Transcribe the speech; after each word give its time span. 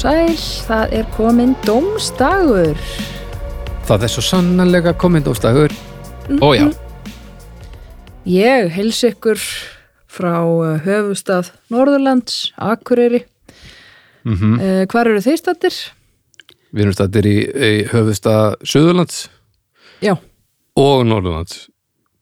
sæl, 0.00 0.36
það 0.68 0.92
er 1.00 1.08
komin 1.16 1.54
dómstagur. 1.66 2.78
Það 3.88 4.04
er 4.06 4.12
svo 4.12 4.22
sannanlega 4.24 4.92
komindóstagur. 4.98 5.72
Ó 6.40 6.52
já, 6.54 6.68
Ég 8.30 8.68
heils 8.76 9.00
ykkur 9.08 9.40
frá 10.10 10.34
uh, 10.44 10.76
höfustað 10.84 11.48
Norðurlands, 11.72 12.52
Akureyri. 12.60 13.24
mm 14.24 14.58
Uh, 14.60 14.84
hvar 14.92 15.08
eru 15.08 15.20
þeir 15.24 15.38
stattir? 15.40 15.74
við 16.72 16.82
erum 16.84 16.92
stættir 16.94 17.26
í, 17.26 17.36
í 17.50 17.70
höfustað 17.90 18.60
Suðurlands 18.62 19.24
Já, 20.04 20.12
og 20.78 21.00
Norðurlands, 21.08 21.64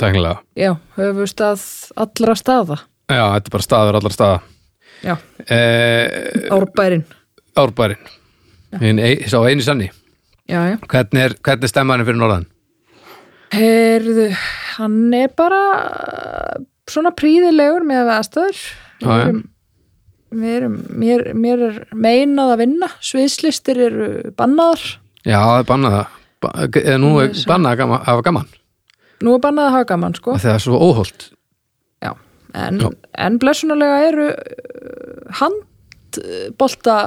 tæknilega. 0.01 0.39
já, 0.57 0.77
höfustað 0.97 1.61
allra 1.97 2.35
staða. 2.39 2.79
Já, 3.11 3.25
þetta 3.35 3.47
er 3.51 3.53
bara 3.53 3.67
staður 3.67 3.99
allar 3.99 4.15
staða. 4.15 4.41
Já, 5.05 5.17
Eh, 5.49 6.49
árbærin. 6.51 7.05
Árbærin, 7.61 8.13
sá 9.29 9.39
eini 9.45 9.65
sanni. 9.67 9.91
Já, 10.49 10.63
já. 10.65 10.79
Hvernig 10.89 11.27
er, 11.27 11.35
er 11.53 11.69
stemmarinn 11.69 12.09
fyrir 12.09 12.21
Norðan? 12.23 12.47
Herðu, 13.53 14.27
hann 14.79 15.15
er 15.17 15.31
bara 15.37 15.61
uh, 15.77 16.59
svona 16.89 17.13
príðilegur 17.17 17.85
með 17.89 18.03
að 18.05 18.13
aðstöður. 18.15 18.63
Já. 19.05 19.15
Við 20.29 20.55
erum, 20.59 20.79
mér, 21.01 21.25
mér 21.33 21.65
er 21.69 21.77
meinað 21.97 22.55
að 22.55 22.63
vinna, 22.63 22.89
sviðslistir 23.01 23.81
eru 23.87 24.09
bannaðar. 24.37 24.83
Já, 25.25 25.39
það 25.41 25.61
er 25.61 25.69
bannað 25.71 25.95
það. 25.97 26.17
Ba 26.39 26.51
eða 26.69 26.99
nú 27.01 27.13
er 27.23 27.31
bannað 27.49 27.85
að 27.85 27.95
hafa 28.09 28.25
gaman. 28.27 28.51
Nú 29.25 29.33
er 29.35 29.45
bannað 29.45 29.69
að 29.69 29.77
hafa 29.77 29.89
gaman, 29.93 30.17
sko. 30.21 30.37
Það 30.39 30.53
er 30.55 30.65
svo 30.65 30.81
óholt. 30.85 31.31
Já, 32.05 32.13
en, 32.55 32.83
en 33.19 33.39
blessunulega 33.43 34.03
eru 34.11 34.29
uh, 34.33 35.39
handbolta 35.41 36.99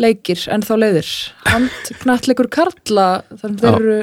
leikir 0.00 0.40
en 0.52 0.64
þá 0.66 0.72
leiðir. 0.80 1.10
Handknallegur 1.48 2.48
karla, 2.56 3.06
þannig 3.40 3.62
þeir 3.64 3.76
eru 3.80 3.98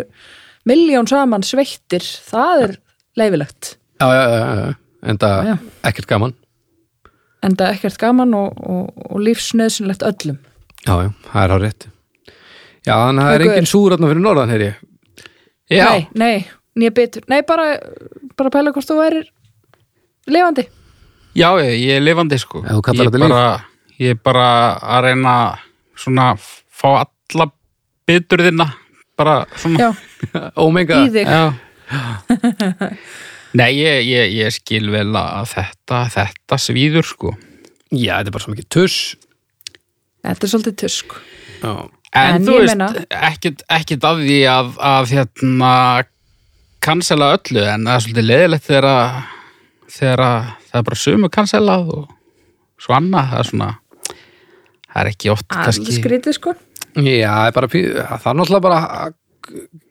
miljón 0.70 1.09
saman 1.09 1.44
sveittir, 1.45 2.06
það 2.30 2.66
er 2.68 2.76
leifilegt. 3.20 3.76
Já, 4.02 4.08
já, 4.16 4.23
já, 4.30 4.44
já. 4.62 4.78
En 5.02 5.18
það 5.18 5.52
ekkert 5.90 6.09
gaman. 6.09 6.36
En 7.42 7.56
það 7.58 7.68
er 7.72 7.78
ekkert 7.80 7.98
gaman 8.02 8.36
og, 8.38 8.59
og, 8.62 9.03
og 9.09 9.22
lífsnöðsynlegt 9.26 10.03
öllum. 10.06 10.38
Já, 10.86 10.94
já, 11.06 11.09
það 11.31 11.44
er 11.44 11.53
á 11.53 11.58
rétt. 11.62 11.88
Já, 12.81 12.94
þannig 12.97 13.22
að 13.22 13.28
það 13.28 13.34
er 13.35 13.41
Haukur. 13.41 13.53
engin 13.56 13.69
súratna 13.69 14.09
fyrir 14.12 14.24
Norðan, 14.25 14.53
heyr 14.53 14.66
ég. 14.68 14.78
Já, 15.72 15.85
Nei, 15.88 16.06
nei, 16.18 16.35
nýja 16.78 16.94
betur. 16.97 17.25
Nei, 17.31 17.40
bara, 17.47 17.68
bara 18.38 18.52
pæla 18.53 18.74
hvort 18.75 18.90
þú 18.90 18.97
værir 19.00 19.28
lifandi. 20.30 20.66
Já, 21.38 21.47
ég, 21.64 21.75
ég 21.80 21.97
er 21.97 22.03
lifandi 22.03 22.38
sko 22.41 22.62
ég 22.66 23.14
bara, 23.16 23.44
Ég 24.01 24.16
er 24.16 24.22
bara 24.25 24.45
að 24.81 25.03
reyna 25.06 25.34
svona 26.00 26.31
f- 26.38 26.63
fá 26.73 26.88
alla 27.03 27.45
biturðina 28.09 28.66
bara 29.19 29.44
svona 29.62 29.78
Já, 29.84 29.89
Omega. 30.66 31.03
í 31.06 31.12
þig. 31.13 31.29
Já. 31.29 31.53
Nei, 33.59 33.72
ég, 33.75 34.06
ég, 34.07 34.29
ég 34.40 34.53
skil 34.56 34.88
vel 34.94 35.09
að 35.19 35.50
þetta, 35.51 36.06
þetta 36.13 36.57
svíður 36.63 37.03
sko 37.07 37.34
Já, 37.91 38.16
þetta 38.22 38.29
er 38.31 38.35
bara 38.38 38.44
svo 38.45 38.53
mikið 38.53 38.67
tuss. 38.72 39.00
Þetta 40.23 40.45
er 40.47 40.51
svolítið 40.53 40.75
tusk. 40.79 41.16
Já. 41.59 41.72
En, 42.16 42.38
En 42.38 42.45
þú 42.47 42.53
veist, 42.61 42.78
meina- 42.79 43.03
ekkert, 43.28 43.66
ekkert 43.72 44.06
af 44.07 44.22
því 44.23 44.38
að, 44.47 44.69
að 44.88 45.11
hérna 45.11 45.72
cancela 46.84 47.28
öllu 47.35 47.61
en 47.67 47.84
það 47.90 47.94
er 47.97 48.06
svolítið 48.06 48.28
leðilegt 48.29 48.66
þegar 48.69 48.88
að, 48.91 49.19
þegar 49.97 50.23
að 50.29 50.47
það 50.72 50.79
er 50.81 50.88
bara 50.90 51.00
sömu 51.03 51.29
cancelað 51.35 51.91
og 51.97 52.07
svo 52.81 52.95
annað, 52.97 53.28
það 53.34 53.44
er 53.44 53.50
svona 53.51 53.69
það 54.91 55.02
er 55.06 55.09
ekki 55.13 55.31
oft 55.34 55.47
kannski 55.52 55.96
skrítið, 55.97 56.38
sko. 56.38 56.53
Já, 57.00 57.34
bara, 57.56 57.68
það 57.72 58.29
er 58.31 58.38
náttúrulega 58.41 58.62
bara, 58.68 58.79
að- 59.06 59.18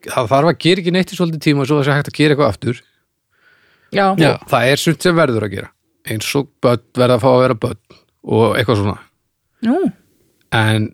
það 0.07 0.29
þarf 0.35 0.51
að 0.53 0.59
gera 0.65 0.81
ekki 0.85 0.93
neitt 0.95 1.13
í 1.13 1.17
svolítið 1.19 1.43
tíma 1.47 1.65
og 1.65 1.69
svo 1.71 1.79
það 1.81 1.89
sé 1.89 1.97
hægt 1.99 2.11
að 2.13 2.19
gera 2.21 2.35
eitthvað 2.37 2.53
aftur. 2.55 2.81
Já, 3.91 4.05
Já. 4.21 4.31
Það 4.47 4.69
er 4.71 4.77
sumt 4.85 5.03
sem 5.03 5.17
verður 5.17 5.47
að 5.49 5.55
gera. 5.57 5.71
Eins 6.11 6.29
og 6.39 6.49
börn 6.63 6.83
verða 6.95 7.17
að 7.19 7.25
fá 7.25 7.29
að 7.33 7.41
vera 7.43 7.57
börn 7.65 7.81
og 8.25 8.57
eitthvað 8.57 8.81
svona. 8.85 8.99
Nú, 9.67 9.93
En, 10.53 10.87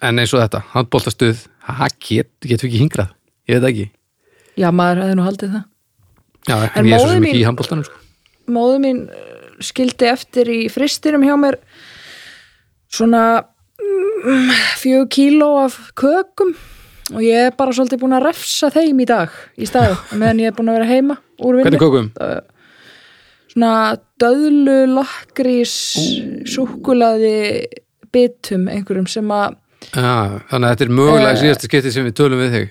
en 0.00 0.18
eins 0.22 0.32
og 0.34 0.40
þetta, 0.40 0.60
handbóltastuð, 0.72 1.40
það 1.66 1.96
get, 2.00 2.30
getur 2.48 2.68
ekki 2.68 2.78
hingrað. 2.80 3.10
Ég 3.48 3.58
veit 3.60 3.68
ekki. 3.72 3.86
já, 4.56 4.68
maður 4.72 5.02
hefði 5.02 5.16
nú 5.18 5.24
haldið 5.26 5.50
það. 5.56 5.64
Já, 6.48 6.54
En 6.76 6.86
ég 6.86 6.94
er 6.96 6.98
svo 7.02 7.10
sem 7.12 7.26
ekki 7.28 7.40
í 7.42 7.46
handbóltanum, 7.46 7.84
sko. 7.84 7.98
móðu 8.52 8.78
mín 8.82 9.02
uh, 9.08 9.58
skildi 9.62 10.08
eftir 10.10 10.48
í 10.50 10.60
fristinum 10.72 11.22
hjá 11.26 11.34
mér 11.38 11.58
svona 12.92 13.44
mm, 13.82 14.52
fjögur 14.82 15.08
kíló 15.16 15.50
af 15.64 15.78
kökum 15.98 16.54
og 17.12 17.20
ég 17.24 17.48
er 17.48 17.56
bara 17.58 17.74
svolítið 17.74 18.00
búin 18.04 18.16
að 18.16 18.26
refsa 18.28 18.70
þeim 18.72 19.00
í 19.02 19.06
dag 19.10 19.32
í 19.58 19.66
staðu, 19.68 19.96
meðan 20.16 20.40
ég 20.44 20.52
er 20.52 20.56
búin 20.56 20.70
að 20.72 20.78
vera 20.80 20.90
heima 20.92 21.16
úr 21.42 21.58
vinnu. 21.58 21.66
Hvernig 21.66 21.82
kókum? 21.82 22.06
Svona 23.52 23.72
döðlu, 24.22 24.78
lakrís, 24.96 25.74
súkkulaði 26.48 27.34
bitum 28.14 28.68
einhverjum 28.72 29.08
sem 29.10 29.28
að 29.34 29.58
Já, 29.92 30.38
þannig 30.46 30.62
að 30.62 30.70
þetta 30.70 30.84
er 30.86 30.92
mögulega 30.94 31.30
Eh. 31.34 31.40
síðasta 31.42 31.66
skipti 31.68 31.90
sem 31.92 32.04
við 32.06 32.14
tölum 32.20 32.38
við 32.38 32.52
þig. 32.54 32.68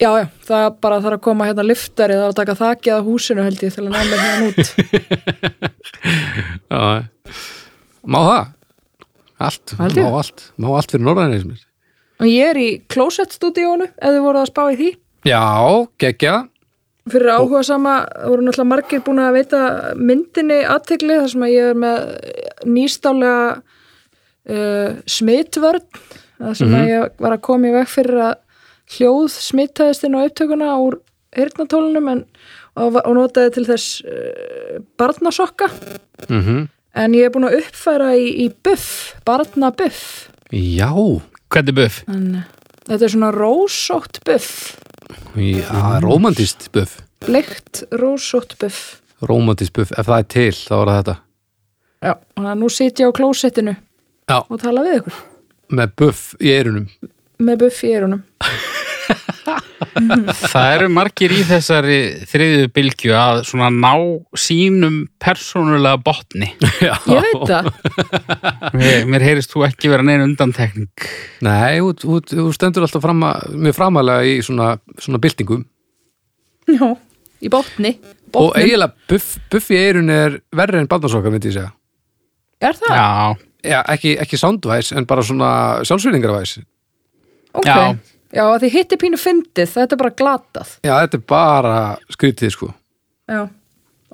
Já, 0.00 0.08
já, 0.16 0.26
það 0.48 0.80
bara 0.80 1.00
þarf 1.04 1.16
að 1.18 1.24
koma 1.26 1.44
hérna 1.44 1.64
liftari, 1.68 2.14
það 2.16 2.22
þarf 2.24 2.32
að 2.32 2.38
taka 2.40 2.54
þakið 2.62 2.94
að 2.94 3.04
húsinu 3.10 3.42
held 3.44 3.60
ég 3.66 3.74
til 3.74 3.84
að 3.84 3.90
ná 3.92 4.00
mér 4.08 4.22
hérna 4.24 4.46
út. 4.48 4.60
Já, 6.70 6.80
má 8.08 8.18
það? 8.24 8.46
Allt, 9.40 9.74
Held 9.78 9.96
má 9.96 10.08
allt, 10.20 10.46
má 10.60 10.72
allt 10.76 10.92
fyrir 10.92 11.06
norðan 11.06 11.34
eins 11.36 11.66
og 12.20 12.28
ég 12.28 12.50
er 12.52 12.60
í 12.60 12.70
Closet-stúdíónu, 12.92 13.88
ef 13.96 14.14
þið 14.14 14.24
voruð 14.24 14.42
að 14.42 14.50
spá 14.50 14.62
í 14.68 14.78
því. 14.78 14.88
Já, 15.28 15.44
geggja. 16.00 16.34
Fyrir 17.10 17.32
áhuga 17.32 17.62
sama 17.64 17.94
voru 18.28 18.44
náttúrulega 18.44 18.68
margir 18.68 19.02
búin 19.04 19.22
að 19.24 19.38
veita 19.38 19.60
myndinni 19.96 20.60
aðtegli 20.68 21.16
þar 21.16 21.30
sem 21.32 21.44
að 21.46 21.54
ég 21.54 21.70
er 21.70 21.78
með 21.80 22.02
nýstálega 22.68 23.44
uh, 23.56 24.98
smitvörn. 25.08 25.86
Þar 26.40 26.58
sem 26.60 26.76
að 26.76 26.90
ég 26.90 27.20
var 27.20 27.36
að 27.36 27.44
koma 27.48 27.70
í 27.70 27.74
veg 27.74 27.88
fyrir 27.90 28.22
að 28.28 28.34
hljóð 28.96 29.26
smittaðist 29.36 30.04
inn 30.06 30.16
á 30.16 30.24
upptökuna 30.24 30.74
úr 30.84 30.98
heyrnatólunum 31.36 32.12
en, 32.12 32.22
og, 32.80 33.00
notaði 33.16 33.54
til 33.56 33.66
þess 33.70 34.04
uh, 34.04 34.76
barnasokka. 35.00 35.72
Mm 36.28 36.68
en 36.94 37.14
ég 37.14 37.26
er 37.28 37.34
búin 37.34 37.46
að 37.48 37.58
uppfæra 37.60 38.12
í, 38.18 38.28
í 38.44 38.48
buff, 38.64 39.14
barnabuff 39.26 40.28
Já, 40.50 40.90
hvernig 41.52 41.74
buff? 41.76 42.00
en 42.10 42.42
þetta 42.88 43.04
er 43.06 43.12
svona 43.14 43.30
rósótt 43.34 44.20
buff 44.26 44.76
já, 45.36 46.00
romantist 46.02 46.70
buff. 46.74 46.98
bleikt 47.26 47.84
rósótt 47.92 48.56
buff 48.60 48.96
Romantist 49.20 49.74
buff, 49.76 49.90
ef 50.00 50.06
það 50.08 50.18
er 50.22 50.28
til, 50.32 50.52
þá 50.56 50.72
er 50.80 50.88
það 50.88 50.98
þetta. 50.98 51.14
Já, 52.00 52.12
þannig 52.32 52.50
að 52.54 52.60
nú 52.62 52.68
sit 52.72 53.00
ég 53.02 53.10
á 53.12 53.16
klósettinu 53.18 53.74
Já. 54.30 54.38
og 54.48 54.60
tala 54.62 54.84
við 54.86 54.94
ykkur 55.02 55.18
Með 55.76 55.90
buff 56.00 56.22
í 56.40 56.48
eyrunum. 56.54 56.86
með 57.38 57.58
buff 57.60 57.82
í 57.84 57.90
eyrunum. 57.92 58.22
Það 59.80 60.66
eru 60.74 60.88
margir 60.92 61.32
í 61.32 61.40
þessari 61.48 61.98
þriðju 62.28 62.68
bylgju 62.76 63.14
að 63.16 63.40
svona 63.48 63.70
ná 63.72 63.92
sínum 64.38 64.98
persónulega 65.22 66.00
botni 66.04 66.50
Já. 66.84 66.94
Ég 67.08 67.24
veit 67.26 67.44
það. 67.48 67.70
mér, 68.76 69.06
mér 69.10 69.24
heyrist 69.24 69.52
þú 69.54 69.64
ekki 69.68 69.90
vera 69.92 70.04
neina 70.06 70.26
undantekning 70.28 70.90
Nei, 71.46 71.80
þú, 71.80 71.92
þú, 72.04 72.20
þú 72.34 72.46
stendur 72.56 72.86
alltaf 72.86 73.04
framma, 73.04 73.32
mjög 73.56 73.76
framalega 73.78 74.26
í 74.28 74.38
svona, 74.44 74.74
svona 75.00 75.20
byltingum. 75.22 75.62
Já, 76.70 76.88
í 77.40 77.48
botni. 77.50 77.94
Og 78.30 78.50
Botnum. 78.52 78.60
eiginlega 78.60 78.92
buff, 79.10 79.30
buff 79.50 79.70
í 79.72 79.78
eyrun 79.80 80.12
er 80.14 80.36
verri 80.54 80.78
en 80.82 80.88
barnasokkar, 80.90 81.32
myndi 81.34 81.48
ég 81.50 81.56
segja. 81.56 81.72
Er 82.60 82.76
það? 82.76 82.92
Já, 83.00 83.46
Já, 83.60 83.80
ekki, 83.92 84.14
ekki 84.22 84.38
soundvæs, 84.40 84.92
en 84.96 85.04
bara 85.08 85.20
svona 85.26 85.48
sjálfsvýlingarvæs. 85.84 86.54
Ok. 87.56 87.66
Já. 87.66 87.96
Já, 88.30 88.44
að 88.46 88.62
þið 88.62 88.74
hitti 88.76 88.98
pínu 89.00 89.18
fyndið, 89.18 89.72
þetta 89.72 89.96
er 89.96 90.00
bara 90.04 90.14
glatað. 90.14 90.76
Já, 90.86 90.92
þetta 91.02 91.18
er 91.18 91.24
bara 91.32 91.78
skrítið, 92.14 92.52
sko. 92.54 92.68
Já, 93.30 93.40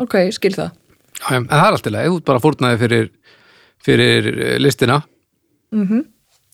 ok, 0.01 0.17
skil 0.33 0.55
það. 0.55 0.71
Já, 1.21 1.27
en 1.37 1.49
það 1.51 1.67
er 1.67 1.77
alltaf 1.77 1.93
leið, 1.93 2.09
þú 2.09 2.17
ert 2.17 2.31
bara 2.31 2.43
fórnaði 2.45 2.81
fyrir, 2.81 3.11
fyrir 3.85 4.31
eh, 4.33 4.57
listina. 4.63 5.03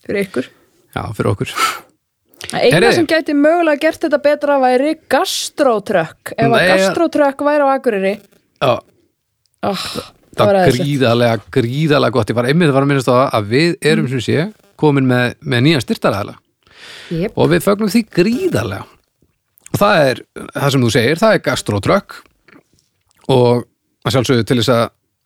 Fyrir 0.03 0.21
ykkur. 0.25 0.51
Já, 0.93 1.01
fyrir 1.15 1.31
okkur. 1.31 1.55
Eina 2.53 2.91
sem 2.93 3.07
gæti 3.07 3.33
mögulega 3.37 3.79
gert 3.85 4.03
þetta 4.03 4.19
betra 4.21 4.59
væri 4.61 4.97
gastrotrökk. 5.09 6.35
Ef 6.35 6.43
að 6.49 6.57
Nei, 6.57 6.67
gastrotrökk 6.73 7.47
væri 7.47 7.63
á 7.63 7.67
Akureyri, 7.71 8.13
Já, 8.63 8.75
oh, 9.67 9.87
það 10.35 10.49
var 10.49 10.59
er 10.59 10.75
gríðarlega, 10.75 11.39
gríðarlega 11.51 12.15
gott. 12.15 12.29
Ég 12.31 12.37
var 12.37 12.47
einmitt 12.51 12.71
að 12.71 12.77
fara 12.77 12.87
að 12.87 12.91
minnast 12.91 13.11
á 13.11 13.15
það 13.15 13.25
að 13.39 13.51
við 13.55 13.75
erum 13.93 14.07
sem 14.11 14.23
sé 14.23 14.45
komin 14.79 15.07
með, 15.07 15.35
með 15.39 15.65
nýjan 15.67 15.83
styrtaræðala 15.83 16.37
Jep, 17.11 17.35
og 17.35 17.51
við 17.51 17.65
fögnum 17.65 17.91
því 17.91 18.03
gríðarlega. 18.19 18.85
Og 19.73 19.81
það 19.81 20.01
er, 20.07 20.23
það 20.53 20.73
sem 20.75 20.85
þú 20.85 20.91
segir, 20.93 21.21
það 21.21 21.35
er 21.35 21.43
gastrotrökk 21.47 22.17
og 23.33 23.63
að 24.03 24.15
sjálfsögðu 24.15 24.47
til 24.47 24.59
þess 24.59 24.73
að, 24.75 24.83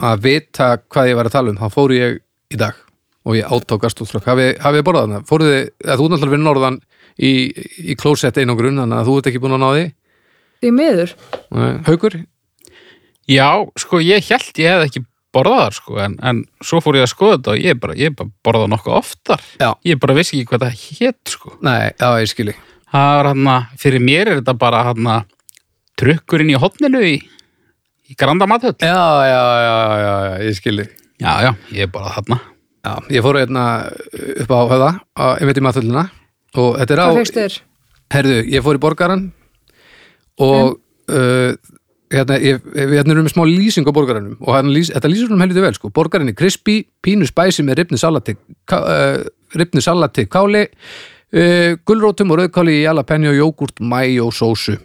að 0.07 0.25
vita 0.27 0.67
hvað 0.87 1.09
ég 1.11 1.19
var 1.19 1.29
að 1.29 1.35
tala 1.35 1.53
um, 1.53 1.59
þá 1.59 1.73
fór 1.73 1.95
ég 1.97 2.19
í 2.53 2.59
dag 2.61 2.83
og 3.27 3.35
ég 3.35 3.49
át 3.51 3.73
á 3.73 3.81
gastótrökk 3.83 4.29
hafið 4.29 4.53
þið 4.63 4.85
borðað 4.87 5.07
hana? 5.07 5.23
Fóruð 5.27 5.51
þið, 5.51 5.63
þú 5.83 6.07
náttúrulega 6.07 6.31
fyrir 6.31 6.43
norðan 6.45 6.79
í, 7.17 7.31
í 7.91 7.97
klósett 7.99 8.39
einangrun 8.39 8.79
þannig 8.79 9.01
að 9.01 9.09
þú 9.09 9.17
ert 9.19 9.31
ekki 9.31 9.41
búin 9.43 9.57
að 9.57 9.63
ná 9.65 9.69
því 9.73 9.87
Því 10.57 10.71
miður. 10.73 11.13
Nei. 11.53 11.73
Haukur? 11.85 12.15
Já, 13.29 13.49
sko, 13.77 13.99
ég 14.01 14.25
held 14.31 14.61
ég 14.61 14.71
hef 14.73 14.85
ekki 14.87 15.03
borðað 15.37 15.61
þar, 15.61 15.77
sko, 15.77 15.99
en, 16.03 16.17
en 16.31 16.41
svo 16.65 16.81
fór 16.83 16.99
ég 16.99 17.07
að 17.07 17.13
skoða 17.13 17.37
þetta 17.37 17.53
og 17.53 17.63
ég 17.63 17.79
bara, 17.85 17.97
ég 18.01 18.17
bara 18.17 18.33
borðað 18.47 18.73
nokkuð 18.73 18.97
oftar. 18.97 19.47
Já. 19.61 19.69
Ég 19.87 20.01
bara 20.03 20.17
vissi 20.17 20.35
ekki 20.37 20.51
hvað 20.51 20.65
það 20.65 20.83
hétt, 20.99 21.23
sko. 21.37 21.55
Nei, 21.65 21.79
já, 21.93 22.09
ég 22.23 22.33
skilji 22.33 22.57
Það 22.87 23.17
er 23.19 23.27
hann 23.27 23.49
fyrir 23.81 24.03
mér 24.03 24.29
er 24.31 24.37
þetta 24.39 24.53
bara 24.57 24.83
hann 24.87 25.09
trukkurinn 25.99 26.53
í 26.53 26.59
hotninu 26.59 27.01
í, 27.03 27.17
í 28.07 28.15
granda 28.19 28.47
mathöll. 28.49 28.77
Já, 28.79 29.01
já, 29.27 29.41
já, 29.63 29.73
já, 30.03 30.13
já, 30.27 30.37
ég 30.47 30.59
skilji 30.61 30.87
Já, 31.17 31.31
já, 31.41 31.51
ég 31.73 31.87
er 31.87 31.91
bara 31.91 32.13
þarna. 32.13 32.37
Já, 32.85 32.93
ég 33.11 33.23
fór 33.25 33.39
hérna 33.41 33.63
upp 34.43 34.51
á 34.53 34.59
höfða 34.69 34.91
á, 35.17 35.25
einmitt 35.41 35.57
í 35.59 35.63
maðullina 35.65 36.03
og 36.61 36.77
þetta 36.77 36.93
er 36.93 37.01
á 37.01 37.07
Hvað 37.09 37.19
fegst 37.23 37.39
þér? 37.39 37.55
Herðu, 38.13 38.37
ég 38.53 38.63
fór 38.63 38.77
í 38.77 38.81
borgaran 38.83 39.23
og 40.45 40.77
uh, 41.11 41.57
hérna, 42.13 42.37
við 42.39 42.95
hérna 42.97 43.13
erum 43.13 43.27
með 43.27 43.33
smá 43.33 43.43
lýsing 43.47 43.87
á 43.87 43.91
borgaranum 43.95 44.37
og 44.39 44.69
lýs, 44.71 44.91
þetta 44.95 45.11
lýsir 45.11 45.31
hún 45.31 45.43
helviti 45.43 45.63
vel 45.63 45.75
sko. 45.75 45.91
borgarin 45.93 46.31
er 46.31 46.37
crispy, 46.37 46.79
pínu 47.03 47.27
spæsi 47.27 47.65
með 47.67 47.81
ripni 47.81 47.99
salati, 47.99 48.37
uh, 48.73 49.23
ripni 49.55 49.83
salati 49.83 50.27
káli, 50.31 50.63
uh, 50.67 51.75
gulrótum 51.87 52.31
og 52.31 52.41
rauðkáli 52.41 52.79
í 52.79 52.85
jalapeni 52.85 53.31
og 53.31 53.39
jógurt 53.41 53.81
mæjó 53.81 54.29
sósu. 54.31 54.77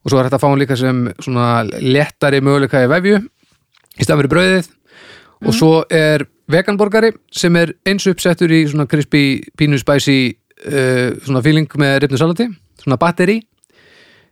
Og 0.00 0.08
svo 0.08 0.20
er 0.20 0.28
þetta 0.28 0.38
að 0.38 0.44
fá 0.44 0.48
hann 0.48 0.60
líka 0.62 0.76
sem 0.80 1.06
svona 1.20 1.48
lettari 1.84 2.40
möguleika 2.40 2.80
í 2.86 2.88
vefju 2.88 3.20
í 3.20 4.06
stað 4.06 4.22
fyrir 4.22 4.32
brauðið. 4.32 4.70
Og 5.40 5.56
svo 5.56 5.72
er 5.92 6.26
veganborgari 6.50 7.12
sem 7.32 7.54
er 7.56 7.74
eins 7.88 8.06
uppsettur 8.08 8.52
í 8.52 8.64
svona 8.68 8.88
crispy, 8.88 9.40
pínu 9.56 9.80
spæsi 9.80 10.18
uh, 10.30 11.16
svona 11.20 11.44
feeling 11.44 11.68
með 11.80 11.98
ripnu 12.06 12.20
salati 12.20 12.48
svona 12.80 12.96
batteri. 13.00 13.40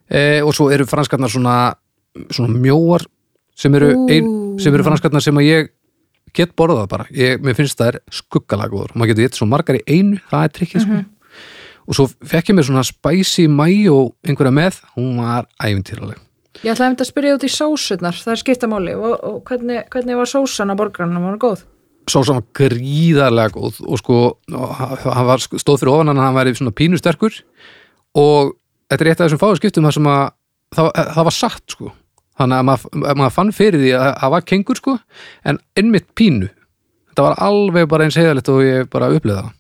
Uh, 0.09 0.41
og 0.41 0.55
svo 0.57 0.71
eru 0.73 0.87
franskarnar 0.89 1.29
svona, 1.29 1.75
svona 2.35 2.55
mjóar 2.55 3.05
sem 3.59 3.75
eru, 3.75 3.91
ein, 4.11 4.31
sem 4.63 4.75
eru 4.75 4.87
franskarnar 4.87 5.25
sem 5.25 5.39
að 5.41 5.49
ég 5.49 5.71
get 6.37 6.53
borðað 6.59 6.89
bara, 6.93 7.07
ég, 7.15 7.41
mér 7.43 7.57
finnst 7.59 7.79
það 7.79 7.95
er 7.95 8.01
skuggalagur, 8.21 8.93
maður 8.95 9.15
getur 9.15 9.27
gett 9.27 9.39
svo 9.41 9.49
margar 9.51 9.79
í 9.81 9.85
einu 9.89 10.21
það 10.29 10.45
er 10.45 10.55
trikkið 10.59 10.85
sko. 10.85 11.01
Og 11.89 11.97
svo 11.97 12.05
fekk 12.29 12.51
ég 12.51 12.59
mér 12.59 12.67
svona 12.69 12.85
spicy 12.85 13.47
mæjó 13.49 14.11
einhverja 14.27 14.53
með, 14.53 14.83
hún 14.99 15.23
var 15.23 15.49
æfintýraleg 15.57 16.21
Ég 16.59 16.75
ætlaði 16.75 17.05
að 17.05 17.07
spyrja 17.07 17.35
út 17.37 17.45
í 17.47 17.51
sósurnar, 17.55 18.17
það 18.19 18.33
er 18.35 18.41
skiptamáli 18.41 18.95
og, 18.99 19.13
og 19.25 19.37
hvernig, 19.47 19.85
hvernig 19.93 20.19
var 20.19 20.29
sósan 20.29 20.75
á 20.75 20.79
borgarnum, 20.79 21.23
var 21.23 21.37
hann 21.37 21.43
góð? 21.43 21.63
sósan 22.11 22.41
var 22.41 22.47
gríðarlega 22.57 23.55
góð. 23.55 23.81
Og 23.87 24.01
sko, 24.01 24.19
og 24.57 24.75
hann 24.81 25.29
var 25.29 25.43
stóð 25.45 25.83
fyrir 25.83 25.93
ofan 25.93 26.13
hann, 26.13 26.23
hann 26.23 26.37
var 26.37 26.51
svona 26.57 26.75
pínu 26.75 27.01
sterkur. 27.01 27.37
Og 28.19 28.55
þetta 28.89 29.05
er 29.05 29.11
eitt 29.13 29.21
af 29.21 29.29
þessum 29.29 29.43
fáið 29.43 29.61
skiptum 29.61 29.89
þar 29.89 29.97
sem 29.99 30.11
að 30.11 30.23
það, 30.77 30.91
það 31.17 31.29
var 31.29 31.37
satt 31.37 31.77
sko 31.77 31.93
þannig 32.39 32.61
að 32.61 32.69
maður, 32.69 33.03
að 33.03 33.21
maður 33.21 33.35
fann 33.35 33.53
fyrir 33.57 33.83
því 33.83 33.93
að 33.99 34.09
það 34.23 34.33
var 34.35 34.47
kengur 34.53 34.81
sko, 34.81 34.97
en 35.45 35.61
einmitt 35.79 36.09
pínu. 36.19 36.49
Þetta 37.11 37.27
var 37.27 37.39
alveg 37.49 37.89
bara 37.91 38.07
eins 38.07 38.19
heiðalegt 38.19 38.51
og 38.53 38.63
ég 38.65 38.91
bara 38.93 39.11
upplýða 39.15 39.45
það. 39.45 39.55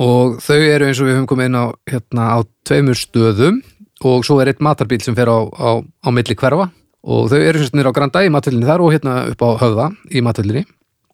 Og 0.00 0.36
þau 0.44 0.58
eru 0.58 0.88
eins 0.88 1.00
og 1.00 1.08
við 1.08 1.16
höfum 1.16 1.30
komið 1.30 1.50
inn 1.50 1.60
á 1.60 1.66
hérna 1.90 2.26
á 2.36 2.38
tveimur 2.68 2.98
stöðum. 2.98 3.62
Og 4.06 4.22
svo 4.24 4.38
er 4.40 4.48
eitt 4.48 4.62
matarbíl 4.64 5.00
sem 5.04 5.16
fer 5.16 5.28
á, 5.28 5.38
á, 5.44 5.70
á 5.84 6.08
milli 6.14 6.36
hverfa. 6.38 6.70
Og 7.04 7.28
þau 7.32 7.40
eru 7.40 7.60
semst 7.60 7.76
nýra 7.76 7.92
á 7.92 7.96
Granda 7.96 8.22
í 8.24 8.30
matvölinni 8.32 8.68
þar 8.68 8.84
og 8.84 8.92
hérna 8.94 9.16
upp 9.32 9.44
á 9.44 9.48
höfða 9.60 9.88
í 10.12 10.22
matvölinni 10.24 10.66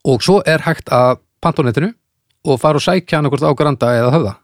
og 0.06 0.22
svo 0.22 0.40
er 0.46 0.62
hægt 0.62 0.90
að 0.94 1.18
netinu 1.66 1.92
og 2.46 2.60
fara 2.62 2.78
og 2.78 2.82
sækja 2.82 3.18
hann 3.18 3.26
okkur 3.26 3.46
á 3.46 3.58
Granda 3.58 3.90
eða 3.94 4.12
höfða. 4.14 4.34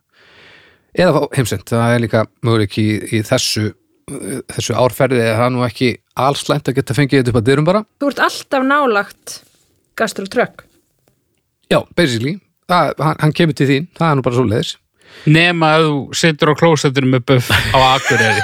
Eða 0.92 1.22
heimsend, 1.32 1.64
það 1.66 1.94
er 1.94 2.02
líka 2.02 2.24
möguleik 2.44 2.74
í, 2.78 2.88
í 3.16 3.22
þessu 3.26 3.72
þessu 4.52 4.74
árferði 4.78 5.20
er 5.22 5.36
það 5.38 5.52
nú 5.54 5.64
ekki 5.66 5.90
alls 6.22 6.42
slæmt 6.46 6.68
að 6.68 6.78
geta 6.80 6.96
fengið 6.96 7.20
þetta 7.22 7.32
upp 7.32 7.40
að 7.40 7.48
dyrum 7.48 7.68
bara. 7.68 7.84
Þú 8.00 8.10
ert 8.12 8.22
alltaf 8.26 8.66
nálagt 8.66 9.36
gastrotrökk. 9.98 10.64
já, 11.72 11.78
basically, 11.96 12.38
það, 12.68 12.94
hann, 12.98 13.16
hann 13.22 13.32
kemur 13.32 13.56
til 13.56 13.68
þín 13.70 13.86
það 13.96 14.10
er 14.10 14.16
nú 14.18 14.22
bara 14.26 14.36
svo 14.38 14.44
leiðis 14.48 14.76
Nema 15.28 15.68
að 15.76 15.82
þú 15.86 15.96
situr 16.16 16.50
á 16.50 16.54
klósettinu 16.56 17.10
með 17.12 17.24
buff 17.28 17.50
á 17.52 17.78
akureyri. 17.94 18.42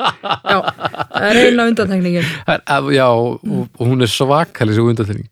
Já, 0.00 0.58
það 0.60 1.24
er 1.24 1.38
er- 1.40 2.64
að- 2.68 2.90
Já, 2.94 3.06
og, 3.08 3.40
og 3.78 3.86
hún 3.88 4.02
er 4.04 4.10
svakalig 4.12 4.76
svo 4.76 4.88
undanþenning 4.92 5.28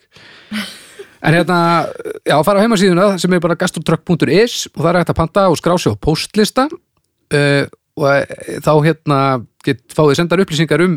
En 1.21 1.35
hérna, 1.35 1.89
já, 2.25 2.37
fara 2.47 2.61
á 2.61 2.65
heimasíðuna 2.65 3.19
sem 3.19 3.33
er 3.35 3.41
bara 3.43 3.57
gastrotrökk.is 3.59 4.69
og 4.77 4.85
það 4.85 4.91
er 4.93 4.99
hægt 5.01 5.11
að 5.13 5.19
panta 5.19 5.47
og 5.51 5.59
skrá 5.59 5.75
sig 5.77 5.91
á 5.93 5.97
postlista 5.99 6.69
uh, 6.71 7.65
og 7.99 8.07
eh, 8.15 8.59
þá 8.65 8.73
hérna 8.87 9.19
get, 9.67 9.83
fáið 9.95 10.17
sendar 10.21 10.43
upplýsingar 10.45 10.83
um 10.85 10.97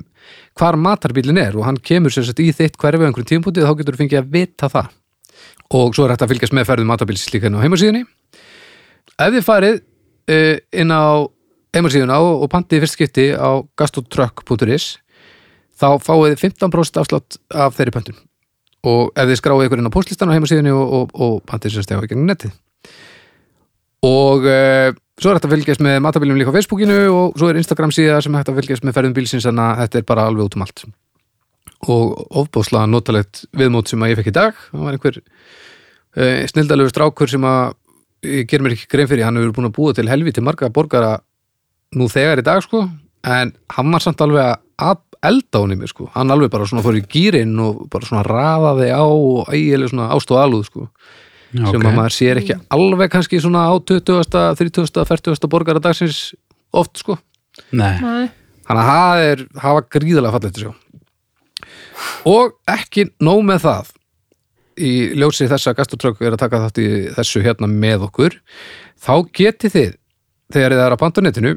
hvar 0.60 0.78
matarbílinn 0.80 1.40
er 1.42 1.58
og 1.58 1.66
hann 1.68 1.80
kemur 1.82 2.14
sagt 2.14 2.40
í 2.44 2.52
þitt 2.56 2.80
hverfi 2.80 3.04
á 3.04 3.08
einhverjum 3.10 3.30
tímpúti 3.34 3.66
þá 3.66 3.74
getur 3.80 3.98
þú 3.98 4.04
fengið 4.04 4.22
að 4.22 4.32
vita 4.36 4.70
það. 4.72 4.90
Og 5.72 5.96
svo 5.96 6.06
er 6.06 6.14
hægt 6.14 6.26
að 6.26 6.34
fylgjast 6.34 6.56
með 6.56 6.68
ferðum 6.70 6.92
matarbíls 6.92 7.28
líka 7.34 7.48
inn 7.48 7.56
á 7.56 7.64
heimasíðunni. 7.64 8.02
Ef 9.16 9.36
þið 9.36 9.46
farið 9.48 9.78
uh, 9.80 10.58
inn 10.84 10.92
á 10.92 11.04
heimasíðuna 11.76 12.18
og, 12.20 12.44
og 12.44 12.52
pantið 12.52 12.84
fyrst 12.84 12.98
skipti 12.98 13.30
á 13.32 13.64
gastrotrökk.is 13.80 14.90
þá 15.80 15.88
fáið 16.04 16.34
þið 16.34 16.44
15% 16.44 17.00
afslátt 17.02 17.40
af 17.56 17.78
þeirri 17.78 17.96
pöntun. 17.96 18.20
Og 18.92 19.14
ef 19.16 19.30
þið 19.30 19.40
skráið 19.40 19.70
ykkur 19.70 19.82
inn 19.82 19.90
á 19.90 19.96
postlistan 19.96 20.34
á 20.34 20.36
heimasíðunni 20.36 20.76
og, 20.76 21.16
og, 21.16 21.16
og 21.16 21.72
stefa 21.72 22.04
í 22.04 22.12
gegnum 22.12 22.28
netið 22.28 22.52
og 24.06 24.48
uh, 24.50 24.90
svo 25.22 25.30
er 25.32 25.38
hægt 25.38 25.48
að 25.48 25.54
fylgjast 25.56 25.84
með 25.86 26.00
matabílum 26.06 26.40
líka 26.40 26.54
á 26.54 26.58
Facebookinu 26.58 26.98
og 27.14 27.38
svo 27.38 27.52
er 27.52 27.60
Instagram 27.62 27.94
síða 27.94 28.22
sem 28.26 28.38
að 28.38 28.54
fylgjast 28.58 28.86
með 28.88 28.98
ferðum 28.98 29.18
bílsins 29.18 29.48
að 29.50 29.62
þetta 29.84 30.02
er 30.02 30.08
bara 30.10 30.26
alveg 30.30 30.50
út 30.50 30.58
um 30.58 30.66
allt. 30.66 30.86
Og 31.92 32.16
ofbóðslega 32.42 32.90
notalegt 32.90 33.46
viðmót 33.58 33.90
sem 33.90 34.02
að 34.02 34.14
ég 34.14 34.22
fekk 34.22 34.32
í 34.32 34.38
dag. 34.38 34.58
Það 34.72 34.88
var 34.88 34.98
einhver 34.98 35.22
uh, 35.22 36.42
snildalögur 36.54 36.94
strákur 36.94 37.32
sem 37.32 37.46
að 37.46 37.78
ég 38.26 38.50
ger 38.50 38.62
mér 38.62 38.76
ekki 38.76 38.90
grein 38.90 39.10
fyrir, 39.10 39.26
hann 39.26 39.40
hefur 39.40 39.56
búin 39.58 39.70
að 39.70 39.78
búa 39.78 39.94
til 39.98 40.10
helviti 40.10 40.44
marga 40.46 40.70
borgara 40.74 41.16
nú 41.98 42.08
þegar 42.12 42.42
í 42.42 42.46
dag 42.46 42.62
sko, 42.64 42.84
en 43.26 43.54
hann 43.76 43.94
var 43.94 44.04
samt 44.04 44.22
alveg 44.24 44.54
að 44.82 45.02
elda 45.22 45.64
mér 45.70 45.90
sko. 45.90 46.10
Hann 46.16 46.34
alveg 46.34 46.52
bara 46.54 46.68
svona 46.70 46.84
fór 46.86 46.98
í 46.98 47.04
gýrin 47.06 47.54
og 47.62 47.86
bara 47.92 48.08
svona 48.08 48.24
raðaði 48.26 48.90
á 48.94 49.06
og 49.06 49.52
ægileg 49.54 49.92
svona 49.92 50.10
ást 50.16 50.32
og 50.34 50.42
alúð 50.42 50.66
sko, 50.70 50.88
sem 51.52 51.86
að 51.86 51.98
maður 51.98 52.16
sér 52.16 52.42
ekki 52.42 52.58
alveg 52.72 53.12
kannski 53.14 53.42
svona 53.44 53.68
á 53.68 53.74
20. 53.76 54.30
30. 54.60 55.06
40. 55.08 55.50
borgara 55.52 55.84
dagsins 55.84 56.32
oft 56.72 57.02
sko, 57.02 57.18
Nei. 57.76 57.98
Þannig 58.00 58.80
að 58.80 58.88
það 58.88 59.24
er 59.28 59.42
hafa 59.60 59.82
gríðalega 59.92 60.36
fallegt 60.38 60.60
að 60.60 60.64
sjá 60.64 60.74
og 62.32 62.54
ekki 62.70 63.10
nóg 63.24 63.42
með 63.46 63.66
það 63.66 63.92
í 64.82 64.92
ljósi 65.20 65.50
þess 65.52 65.70
að 65.70 65.78
gastrotrökk 65.82 66.24
er 66.24 66.36
að 66.36 66.44
taka 66.46 66.62
þátt 66.64 66.80
í 66.82 66.88
þessu 67.18 67.44
hérna 67.44 67.70
með 67.70 68.08
okkur 68.08 68.38
þá 69.02 69.14
getið 69.36 69.76
þið 69.76 69.92
þegar 70.56 70.76
þið 70.76 70.84
er 70.86 70.96
á 70.96 71.02
pantanetinu 71.02 71.54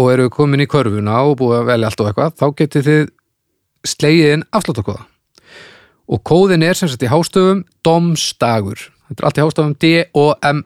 og 0.00 0.12
eru 0.12 0.28
komin 0.32 0.62
í 0.64 0.68
körfuna 0.70 1.22
og 1.26 1.38
búið 1.40 1.60
að 1.60 1.70
velja 1.70 1.90
allt 1.90 2.02
og 2.02 2.10
eitthvað 2.10 2.36
þá 2.40 2.46
getið 2.60 2.88
þið 2.90 3.08
slegið 3.90 4.34
inn 4.34 4.46
afsláttakóða 4.54 5.06
og 6.10 6.22
kóðin 6.26 6.66
er 6.66 6.78
sem 6.78 6.90
sagt 6.90 7.06
í 7.06 7.10
hástöfum 7.10 7.64
domstagur 7.86 8.88
þetta 9.10 9.20
er 9.20 9.26
allt 9.28 9.38
í 9.38 9.44
hástöfum 9.44 9.74
D-O-M-S-D-A-G-U-R 9.84 10.60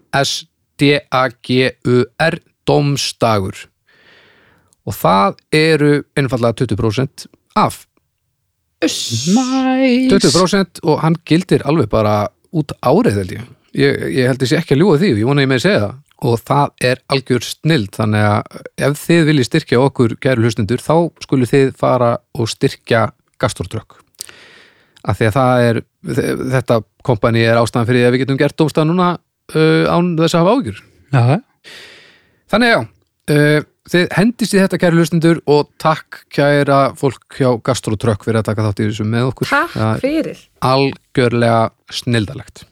domstagur 2.68 3.56
og 4.84 4.92
það 4.92 5.30
eru 5.56 5.92
einfallega 6.18 6.54
20% 6.60 7.26
af. 7.56 7.86
Næs. 8.84 8.96
20% 10.12 10.82
og 10.84 11.00
hann 11.00 11.16
gildir 11.24 11.64
alveg 11.64 11.88
bara 11.88 12.28
út 12.52 12.70
árið 12.84 13.14
held 13.20 13.32
ég. 13.38 13.44
Ég, 13.74 13.92
ég 14.14 14.28
held 14.28 14.40
þessi 14.42 14.58
ekki 14.60 14.74
að 14.76 14.80
ljúga 14.82 15.00
því 15.00 15.08
og 15.14 15.18
ég 15.18 15.28
vona 15.30 15.44
ég 15.44 15.50
með 15.50 15.58
að 15.62 15.64
segja 15.64 15.80
það 15.86 15.94
og 16.24 16.40
það 16.40 16.84
er 16.88 17.00
algjör 17.12 17.44
snild 17.44 17.96
þannig 17.96 18.26
að 18.28 18.42
ef 18.86 19.00
þið 19.02 19.26
viljið 19.28 19.48
styrkja 19.48 19.80
okkur 19.82 20.14
gæru 20.22 20.44
hlustundur 20.44 20.80
þá 20.84 20.96
skulu 21.24 21.48
þið 21.50 21.72
fara 21.80 22.12
og 22.38 22.50
styrkja 22.52 23.08
gastrotrökk 23.42 23.98
af 25.04 25.18
því 25.18 25.28
að 25.28 25.36
það 25.36 25.64
er 25.68 25.80
þetta 26.04 26.80
kompani 27.06 27.44
er 27.48 27.60
ástæðan 27.60 27.86
fyrir 27.88 28.02
því 28.02 28.08
að 28.08 28.14
við 28.16 28.22
getum 28.24 28.40
gert 28.40 28.56
dómstað 28.60 28.88
núna 28.90 29.12
uh, 29.54 29.84
án 29.88 30.10
þess 30.20 30.34
að 30.36 30.42
hafa 30.44 30.56
ágjur 30.58 30.82
Já, 31.14 31.38
þannig 32.50 32.72
já 32.74 32.78
uh, 32.80 33.60
þið 33.94 34.06
hendist 34.16 34.54
í 34.56 34.60
þetta 34.62 34.78
kæru 34.80 34.98
hlustundur 35.00 35.40
og 35.52 35.68
takk 35.80 36.22
kæra 36.32 36.78
fólk 36.98 37.36
hjá 37.38 37.50
gastrotrökk 37.66 38.24
fyrir 38.26 38.40
að 38.40 38.48
taka 38.50 38.64
þátt 38.68 38.80
í 38.84 38.88
þessu 38.88 39.06
með 39.08 39.30
okkur 39.32 39.50
Takk 39.52 40.00
fyrir. 40.02 40.40
algjörlega 40.64 41.58
snildalegt 41.92 42.64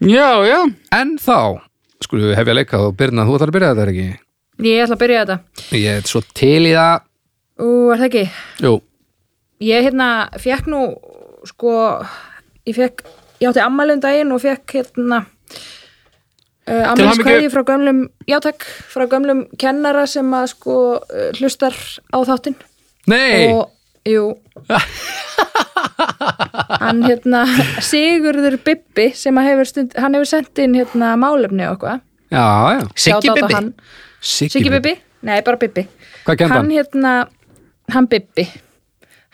já, 0.00 0.28
já. 0.48 0.58
En 0.96 1.14
þá, 1.20 1.60
skulum 2.04 2.30
við 2.30 2.38
hefja 2.40 2.56
leikað 2.56 2.86
og 2.90 2.94
Birna, 3.00 3.24
þú 3.28 3.36
ætlar 3.38 3.50
að 3.52 3.56
byrja 3.56 3.70
þetta 3.72 3.84
er 3.86 3.92
ekki? 3.94 4.08
Ég 4.60 4.82
ætla 4.84 4.96
að 4.96 5.00
byrja 5.00 5.20
þetta. 5.24 5.36
Ég 5.80 5.98
er 6.00 6.08
svo 6.08 6.20
til 6.36 6.60
í 6.68 6.72
það 6.76 7.06
Ú, 7.60 7.68
er 7.92 8.00
það 8.00 8.06
ekki? 8.10 8.24
Jú, 8.64 8.74
Ég 9.60 9.84
hérna 9.84 10.06
fekk 10.40 10.68
nú 10.72 10.82
sko 11.48 11.74
ég 12.68 12.76
fekk, 12.76 13.04
ég 13.40 13.50
átti 13.50 13.62
ammælum 13.64 14.00
daginn 14.02 14.32
og 14.34 14.42
fekk 14.42 14.76
hérna 14.78 15.22
uh, 15.24 15.28
hamingju. 16.68 16.90
ammælskvæði 16.92 17.50
frá 17.52 17.64
gömlum 17.68 18.02
já 18.28 18.38
takk, 18.44 18.66
frá 18.92 19.06
gömlum 19.10 19.46
kennara 19.60 20.06
sem 20.10 20.28
að 20.36 20.52
sko 20.54 20.76
uh, 21.00 21.28
hlustar 21.38 21.76
á 22.12 22.18
þáttinn. 22.28 22.58
Nei, 23.10 23.50
og 23.54 23.70
jú. 24.08 24.34
Hann 26.80 27.02
hérna 27.04 27.44
Sigurður 27.84 28.56
Bibbi 28.64 29.10
sem 29.16 29.36
að 29.40 29.50
hefur 29.50 29.68
stund, 29.68 29.94
hann 29.98 30.14
hefur 30.16 30.28
sendt 30.28 30.60
inn 30.62 30.76
hérna 30.76 31.12
málefni 31.20 31.64
og 31.66 31.76
eitthvað. 31.76 32.02
Já, 32.30 32.46
já. 32.76 32.80
Siggi 32.94 33.34
Bibbi. 33.36 33.60
Siggi 34.20 34.72
Bibbi? 34.72 34.94
Nei, 35.26 35.40
bara 35.44 35.60
Bibbi. 35.60 35.86
Hvað 36.24 36.40
kenndi 36.40 36.54
hann 36.54 36.68
hann? 36.68 36.74
hérna, 36.76 37.14
hann 37.92 38.08
Bibbi 38.10 38.46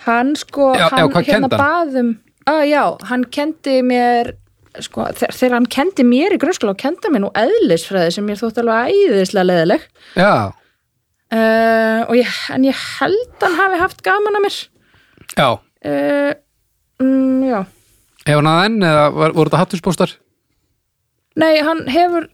hann 0.06 0.34
sko, 0.38 0.72
Já, 0.76 0.86
já, 0.86 0.96
hann 0.96 1.14
hvað 1.14 1.30
hérna 1.30 1.50
baðum 1.52 2.12
að 2.46 2.60
já, 2.70 2.82
hann 3.10 3.24
kendi 3.34 3.80
mér 3.86 4.34
sko, 4.84 5.08
þegar, 5.16 5.56
hann 5.56 5.70
kendi 5.72 6.04
mér 6.06 6.36
í 6.36 6.40
grunnskóla 6.40 6.74
og 6.76 6.80
kendi 6.80 7.10
mér 7.12 7.26
nú 7.26 7.32
eðlisfræði 7.38 8.14
sem 8.16 8.30
ég 8.30 8.40
þótt 8.40 8.60
alveg 8.62 8.92
æðislega 8.92 9.48
leðileg 9.50 9.86
Já, 10.14 10.52
uh, 11.34 12.02
og 12.06 12.14
ég, 12.18 12.34
en 12.54 12.66
ég 12.66 12.82
held 13.00 13.42
hann 13.42 13.58
hafi 13.58 13.80
haft 13.80 14.04
gaman 14.06 14.38
að 14.38 14.46
mér. 14.46 14.58
Já. 15.36 15.48
Uh, 15.86 16.32
mm, 17.02 17.42
já. 17.46 17.58
Hefur 18.26 18.40
hann 18.42 18.52
að 18.52 18.62
enn 18.68 18.86
eða 18.86 19.04
var, 19.14 19.34
voru 19.36 19.50
þetta 19.50 19.62
hattuspóstar? 19.64 20.14
Nei, 21.36 21.52
hann 21.64 21.84
hefur 21.92 22.28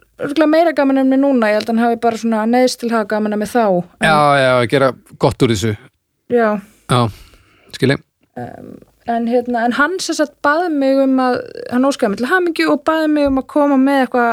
meira 0.46 0.74
gaman 0.76 1.02
en 1.02 1.10
mér 1.10 1.22
núna, 1.24 1.50
ég 1.50 1.60
held 1.60 1.66
að 1.68 1.74
hann 1.74 1.84
hafi 1.86 2.00
bara 2.04 2.20
svona 2.20 2.44
neðst 2.48 2.82
til 2.82 2.90
að 2.90 3.00
hafa 3.00 3.10
gaman 3.16 3.34
en 3.34 3.42
mér 3.42 3.50
þá. 3.50 3.64
En, 3.98 4.06
Já, 4.06 4.18
já, 4.38 4.50
að 4.60 4.68
gera 4.74 4.92
gott 5.24 5.42
úr 5.42 5.54
þessu. 5.54 5.74
Já, 6.32 6.48
Já, 6.92 7.00
skilji 7.78 7.98
en, 8.36 9.26
hérna, 9.28 9.64
en 9.66 9.74
hann 9.76 9.98
sagt 10.00 10.38
baði 10.44 10.70
mig 10.72 11.00
um 11.02 11.18
að 11.20 11.40
hann 11.72 11.88
óskaði 11.88 12.12
mig 12.12 12.22
til 12.22 12.30
hamingju 12.30 12.68
og 12.72 12.84
baði 12.88 13.10
mig 13.12 13.28
um 13.28 13.40
að 13.42 13.48
koma 13.52 13.78
með 13.80 14.04
eitthvað 14.04 14.32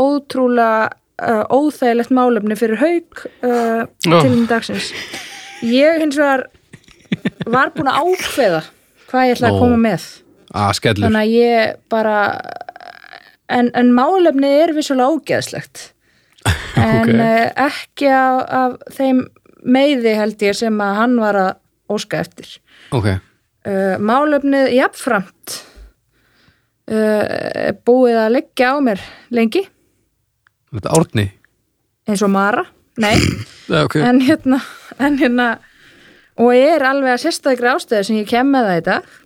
ótrúlega 0.00 0.88
uh, 1.20 1.44
óþægilegt 1.52 2.14
málefni 2.14 2.56
fyrir 2.58 2.80
haug 2.80 3.22
uh, 3.44 3.84
Já. 4.06 4.16
til 4.16 4.32
um 4.32 4.46
dagsins 4.50 4.90
ég 5.66 6.00
hins 6.00 6.18
vegar 6.18 6.46
var 7.50 7.72
búin 7.74 7.90
að 7.90 8.10
ákveða 8.10 8.64
hvað 9.10 9.28
ég 9.28 9.36
ætlaði 9.36 9.52
Ó. 9.52 9.54
að 9.54 9.64
koma 9.64 9.80
með 9.84 10.08
skellur 10.78 11.06
þannig 11.06 11.22
að 11.22 11.34
ég 11.36 11.80
bara 11.92 12.18
en, 13.50 13.72
en 13.74 13.94
málefni 13.94 14.52
er 14.62 14.74
vissulega 14.76 15.16
ógeðslegt 15.16 15.90
en 16.80 17.02
Ok. 17.02 17.10
okay. 17.10 17.50
ekki 17.66 18.12
af, 18.14 18.38
af 18.48 18.96
þeim 18.96 19.26
meiði 19.60 20.14
held 20.16 20.42
ég 20.46 20.56
sem 20.56 20.78
að 20.80 20.94
hann 21.02 21.18
var 21.20 21.36
að 21.36 21.50
óska 21.90 22.20
eftir. 22.22 22.52
Ok, 22.96 23.08
uh, 23.14 23.96
málefnið 23.98 24.74
jafnframt 24.78 25.56
uh, 26.90 27.70
búið 27.86 28.20
að 28.24 28.34
leggja 28.38 28.74
á 28.74 28.76
mér 28.84 29.02
lengi. 29.34 29.64
Þetta 30.70 30.94
árni. 30.96 31.26
Eins 32.10 32.22
og 32.26 32.32
Mara, 32.32 32.64
nei. 33.00 33.16
Já, 33.70 33.84
ok. 33.84 33.98
En 34.02 34.22
hérna, 34.24 34.60
en 34.98 35.18
hérna 35.20 35.50
og 36.40 36.54
er 36.56 36.84
alveg 36.86 37.16
að 37.16 37.24
sérstakri 37.24 37.68
ástæðu 37.70 38.06
sem 38.06 38.20
ég 38.22 38.30
kem 38.30 38.48
með 38.52 38.68
það 38.68 38.78
í 38.78 38.84
dag 38.86 39.16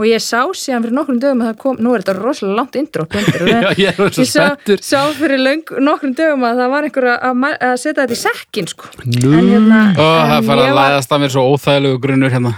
og 0.00 0.08
ég 0.08 0.22
sá 0.24 0.40
síðan 0.56 0.86
fyrir 0.86 0.96
nokkrum 0.96 1.18
dögum 1.20 1.42
að 1.44 1.50
það 1.50 1.58
kom, 1.60 1.76
nú 1.84 1.92
er 1.92 2.04
þetta 2.04 2.14
rosalega 2.16 2.56
langt 2.56 2.78
Já, 3.52 3.68
ég 3.76 3.90
er 3.90 4.14
svo 4.16 4.24
ég 4.24 4.30
sá, 4.30 4.46
sá 4.80 5.02
fyrir 5.18 5.42
löng, 5.44 5.74
nokkrum 5.84 6.16
dögum 6.16 6.48
að 6.48 6.62
það 6.62 6.72
var 6.72 6.88
einhver 6.88 7.08
að, 7.12 7.44
að 7.52 7.76
setja 7.82 8.00
þetta 8.00 8.16
í 8.16 8.22
sekkin 8.22 8.70
sko. 8.70 8.90
En 9.04 9.52
hérna 9.52 9.84
Ó, 9.92 10.00
það 10.00 10.34
en 10.38 10.48
fara 10.48 10.64
ég 10.64 10.72
að 10.72 10.80
læðast 10.80 11.14
að 11.14 11.22
mér 11.24 11.36
svo 11.36 11.46
óþægilegu 11.52 12.02
grunnur 12.06 12.34
hérna. 12.34 12.56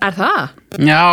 Er 0.00 0.16
það? 0.16 0.42
Já, 0.80 1.04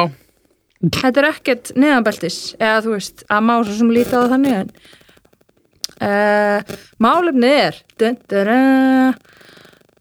Þetta 0.82 1.22
er 1.22 1.28
ekkert 1.28 1.70
neðanbeltis 1.78 2.40
eða 2.58 2.80
þú 2.82 2.96
veist, 2.96 3.22
að 3.30 3.44
má 3.46 3.54
svo 3.60 3.76
sem 3.78 3.92
líta 3.94 4.18
á 4.18 4.22
það 4.24 4.32
þannig 4.34 4.56
en 4.58 4.72
uh, 6.08 6.78
málefnið 7.06 7.58
er 7.60 7.78
dun, 8.02 8.18
dun, 8.32 8.50
dun, 8.50 9.20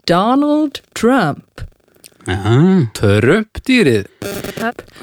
Donald 0.09 0.80
Trump 0.97 1.66
já. 2.31 2.55
Trömpdýrið 3.01 4.07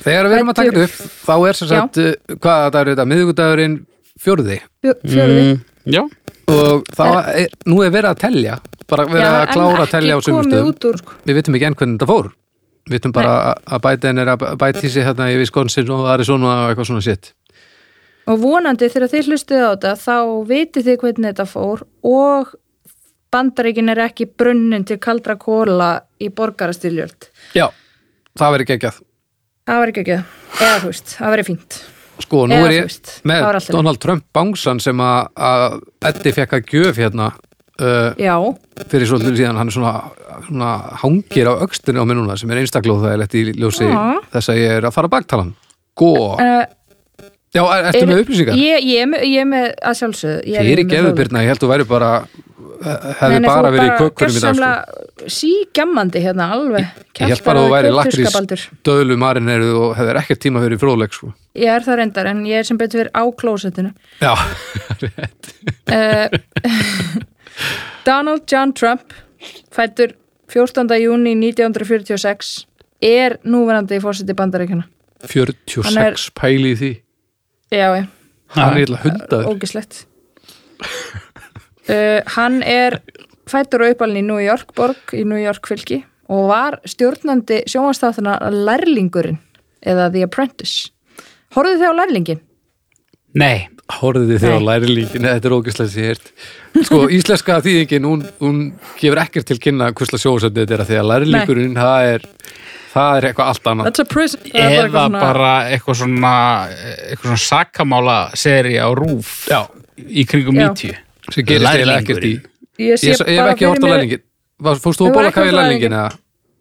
Þegar 0.03 0.29
við 0.29 0.37
erum 0.37 0.51
að 0.53 0.57
taka 0.59 0.71
þetta 0.71 0.85
upp 0.87 1.19
þá 1.27 1.33
er 1.49 1.57
sem 1.59 1.69
sagt, 1.71 1.99
uh, 2.01 2.35
hvað 2.37 2.65
dagur 2.75 2.87
er 2.87 2.93
þetta, 2.95 3.05
miðvikudagurinn 3.11 3.77
fjórði. 4.21 4.57
Fjó- 4.85 4.97
fjórði. 5.03 5.43
Mm, 5.47 5.61
Já, 5.87 6.01
og 6.53 6.83
það 6.97 7.29
er, 7.43 7.47
nú 7.69 7.79
er 7.85 7.91
verið 7.95 8.09
að 8.13 8.19
telja 8.25 8.57
bara 8.87 9.05
verið 9.07 9.23
Já, 9.25 9.31
að 9.41 9.53
klára 9.53 9.83
að 9.85 9.91
telja 9.93 10.13
á 10.13 10.17
en 10.17 10.21
ekki 10.21 10.27
sumum 10.29 10.43
komið 10.43 10.53
stöðum. 10.57 10.69
út 10.71 10.85
úr 10.91 10.97
sko. 11.01 11.17
við 11.27 11.35
vitum 11.41 11.57
ekki 11.57 11.67
enn 11.67 11.75
hvernig 11.79 11.97
þetta 11.97 12.09
fór. 12.11 12.29
Við 12.87 12.95
vitum 12.97 13.11
bara 13.17 13.33
að- 13.51 13.73
að 13.75 13.81
bæta 13.83 14.11
er 14.13 14.29
að 14.31 14.45
bæta 14.61 14.83
í 14.87 14.89
sig 14.89 15.03
hérna 15.03 15.25
í 15.33 15.37
Wisconsin 15.41 15.89
og 15.91 16.05
Arizona 16.07 16.53
og 16.63 16.69
eitthvað 16.75 16.87
svona 16.91 17.03
sitt 17.03 17.33
og 18.27 18.39
vonandi 18.43 18.89
þegar 18.91 19.07
þið 19.11 19.27
hlustið 19.31 19.61
á 19.63 19.69
þetta 19.75 19.91
þá 20.03 20.15
vitið 20.47 20.83
þið 20.87 20.97
hvernig 21.03 21.29
þetta 21.31 21.45
fór 21.47 21.83
og 22.03 22.55
bandaríkin 23.33 23.91
er 23.93 24.03
ekki 24.07 24.29
brunnin 24.29 24.85
til 24.87 24.99
kaldra 25.03 25.35
kóla 25.39 25.91
í 26.21 26.29
borgarastyrjöld. 26.33 27.29
Já, 27.57 27.67
það 28.37 28.57
verið 28.57 28.71
geggjað. 28.73 29.03
Það 29.67 29.83
ekki 29.91 30.03
ekki 30.05 30.17
eða 30.17 30.79
þú 30.81 30.91
veist, 30.93 31.13
það 31.17 31.33
verið 31.35 31.49
fínt. 31.51 31.79
Sko, 32.17 32.45
nú 32.49 32.55
Eða 32.55 32.69
er 32.69 32.73
ég 32.73 32.87
veist, 32.87 33.11
með. 33.29 33.47
Donald 33.75 33.99
Trump 34.01 34.23
bangsan 34.33 34.79
sem 34.81 35.03
að, 35.03 35.27
að 35.35 35.75
Eddi 36.09 36.33
fekk 36.33 36.55
að 36.57 36.71
gjöf 36.71 37.01
hérna 37.03 37.27
uh, 37.83 38.47
fyrir 38.89 39.09
svolítið 39.09 39.41
síðan. 39.41 39.59
Hann 39.59 39.69
er 39.69 39.75
svona, 39.75 39.93
svona 40.47 40.71
hangir 41.03 41.51
á 41.51 41.53
öxtunni 41.67 42.01
á 42.01 42.05
mér 42.09 42.19
núna 42.21 42.39
sem 42.39 42.51
er 42.51 42.63
er 42.63 43.21
lett 43.21 43.37
í 43.37 43.43
ljósi 43.51 43.85
Já. 43.85 44.17
þess 44.33 44.53
að 44.53 44.61
ég 44.63 44.75
er 44.79 44.89
að 44.89 44.97
fara 44.97 45.11
baktalan. 45.13 45.53
Gó, 45.97 46.13
uh, 46.37 46.63
já, 47.57 47.63
er, 47.77 47.87
ertu 47.91 48.05
með 48.11 48.21
upplýsingar? 48.23 48.59
ég, 48.61 48.85
ég, 48.91 48.99
er 49.05 49.09
með- 49.13 49.25
ég 49.27 49.43
er 49.43 49.49
með 49.53 49.65
að 49.91 49.97
sjálfsögðu 50.01 50.37
ég 50.53 50.59
er 50.61 50.67
er 50.73 50.81
í 50.83 50.85
með 50.85 50.93
geðubyrna, 50.95 51.43
ég 51.45 51.51
held 51.53 51.63
þú 51.65 51.71
væri 51.73 51.87
bara 51.89 52.11
hefði 52.77 53.33
Nei, 53.33 53.39
nei, 53.41 53.47
bara 53.49 53.69
verið 53.73 53.87
í 53.87 53.93
kökkurum 53.97 54.35
í 54.37 54.41
dag 54.43 54.57
sko. 54.59 55.27
sígjammandi 55.33 56.21
hérna 56.21 56.45
alveg 56.53 56.85
Ég 57.17 57.31
held 57.31 57.43
bara 57.47 57.57
að 57.59 57.65
þú 57.65 57.71
væri 57.73 57.93
lakrís 57.95 58.65
döðlu 58.85 59.17
marineruð 59.17 59.77
og 59.81 59.95
hefðir 59.97 60.19
ekkert 60.21 60.41
tíma 60.43 60.61
fyrir 60.61 60.77
fróðleik 60.81 61.15
sko. 61.17 61.31
Ég 61.57 61.71
er 61.73 61.85
það 61.87 61.97
reyndar 62.01 62.29
en 62.29 62.43
ég 62.45 62.61
er 62.61 62.67
sem 62.69 62.77
betur 62.77 63.01
verið 63.01 63.17
á 63.17 63.23
klósettinu 63.41 63.91
Já, 64.21 64.33
uh, 65.97 66.27
Donald 68.07 68.45
John 68.51 68.73
Trump 68.77 69.13
fættur 69.73 70.13
14. 70.53 70.85
júni 71.01 71.33
1946 71.35 72.53
er 73.03 73.39
núverandi 73.45 73.99
fórseti 74.03 74.37
bandaríkjana 74.37 74.85
46 75.25 75.89
Hann 75.89 76.03
er- 76.05 76.21
pæli 76.37 76.75
í 76.75 76.79
því 76.79 76.93
Já, 77.73 77.87
já, 77.99 78.03
Hann 78.55 78.73
er 78.77 78.83
eitthvað 78.85 79.03
hundaður. 79.03 79.47
Ógislegt 79.51 79.97
uh, 81.91 82.21
Hann 82.37 82.61
er 82.63 82.99
fættur 83.47 83.83
og 83.85 83.93
uppalinn 83.95 84.23
í 84.23 84.27
New 84.27 84.41
York 84.43 84.73
borg 84.77 85.13
í 85.15 85.23
New 85.27 85.39
York 85.39 85.67
fylki 85.69 86.01
og 86.31 86.49
var 86.49 86.79
stjórnandi 86.87 87.61
sjónvastáttina 87.71 88.37
Lærlingurinn 88.51 89.37
eða 89.87 90.09
The 90.11 90.25
Apprentice. 90.27 90.89
Horfðu 91.55 91.77
þið 91.79 91.91
á 91.91 91.99
Lærlingin? 92.01 92.41
nei. 93.37 93.67
Horfðu 93.87 94.35
þið 94.35 94.51
á 94.51 94.59
Nei. 94.59 94.65
lærilíkin, 94.67 95.23
þetta 95.23 95.47
er 95.47 95.53
ógæslega 95.55 95.91
sér 95.93 96.17
Sko, 96.83 96.97
íslenska 97.15 97.61
þýðingin 97.63 98.03
hún, 98.03 98.25
hún 98.43 98.57
gefur 98.99 99.21
ekkert 99.21 99.47
til 99.47 99.55
kynna 99.63 99.87
hvusla 99.95 100.19
sjóðsætti 100.19 100.65
þetta 100.65 100.75
er 100.75 100.83
að 100.83 100.89
því 100.89 100.97
að 100.99 101.07
lærilíkurinn 101.13 101.77
það 101.79 102.07
er, 102.17 102.25
það 102.93 103.17
er 103.19 103.27
eitthvað 103.29 103.49
allt 103.51 103.67
annað 103.71 103.87
er 103.87 103.93
Eða 103.97 104.67
eitthvað 104.67 104.91
svona- 104.91 105.19
bara 105.23 105.51
eitthvað 105.71 105.99
svona 106.01 106.33
eitthvað 107.09 107.25
svona 107.31 107.43
sakamála 107.47 108.17
seri 108.35 108.75
á 108.79 108.87
rúf 108.95 109.47
Já. 109.51 109.61
í 109.97 110.25
kringum 110.29 110.55
Já. 110.55 110.69
90 110.69 110.95
sem 111.33 111.45
gerist 111.45 111.67
eiginlega 111.73 112.01
ekkert 112.01 112.23
í 112.23 112.35
Ég, 112.77 112.93
sé 113.01 113.09
Ég, 113.09 113.17
ég 113.17 113.27
hef 113.27 113.43
bara 113.43 113.53
ekki 113.55 113.67
hort 113.67 113.83
á 113.83 114.21
Var- 114.57 114.79
Fórst 114.81 114.97
þú 115.01 115.07
að 115.11 115.13
bóla 115.13 115.29
hvað 115.31 115.51
lærlingin 115.51 115.57
lærlingin? 115.57 115.93
eða? 115.93 116.17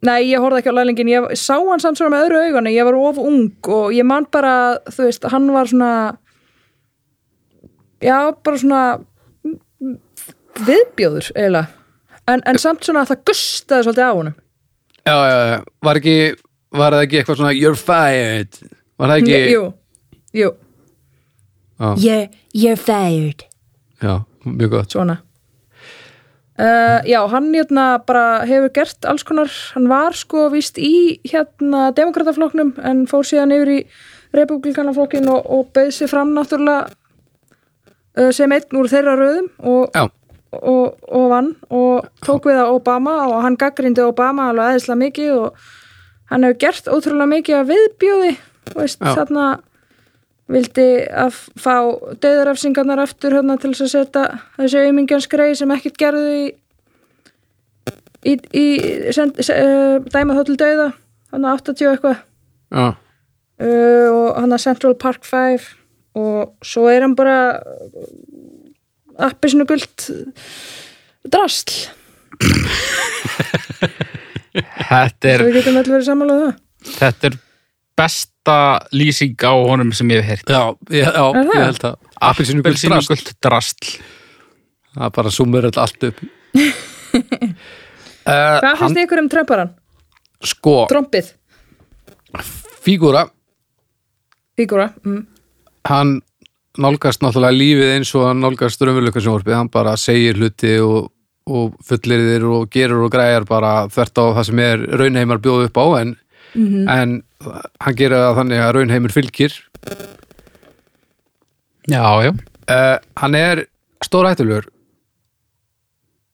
Nei, 0.07 0.21
ég 0.29 0.39
horfði 0.43 0.59
ekki 0.61 0.69
á 0.69 0.77
lærlingin, 0.77 1.09
ég 1.09 1.31
sá 1.41 1.55
hann 1.57 1.81
samt 1.81 1.97
svona 1.97 2.13
með 2.13 2.27
öðru 2.27 2.41
auganu, 2.45 2.69
ég 2.75 2.85
var 2.85 2.95
of 3.01 3.19
ung 3.19 3.49
og 3.73 3.93
ég 3.97 4.05
man 4.05 4.27
bara, 4.31 4.77
þú 4.93 5.07
veist, 5.07 5.25
hann 5.33 5.47
var 5.55 5.65
svona 5.71 6.17
já, 8.05 8.19
bara 8.45 8.59
svona 8.61 8.83
viðbjóður, 10.67 11.31
eiginlega 11.37 11.67
en, 12.29 12.43
en 12.45 12.59
samt 12.61 12.85
svona 12.85 13.05
að 13.05 13.13
það 13.15 13.23
gustaði 13.31 13.87
svolítið 13.87 14.05
á 14.09 14.13
honum 14.19 14.37
Já, 15.07 15.15
já, 15.15 15.39
já, 15.47 15.59
var 15.87 16.01
ekki 16.01 16.17
var 16.75 16.97
það 16.97 17.05
ekki 17.07 17.21
eitthvað 17.21 17.39
svona 17.41 17.53
you're 17.55 17.79
fired? 17.79 18.59
Var 18.99 19.13
það 19.13 19.21
ekki 19.23 19.37
Jú, 19.53 19.63
jú, 20.35 20.49
yeah, 22.03 22.27
you're 22.55 22.81
fired. 22.81 23.47
Já, 24.03 24.25
mjög 24.45 24.71
gott. 24.71 24.91
Svona. 24.91 25.21
Uh, 26.57 27.05
já, 27.05 27.21
hann 27.29 27.51
hérna 27.53 27.99
bara 28.07 28.47
hefur 28.49 28.71
gert 28.73 29.05
alls 29.05 29.23
konar, 29.29 29.51
hann 29.75 29.91
var 29.93 30.17
sko 30.17 30.47
víst 30.49 30.79
í 30.81 31.21
hérna 31.29 31.91
demokrataflokknum 31.93 32.71
en 32.81 33.03
fór 33.11 33.27
síðan 33.29 33.53
yfir 33.53 33.73
í 33.75 33.81
republikanaflokkin 34.37 35.29
og, 35.29 35.51
og 35.53 35.69
bauð 35.77 35.91
sér 35.93 36.09
fram 36.09 36.33
náttúrulega 36.33 36.89
uh, 38.17 38.31
sem 38.33 38.53
einn 38.57 38.81
úr 38.81 38.89
þeirra 38.89 39.19
röðum 39.21 39.51
og, 39.69 39.93
Já, 39.93 40.09
og, 40.63 40.99
og 41.09 41.31
vann 41.33 41.53
og 41.71 42.09
tók 42.25 42.49
við 42.51 42.61
að 42.63 42.75
Obama 42.79 43.17
og 43.29 43.41
hann 43.45 43.59
gaggrindi 43.61 44.05
Obama 44.05 44.51
alveg 44.51 44.73
aðeinslega 44.73 45.03
mikið 45.05 45.33
og 45.37 45.65
hann 46.33 46.47
hefur 46.47 46.61
gert 46.65 46.91
ótrúlega 46.91 47.33
mikið 47.33 47.59
að 47.61 47.73
viðbjóði 47.73 48.35
veist, 48.75 49.01
þarna 49.03 49.47
vildi 50.51 50.87
að 51.11 51.41
fá 51.59 51.75
döðarafsingarnar 52.23 53.03
aftur 53.03 53.35
hérna 53.35 53.57
til 53.59 53.73
þess 53.73 53.87
að 53.87 53.93
setja 53.95 54.27
þessi 54.59 54.85
aumingjans 54.87 55.29
greið 55.31 55.57
sem 55.61 55.75
ekkert 55.75 55.99
gerðu 56.01 56.29
í 56.37 56.45
í, 58.27 58.37
í 58.37 58.67
send, 59.15 59.39
se, 59.45 59.55
uh, 59.55 59.99
dæma 60.13 60.37
þá 60.37 60.45
til 60.49 60.59
döða 60.61 60.87
hann 61.35 61.49
80 61.51 61.89
og 61.89 61.97
eitthvað. 61.97 62.23
Já, 62.71 62.87
uh, 63.63 64.07
og 64.13 64.29
hann 64.41 64.57
að 64.57 64.65
Central 64.65 64.95
Park 64.99 65.27
5 65.27 65.67
og 66.17 66.55
svo 66.65 66.87
er 66.91 67.05
hann 67.05 67.17
bara 67.19 67.39
appisinu 69.19 69.67
guld 69.69 70.09
drastl 71.33 71.87
Þetta 74.57 75.29
er, 75.29 75.43
við 75.45 75.59
getum 75.59 75.77
öll 75.81 75.89
verið 75.89 76.07
sammála 76.07 76.37
um 76.37 76.45
það 76.47 76.63
þetta 76.87 77.29
er 77.31 77.39
besta 77.97 78.57
lýsing 78.95 79.41
á 79.43 79.53
honum 79.53 79.93
sem 79.97 80.11
ég 80.13 80.23
hef 80.23 80.45
heyrt. 80.45 80.53
já, 80.53 80.63
já, 80.93 81.09
já 81.11 81.25
ég 81.41 81.65
held 81.65 81.87
að 81.89 81.97
appelsinu 82.21 82.63
gult 82.63 82.77
drast 82.77 82.93
Appelsínugult 82.93 83.33
drastl. 83.43 83.91
það 84.97 85.15
bara 85.19 85.33
sumur 85.33 85.69
allt 85.73 86.09
upp 86.11 86.23
uh, 86.23 86.29
Hvað 88.63 88.79
finnst 88.81 89.03
ykkur 89.05 89.23
um 89.23 89.31
trömparan? 89.31 89.73
Sko, 90.45 90.77
Trompið, 90.91 91.33
fígúra 92.85 93.27
fígúra 94.57 94.91
mm. 95.05 95.23
hann 95.89 96.19
nálgast 96.83 97.23
náttúrulega 97.25 97.57
lífið 97.57 97.93
eins 97.95 98.13
og 98.17 98.27
hann 98.29 98.43
nálgast 98.45 98.83
raunveruleika 98.83 99.23
sjónvarpið, 99.23 99.57
hann 99.59 99.73
bara 99.73 99.97
segir 100.01 100.39
hluti 100.41 100.77
og, 100.85 101.11
og 101.49 101.75
fullir 101.87 102.25
þér 102.31 102.47
og 102.51 102.69
gerur 102.73 103.07
og 103.07 103.13
græjar 103.15 103.49
bara 103.49 103.73
þvert 103.93 104.23
á 104.23 104.25
það 104.39 104.49
sem 104.51 104.63
er 104.67 104.87
raunheimar 105.03 105.43
bjóð 105.45 105.67
upp 105.69 105.81
á 105.83 105.87
en, 106.03 106.15
en 106.57 107.17
hann 107.85 107.99
gerir 107.99 108.19
það 108.19 108.39
þannig 108.41 108.63
að 108.65 108.73
raunheimur 108.79 109.15
fylgir. 109.15 109.59
Já, 111.87 112.03
já. 112.27 112.33
uh, 112.33 112.97
hann 113.23 113.39
er 113.39 113.67
stór 114.03 114.27
hættulegur 114.27 114.67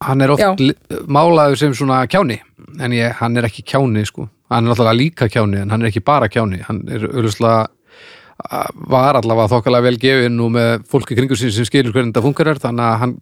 hann 0.03 0.25
er 0.25 0.33
oft 0.35 0.63
málaður 1.11 1.59
sem 1.61 1.75
svona 1.77 2.03
kjáni 2.11 2.41
en 2.81 2.95
ég, 2.97 3.13
hann 3.21 3.37
er 3.37 3.47
ekki 3.49 3.65
kjáni 3.73 4.05
sko. 4.09 4.29
Hann 4.53 4.67
er 4.67 4.73
náttúrulega 4.73 4.99
líka 4.99 5.29
kjáni 5.33 5.61
en 5.63 5.73
hann 5.73 5.85
er 5.85 5.91
ekki 5.91 6.03
bara 6.05 6.29
kjáni. 6.33 6.63
Hann 6.67 6.83
er 6.93 7.07
auðvitað 7.09 7.71
var 8.93 9.19
allavega 9.19 9.51
þokkalega 9.53 9.87
vel 9.87 9.99
gefin 10.01 10.41
og 10.43 10.55
með 10.57 10.87
fólki 10.91 11.17
kringu 11.19 11.37
sín 11.39 11.53
sem 11.55 11.69
skilur 11.69 11.95
hvernig 11.95 12.13
þetta 12.13 12.25
funkar 12.25 12.53
þannig 12.63 12.87
að 12.87 12.99
hann 13.03 13.15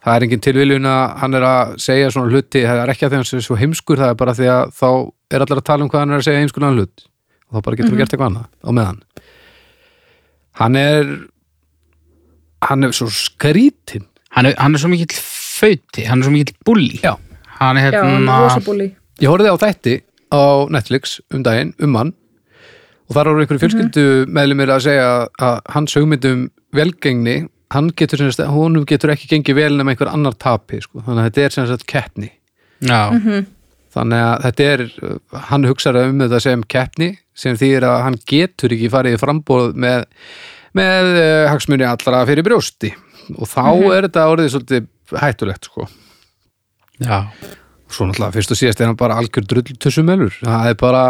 það 0.00 0.16
er 0.16 0.26
engin 0.26 0.44
tilviljun 0.44 0.88
að 0.88 1.02
hann 1.20 1.36
er 1.36 1.46
að 1.46 1.72
segja 1.84 2.12
svona 2.12 2.32
hluti, 2.32 2.62
það 2.64 2.82
er 2.82 2.92
ekki 2.92 3.06
að 3.06 3.10
því 3.10 3.18
að 3.18 3.20
hann 3.20 3.30
sé 3.30 3.42
svo 3.44 3.58
heimskur 3.60 4.00
það 4.00 4.12
er 4.14 4.20
bara 4.22 4.36
því 4.36 4.48
að 4.54 4.72
þá 4.78 4.88
er 5.30 5.44
allir 5.44 5.60
að 5.60 5.66
tala 5.68 5.84
um 5.84 5.90
hvað 5.92 6.04
hann 6.04 6.14
er 6.14 6.22
að 6.22 6.28
segja 6.28 6.44
heimskulega 6.44 6.78
hlut. 6.78 7.04
Og 7.50 7.56
þá 7.56 7.66
bara 7.66 7.80
getur 7.80 7.94
við 7.94 8.00
gert 8.00 8.14
eitthvað 8.14 8.30
annað 8.30 8.46
á 8.64 8.70
meðan. 8.78 9.02
Hann 10.60 10.78
er 10.80 11.10
hann 12.68 12.86
er 12.86 12.96
svo 12.96 13.10
skrítin 13.12 14.06
Hann 14.30 14.46
er, 14.46 14.54
hann 14.62 14.76
er 14.76 14.78
svo 14.78 14.86
mikill 14.92 15.18
fauti, 15.18 16.04
hann 16.06 16.20
er 16.20 16.28
svo 16.28 16.30
mikill 16.30 16.54
bulli. 16.66 17.00
Já. 17.02 17.16
Hann 17.58 17.80
er 17.80 17.90
hérna... 17.90 18.36
ég 19.20 19.26
horfði 19.26 19.50
á 19.50 19.56
þætti 19.58 19.94
á 20.30 20.42
Netflix 20.70 21.16
um 21.34 21.42
daginn, 21.42 21.72
um 21.82 21.96
hann 21.98 22.12
og 23.10 23.16
þar 23.16 23.30
voru 23.32 23.44
einhverju 23.44 23.64
fjölskyldu 23.64 24.04
meðlumir 24.30 24.70
að 24.70 24.84
segja 24.86 25.08
að 25.42 25.56
hans 25.74 25.96
hugmyndum 25.98 26.44
velgengni, 26.76 27.38
hann 27.74 27.90
getur 27.98 28.22
sem 28.22 28.30
sagt, 28.30 28.46
honum 28.54 28.86
getur 28.86 29.12
ekki 29.14 29.32
gengið 29.32 29.58
vel 29.58 29.72
nema 29.78 29.94
einhver 29.94 30.12
annar 30.12 30.36
tapi, 30.38 30.78
sko, 30.84 31.02
þannig 31.06 31.24
að 31.24 31.30
þetta 31.30 31.46
er 31.46 31.56
sem 31.56 31.66
sagt 31.70 31.88
keppni, 31.90 32.30
Já, 32.80 33.02
þannig 33.90 34.22
að 34.24 34.46
þetta 34.46 34.68
er 34.70 34.84
hann 35.50 35.66
hugsaði 35.68 36.06
um 36.08 36.22
þetta 36.22 36.40
sem 36.46 36.62
keppni 36.70 37.10
sem 37.36 37.58
þýðir 37.58 37.86
að 37.88 38.02
hann 38.06 38.18
getur 38.28 38.74
ekki 38.76 38.90
farið 38.92 39.16
í 39.16 39.20
frambóð 39.20 39.72
með, 39.80 40.04
með 40.76 41.10
uh, 41.14 41.46
hagsmunni 41.50 41.88
allra 41.88 42.22
fyrir 42.28 42.46
brjósti. 42.46 42.92
Og 43.36 43.48
þá 43.48 43.64
er 43.94 44.06
þetta 44.08 44.28
orðið 44.32 44.52
svolítið 44.54 44.88
hættulegt, 45.20 45.70
sko. 45.70 45.86
Já. 47.00 47.26
svo 47.90 48.06
náttúrulega 48.06 48.36
fyrst 48.36 48.52
og 48.54 48.58
síðast 48.60 48.80
er 48.82 48.90
hann 48.90 48.98
bara 49.00 49.16
algjör 49.18 49.46
drulltussumelur. 49.50 50.34
Það 50.44 50.68
er 50.70 50.76
bara, 50.78 51.04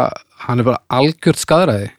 hann 0.47 0.61
er 0.61 0.67
bara 0.67 0.81
algjört 0.99 1.41
skadræði 1.41 1.91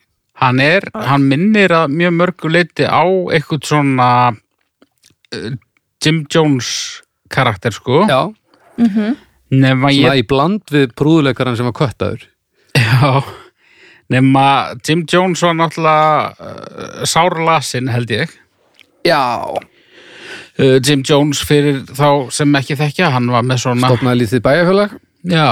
Hann 0.43 0.59
er, 0.59 0.87
hann 0.97 1.27
minnir 1.31 1.71
að 1.77 1.93
mjög 1.95 2.15
mörgu 2.19 2.49
leiti 2.51 2.87
á 2.89 3.05
eitthvað 3.31 3.67
svona 3.69 4.09
uh, 4.33 5.53
Jim 6.03 6.25
Jones 6.33 6.71
karakter, 7.31 7.71
sko. 7.77 8.03
já, 8.11 8.33
Nefna 9.53 9.93
ég 9.93 10.01
svona 10.01 10.17
í 10.19 10.25
bland 10.27 10.73
við 10.73 10.95
prúðuleikaran 10.99 11.55
sem 11.61 11.69
var 11.69 11.77
köttaður. 11.77 12.25
Já, 12.75 13.21
nema 14.11 14.47
Jim 14.83 15.05
Jones 15.07 15.45
var 15.45 15.55
náttúrulega 15.61 16.33
uh, 16.33 17.05
sárlasin 17.07 17.93
held 17.93 18.11
ég. 18.11 18.33
já, 19.07 19.23
Uh, 20.61 20.77
Jim 20.85 21.01
Jones 21.01 21.39
fyrir 21.49 21.79
þá 21.97 22.29
sem 22.29 22.51
ekki 22.59 22.75
þekkja, 22.77 23.07
hann 23.15 23.31
var 23.33 23.41
með 23.47 23.63
svona, 23.63 23.89
stopnaði 23.89 24.19
lítið 24.21 24.43
bæjarfélag 24.45 24.91
já, 25.25 25.49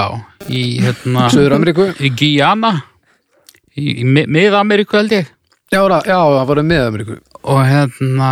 í 0.51 0.63
hérna, 0.83 1.27
Suður 1.31 1.55
Ameríku, 1.57 1.89
í 2.03 2.09
Guyana, 2.17 2.73
í, 3.77 4.01
í 4.01 4.05
Mi- 4.05 4.27
Mið-Ameríku 4.27 4.97
held 4.99 5.11
ég. 5.15 5.29
já, 5.71 5.81
ra- 5.87 6.03
já, 6.05 6.17
það 6.19 6.47
var 6.51 6.63
með 6.63 6.87
Ameríku 6.89 7.19
Og 7.41 7.57
hérna, 7.65 8.31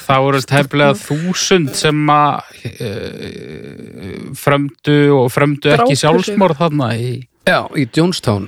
það 0.00 0.22
voru 0.24 0.38
tæplega 0.48 0.94
þúsund 0.96 1.74
sem 1.76 1.98
að 2.08 2.38
uh, 2.70 4.30
frömdu 4.40 4.94
og 5.18 5.26
frömdu 5.34 5.72
ekki 5.74 5.96
sjálfsmorð 6.00 6.60
þarna 6.62 6.88
í, 6.96 7.10
já, 7.48 7.58
í 7.76 7.84
Jonestown. 7.96 8.46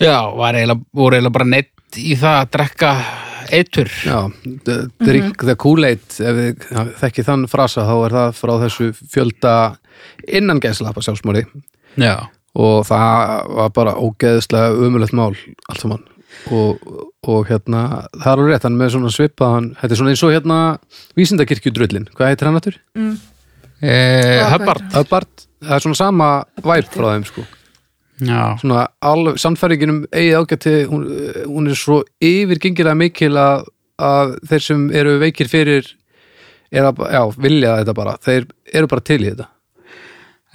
Já, 0.00 0.16
var 0.34 0.56
eiginlega, 0.58 0.82
voru 0.96 1.18
eiginlega 1.18 1.36
bara 1.36 1.46
neitt 1.52 2.00
í 2.00 2.16
það 2.18 2.38
að 2.40 2.50
drekka 2.56 2.90
eitur. 3.50 3.90
já, 4.06 4.18
drink 5.04 5.42
the 5.46 5.54
Kool-Aid 5.58 6.18
ef 6.22 6.40
þið 6.40 6.92
þekki 7.02 7.24
þann 7.26 7.46
frasa 7.50 7.86
þá 7.86 7.94
er 8.08 8.16
það 8.18 8.36
frá 8.40 8.52
þessu 8.64 8.90
fjölda 9.14 9.54
innan 10.28 10.60
gæslappa 10.62 11.02
sjálfsmóri 11.04 11.44
Já. 12.00 12.28
og 12.54 12.86
það 12.88 13.50
var 13.58 13.74
bara 13.76 13.96
ógeðslega 13.98 14.78
umulegt 14.86 15.16
mál 15.16 15.34
allt 15.68 15.82
saman. 15.82 16.06
Og, 16.54 16.78
og 17.26 17.48
hérna, 17.50 18.06
það 18.14 18.26
er 18.30 18.32
alveg 18.32 18.52
rétt 18.52 18.64
hann 18.64 18.76
er 18.76 18.80
með 18.80 18.92
svona 18.94 19.10
svipaðan, 19.12 19.70
þetta 19.80 19.92
er 19.96 19.98
svona 19.98 20.12
eins 20.14 20.22
og 20.24 20.32
hérna 20.32 20.58
vísindakirkjudrullin, 21.18 22.06
hvað 22.14 22.30
heitir 22.30 22.48
hann 22.48 22.58
aftur? 22.60 22.76
Eh, 23.82 24.38
hvað 24.38 24.52
Hubbard. 24.54 24.86
Hubbard, 24.94 25.44
það 25.66 25.74
er 25.76 25.84
svona 25.84 25.98
sama 25.98 26.28
væp 26.62 26.94
frá 26.94 27.08
þeim 27.10 27.26
sko, 27.28 27.44
Já. 28.22 28.40
svona 28.62 28.86
alveg 29.10 29.40
samfæringinum 29.42 30.00
eigið 30.12 30.38
ágætti, 30.38 30.74
hún, 30.88 31.06
hún 31.50 31.70
er 31.72 31.80
svo 31.82 32.00
yfirgengilega 32.22 32.96
mikil 33.02 33.34
að, 33.40 33.66
að 34.00 34.36
þeir 34.52 34.66
sem 34.70 34.86
eru 35.02 35.18
veikir 35.20 35.50
fyrir 35.50 35.90
eða, 36.70 36.94
já, 37.10 37.22
vilja 37.36 37.78
þetta 37.82 37.96
bara. 37.98 38.16
Þeir 38.22 38.46
eru 38.70 38.90
bara 38.94 39.04
til 39.10 39.20
í 39.24 39.32
þetta 39.32 39.50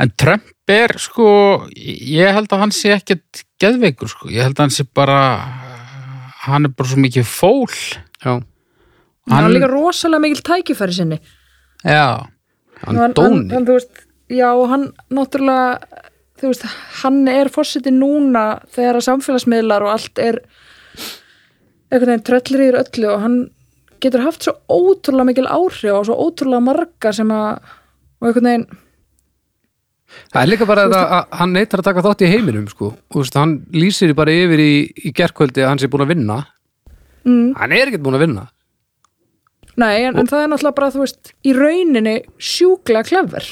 En 0.02 0.12
Trump 0.20 0.72
er 0.72 0.92
sko, 1.00 1.28
ég 1.72 2.36
held 2.36 2.52
að 2.52 2.64
hann 2.66 2.74
sé 2.76 2.92
ekkert 2.98 3.46
geðveikur 3.62 4.12
sko, 4.12 4.32
ég 4.34 4.44
held 4.44 4.58
að 4.58 4.66
hann 4.66 4.76
sé 4.76 4.84
bara, 4.98 5.20
hann 6.44 6.68
er 6.68 6.74
bara 6.76 6.92
svo 6.92 7.00
mikið 7.00 7.30
fól. 7.30 7.70
já, 8.20 8.34
hann 9.32 9.46
er 9.46 9.54
líka 9.54 9.72
rosalega 9.72 10.26
mikil 10.26 10.44
tækifæri 10.44 10.98
sinni. 10.98 11.22
Já, 11.86 12.28
hann 12.84 13.00
hann, 13.00 13.16
dóni. 13.16 13.48
hann, 13.54 13.68
þú 13.68 13.78
veist, 13.78 14.04
já, 14.28 14.50
hann 14.74 14.90
náttúrulega 15.16 16.04
þú 16.42 16.52
veist, 16.52 16.66
hann 17.02 17.24
er 17.32 17.52
fórseti 17.54 17.94
núna 17.96 18.46
þegar 18.76 19.00
að 19.00 19.08
samfélagsmiðlar 19.08 19.86
og 19.86 19.94
allt 19.96 20.22
er 20.22 20.42
einhvern 21.88 22.12
veginn 22.12 22.26
tröllir 22.28 22.66
yfir 22.66 22.80
öllu 22.82 23.12
og 23.14 23.22
hann 23.24 23.38
getur 24.04 24.26
haft 24.26 24.44
svo 24.44 24.58
ótrúlega 24.68 25.30
mikil 25.30 25.48
áhrif 25.48 25.94
og 25.96 26.08
svo 26.10 26.18
ótrúlega 26.20 26.66
marga 26.66 27.14
sem 27.16 27.32
að 27.32 27.62
og 28.20 28.28
einhvern 28.28 28.50
veginn 28.50 28.68
Það 30.32 30.42
er 30.42 30.52
líka 30.52 30.68
bara 30.70 30.88
þetta 30.88 31.04
að 31.18 31.38
hann 31.40 31.56
neitar 31.56 31.82
að 31.82 31.88
taka 31.90 32.04
þátt 32.06 32.26
í 32.26 32.32
heiminum 32.32 32.68
sko. 32.72 32.92
Veist, 33.16 33.38
hann 33.40 33.56
lýsir 33.76 34.14
bara 34.18 34.34
yfir 34.34 34.62
í, 34.62 34.74
í 35.10 35.14
gerkvöldi 35.16 35.64
að 35.64 35.72
hann 35.74 35.82
sé 35.82 35.90
búin 35.92 36.06
að 36.06 36.14
vinna. 36.14 36.42
Mm, 37.26 37.56
hann 37.58 37.74
er 37.74 37.90
ekkert 37.90 38.06
búin 38.06 38.20
að 38.20 38.28
vinna. 38.28 38.46
Nei, 39.76 40.06
en, 40.08 40.16
en 40.16 40.28
það 40.30 40.46
er 40.46 40.52
náttúrulega 40.52 40.78
bara, 40.78 40.92
þú 40.94 41.04
veist, 41.04 41.32
í 41.44 41.54
rauninni 41.56 42.16
sjúklega 42.40 43.04
klefver 43.10 43.44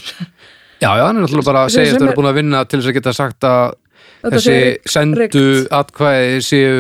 Já, 0.84 0.90
já, 0.96 1.04
hann 1.04 1.18
er 1.18 1.26
náttúrulega 1.26 1.50
bara 1.50 1.64
að 1.66 1.74
segja 1.76 1.96
að 1.98 2.00
það 2.00 2.12
er 2.14 2.20
búin 2.20 2.30
að 2.30 2.38
vinna 2.40 2.62
til 2.64 2.80
þess 2.80 2.92
að 2.92 2.98
geta 3.00 3.16
sagt 3.18 3.48
að 3.48 3.80
Þetta 4.24 4.40
þessi 4.40 4.92
sendu 4.94 5.42
atkvæði 5.76 6.36
séu 6.48 6.76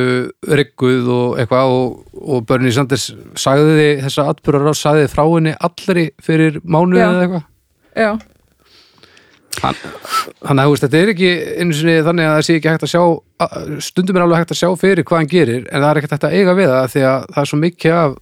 rigguð 0.47 1.09
og 1.11 1.41
eitthvað 1.41 1.71
og, 1.75 1.97
og 2.23 2.45
Bernie 2.47 2.71
Sanders 2.71 3.09
sagði 3.39 3.89
þessa 3.99 4.29
atbyrðar 4.31 4.71
á 4.71 4.75
sagði 4.79 5.09
frá 5.11 5.23
henni 5.25 5.51
allri 5.67 6.05
fyrir 6.23 6.61
mánuði 6.63 7.01
Já. 7.01 7.07
eða 7.09 7.25
eitthvað. 7.25 7.43
Já, 7.99 8.11
hann, 9.61 9.75
hann 10.49 10.61
að, 10.63 10.73
þetta 10.83 10.99
er 11.03 11.11
ekki 11.13 11.31
einu 11.61 11.75
sinni 11.77 11.95
þannig 12.07 12.27
að 12.29 12.35
það 12.37 12.45
sé 12.47 12.55
ekki 12.59 12.71
hægt 12.73 12.85
að 12.87 12.93
sjá 12.93 13.03
að- 13.45 13.73
stundum 13.85 14.17
er 14.19 14.25
alveg 14.25 14.41
hægt 14.43 14.55
að 14.55 14.61
sjá 14.63 14.69
fyrir 14.81 15.03
hvað 15.07 15.21
hann 15.21 15.31
gerir 15.33 15.67
en 15.69 15.81
það 15.83 15.89
er 15.91 16.01
ekkert 16.01 16.15
hægt 16.17 16.27
að 16.29 16.37
eiga 16.39 16.55
við 16.57 16.71
það 16.73 16.89
því 16.95 17.05
að 17.11 17.27
það 17.33 17.41
er 17.43 17.51
svo 17.51 17.59
mikið 17.63 17.97
af 18.01 18.15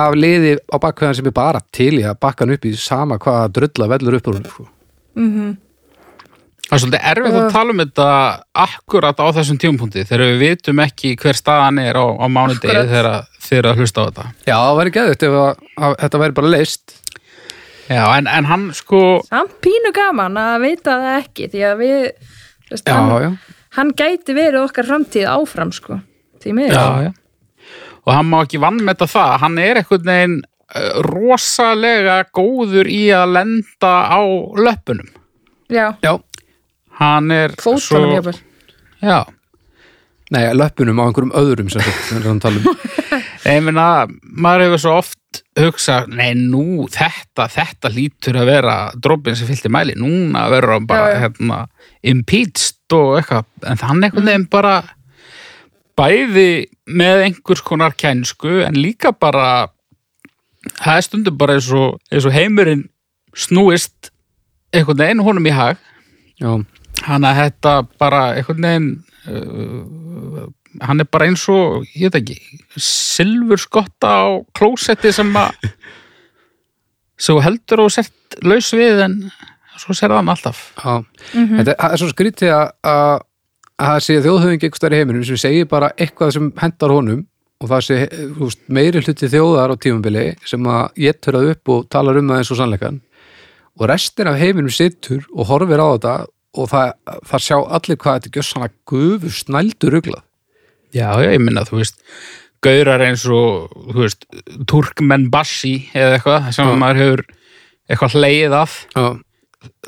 af 0.00 0.14
liði 0.16 0.52
á 0.72 0.76
bakkvæðan 0.80 1.16
sem 1.18 1.26
er 1.28 1.36
bara 1.36 1.60
til 1.76 1.94
í 2.00 2.04
að 2.08 2.20
bakka 2.24 2.44
hann 2.46 2.54
upp 2.56 2.64
í 2.64 2.76
sama 2.80 3.18
hvaða 3.20 3.50
drulla 3.58 3.90
vellur 3.92 4.16
upp 4.20 4.30
úr 4.30 4.38
hún 4.38 4.46
sko. 4.48 4.68
Það 6.70 6.76
er 6.76 6.82
svolítið 6.84 7.06
erfitt 7.10 7.34
að 7.40 7.46
tala 7.50 7.72
um 7.74 7.80
þetta 7.82 8.06
akkurat 8.64 9.18
á 9.20 9.26
þessum 9.34 9.58
tímapunkti 9.58 10.04
þegar 10.06 10.22
við 10.30 10.42
vitum 10.44 10.82
ekki 10.84 11.16
hver 11.18 11.34
staðan 11.38 11.80
er 11.82 11.98
á, 11.98 12.04
á 12.14 12.26
mánudegi 12.30 12.84
þegar 12.86 13.08
þið 13.42 13.58
eru 13.58 13.72
að 13.72 13.80
hlusta 13.82 14.00
á 14.00 14.06
þetta. 14.06 14.26
Já, 14.46 14.54
það 14.54 14.78
væri 14.78 14.92
að, 15.40 15.64
að 15.82 15.96
þetta 16.04 16.20
væri 16.22 16.36
bara 16.38 16.52
leist 16.54 16.94
Já, 17.90 18.04
en, 18.18 18.28
en 18.30 18.46
hann 18.46 18.68
sko, 18.76 19.00
samt 19.26 19.56
pínu 19.64 19.90
gaman 19.96 20.36
að 20.38 20.60
veita 20.62 20.98
það 21.02 21.16
ekki 21.24 21.48
því 21.50 21.62
að 21.66 21.80
við 21.80 21.96
veist, 22.70 22.86
Já, 22.86 22.94
hann, 22.94 23.10
já, 23.24 23.30
hann 23.78 23.90
gæti 23.98 24.36
verið 24.36 24.60
okkar 24.68 24.86
framtíð 24.86 25.26
áfram 25.32 25.72
sko 25.74 25.98
því 26.44 26.54
miður 26.60 26.76
já, 26.78 27.08
já. 27.08 27.10
Og 28.06 28.12
hann 28.14 28.30
má 28.30 28.38
ekki 28.44 28.60
vannmeta 28.62 29.08
það, 29.10 29.32
hann 29.42 29.58
er 29.60 29.80
einhvern 29.82 30.06
veginn 30.06 30.36
uh, 30.40 31.00
rosalega 31.10 32.20
góður 32.36 32.88
í 32.90 33.02
að 33.12 33.34
lenda 33.36 33.92
á 34.08 34.20
löppunum. 34.56 35.10
já, 35.68 35.90
já. 36.02 36.14
Hann 37.00 37.30
er 37.32 37.54
fótunum 37.60 38.14
jafnvel 38.14 38.38
Já, 39.00 39.24
Nei, 40.30 40.44
löppunum 40.54 41.00
á 41.02 41.04
einhverjum 41.08 41.32
öðrum 41.34 41.70
sem 41.72 41.82
sagt, 41.82 42.04
sem 42.06 42.20
við 42.20 42.26
erum 42.28 42.38
að 42.38 42.44
tala 42.44 42.60
um. 42.60 42.84
Ég 43.50 43.64
meina, 43.66 43.86
maður 44.20 44.66
hefur 44.66 44.82
svo 44.84 44.92
oft 45.00 45.40
hugsað, 45.58 46.10
nei 46.14 46.34
nú, 46.38 46.84
þetta, 46.92 47.46
þetta 47.50 47.90
lítur 47.90 48.38
að 48.38 48.50
vera 48.50 48.74
droppin 48.94 49.34
sem 49.38 49.48
fylgti 49.48 49.70
mæli, 49.72 49.96
núna 49.98 50.44
verður 50.52 50.76
hann 50.76 50.86
bara 50.90 51.08
Já, 51.08 51.14
já. 51.14 51.20
hérna, 51.24 51.58
impeached 52.12 52.94
og 52.96 53.16
eitthvað, 53.18 53.48
en 53.72 53.82
hann 53.88 54.04
einhvern 54.06 54.30
veginn 54.30 54.46
bara 54.52 54.74
bæði 55.98 56.48
með 57.00 57.24
einhvers 57.26 57.62
konar 57.66 57.96
kænsku 57.98 58.60
en 58.66 58.78
líka 58.78 59.12
bara 59.12 59.68
það 60.80 60.96
er 60.96 61.06
stundum 61.06 61.38
bara 61.40 61.56
eins 61.58 61.70
og, 61.74 61.98
eins 62.12 62.26
og 62.28 62.34
heimurinn 62.36 62.86
snúist 63.36 64.10
einhvern 64.74 65.00
veginn 65.02 65.24
honum 65.26 65.48
í 65.48 65.54
hag. 65.54 65.80
Já, 66.40 66.54
hann 67.06 67.26
að 67.28 67.40
þetta 67.44 67.74
bara 68.00 68.22
einhvern 68.38 68.66
veginn 68.68 68.90
uh, 69.28 70.48
hann 70.86 71.02
er 71.02 71.08
bara 71.10 71.26
eins 71.28 71.46
og 71.52 71.86
ég 71.94 72.10
veit 72.10 72.20
ekki, 72.22 72.36
silfur 72.80 73.60
skotta 73.60 74.12
á 74.24 74.28
klósetti 74.56 75.12
sem 75.12 75.30
að 75.36 75.56
svo 77.24 77.40
heldur 77.44 77.86
og 77.86 77.94
sett 77.94 78.38
laus 78.46 78.70
við 78.72 79.02
en 79.04 79.16
svo 79.80 79.96
ser 79.96 80.12
hann 80.12 80.28
alltaf. 80.28 80.70
Já. 80.76 81.00
Þetta 81.32 81.74
það 81.74 81.92
er 81.92 82.00
svo 82.02 82.12
skrítið 82.12 82.54
að 82.54 82.70
að 82.90 83.18
að 83.80 83.88
það 83.88 84.02
sé 84.04 84.16
þjóðhöfing 84.24 84.64
einhver 84.64 84.80
stær 84.80 84.94
í 84.94 84.98
heiminum 85.00 85.26
sem 85.26 85.38
segir 85.40 85.68
bara 85.68 85.92
eitthvað 85.96 86.34
sem 86.36 86.48
hendar 86.60 86.92
honum 86.92 87.22
og 87.60 87.70
það 87.70 87.86
sé 87.86 87.98
þú 88.10 88.46
veist, 88.46 88.60
meiri 88.72 89.02
hluti 89.04 89.30
þjóðar 89.32 89.72
á 89.72 89.76
tímabili 89.80 90.26
sem 90.48 90.68
að 90.68 91.00
getur 91.06 91.38
það 91.38 91.48
upp 91.54 91.72
og 91.74 91.86
talar 91.92 92.20
um 92.20 92.28
það 92.30 92.42
eins 92.42 92.52
og 92.52 92.60
sannleikan 92.60 93.00
og 93.80 93.88
restin 93.88 94.30
af 94.30 94.38
heiminum 94.40 94.74
sittur 94.74 95.24
og 95.32 95.48
horfir 95.48 95.80
á 95.80 95.88
þetta 95.88 96.14
og 96.58 96.70
það, 96.70 96.92
það 97.30 97.44
sjá 97.46 97.56
allir 97.60 97.98
hvað 98.00 98.18
þetta 98.18 98.34
gjör 98.36 98.48
svona 98.48 98.70
gufu 98.90 99.32
snældu 99.34 99.90
ruglað. 99.94 100.24
Já, 100.90 101.08
já, 101.22 101.28
ég 101.30 101.42
minna, 101.42 101.62
þú 101.68 101.78
veist 101.78 102.00
gaurar 102.64 103.02
eins 103.04 103.24
og, 103.30 103.70
þú 103.94 104.04
veist 104.04 104.26
Turkmen 104.68 105.28
Bashi 105.32 105.76
eða 105.96 106.18
eitthvað 106.18 106.50
sem 106.56 106.68
Já. 106.68 106.76
maður 106.82 107.02
hefur 107.04 107.22
eitthvað 107.90 108.16
hleið 108.18 108.56
af. 108.58 108.76
Já, 108.94 109.06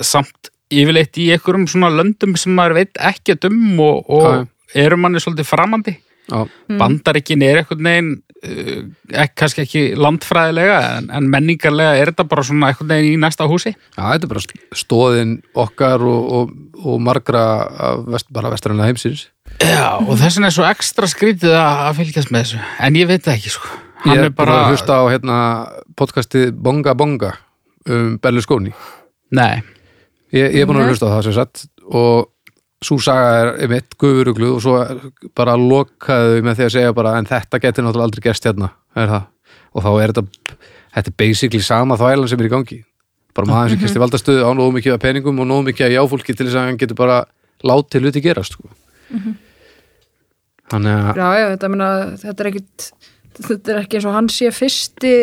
samt 0.05 0.53
yfirleitt 0.73 1.19
í 1.21 1.29
einhverjum 1.35 1.67
svona 1.69 1.91
löndum 1.93 2.37
sem 2.41 2.55
maður 2.57 2.79
veit 2.81 3.03
ekkert 3.11 3.49
um 3.51 3.83
og, 3.83 4.09
og 4.09 4.79
eru 4.79 4.99
manni 5.01 5.21
svolítið 5.23 5.51
framandi. 5.51 5.97
Já, 6.31 6.47
Bandaríkin 6.79 7.43
er 7.45 7.61
uh, 7.61 7.65
ekki, 7.67 7.77
kannski 9.39 9.63
ekki 9.63 9.83
landfræðilega 9.99 10.79
en, 10.97 11.11
en 11.15 11.29
menningarlega 11.31 11.99
er 12.01 12.11
þetta 12.11 12.27
bara 12.31 12.45
svona 12.47 12.71
einhvern 12.73 12.91
veginn 12.91 13.13
í 13.13 13.21
næsta 13.23 13.47
húsi? 13.51 13.75
Já, 13.95 14.03
þetta 14.03 14.27
er 14.27 14.33
bara 14.33 14.79
stóðin 14.81 15.35
okkar 15.65 16.03
og, 16.09 16.33
og, 16.39 16.57
og 16.83 17.05
margra 17.07 17.45
af 17.91 18.03
vest, 18.11 18.31
bara 18.35 18.51
vestræna 18.51 18.89
heimsins. 18.89 19.29
Já, 19.63 20.01
og 20.01 20.17
þess 20.17 20.41
vegna 20.41 20.51
er 20.51 20.57
svo 20.57 20.67
ekstra 20.67 21.11
skrítið 21.11 21.55
að 21.55 21.85
að 21.87 22.01
fylgjast 22.01 22.33
með 22.35 22.47
þessu. 22.47 22.65
En 22.89 22.99
ég 22.99 23.11
veit 23.11 23.23
það 23.23 23.39
ekki 23.39 23.55
sko. 23.55 23.77
Hann 24.03 24.19
Ég 24.19 24.27
er 24.27 24.35
bara, 24.35 24.59
að 24.65 24.73
hlusta 24.73 24.99
á 24.99 25.03
hérna, 25.07 25.37
podcastið 25.99 26.51
Bonga 26.59 26.97
Bonga 26.99 27.37
um 27.87 28.17
Berlusconi. 28.23 28.75
Nei, 29.33 29.63
Ég, 30.33 30.49
ég 30.49 30.63
er 30.65 30.69
búin 30.69 30.81
að 30.81 30.95
hlusta 30.95 31.11
á 31.13 31.15
það 31.19 31.27
sem 31.27 31.35
sagt 31.37 31.67
og 31.93 32.32
svo 32.83 32.99
saga 33.03 33.33
er 33.41 33.51
einmitt 33.65 33.97
guðuruglu 34.01 34.55
og 34.57 34.63
svo 34.65 34.79
bara 35.39 35.57
lokaðu 35.59 36.43
með 36.45 36.59
því 36.59 36.67
að 36.67 36.75
segja 36.77 36.95
bara 36.97 37.17
en 37.19 37.29
þetta 37.31 37.61
getur 37.63 37.87
náttúrulega 37.87 38.11
aldrei 38.11 38.25
gerst 38.27 38.49
hérna 38.49 38.73
og 39.73 39.85
þá 39.85 39.91
er 39.93 40.13
þetta 40.13 40.57
þetta 40.93 41.13
er 41.13 41.19
basically 41.25 41.63
sama 41.65 41.97
þvælan 42.01 42.29
sem 42.31 42.43
er 42.43 42.49
í 42.49 42.53
gangi. 42.53 42.81
Bara 43.33 43.49
maður 43.49 43.73
sem 43.73 43.81
kæsti 43.81 44.03
valdastöðu 44.03 44.45
á 44.45 44.51
nógu 44.53 44.75
mikið 44.77 44.97
af 44.97 45.01
peningum 45.01 45.39
og 45.41 45.49
nógu 45.49 45.71
mikið 45.71 45.87
af 45.87 45.95
jáfólki 45.95 46.35
til 46.37 46.47
þess 46.47 46.59
að 46.59 46.67
hann 46.69 46.81
getur 46.83 46.99
bara 46.99 47.23
látið 47.65 48.05
hluti 48.05 48.23
gerast 48.25 48.59
sko. 48.59 48.69
þannig 50.73 50.93
að 50.93 51.21
já, 51.21 51.27
já, 51.37 51.47
þetta, 51.55 51.71
meina, 51.73 51.89
þetta 52.21 52.45
er 52.45 52.51
ekkit 52.51 52.87
þetta 53.39 53.73
er 53.73 53.81
ekki 53.83 53.99
eins 53.99 54.09
og 54.09 54.17
hann 54.17 54.31
sé 54.33 54.53
fyrsti 54.55 55.15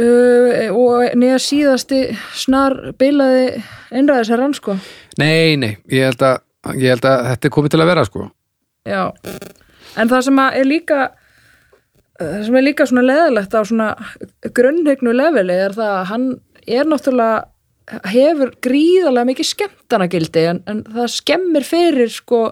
uh, 0.00 0.68
og 0.72 1.16
neða 1.18 1.40
síðasti 1.42 2.02
snar 2.38 2.78
bilaði 3.00 3.62
einræðisherran 3.92 4.56
sko 4.56 4.76
nei, 5.20 5.56
nei, 5.60 5.74
ég 5.92 6.08
held 6.10 6.24
að, 6.26 6.44
ég 6.78 6.94
held 6.94 7.08
að 7.08 7.26
þetta 7.30 7.48
er 7.48 7.54
komið 7.56 7.74
til 7.74 7.82
að 7.82 7.90
vera 7.92 8.06
sko. 8.08 8.28
Já, 8.88 9.02
en 10.00 10.10
það 10.10 10.24
sem 10.28 10.40
að 10.42 10.58
er 10.58 10.68
líka 10.68 11.00
það 12.18 12.44
sem 12.46 12.58
er 12.58 12.66
líka 12.66 12.86
svona 12.88 13.06
leðilegt 13.06 13.56
á 13.56 13.60
svona 13.62 13.88
grunnhyggnu 14.54 15.14
leveli 15.16 15.56
er 15.66 15.74
það 15.76 15.96
að 15.96 16.06
hann 16.12 16.28
er 16.62 16.88
náttúrulega 16.88 18.02
hefur 18.12 18.52
gríðarlega 18.62 19.28
mikið 19.32 19.48
skemmtanagildi 19.48 20.44
en, 20.52 20.62
en 20.70 20.84
það 20.86 21.10
skemmir 21.16 21.66
fyrir 21.66 22.12
sko 22.12 22.42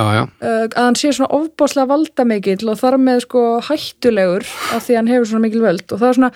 já, 0.00 0.16
já, 0.16 0.22
uh, 0.24 0.64
að 0.66 0.76
hann 0.80 0.96
sé 0.98 1.12
svona 1.12 1.30
ofbáslega 1.36 1.90
valdamikill 1.92 2.68
og 2.72 2.78
þar 2.80 2.96
með 3.04 3.22
sko 3.26 3.44
hættulegur 3.68 4.46
af 4.76 4.86
því 4.88 4.96
hann 4.98 5.10
hefur 5.12 5.30
svona 5.30 5.44
mikil 5.46 5.62
völd. 5.64 5.86
Og 5.92 6.00
það 6.00 6.08
er 6.08 6.18
svona 6.18 6.32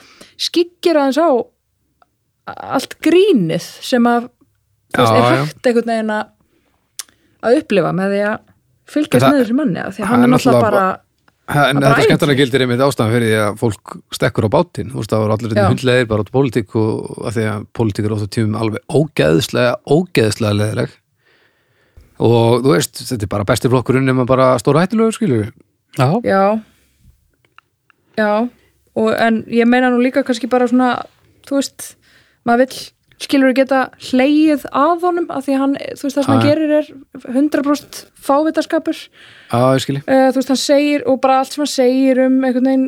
skikkir 0.49 1.01
aðeins 1.01 1.21
á 1.25 1.29
allt 2.77 2.99
grínið 3.05 3.65
sem 3.85 4.05
að 4.11 4.29
Já, 4.95 5.03
er 5.11 5.41
hægt 5.49 5.67
einhvern 5.67 5.91
veginn 5.91 6.13
að 6.15 7.57
upplifa 7.59 7.91
með 7.97 8.13
því 8.15 8.21
að 8.29 8.37
fylgjast 8.95 9.25
það- 9.25 9.33
með 9.33 9.41
þessu 9.43 9.57
manni 9.59 9.81
því 9.81 9.89
að 9.89 9.97
það 9.99 10.11
hann 10.13 10.21
er 10.21 10.25
er 10.29 10.33
náttúrulega 10.35 10.61
bara 10.69 10.85
En 11.45 11.77
þetta 11.77 12.05
skemmtilega 12.05 12.25
ævintýri. 12.25 12.37
gildir 12.41 12.63
einmitt 12.65 12.81
ástæðan 12.81 13.11
fyrir 13.13 13.29
því 13.29 13.41
að 13.45 13.57
fólk 13.61 13.91
stekkur 14.17 14.47
á 14.49 14.55
bátinn, 14.55 14.89
þú 14.89 14.97
veist, 14.97 15.11
það 15.13 15.21
voru 15.25 15.35
allir 15.35 15.51
Já. 15.51 15.55
þetta 15.55 15.73
hundleðir 15.75 16.07
bara 16.09 16.23
út 16.25 16.31
pólitík 16.33 16.77
og 16.81 17.19
að 17.29 17.35
því 17.37 17.45
að 17.51 17.67
pólitík 17.77 18.05
er 18.09 18.15
oft 18.15 18.25
á 18.25 18.29
tímum 18.33 18.57
alveg 18.57 18.81
ógeðslega, 18.89 19.75
ógeðslega 19.85 20.55
leðileg 20.57 20.95
og 22.19 22.63
þú 22.65 22.75
veist, 22.77 23.01
þetta 23.11 23.27
er 23.27 23.33
bara 23.33 23.49
besti 23.49 23.71
flokkurinn 23.73 24.07
nema 24.07 24.27
bara 24.29 24.55
stóra 24.63 24.85
hættulegur, 24.85 25.17
skilur 25.17 25.49
já, 25.99 26.09
já. 26.23 26.61
Já. 28.15 28.49
Og, 28.95 29.11
en 29.19 29.43
ég 29.51 29.67
meina 29.67 29.91
nú 29.91 29.99
líka 30.03 30.23
kannski 30.23 30.47
bara 30.51 30.69
svona 30.71 31.01
þú 31.49 31.59
veist, 31.59 31.95
maður 32.47 32.67
vill 32.67 32.83
skilur 33.25 33.55
geta 33.57 33.89
hleyið 34.11 34.67
að 34.75 35.05
honum 35.07 35.27
af 35.33 35.47
því 35.47 35.55
að 35.57 35.61
hann, 35.63 35.75
þú 35.99 36.07
veist 36.07 36.19
það 36.19 36.25
sem 36.27 36.33
hann 36.33 36.47
gerir 36.47 36.73
er 36.79 36.89
100% 37.31 38.01
fávitaskapur. 38.27 39.01
Já, 39.51 39.61
ég 39.75 39.85
skilji. 39.85 40.03
uh, 40.07 40.29
þú 40.31 40.41
veist 40.41 40.53
hann 40.53 40.63
segir 40.63 41.05
og 41.11 41.21
bara 41.23 41.41
allt 41.43 41.55
sem 41.55 41.63
hann 41.65 41.73
segir 41.73 42.21
um 42.27 42.39
einhvern 42.45 42.71
veginn 42.71 42.87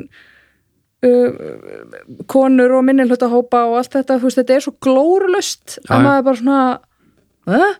uh, 1.06 2.20
konur 2.30 2.76
og 2.78 2.84
minnilhluta 2.86 3.30
hópa 3.32 3.64
og 3.70 3.80
allt 3.80 3.96
þetta, 3.96 4.18
þú 4.20 4.28
veist 4.30 4.40
þetta 4.42 4.56
er 4.56 4.66
svo 4.66 4.74
glórulust 4.82 5.78
Já, 5.78 5.90
að 5.94 6.06
maður 6.06 6.18
er 6.18 6.26
bara 6.28 6.40
svona 6.42 6.60
uh? 7.46 7.74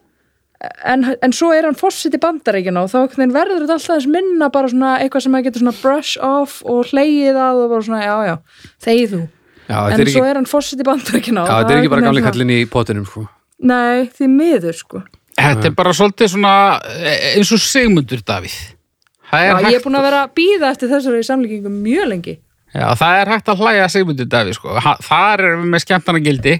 En, 0.92 1.06
en 1.22 1.34
svo 1.34 1.52
er 1.54 1.66
hann 1.68 1.78
fórsett 1.78 2.14
í 2.16 2.20
bandaríkina 2.22 2.84
og 2.86 2.92
þá 2.92 3.16
verður 3.32 3.64
þetta 3.64 3.76
alltaf 3.76 3.86
þess 3.92 4.10
minna 4.10 4.50
bara 4.52 4.70
svona 4.72 4.96
eitthvað 5.02 5.26
sem 5.26 5.34
maður 5.34 5.48
getur 5.48 5.64
svona 5.64 5.76
brush 5.80 6.20
off 6.24 6.60
og 6.66 6.92
hleyið 6.92 7.40
að 7.40 7.62
og 7.64 7.74
bara 7.74 7.86
svona 7.88 8.02
já 8.04 8.14
já, 8.30 8.36
þegið 8.86 9.14
þú. 9.14 9.22
Já, 9.66 9.76
en 9.76 9.90
þetta 9.90 9.96
er 9.96 10.04
ekki, 10.04 10.14
svo 10.14 10.24
er 10.26 10.40
hann 10.40 10.48
fórsett 10.50 10.82
í 10.82 10.86
bandaríkina 10.86 11.44
já, 11.46 11.52
þetta 11.52 11.74
er 11.74 11.82
ekki 11.82 11.92
bara 11.96 12.06
gamli 12.06 12.24
kallin 12.26 12.54
í 12.54 12.58
potinum, 12.70 13.06
sko. 13.08 13.26
Nei, 13.66 14.06
því 14.14 14.30
miður 14.32 14.80
sko. 14.80 15.02
Þetta 15.36 15.68
er 15.68 15.76
bara 15.76 15.92
svolítið 15.96 16.32
svona 16.32 16.54
eh, 16.96 17.36
eins 17.36 17.52
og 17.52 17.60
Sigmundur 17.60 18.22
Davíð. 18.24 18.56
Já, 19.26 19.36
er, 19.36 19.46
ég 19.46 19.56
er 19.58 19.66
hægt, 19.68 19.84
búin 19.84 19.98
að 19.98 20.06
vera 20.06 20.24
að 20.24 20.34
býða 20.38 20.72
eftir 20.72 20.92
þessari 20.92 21.24
samlíkingu 21.26 21.72
mjög 21.72 22.10
lengi. 22.12 22.36
Já, 22.76 22.86
það 22.98 23.20
er 23.20 23.30
hægt 23.32 23.50
að 23.52 23.62
hlæja 23.64 23.84
að 23.84 23.92
Sigmundur 23.94 24.28
Davíð 24.32 24.58
sko. 24.58 24.76
Þar 25.06 25.44
erum 25.48 25.64
við 25.64 25.72
með 25.74 25.84
skemmtana 25.84 26.22
gildi 26.24 26.54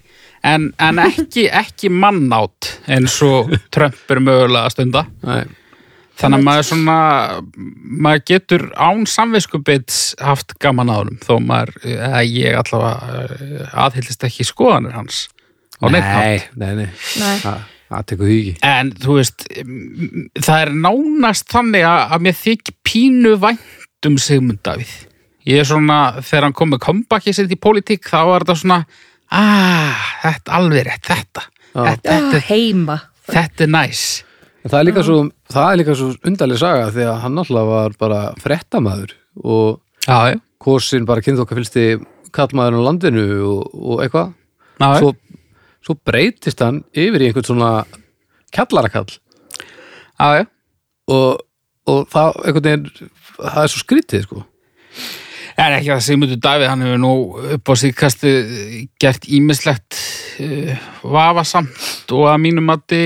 en, 0.46 0.70
en 0.82 1.02
ekki, 1.02 1.46
ekki 1.50 1.90
mannátt 1.92 2.76
eins 2.86 3.18
og 3.26 3.52
Trump 3.74 4.14
er 4.14 4.22
mögulega 4.22 4.66
að 4.68 4.76
stunda 4.76 5.06
Nei, 5.26 5.44
Þannig 6.16 6.40
að 6.40 6.44
maður 6.46 6.66
svona, 6.70 6.98
maður 8.06 8.22
getur 8.30 8.62
án 8.72 9.02
samviskubits 9.10 9.98
haft 10.24 10.54
gaman 10.62 10.88
á 10.88 10.96
honum 11.02 11.18
þó 11.20 11.34
maður, 11.44 11.74
eða 11.92 12.22
ég 12.24 12.56
allavega 12.56 13.24
eh, 13.26 13.74
aðhyllist 13.84 14.24
ekki 14.24 14.46
skoðanir 14.48 14.96
hans 14.96 15.26
á 15.76 15.84
neitt 15.92 16.06
hátt. 16.08 16.46
nei, 16.56 16.62
nei, 16.62 16.70
nei. 16.78 16.86
Nei. 17.20 17.34
Það, 17.42 17.66
það 17.92 18.06
tekur 18.12 18.30
því 18.30 18.38
ekki. 18.38 18.54
En 18.70 18.92
þú 19.02 19.18
veist, 19.18 19.44
það 20.40 20.62
er 20.62 20.72
nánast 20.86 21.52
þannig 21.52 21.84
að, 21.90 22.00
að 22.16 22.24
mér 22.24 22.38
þykir 22.40 22.78
pínu 22.88 23.34
vænt 23.44 24.08
um 24.08 24.16
Sigmund 24.22 24.62
Davíð. 24.64 24.96
Ég 25.46 25.60
er 25.60 25.68
svona, 25.68 25.98
þegar 26.22 26.48
hann 26.48 26.56
kom 26.56 26.72
með 26.72 26.84
comebackið 26.86 27.36
sitt 27.36 27.52
í 27.52 27.60
pólitík, 27.60 28.08
þá 28.08 28.18
var 28.30 28.46
þetta 28.46 28.56
svona, 28.62 28.80
ah, 29.34 30.06
þetta 30.22 30.56
alveg 30.60 30.86
rétt, 30.86 31.04
þetta. 31.06 31.44
Já. 31.72 31.82
Þetta, 31.82 32.14
þetta, 32.14 32.40
heima. 32.48 32.98
þetta 33.32 33.66
er 33.66 33.72
næs. 33.74 34.04
En 34.64 34.72
það 34.72 34.78
er 34.78 34.88
líka 34.88 35.04
svo, 35.06 35.18
það 35.52 35.68
er 35.70 35.80
líka 35.82 35.96
svo 35.98 36.08
undarleg 36.26 36.62
saga 36.62 36.88
því 36.94 37.06
að 37.06 37.20
hann 37.22 37.42
alltaf 37.42 37.68
var 37.70 37.98
bara 38.00 38.22
frettamæður 38.42 39.12
og 39.44 39.78
já, 40.06 40.40
kosin 40.62 41.06
bara 41.06 41.22
kynnt 41.22 41.42
okkar 41.42 41.60
fylgsti 41.60 41.86
kallmaður 42.34 42.80
á 42.82 42.86
landinu 42.88 43.26
og, 43.46 43.76
og 43.76 44.02
eitthvað. 44.02 44.34
Svo, 44.76 45.12
svo 45.86 45.94
breytist 46.04 46.60
hann 46.64 46.82
yfir 46.96 47.22
í 47.22 47.30
einhvern 47.30 47.46
svona 47.46 47.70
kjallarakall 48.54 49.08
já, 50.20 50.28
já. 50.40 50.44
og, 51.12 51.44
og 51.88 52.02
það 52.12 52.40
veginn 52.56 52.88
það 53.36 53.62
er 53.62 53.72
svo 53.72 53.82
skrítið 53.82 54.26
sko 54.26 54.42
En 55.56 55.72
ekki 55.72 55.88
að 55.94 56.02
Sigmundur 56.04 56.36
Davíð, 56.44 56.68
hann 56.68 56.82
hefur 56.84 56.98
nú 57.00 57.10
upp 57.56 57.70
á 57.72 57.74
síðkastu 57.80 58.32
gert 59.00 59.24
ímislegt 59.32 59.96
uh, 60.44 60.74
vafasamt 61.00 62.12
og 62.12 62.26
að 62.28 62.42
mínum 62.44 62.68
að 62.74 62.96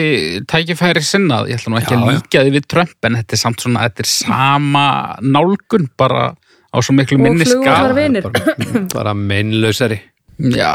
tækifæri 0.51 1.03
sinnað. 1.07 1.53
Ég 1.53 1.61
ætla 1.61 1.71
nú 1.75 1.79
ekki 1.79 1.95
Já, 1.95 2.01
að 2.01 2.11
líka 2.17 2.43
því 2.47 2.55
við 2.57 2.67
Trump, 2.75 2.97
en 3.07 3.19
þetta 3.21 3.37
er 3.37 3.43
samt 3.45 3.63
svona, 3.63 3.85
þetta 3.87 4.03
er 4.03 4.11
sama 4.11 4.87
nálgun 5.23 5.87
bara 6.01 6.25
á 6.71 6.77
svo 6.83 6.95
miklu 6.99 7.19
Og 7.21 7.25
minni 7.29 7.47
flugvallar 7.47 7.91
skala. 7.91 7.97
vinir. 7.99 8.27
bara, 8.27 8.83
bara 8.95 9.15
meinlausari 9.15 10.01
Já, 10.41 10.75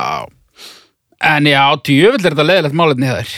en 1.26 1.48
já, 1.50 1.62
djöfull 1.84 2.22
er 2.22 2.34
þetta 2.36 2.46
leðilegt 2.46 2.76
málefni 2.78 3.12
þær. 3.12 3.36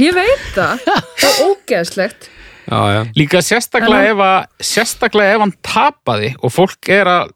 Ég 0.00 0.16
veit 0.16 0.44
það, 0.56 0.84
það 0.86 1.30
er 1.30 1.38
ógeðslegt 1.48 2.28
já, 2.64 2.80
já. 2.96 3.00
Líka 3.18 3.40
sérstaklega 3.44 4.12
ef 4.12 4.22
að, 4.24 4.36
sérstaklega 4.72 5.36
ef 5.36 5.44
hann 5.44 5.56
tapaði 5.64 6.30
og 6.40 6.54
fólk 6.54 6.92
er 6.94 7.10
að 7.10 7.32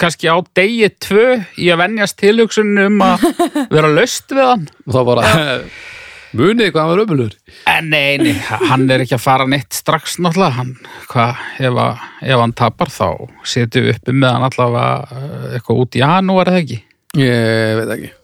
kannski 0.00 0.30
á 0.32 0.36
degi 0.56 0.88
tvö 1.02 1.28
í 1.60 1.68
að 1.72 1.82
venjast 1.82 2.18
tilhugsunum 2.20 2.98
um 2.98 3.06
að 3.06 3.28
vera 3.74 3.92
löst 3.92 4.32
við 4.32 4.44
hann. 4.46 4.66
Og 4.88 4.96
þá 4.96 5.00
bara 5.10 5.32
munið 6.38 6.72
hvað 6.72 6.82
hann 6.82 6.90
var 6.92 7.02
ömulur 7.04 7.36
En 7.68 7.88
nei, 7.92 8.18
nei, 8.20 8.34
hann 8.68 8.88
er 8.92 9.04
ekki 9.04 9.16
að 9.16 9.24
fara 9.24 9.46
neitt 9.48 9.76
strax 9.76 10.18
náttúrulega, 10.20 10.58
hann, 10.58 10.74
hvað, 11.08 11.42
ef, 11.60 11.80
að, 11.84 12.04
ef 12.28 12.42
hann 12.42 12.54
tapar 12.56 12.92
þá 12.92 13.08
setjum 13.48 13.88
við 13.88 13.96
uppi 13.96 14.14
með 14.16 14.36
hann 14.36 14.46
allavega 14.48 14.86
uh, 15.08 15.48
eitthvað 15.56 15.82
út 15.84 15.98
í 15.98 16.02
janúar 16.04 16.52
eða 16.52 16.62
ekki. 16.64 16.80
ég 17.18 17.80
veit 17.80 17.94
ekki 17.96 18.14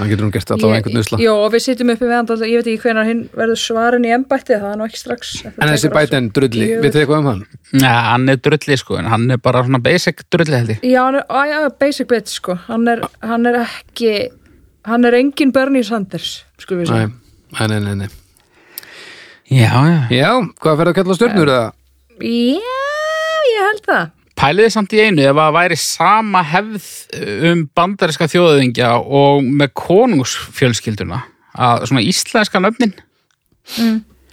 hann 0.00 0.10
getur 0.10 0.26
nú 0.26 0.32
gert 0.34 0.50
alltaf 0.54 0.72
einhvern 0.74 1.00
usla 1.02 1.18
Jó, 1.22 1.34
og 1.44 1.52
við 1.54 1.64
sitjum 1.66 1.92
uppi 1.94 2.08
við 2.08 2.16
hann 2.16 2.30
ég 2.50 2.56
veit 2.60 2.70
ekki 2.72 2.82
hvenær 2.86 3.08
hinn 3.08 3.22
verður 3.36 3.60
svarin 3.60 4.06
í 4.08 4.12
embætti, 4.16 4.56
það 4.56 4.72
er 4.72 4.80
nú 4.80 4.86
ekki 4.88 5.00
strax 5.02 5.32
en 5.50 5.68
þessi 5.70 5.90
bætinn 5.94 6.30
drulli, 6.36 6.66
Ég- 6.70 6.82
vitið 6.84 6.96
þið 6.98 7.04
eitthvað 7.04 7.22
um 7.22 7.30
hann? 7.30 7.42
Nei, 7.72 7.88
hann 8.10 8.28
er 8.32 8.40
drulli 8.48 8.78
sko, 8.80 8.98
en 9.00 9.10
hann 9.12 9.30
er 9.30 9.40
bara 9.44 9.62
svona 9.66 9.82
basic 9.84 10.24
drulli 10.32 10.56
held 10.56 10.74
ég. 10.74 10.80
Já, 10.88 11.00
hann 11.06 11.20
er, 11.20 11.26
á, 11.28 11.40
já, 11.50 11.58
basic 11.84 12.08
bit, 12.10 12.28
sko 12.32 12.56
hann 12.68 12.88
er, 12.88 13.04
hann 13.22 13.46
er 13.50 13.60
ekki 13.64 14.14
hann 14.88 15.04
er 15.04 15.18
engin 15.20 15.52
Bernie 15.52 15.84
Sanders 15.84 16.44
skulum 16.58 16.82
við 16.84 16.88
segja 16.94 17.10
nei, 17.10 17.66
nei, 17.68 17.80
nei, 17.84 17.94
nei. 18.06 18.08
Já, 19.50 19.74
já. 19.82 20.00
Já, 20.14 20.30
hvað 20.62 20.76
fer 20.80 20.90
að 20.92 20.96
kalla 21.00 21.16
stjörnur 21.18 21.50
eða? 21.50 21.68
Já, 22.22 22.80
ég 23.50 23.62
held 23.66 23.84
það 23.88 24.08
Pæliði 24.40 24.70
samt 24.72 24.94
í 24.96 25.00
einu 25.04 25.24
ef 25.28 25.36
að 25.36 25.50
væri 25.58 25.76
sama 25.76 26.40
hefð 26.48 26.86
um 27.50 27.66
bandariska 27.76 28.28
þjóðöðingja 28.32 28.94
og 29.04 29.42
með 29.44 29.74
konungsfjölskylduna 29.76 31.18
að 31.60 31.84
svona 31.90 32.04
íslenska 32.08 32.62
nöfnin? 32.64 32.94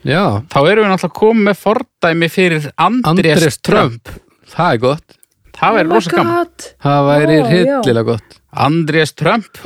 Já, 0.07 0.21
þá 0.47 0.57
erum 0.61 0.85
við 0.85 0.91
náttúrulega 0.93 1.17
komið 1.19 1.43
með 1.49 1.59
fordæmi 1.59 2.29
fyrir 2.31 2.69
Andrés, 2.79 3.35
Andrés 3.35 3.59
Trump. 3.59 3.99
Trump. 4.07 4.23
Það 4.53 4.71
er 4.77 4.81
gott, 4.85 5.17
Það 5.57 5.75
væri 5.75 5.87
Oh 5.89 5.93
rosa 5.97 6.13
gaman. 6.13 6.49
Það 6.85 7.07
væri 7.09 7.35
já. 7.37 7.45
hildilega 7.51 8.07
gott. 8.13 8.39
Andrés 8.67 9.13
Trump 9.17 9.61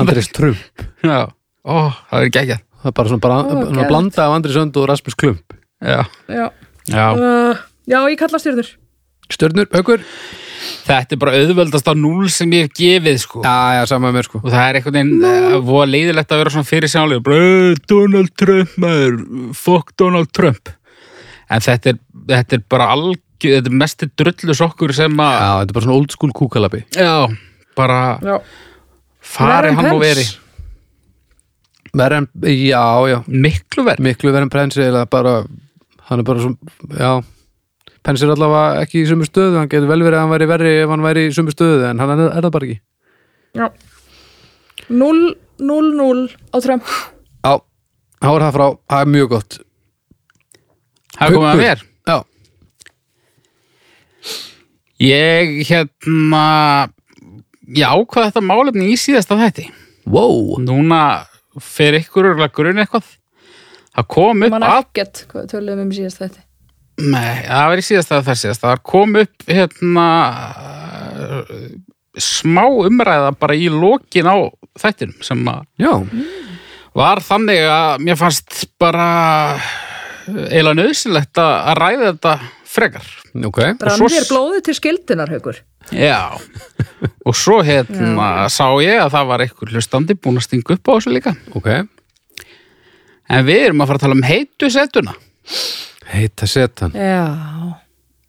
Andrés 0.00 0.30
Trump. 0.34 0.84
Já, 1.04 1.18
ó, 1.62 1.76
það 2.10 2.24
er 2.24 2.34
geggjað. 2.34 2.62
Það 2.80 2.90
er 2.90 2.96
bara 2.96 3.12
svona, 3.12 3.22
bara, 3.28 3.40
Ó, 3.44 3.64
svona 3.70 3.88
blanda 3.92 4.26
af 4.26 4.36
Andrés 4.40 4.56
Önd 4.58 4.78
og 4.80 4.88
Rasmus 4.90 5.14
Klump. 5.20 5.54
Já, 5.84 6.02
Já, 6.26 6.46
já. 6.88 7.06
uh, 7.14 7.60
já 7.86 8.00
ég 8.10 8.18
kalla 8.18 8.40
stjörnur 8.40 8.74
Stjörnur, 9.30 9.68
aukur? 9.78 10.02
Þetta 10.84 11.14
er 11.16 11.20
bara 11.22 11.38
auðveldast 11.38 11.88
á 11.88 11.94
núl 11.96 12.28
sem 12.32 12.50
ég 12.52 12.66
hef 12.66 12.74
gefið 12.76 13.16
sko. 13.22 13.40
Já, 13.46 13.78
já, 13.78 13.84
sama 13.88 14.10
með 14.10 14.18
mér 14.18 14.26
sko. 14.28 14.40
Og 14.42 14.50
það 14.52 14.64
er 14.66 14.78
einhvern 14.80 14.96
veginn 14.98 15.24
uh, 15.24 15.56
voða 15.64 15.86
leiðilegt 15.94 16.34
að 16.34 16.42
vera 16.42 16.52
svona 16.54 16.68
fyrir 16.68 16.92
sjálfur 16.92 17.22
bara, 17.24 17.38
"Eh, 17.46 17.80
Donald 17.88 18.34
Trump 18.36 18.74
maður, 18.84 19.16
fuck 19.56 19.94
Donald 19.98 20.30
Trump. 20.36 20.68
En 21.50 21.64
þetta 21.64 21.94
er, 21.94 21.98
þetta 22.34 22.58
er 22.58 22.64
bara 22.70 22.90
algjör, 22.94 23.22
þetta 23.40 23.72
er 23.72 23.78
mesti 23.80 24.10
drullu 24.20 24.54
sokkur 24.54 24.92
sem 24.94 25.16
Já, 25.16 25.30
að 25.30 25.56
þetta 25.62 25.70
er 25.72 25.78
bara 25.78 25.86
svona 25.86 25.96
old 25.96 26.12
school 26.14 26.32
kúkalabi 26.36 26.84
já, 26.94 27.14
bara 27.74 27.96
Já, 28.22 28.36
fari 29.20 29.50
Verri 29.56 29.68
en 29.72 29.76
hann 29.80 29.90
og 29.94 30.00
Pence. 30.02 30.06
veri. 30.06 30.26
Verð 31.96 32.16
en, 32.20 32.28
já, 32.46 32.84
já. 33.10 33.18
Miklu 33.26 33.82
verð 33.88 34.04
Miklu 34.06 34.30
verð 34.30 34.46
en 34.46 34.52
Prensi 34.52 34.84
eða 34.84 35.06
bara 35.10 35.32
Hann 36.10 36.20
er 36.20 36.26
bara 36.28 36.44
svona, 36.44 36.56
já 36.94 37.12
Prensi 38.06 38.24
er 38.24 38.32
allavega 38.32 38.80
ekki 38.84 39.02
í 39.02 39.08
sumu 39.08 39.26
stöðu 39.28 39.58
Hann 39.60 39.68
getur 39.68 39.90
vel 39.90 40.00
verið 40.00 40.16
að 40.16 40.22
hann 40.24 40.32
væri 40.32 40.48
verri 40.48 40.70
ef 40.80 40.92
hann 40.92 41.04
væri 41.04 41.26
í 41.28 41.34
sumu 41.36 41.52
stöðu 41.52 41.90
En 41.90 42.00
hann 42.00 42.14
er, 42.16 42.22
er 42.30 42.46
það 42.46 42.54
bara 42.54 42.68
ekki. 42.68 42.78
Já. 43.58 43.66
0, 44.90 45.34
0, 45.60 45.90
0 45.98 46.22
á 46.50 46.56
Trump. 46.64 46.86
Já, 47.44 47.52
þá 48.22 48.28
er 48.30 48.44
það 48.46 48.56
frá, 48.56 48.66
það 48.90 49.04
er 49.04 49.10
mjög 49.14 49.28
gott. 49.34 49.58
Það 51.16 51.26
er 51.26 51.36
komið 51.36 51.50
að 51.50 51.60
mér. 51.60 51.84
Já, 52.10 52.16
ég 55.04 55.54
hérna 55.68 56.44
ég 57.70 57.86
ákvað 57.86 58.30
þetta 58.30 58.44
málefni 58.44 58.90
í 58.90 58.98
síðasta 58.98 59.38
þætti. 59.38 59.68
Wow. 60.10 60.56
Núna 60.62 61.02
fer 61.62 61.98
ykkur 62.00 62.32
örgulega 62.32 62.54
grunn 62.56 62.82
eitthvað. 62.82 63.16
Það 63.94 64.08
kom 64.14 64.46
upp 64.46 64.54
Man 64.54 64.66
að 64.66 64.78
ekkert, 64.84 65.24
hvað 65.30 65.50
töluðum 65.54 65.88
um 65.88 65.94
síðast 65.94 66.22
þetta 66.22 66.46
Nei, 67.00 67.42
það 67.46 67.68
var 67.72 67.80
í 67.80 67.84
síðasta 67.86 68.20
þar 68.26 68.38
síðast 68.42 68.64
það 68.66 68.80
kom 68.90 69.14
upp 69.22 69.44
hérna 69.48 70.06
smá 72.20 72.64
umræða 72.68 73.30
bara 73.38 73.56
í 73.56 73.68
lokin 73.72 74.28
á 74.28 74.36
þættinum 74.80 75.20
sem 75.24 75.40
að 75.50 75.62
Já, 75.80 75.92
var 76.98 77.22
þannig 77.24 77.62
að 77.70 78.04
mér 78.06 78.18
fannst 78.20 78.64
bara 78.80 79.06
eiginlega 80.30 80.76
nöðsynlegt 80.78 81.40
að 81.42 81.70
ræða 81.80 82.10
þetta 82.12 82.34
frekar. 82.70 83.06
Ok. 83.46 83.60
Brann 83.80 83.98
svo- 83.98 84.26
blóðið 84.30 84.64
til 84.68 84.74
skildinar, 84.78 85.30
haukur? 85.32 85.56
Já, 85.96 86.36
og 87.26 87.34
svo 87.34 87.56
hérna 87.66 88.44
sá 88.52 88.66
ég 88.84 89.00
að 89.00 89.14
það 89.16 89.26
var 89.32 89.42
einhver 89.46 89.72
hlustandi 89.74 90.14
búin 90.14 90.38
að 90.38 90.46
stinga 90.46 90.76
upp 90.76 90.86
á 90.86 90.92
þessu 90.98 91.14
líka. 91.14 91.32
Ok, 91.56 91.66
en 93.30 93.46
við 93.48 93.64
erum 93.70 93.82
að 93.82 93.90
fara 93.90 93.98
að 93.98 94.04
tala 94.06 94.18
um 94.18 94.26
heitu 94.28 94.70
setuna 94.70 95.14
heita 96.14 96.48
setan 96.50 96.94
Já, 96.94 97.26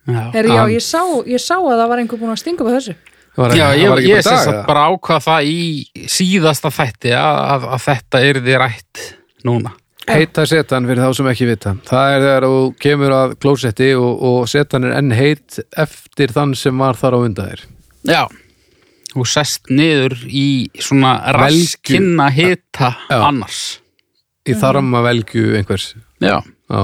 Já, 0.07 0.21
Heri, 0.33 0.49
já 0.49 0.63
ég, 0.73 0.81
sá, 0.83 1.01
ég 1.29 1.41
sá 1.41 1.55
að 1.59 1.75
það 1.77 1.87
var 1.91 2.01
einhver 2.01 2.21
búin 2.21 2.33
að 2.33 2.39
stinga 2.41 2.63
upp 2.65 2.71
á 2.71 2.75
þessu 2.77 2.95
var, 3.37 3.53
Já, 3.55 3.67
ég, 3.79 4.01
ég 4.07 4.17
dag, 4.17 4.25
sagt 4.27 4.49
eða? 4.51 4.63
bara 4.67 4.85
ákvað 4.91 5.21
það 5.27 5.49
í 5.51 6.07
síðasta 6.11 6.71
þætti 6.73 7.13
að, 7.15 7.37
að, 7.53 7.67
að 7.77 7.83
þetta 7.85 8.21
yrði 8.27 8.57
rætt 8.59 9.03
núna. 9.47 9.71
Heita 10.09 10.43
setan 10.49 10.87
fyrir 10.89 11.03
þá 11.05 11.13
sem 11.15 11.27
ekki 11.29 11.45
vita 11.47 11.71
Það 11.87 12.11
er 12.15 12.23
þegar 12.25 12.45
þú 12.49 12.61
kemur 12.81 13.13
að 13.15 13.33
klósetti 13.45 13.89
og, 13.95 14.23
og 14.31 14.39
setan 14.49 14.87
er 14.89 14.95
enn 14.97 15.13
heit 15.15 15.59
eftir 15.79 16.33
þann 16.33 16.55
sem 16.57 16.81
var 16.81 16.97
þar 16.99 17.15
á 17.15 17.19
undan 17.21 17.51
þér 17.51 17.61
Já. 18.09 18.23
Og 19.13 19.27
sest 19.29 19.69
niður 19.69 20.15
í 20.25 20.47
svona 20.81 21.13
raskinna 21.37 22.31
hita 22.33 22.95
Já. 23.11 23.19
annars. 23.29 23.61
í 24.49 24.57
þarma 24.57 25.03
velgju 25.05 25.53
einhvers 25.61 25.91
Já. 26.19 26.41
Já 26.41 26.81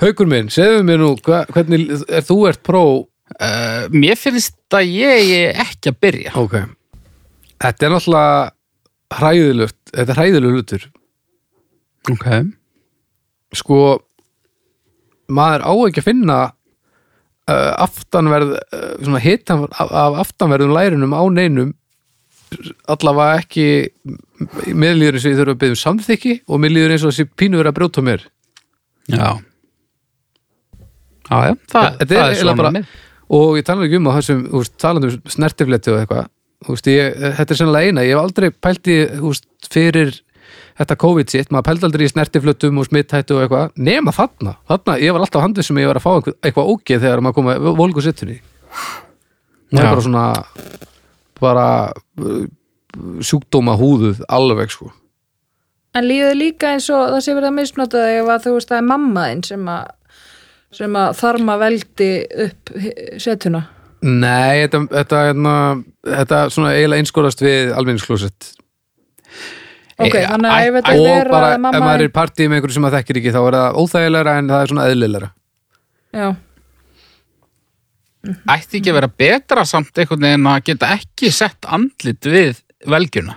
Haukur 0.00 0.28
minn, 0.30 0.48
segðu 0.52 0.82
mér 0.88 1.00
nú 1.02 1.14
hva, 1.26 1.42
hvernig 1.52 1.90
er 2.08 2.26
þú 2.26 2.42
ert 2.50 2.62
pró 2.66 2.84
Uh, 3.30 3.84
mér 3.94 4.18
finnst 4.18 4.56
að 4.74 4.88
ég 4.90 5.28
er 5.36 5.58
ekki 5.62 5.92
að 5.92 5.98
byrja. 6.02 6.30
Ok 6.34 6.56
Þetta 7.62 7.86
er 7.86 7.92
náttúrulega 7.94 8.40
hræðilegt, 9.14 9.76
þetta 9.92 10.10
er 10.10 10.18
hræðileg 10.18 10.56
hlutur 10.56 10.86
Ok. 12.10 12.26
sko 13.54 13.78
maður 15.30 15.62
á 15.62 15.72
ekki 15.86 16.02
að 16.02 16.08
finna 16.08 16.38
uh, 16.50 17.72
aftanverð 17.86 18.56
uh, 18.58 18.96
svona 18.98 19.22
hitan 19.22 19.62
af, 19.70 19.94
af 19.94 20.18
aftanverðum 20.24 20.74
lærinum 20.74 21.14
á 21.14 21.22
neinum 21.30 21.70
allavega 22.90 23.44
ekki 23.44 24.74
mér 24.74 24.98
líður 24.98 25.20
eins 25.20 25.28
og 25.28 25.30
ég 25.30 25.38
þurfa 25.38 25.54
að 25.54 25.62
byggja 25.62 25.76
um 25.76 25.82
samþykki 25.84 26.34
og 26.50 26.62
mér 26.64 26.74
líður 26.74 26.96
eins 26.96 27.06
og 27.06 27.14
þessi 27.14 27.30
pínu 27.30 27.62
verið 27.62 27.70
að 27.70 27.78
brjóta 27.78 28.04
mér 28.10 28.26
Já. 29.06 29.38
Já, 31.30 31.36
já, 31.46 31.54
það, 31.70 31.88
er 32.00 32.10
það 32.10 32.24
er 32.26 32.38
svona 32.40 32.56
bara- 32.58 32.84
og 33.30 33.52
ég 33.60 33.66
tala 33.68 33.86
ekki 33.86 34.00
um 34.00 34.08
á 34.10 34.12
þessum 34.18 34.40
úst, 34.58 34.72
talandi 34.82 35.12
um 35.12 35.30
snertifletti 35.30 35.92
og 35.94 36.00
eitthvað 36.00 36.26
þetta 36.66 37.46
er 37.54 37.58
sennilega 37.60 37.86
eina, 37.88 38.02
ég 38.04 38.16
hef 38.16 38.24
aldrei 38.24 38.50
pælt 38.50 38.90
í 38.90 38.96
úst, 39.24 39.46
fyrir 39.70 40.10
þetta 40.80 40.96
COVID 41.00 41.30
sitt, 41.30 41.50
maður 41.52 41.68
pælt 41.70 41.86
aldrei 41.86 42.04
í 42.06 42.10
snertiflöttum 42.10 42.80
og 42.80 42.88
smittættu 42.88 43.36
og 43.36 43.44
eitthvað, 43.44 43.70
nema 43.76 44.12
þarna. 44.16 44.56
Þarna, 44.68 44.96
ég 45.00 45.14
var 45.14 45.24
alltaf 45.24 45.44
handið 45.44 45.66
sem 45.68 45.78
ég 45.80 45.88
var 45.90 46.00
að 46.00 46.04
fá 46.06 46.12
eitthvað, 46.42 46.72
ógeð 46.74 47.04
þegar 47.04 47.22
maður 47.24 47.36
kom 47.38 47.50
að 47.52 47.68
volgu 47.78 48.04
sittunni 48.04 48.40
það 49.70 49.84
er 49.84 49.90
bara 49.90 50.04
svona 50.06 50.24
bara 51.40 51.66
uh, 52.20 52.46
sjúkdóma 53.24 53.76
húðuð 53.78 54.24
alveg 54.28 54.72
sko. 54.74 54.90
En 55.96 56.06
líður 56.06 56.36
líka 56.38 56.74
eins 56.74 56.88
og 56.94 57.08
það 57.14 57.22
sé 57.24 57.34
verið 57.34 57.50
að 57.50 57.56
misnota 57.56 58.02
þig 58.06 58.18
ef 58.20 58.28
að 58.34 58.44
þú 58.44 58.52
veist 58.56 58.70
það 58.70 58.80
er 58.80 58.88
mammaðinn 58.90 59.44
sem 59.46 59.70
að 59.70 59.88
sem 60.74 60.96
að 60.96 61.12
þarma 61.18 61.56
veldi 61.60 62.08
upp 62.46 62.72
setuna. 63.20 63.64
Nei, 64.00 64.62
þetta, 64.64 64.80
þetta, 64.94 65.22
þetta, 65.30 65.54
þetta 66.14 66.42
svona 66.54 66.74
eiginlega 66.76 67.04
einskórast 67.04 67.42
við 67.44 67.72
almenningsklósett. 67.76 68.52
Ok, 70.00 70.14
Eh, 70.16 70.24
þannig 70.30 70.48
að 70.48 70.66
ef 70.68 70.76
þetta 70.78 70.92
og 70.96 71.08
er 71.10 71.28
bara 71.28 71.48
að 71.50 71.56
ef 71.74 71.82
maður 71.84 72.00
er 72.00 72.06
í 72.06 72.12
partí 72.14 72.46
með 72.48 72.56
einhverju 72.60 72.76
sem 72.78 72.86
maður 72.86 72.96
þekkir 73.00 73.18
ekki 73.20 73.34
þá 73.34 73.40
er 73.42 73.56
það 73.58 73.80
óþægilegra 73.82 74.36
en 74.40 74.48
það 74.48 74.62
er 74.62 74.70
svona 74.72 74.86
eðlilegra. 74.88 75.28
Já, 76.16 76.28
Ætti 78.52 78.80
ekki 78.80 78.90
að 78.92 78.96
vera 78.98 79.10
betra 79.22 79.62
samt 79.64 79.96
einhvern 79.96 80.26
veginn 80.26 80.48
að 80.50 80.64
geta 80.68 80.90
ekki 80.92 81.30
sett 81.32 81.68
andlit 81.72 82.26
við 82.28 82.58
velgjuna. 82.88 83.36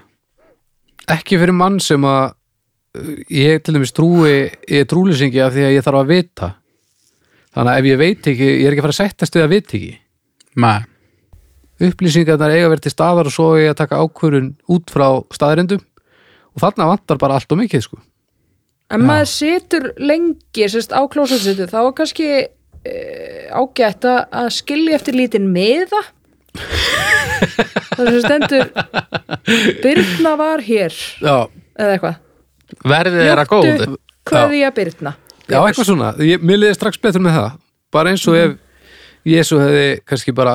ekki 1.08 1.38
fyrir 1.40 1.56
mann 1.56 1.80
sem 1.84 2.04
að 2.08 2.34
uh, 3.00 3.14
ég 3.32 3.64
til 3.64 3.76
dæmis 3.76 3.92
trúi 3.96 4.34
ég 4.34 4.84
er 4.84 4.88
trúlýsingi 4.88 5.40
af 5.44 5.54
því 5.56 5.66
að 5.68 5.76
ég 5.78 5.86
þarf 5.86 6.02
að 6.02 6.12
vita 6.12 6.50
þannig 7.54 7.74
að 7.74 7.80
ef 7.80 7.90
ég 7.90 8.02
veit 8.02 8.32
ekki 8.32 8.50
ég 8.50 8.66
er 8.66 8.74
ekki 8.74 8.84
að 8.84 8.88
fara 8.88 8.96
að 8.96 9.02
settast 9.02 9.38
við 9.38 9.46
að 9.46 9.54
vita 9.54 9.78
ekki. 9.80 9.94
Nei. 10.64 10.82
upplýsingarnar 11.84 12.54
eiga 12.54 12.68
að 12.68 12.74
vera 12.76 12.84
til 12.86 12.94
staðar 12.94 13.28
og 13.28 13.34
svo 13.34 13.48
er 13.56 13.64
ég 13.64 13.74
að 13.74 13.80
taka 13.82 14.00
ákvörun 14.00 14.52
út 14.72 14.92
frá 14.94 15.08
staðrindum 15.34 15.82
og 16.54 16.62
þarna 16.62 16.90
vantar 16.92 17.20
bara 17.20 17.40
allt 17.40 17.52
og 17.52 17.60
mikið 17.60 17.86
sko. 17.88 17.98
En 18.94 19.06
maður 19.08 19.32
situr 19.32 19.88
lengi 19.98 20.68
sérst 20.70 20.94
á 20.94 21.02
klósetsitu 21.10 21.66
þá 21.72 21.80
er 21.82 21.96
kannski 21.98 22.28
e, 22.30 22.94
ágætt 23.50 24.06
að 24.06 24.20
að 24.44 24.52
skilja 24.54 25.00
eftir 25.00 25.18
lítinn 25.18 25.50
miða. 25.54 26.04
Það 27.98 28.12
sem 28.12 28.22
stendur 28.22 28.70
Byrna 29.84 30.36
var 30.40 30.62
hér. 30.64 30.94
Já, 31.20 31.50
eða 31.74 31.98
eitthvað. 31.98 32.22
Verðið 32.94 33.32
er 33.34 33.42
að 33.42 33.50
góðu. 33.50 33.90
Kveðja 34.30 34.70
Byrna 34.78 35.18
Já, 35.52 35.58
eitthvað 35.60 35.88
svona, 35.90 36.12
ég, 36.24 36.42
mér 36.46 36.62
liði 36.62 36.78
strax 36.78 37.00
betur 37.04 37.24
með 37.26 37.36
það. 37.40 37.58
Bara 37.94 38.14
eins 38.14 38.24
og 38.32 38.38
ef 38.40 38.54
Jésu 39.28 39.60
hefði 39.60 39.88
kannski 40.08 40.34
bara 40.36 40.54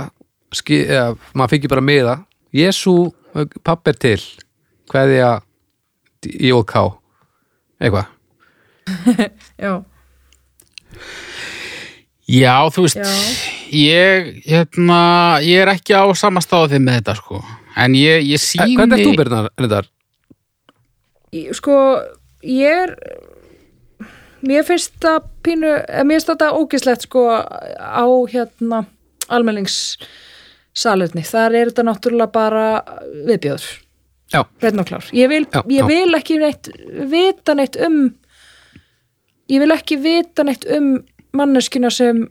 ski, 0.57 0.79
eða, 0.87 1.13
maður 1.37 1.55
fengi 1.55 1.71
bara 1.73 1.85
miða. 1.85 2.15
Jésu, 2.57 2.95
papp 3.65 3.89
er 3.93 3.99
til. 4.01 4.21
Hverði 4.89 5.19
að 5.25 6.33
í 6.49 6.53
og 6.57 6.65
ká 6.69 6.83
eitthvað. 7.79 8.09
Já, 9.65 9.73
Já, 12.29 12.55
þú 12.73 12.83
veist, 12.85 12.99
Já. 13.01 13.13
ég, 13.73 14.27
hérna, 14.45 14.99
ég 15.45 15.63
er 15.63 15.71
ekki 15.73 15.97
á 15.97 16.05
sama 16.19 16.43
stáði 16.45 16.81
með 16.83 16.99
þetta, 17.01 17.15
sko. 17.23 17.39
En 17.79 17.95
ég, 17.97 18.21
ég 18.29 18.37
Eh, 18.37 18.43
síni... 18.43 18.75
Hvernig 18.77 19.01
er 19.01 19.87
þú? 19.87 19.89
Ég- 21.39 21.55
sko 21.57 21.77
ég 22.45 22.83
er 22.85 22.93
mér 24.47 24.63
finnst 24.67 24.95
það 25.03 25.19
pínu 25.47 25.73
eh, 25.81 26.05
mér 26.05 26.19
finnst 26.19 26.31
þetta 26.33 26.55
ógislegt 26.59 27.03
sko 27.09 27.21
á 27.29 28.07
hérna 28.31 28.85
almenningssalerni, 29.29 31.23
þar 31.27 31.53
er 31.59 31.67
þetta 31.73 31.85
náttúrulega 31.89 32.33
bara 32.33 32.67
viðbjöður 33.27 33.69
Já, 34.29 34.43
hreinn 34.61 34.81
og 34.83 34.89
klár, 34.91 35.07
ég 35.17 35.29
vil, 35.31 35.45
Já, 35.49 35.63
ég 35.73 35.81
já. 35.81 35.87
vil 35.89 36.15
ekki 36.19 36.35
neitt 36.41 36.69
vita 37.09 37.55
neitt 37.57 37.77
um 37.81 38.11
ég 39.49 39.63
vil 39.63 39.73
ekki 39.73 39.97
vita 40.03 40.45
neitt 40.45 40.67
um 40.77 40.99
manneskina 41.37 41.91
sem 41.93 42.27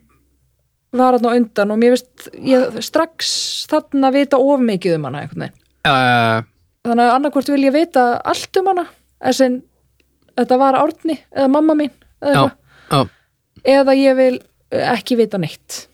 var 0.98 1.18
hann 1.18 1.26
á 1.28 1.32
undan 1.36 1.74
og 1.74 1.80
mér 1.82 1.96
finnst 1.96 2.30
ég 2.38 2.78
strax 2.86 3.32
þarna 3.72 4.12
vita 4.16 4.38
of 4.40 4.62
mikið 4.64 4.98
um 4.98 5.08
hana 5.10 5.24
einhvern 5.24 5.48
veginn. 5.48 5.58
Uh, 5.88 6.46
þannig 6.88 7.04
að 7.06 7.16
annarkvort 7.16 7.52
vil 7.54 7.66
ég 7.66 7.76
vita 7.76 8.06
allt 8.26 8.62
um 8.62 8.72
hana 8.72 8.86
en 9.20 9.38
sem 9.38 9.58
þetta 10.38 10.60
var 10.62 10.78
Árni 10.80 11.18
eða 11.34 11.52
mamma 11.52 11.76
mín 11.78 11.94
eða, 12.22 12.34
já, 12.34 12.44
já, 12.92 13.00
eða 13.78 13.96
ég 13.98 14.18
vil 14.18 14.34
ekki 14.78 15.18
vita 15.20 15.40
neitt. 15.42 15.86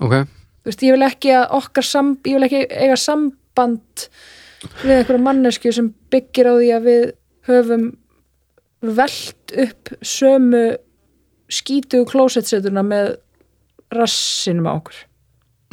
Ok. 0.00 0.24
Þú 0.64 0.70
veist, 0.70 0.84
ég 0.86 0.96
vil 0.96 1.06
ekki 1.06 1.34
að 1.36 1.56
okkar 1.58 1.86
sam, 1.86 2.14
ég 2.24 2.38
vil 2.38 2.48
ekki 2.48 2.62
eiga 2.70 2.96
samband 3.00 4.06
við 4.82 4.94
einhverja 4.98 5.24
mannesku 5.26 5.72
sem 5.76 5.90
byggir 6.12 6.48
á 6.48 6.54
því 6.56 6.70
að 6.76 6.88
við 6.88 7.04
höfum 7.50 7.90
velt 8.84 9.54
upp 9.64 9.92
sömu 10.04 10.64
skítugu 11.52 12.08
klósetsetuna 12.08 12.84
með 12.84 13.14
rassinum 13.94 14.68
á 14.68 14.72
okkur. 14.74 14.96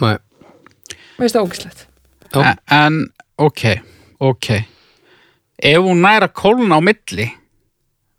Nei, 0.01 0.17
veist 1.21 1.37
það 1.37 1.47
ógislegt 1.47 1.87
já, 2.33 2.55
En, 2.71 3.05
ok, 3.37 3.63
ok. 4.19 4.47
Ef 5.61 5.77
hún 5.83 6.01
næra 6.01 6.27
kólna 6.27 6.79
á 6.79 6.81
milli, 6.81 7.27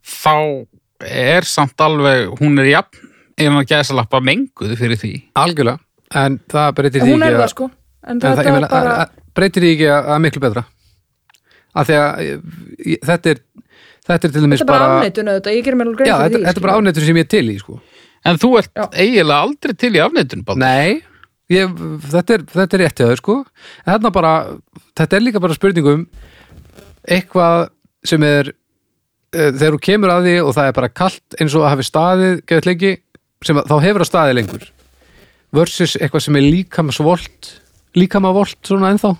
þá 0.04 0.66
er 1.06 1.42
samt 1.48 1.80
alveg, 1.82 2.28
hún 2.40 2.58
er 2.62 2.68
jafn, 2.72 3.08
ef 3.38 3.48
hann 3.52 3.66
gæsa 3.66 3.94
lappa 3.96 4.20
menguð 4.20 4.76
fyrir 4.78 4.98
því. 5.00 5.12
algjörlega 5.34 5.78
en 6.14 6.38
það 6.52 6.74
breytir 6.76 7.00
því 7.02 7.12
hún 7.14 7.22
er 7.24 7.32
ekki 7.32 7.40
það 7.40 7.46
að- 7.46 7.54
sko 7.54 7.70
en 8.02 8.10
en 8.12 8.20
þetta 8.20 8.42
það, 8.42 8.52
meina, 8.52 8.68
bara 8.68 8.90
að- 8.92 9.00
að- 9.06 9.34
breytir 9.34 9.62
því 9.62 9.70
ekki 9.76 9.88
að, 9.88 10.08
að 10.12 10.20
miklu 10.26 10.40
betra 10.44 10.64
af 11.74 11.86
því 11.88 11.94
að 12.02 12.20
ég, 12.26 12.98
þetta 13.08 13.30
er 13.32 13.38
þetta 14.02 14.24
er 14.28 14.32
til 14.34 14.42
dæmis 14.42 14.60
þetta 14.60 14.62
er 14.62 14.72
bara 14.72 14.88
bara 14.88 15.32
auðvitað, 15.32 15.56
ég 15.56 15.64
gerir 15.64 15.78
mér 15.80 15.86
alveg 15.88 15.96
grein 16.02 16.10
já, 16.10 16.16
fyrir 16.16 16.28
þetta, 16.28 16.38
því 16.38 16.46
þetta 16.46 16.60
er 16.60 16.66
bara 16.66 16.72
skilur. 16.74 16.82
ánættur 16.92 17.06
sem 17.06 17.16
ég 17.16 17.24
er 17.26 17.32
til 17.32 17.46
í 17.48 17.58
sko. 17.58 17.80
En 18.24 18.36
þú 18.38 18.50
ert 18.58 18.70
Já. 18.76 18.84
eiginlega 18.92 19.42
aldrei 19.42 19.72
til 19.74 19.90
í 19.90 19.98
Baldur. 20.46 20.58
nei, 20.62 21.02
ég, 21.50 21.72
þetta, 22.12 22.34
er, 22.34 22.42
þetta 22.52 22.74
er 22.76 22.82
rétt 22.84 23.00
hjá 23.00 23.06
þau 23.08 23.16
sko. 23.18 23.36
en 23.86 24.00
bara, 24.12 24.32
þetta 24.94 25.16
er 25.16 25.20
líka 25.20 25.40
bara 25.40 25.54
spurningum 25.54 26.06
eitthvað 27.08 27.70
sem 28.04 28.22
er 28.22 28.52
þegar 29.32 29.76
þú 29.76 29.80
kemur 29.88 30.12
að 30.12 30.28
því 30.28 30.36
og 30.42 30.54
það 30.56 30.68
er 30.68 30.76
bara 30.76 30.92
kalt 30.92 31.36
eins 31.40 31.56
og 31.56 31.64
að 31.64 31.72
hafi 31.72 31.88
staðið 31.88 32.38
geðt 32.50 32.68
lengi, 32.68 32.92
sem 33.42 33.58
að, 33.58 33.68
þá 33.70 33.76
hefur 33.86 34.04
það 34.04 34.10
staðið 34.10 34.38
lengur. 34.38 34.68
Versus 35.52 35.96
eitthvað 35.98 36.24
sem 36.26 36.38
er 36.38 36.48
líkama 36.48 36.94
svolt 36.96 37.50
líkama 37.98 38.32
volt 38.32 38.58
svona 38.64 38.92
ennþá. 38.92 39.14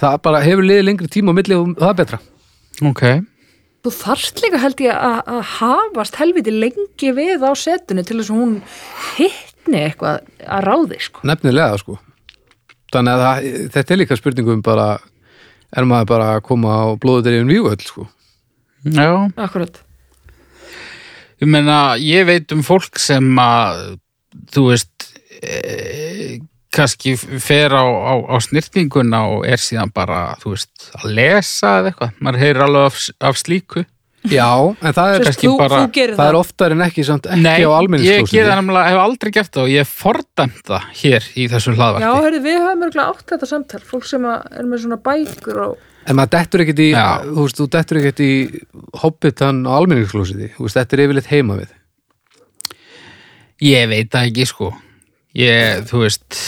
Það 0.00 0.16
bara 0.26 0.42
hefur 0.44 0.66
liðið 0.66 0.88
lengri 0.88 1.10
tíma 1.12 1.32
á 1.32 1.38
milli 1.38 1.56
og 1.56 1.76
það 1.78 1.92
er 1.92 1.98
betra. 2.00 2.20
Ok. 2.90 3.04
Þú 3.84 3.92
þarft 3.94 4.42
líka 4.42 4.60
held 4.62 4.80
ég 4.80 4.96
að, 4.96 5.18
að 5.28 5.40
hafast 5.58 6.18
helviti 6.18 6.54
lengi 6.54 7.12
við 7.16 7.44
á 7.44 7.52
setunni 7.56 8.04
til 8.04 8.18
þess 8.18 8.32
að 8.32 8.40
hún 8.40 8.54
hittni 9.18 9.82
eitthvað 9.84 10.22
að 10.48 10.64
ráði 10.64 11.00
sko. 11.04 11.24
nefnilega 11.28 11.80
sko. 11.80 11.98
Þannig 12.94 13.12
að 13.12 13.24
það, 13.24 13.48
þetta 13.74 13.94
er 13.94 14.00
líka 14.00 14.18
spurningum 14.18 14.64
bara 14.64 14.88
er 15.74 15.88
maður 15.90 16.10
bara 16.14 16.28
að 16.36 16.44
koma 16.48 16.74
á 16.80 16.84
blóðutirinn 17.00 17.50
vígöld 17.50 17.84
sko 17.84 18.08
Já. 18.84 19.08
Akkurat. 19.40 19.80
Ég 21.42 21.48
meina, 21.50 21.96
ég 22.00 22.26
veit 22.28 22.52
um 22.54 22.62
fólk 22.64 22.98
sem 23.02 23.24
að, 23.42 23.96
þú 24.54 24.66
veist, 24.70 25.08
e, 25.42 26.38
kannski 26.74 27.14
fer 27.18 27.74
á, 27.74 27.82
á, 27.84 28.14
á 28.30 28.36
snirtinguna 28.42 29.24
og 29.32 29.46
er 29.46 29.60
síðan 29.62 29.92
bara, 29.94 30.36
þú 30.42 30.54
veist, 30.54 30.90
að 31.00 31.08
lesa 31.18 31.72
eða 31.80 31.90
eitthvað. 31.92 32.14
Maður 32.24 32.40
heyrir 32.44 32.64
alveg 32.66 32.86
af, 32.90 33.02
af 33.30 33.40
slíku. 33.42 33.84
já, 34.24 34.46
en 34.80 34.94
það 34.96 35.14
er, 35.18 35.26
þú, 35.36 35.50
bara- 35.60 35.80
það 35.84 36.14
það. 36.16 36.28
er 36.30 36.36
oftar 36.38 36.72
en 36.72 36.84
ekki 36.86 37.02
samt 37.04 37.26
ekki 37.28 37.42
Nei, 37.44 37.58
á 37.60 37.68
ég 37.68 37.74
almenningsklósiti 37.76 38.38
gera 38.38 38.54
nefnilega, 38.56 38.88
hef 38.88 39.00
aldrei 39.02 39.30
gert 39.36 39.50
það 39.52 39.66
og 39.66 39.72
ég 39.74 39.90
fordæmt 39.90 40.62
það 40.70 40.86
hér 41.02 41.26
í 41.36 41.48
þessu 41.52 41.74
Já, 41.74 41.76
hlaðvarti. 41.76 42.22
hörðu, 42.24 42.40
við 42.46 42.56
höfum 42.62 42.86
örgulega 42.86 43.10
átt 43.10 43.26
þetta 43.34 43.48
samtal. 43.50 43.82
Fólk 43.84 44.06
sem 44.08 44.24
er 44.30 44.64
með 44.70 44.84
svona 44.86 45.00
bækur 45.04 45.60
og... 45.66 45.76
en 46.04 46.16
maður 46.18 46.32
dettur 46.36 46.62
ekkert 46.64 46.82
í 46.84 46.90
Já. 46.92 47.04
þú 47.24 47.44
veist, 47.46 47.58
þú 47.60 47.66
dettur 47.76 48.00
ekkert 48.00 48.20
í 48.24 48.32
hobbitan 49.02 49.62
á 49.64 49.72
almenningsklósiti, 49.78 50.50
þú 50.56 50.66
veist, 50.66 50.76
þetta 50.80 50.96
er 50.98 51.02
yfirleitt 51.06 51.30
heima 51.32 51.58
við 51.62 51.72
Ég 53.64 53.86
veit 53.88 54.10
það 54.12 54.26
ekki, 54.28 54.44
sko. 54.50 54.68
Ég, 55.38 55.84
þú 55.88 56.00
veist, 56.02 56.38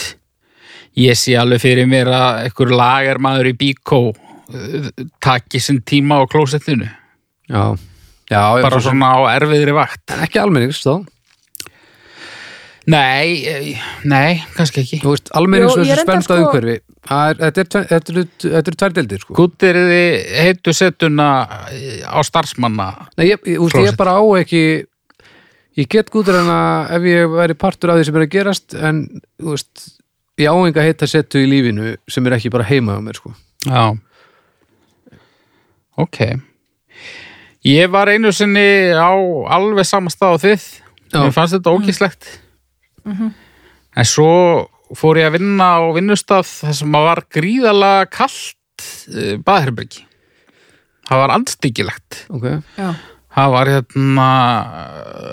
ég 0.99 1.17
sé 1.17 1.33
alveg 1.39 1.61
fyrir 1.63 1.87
mér 1.89 2.09
að 2.13 2.41
einhver 2.45 2.73
lagermaður 2.77 3.49
í 3.49 3.53
bíkó 3.57 3.99
uh, 4.11 4.89
taki 5.23 5.61
sinn 5.63 5.79
tíma 5.87 6.19
á 6.21 6.23
klósettinu. 6.29 6.89
já, 7.49 7.63
já, 8.29 8.41
Bara 8.61 8.81
svona 8.83 9.13
á 9.17 9.19
erfiðri 9.39 9.73
vakt. 9.75 10.03
ekki 10.27 10.39
almennings 10.43 10.83
þá, 10.83 10.99
Nei, 12.87 13.43
eh, 13.51 13.79
nei, 14.07 14.37
kannski 14.55 14.79
ekki. 14.85 14.99
þú 15.03 15.11
veist, 15.11 15.29
almennings 15.35 15.73
Jú, 15.75 15.81
ég 15.83 15.89
versus 15.89 15.97
reyndar 15.97 16.05
spennstað 16.07 16.37
sko- 16.37 16.45
umhverfi 16.47 16.77
Það 17.07 17.29
er- 17.29 17.51
þetta 17.51 17.79
er 17.79 18.11
eru 18.11 18.23
þetta 18.43 18.67
eru 18.71 18.77
tvær 18.81 18.93
deildir 18.95 19.19
sko 19.23 19.33
Gúttirði 19.35 20.03
heitu 20.43 20.73
setuna 20.75 21.27
á 22.07 22.19
starfsmanna. 22.23 22.87
Nei, 23.17 23.27
ég, 23.31 23.39
ég, 23.47 23.59
úst, 23.59 23.75
ég 23.75 23.95
bara 23.99 24.15
á 24.19 24.23
ekki 24.39 24.85
ég 25.77 25.87
get 25.89 26.09
gútur 26.11 26.39
en 26.39 26.47
að 26.51 26.91
ef 26.97 27.01
ég 27.11 27.27
væri 27.35 27.53
partur 27.59 27.91
af 27.91 27.99
því 27.99 28.05
sem 28.05 28.15
er 28.15 28.25
að 28.25 28.31
gerast 28.33 28.73
en 28.81 29.03
þú 29.39 29.51
veist, 29.53 29.83
ég 30.39 30.47
á 30.47 30.55
enga 30.67 30.81
heita 30.87 31.07
settu 31.07 31.43
í 31.43 31.47
lífinu 31.47 31.97
sem 32.07 32.25
er 32.27 32.31
ekki 32.39 32.49
bara 32.51 32.63
heima 32.63 32.97
á 32.97 32.99
mér 33.03 33.15
sko. 33.19 33.33
Já. 33.67 33.97
Ok. 35.97 36.17
Ég 37.65 37.89
var 37.91 38.07
einu 38.07 38.31
sinni 38.31 38.93
á 38.95 39.11
alveg 39.51 39.85
sama 39.85 40.09
stað 40.13 40.37
á 40.37 40.43
þið. 40.45 40.67
Já. 41.11 41.19
Mér 41.23 41.33
fannst 41.35 41.55
þetta 41.57 41.71
ógislegt. 43.07 43.43
En 43.97 44.05
svo 44.05 44.31
fór 44.95 45.17
ég 45.19 45.27
að 45.27 45.37
vinna 45.39 45.67
á 45.79 45.81
vinnustaf 45.95 46.47
þar 46.61 46.75
sem 46.77 46.95
að 46.95 47.05
var 47.09 47.21
gríðalega 47.33 48.07
kalt 48.13 48.85
uh, 49.11 49.35
baðherbyrgi. 49.43 50.03
það 51.07 51.21
var 51.23 51.33
andstyggilegt 51.35 52.19
ok, 52.31 52.45
Já, 52.77 52.89
það 53.37 53.53
var 53.55 53.71
hérna 53.73 54.27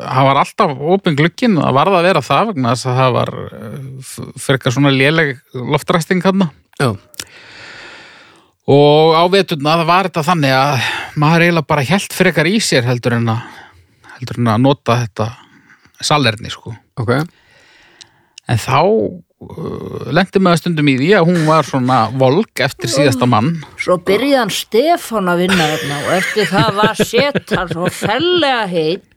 það 0.08 0.28
var 0.28 0.40
alltaf 0.42 0.84
opin 0.96 1.18
glukkin 1.18 1.58
og 1.58 1.66
það 1.66 1.78
varð 1.78 1.98
að 1.98 2.06
vera 2.08 2.24
það 2.24 2.50
vegna 2.52 2.74
þess 2.74 2.90
að 2.90 3.00
það 3.00 3.16
var 3.18 3.32
eh, 3.58 3.78
frekar 4.46 4.76
svona 4.76 4.94
léleg 4.94 5.34
loftræsting 5.54 6.24
hann 6.24 6.48
já, 6.80 6.90
og 8.74 9.14
á 9.14 9.24
veturna 9.30 9.78
það 9.80 9.90
var 9.92 10.10
þetta 10.10 10.26
þannig 10.30 10.56
að 10.58 10.90
maður 11.20 11.46
eiginlega 11.46 11.70
bara 11.74 11.88
held 11.92 12.18
frekar 12.18 12.50
í 12.50 12.58
sér 12.62 12.86
heldur 12.88 13.18
en 13.18 13.32
að 13.34 13.46
heldur 14.18 14.42
en 14.42 14.52
að 14.54 14.62
nota 14.62 15.00
þetta 15.02 15.30
salerni 16.04 16.50
sko. 16.52 16.74
Ok 17.00 17.10
en 18.50 18.60
þá 18.60 18.80
uh, 18.80 20.12
lendi 20.14 20.42
maður 20.42 20.62
stundum 20.62 20.90
í 20.92 20.96
því 21.00 21.10
að 21.18 21.30
hún 21.30 21.40
var 21.48 21.68
svona 21.68 21.98
volk 22.20 22.62
eftir 22.64 22.92
síðasta 22.92 23.28
mann. 23.30 23.56
Svo 23.80 23.98
byrjaði 24.04 24.40
hann 24.42 24.54
Stefán 24.54 25.32
að 25.32 25.44
vinna 25.44 25.68
þarna 25.72 25.98
og 26.02 26.14
eftir 26.18 26.48
það 26.52 26.80
var 26.80 27.02
sett 27.02 27.54
hann 27.56 27.74
svo 27.74 27.90
fellega 27.92 28.64
heitt. 28.70 29.10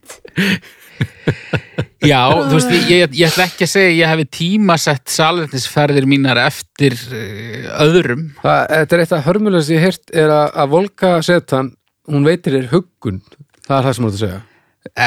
Já, 1.98 2.30
þú 2.30 2.54
veist, 2.54 2.70
ég, 2.72 2.84
ég, 2.92 3.16
ég 3.18 3.26
ætla 3.26 3.48
ekki 3.48 3.66
að 3.66 3.72
segja 3.72 3.94
ég 3.94 4.10
hefði 4.12 4.26
tímasett 4.36 5.10
salernisferðir 5.10 6.06
mínar 6.10 6.38
eftir 6.44 6.94
uh, 6.94 7.72
öðrum. 7.84 8.28
Það, 8.42 8.60
þetta 8.72 8.96
er 8.96 9.02
eitt 9.02 9.16
af 9.16 9.26
hörmulega 9.26 9.66
sem 9.66 9.78
ég 9.78 9.86
heyrt 9.88 10.14
er 10.14 10.32
að, 10.32 10.46
að 10.62 10.72
volka 10.76 11.10
setan, 11.26 11.72
hún 12.08 12.28
veitir 12.28 12.54
þér 12.54 12.70
huggun. 12.72 13.20
Það 13.66 13.74
er 13.80 13.88
það 13.88 13.96
sem 13.98 14.06
þú 14.06 14.10
ert 14.10 14.18
að 14.18 14.24
segja. 14.24 14.40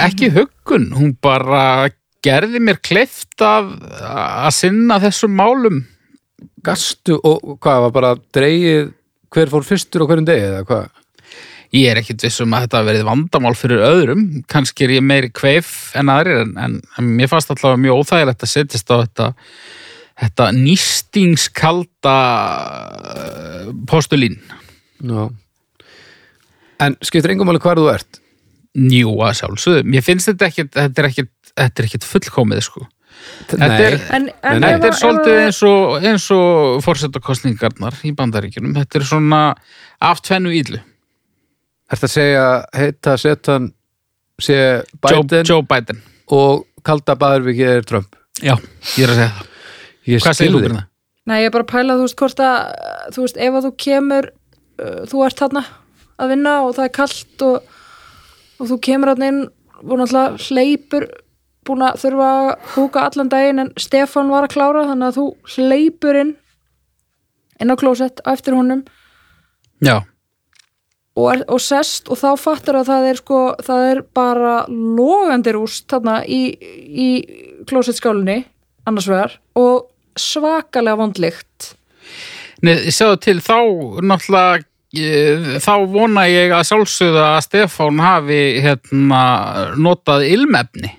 Ekki 0.01 0.30
huggun, 0.36 0.88
hún 0.93 1.15
bara 1.24 1.63
gerði 2.26 2.61
mér 2.63 2.80
kleift 2.84 3.41
að, 3.43 3.74
að 4.01 4.53
sinna 4.57 4.99
þessum 5.01 5.36
málum. 5.38 5.84
Gastu 6.65 7.17
og 7.26 7.57
hvað 7.61 7.86
var 7.86 7.93
bara 7.95 8.15
dreigið 8.34 8.91
hver 9.32 9.51
fór 9.51 9.65
fyrstur 9.65 10.03
á 10.03 10.09
hverjum 10.09 10.28
degi 10.28 10.47
eða 10.49 10.65
hvað? 10.67 10.89
Ég 11.72 11.88
er 11.88 12.01
ekkit 12.01 12.26
viss 12.26 12.41
um 12.43 12.51
að 12.51 12.65
þetta 12.65 12.82
verið 12.84 13.05
vandamál 13.07 13.53
fyrir 13.55 13.84
öðrum, 13.88 14.26
kannski 14.51 14.84
er 14.84 14.97
ég 14.97 15.05
meiri 15.07 15.30
kveif 15.32 15.93
en 15.95 16.11
aðrir, 16.11 16.41
en, 16.43 16.57
en, 16.59 16.74
en 16.99 17.13
mér 17.15 17.32
fannst 17.32 17.53
alltaf 17.53 17.78
mjög 17.80 18.01
óþægilegt 18.01 18.43
að 18.43 18.51
setjast 18.51 18.91
á 18.91 18.95
þetta 18.99 19.30
þetta 20.22 20.47
nýstingskalda 20.57 22.17
uh, 22.99 23.69
postulín. 23.89 24.36
Já. 24.99 25.30
En 26.82 26.97
skiptir 27.05 27.34
engum 27.34 27.49
alveg 27.53 27.65
hvar 27.65 27.80
þú 27.80 27.88
ert? 27.93 28.19
Jú, 28.72 29.15
að 29.24 29.38
sjálfsögðu, 29.41 29.88
mér 29.91 30.05
finnst 30.05 30.30
þetta 30.30 30.47
ekkit 30.47 30.76
þetta 30.78 31.01
er 31.01 31.09
ekkit, 31.09 31.32
þetta 31.60 31.82
er 31.84 31.88
ekkit 31.89 32.08
fullkomið 32.08 32.66
sko 32.70 32.88
Þetta 33.52 33.68
er- 33.78 33.99
en, 34.16 34.30
en 34.49 34.64
Þetta 34.64 34.88
er 34.88 34.95
svolítið 34.97 35.39
eins 35.43 35.60
og, 35.68 36.06
eins 36.10 36.24
og 36.34 36.80
fórsetakostningarnar 36.86 37.99
í 38.08 38.14
bandaríkjunum. 38.18 38.74
Þetta 38.80 38.97
er 38.97 39.06
svona 39.06 39.41
af 40.02 40.24
tvennu 40.26 40.54
ídlu. 40.58 40.80
Ertu 41.91 42.08
að 42.08 42.14
segja 42.16 42.45
heita 42.74 43.18
setan 43.22 43.70
sé 44.41 44.58
Joe, 44.58 45.22
Biden 45.22 45.45
Joe 45.45 45.62
Biden. 45.68 46.02
og 46.32 46.66
kalda 46.88 47.14
baðurviki 47.20 47.68
er 47.68 47.84
Trump 47.86 48.16
Já, 48.41 48.56
ég 48.97 49.06
er 49.06 49.12
að 49.12 49.20
segja 49.20 49.32
það. 49.36 49.47
Ég 50.08 50.24
Hvað 50.24 50.38
segir 50.39 50.56
þú 50.56 50.62
það? 50.66 50.86
Nei, 51.30 51.38
ég 51.43 51.49
er 51.52 51.54
bara 51.54 51.66
að 51.68 51.72
pæla, 51.76 51.97
þú 51.99 52.06
veist, 52.08 52.18
hvort 52.18 52.39
að 52.41 52.56
þú 53.14 53.26
veist, 53.28 53.38
ef 53.38 53.58
að 53.60 53.66
þú 53.68 53.72
kemur 53.86 54.30
uh, 54.32 55.02
þú 55.12 55.26
ert 55.28 55.43
þarna 55.43 55.66
að 56.18 56.32
vinna 56.34 56.54
og 56.66 56.72
það 56.78 56.88
er 56.88 56.93
kallt 56.95 57.45
og, 57.45 57.76
og 58.58 58.72
þú 58.72 58.80
kemur 58.88 59.12
þarna 59.12 59.30
inn 59.30 59.41
og 59.82 59.93
náttúrulega 59.99 60.47
hleypur 60.47 61.06
búin 61.68 61.86
að 61.86 61.99
þurfa 62.03 62.30
að 62.36 62.51
húka 62.76 63.07
allan 63.07 63.32
daginn 63.32 63.64
en 63.66 63.74
Stefán 63.80 64.32
var 64.34 64.47
að 64.47 64.55
klára 64.55 64.88
þannig 64.89 65.12
að 65.12 65.20
þú 65.20 65.26
hleypur 65.55 66.22
inn 66.24 66.32
inn 67.62 67.74
á 67.74 67.76
klósett 67.78 68.24
á 68.26 68.34
eftir 68.34 68.57
honum. 68.57 68.82
Já, 69.86 70.01
og, 71.18 71.28
er, 71.34 71.43
og 71.51 71.62
sest 71.64 72.09
og 72.12 72.20
þá 72.20 72.30
fattar 72.39 72.80
að 72.80 72.89
það 72.91 73.07
er 73.09 73.20
sko, 73.20 73.41
það 73.66 73.86
er 73.89 74.01
bara 74.16 74.55
logandi 74.70 75.53
rúst 75.55 75.88
þarna 75.91 76.22
í, 76.26 76.41
í 76.88 77.09
klósettskálinni 77.70 78.41
annars 78.88 79.09
vegar 79.12 79.38
og 79.59 79.89
svakalega 80.20 80.99
vondlikt 80.99 81.74
Nei, 82.62 82.76
sjáðu 82.93 83.18
til 83.26 83.38
þá 83.41 83.57
náttúrulega 84.05 84.62
eh, 84.93 85.53
þá 85.64 85.74
vona 85.89 86.28
ég 86.30 86.53
að 86.53 86.68
sjálfsögða 86.70 87.28
að 87.34 87.45
Stefán 87.47 88.01
hafi 88.03 88.41
hérna 88.62 89.22
notað 89.82 90.28
ilmefni. 90.30 90.91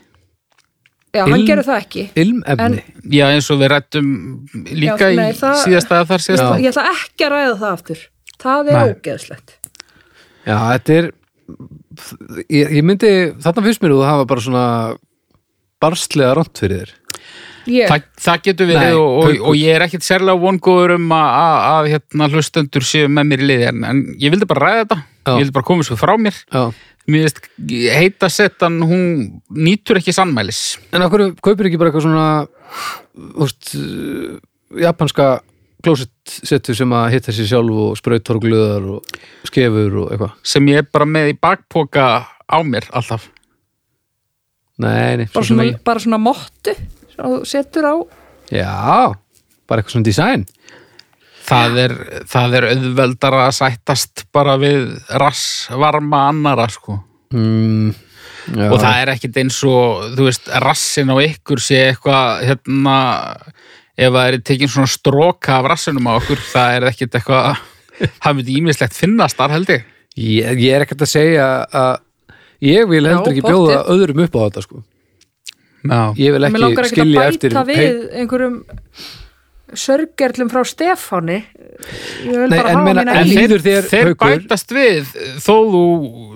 Já, 1.13 1.27
hann 1.27 1.35
Ilm- 1.37 1.49
gerir 1.51 1.67
það 1.67 1.81
ekki. 1.83 2.03
Ilmefni. 2.17 2.83
Já, 3.13 3.27
eins 3.35 3.51
og 3.53 3.59
við 3.61 3.69
rættum 3.75 4.07
líka 4.73 5.11
Já, 5.11 5.17
nei, 5.19 5.27
í 5.29 5.37
það- 5.37 5.59
síðasta 5.67 5.99
eða 5.99 6.07
þar 6.09 6.23
síðasta. 6.27 6.53
Ég 6.63 6.71
ætla 6.73 6.85
ekki 6.95 7.27
að 7.27 7.33
ræða 7.35 7.59
það 7.61 7.73
aftur. 7.77 8.01
Það 8.43 8.71
er 8.73 8.95
ógeðslegt. 8.95 9.53
Já, 10.47 10.57
þetta 10.73 10.97
er 10.97 11.11
ég, 12.49 12.73
ég 12.79 12.83
myndi, 12.87 13.13
þarna 13.45 13.65
fyrst 13.67 13.85
mér 13.85 13.95
þú 13.95 14.03
hafa 14.09 14.25
bara 14.33 14.41
svona 14.47 14.65
barslega 15.83 16.35
rátt 16.39 16.63
fyrir 16.63 16.83
þér. 16.87 16.95
Ég, 17.71 17.87
Það, 17.87 18.07
það 18.19 18.41
getur 18.49 18.67
verið 18.73 18.83
Nei, 18.83 18.99
og, 18.99 19.13
og, 19.23 19.43
og 19.53 19.55
ég 19.55 19.77
er 19.77 19.85
ekkit 19.85 20.03
sérlega 20.03 20.41
vongóður 20.43 20.97
um 20.97 21.13
að, 21.15 21.29
að, 21.39 21.59
að 21.77 21.91
hérna, 21.93 22.29
hlustendur 22.33 22.87
séu 22.89 23.07
með 23.13 23.29
mér 23.31 23.45
í 23.45 23.49
liði 23.53 23.69
en, 23.69 23.85
en 23.87 24.01
ég 24.19 24.33
vildi 24.35 24.49
bara 24.51 24.65
ræða 24.67 24.81
þetta, 24.83 24.99
Já. 25.23 25.37
ég 25.37 25.45
vildi 25.45 25.55
bara 25.55 25.66
koma 25.66 25.87
svo 25.87 25.99
frá 25.99 26.14
mér. 26.18 26.35
Já. 26.51 26.73
mér 27.07 27.27
veist, 27.27 27.41
heita 27.95 28.29
setan 28.31 28.81
hún 28.87 29.05
nýtur 29.51 30.01
ekki 30.01 30.14
sannmælis. 30.14 30.79
En 30.95 31.03
hverju 31.03 31.35
kaupir 31.43 31.68
ekki 31.68 31.81
bara 31.81 31.91
eitthvað 31.91 32.07
svona 32.07 32.27
úst, 33.43 33.73
japanska 34.79 35.41
klósettsetu 35.83 36.77
sem 36.79 36.95
að 36.95 37.09
hitta 37.16 37.35
sér 37.35 37.49
sjálf 37.51 37.79
og 37.85 37.99
sprautar 37.99 38.39
og 38.39 38.45
glöðar 38.47 38.89
og 38.97 39.23
skefur 39.51 39.97
og 40.05 40.12
eitthvað? 40.14 40.37
Sem 40.47 40.68
ég 40.70 40.83
er 40.83 40.91
bara 40.91 41.09
með 41.11 41.33
í 41.33 41.39
bakpoka 41.43 42.09
á 42.27 42.59
mér 42.62 42.87
alltaf. 42.95 43.27
Nei, 44.83 45.18
nei, 45.20 45.27
bara, 45.31 45.47
svona, 45.47 45.66
ekki. 45.68 45.83
bara 45.87 46.03
svona 46.03 46.20
mottu 46.23 46.75
sem 47.12 47.18
þú 47.18 47.43
setur 47.47 47.87
á. 47.87 47.95
Já, 48.53 49.12
bara 49.68 49.83
eitthvað 49.83 49.97
svona 49.97 50.09
design 50.09 50.47
það 51.49 51.80
er, 51.84 51.97
það 52.30 52.57
er 52.59 52.68
auðveldara 52.70 53.43
að 53.49 53.57
sættast 53.59 54.24
bara 54.34 54.57
við 54.61 54.86
rassvarma 55.20 56.26
annara 56.30 56.68
sko 56.72 56.99
mm, 57.34 57.93
og 58.68 58.76
það 58.82 59.01
er 59.01 59.12
ekkit 59.16 59.40
eins 59.43 59.59
og 59.68 60.12
þú 60.16 60.28
veist, 60.28 60.51
rassin 60.64 61.12
á 61.12 61.16
ykkur 61.26 61.62
sé 61.62 61.82
eitthvað 61.90 62.47
hérna 62.51 62.97
ef 63.93 64.14
það 64.14 64.24
er 64.26 64.38
tekin 64.47 64.72
svona 64.72 64.90
stróka 64.90 65.59
af 65.59 65.68
rassinum 65.74 66.09
á 66.09 66.12
okkur, 66.16 66.40
það 66.53 66.78
er 66.78 66.88
ekkit 66.93 67.18
eitthvað 67.20 67.61
það 68.22 68.38
myndi 68.38 68.57
ímislegt 68.61 68.97
finnast 68.97 69.38
þar 69.38 69.59
held 69.59 69.74
ég 69.74 69.90
ég, 70.16 70.62
ég 70.62 70.76
er 70.76 70.86
ekkert 70.86 71.05
að 71.07 71.12
segja 71.12 71.49
að 71.68 71.93
ég 72.62 72.88
vil 72.90 73.05
heldur 73.07 73.32
ekki 73.32 73.45
bjóða 73.45 73.76
pottþétt. 73.78 73.93
öðrum 73.97 74.24
upp 74.26 74.36
á 74.36 74.40
þetta 74.47 74.64
sko. 74.66 74.82
Já, 75.82 76.01
ég 76.14 76.36
vil 76.36 76.47
Mér 76.47 76.62
langar 76.62 76.86
ekki 76.86 77.03
ekki 77.03 77.03
að 77.03 77.07
skilja 77.07 77.22
bæta 77.22 77.32
eftir 77.34 77.57
við 77.72 78.03
einhverjum 78.20 78.59
sörgerlum 79.79 80.51
frá 80.53 80.62
Stefáni. 80.68 81.39
Ég 82.27 82.37
vil 82.37 82.49
Nei, 82.51 82.57
bara 82.59 82.73
en 82.73 82.79
hafa 82.81 82.93
en 83.03 83.11
eigin 83.12 83.39
líður 83.39 83.62
þeir 83.66 84.09
Haukur? 84.11 84.35
bætast 84.43 84.75
við 84.77 85.12
þó 85.43 85.55
þú 85.73 85.83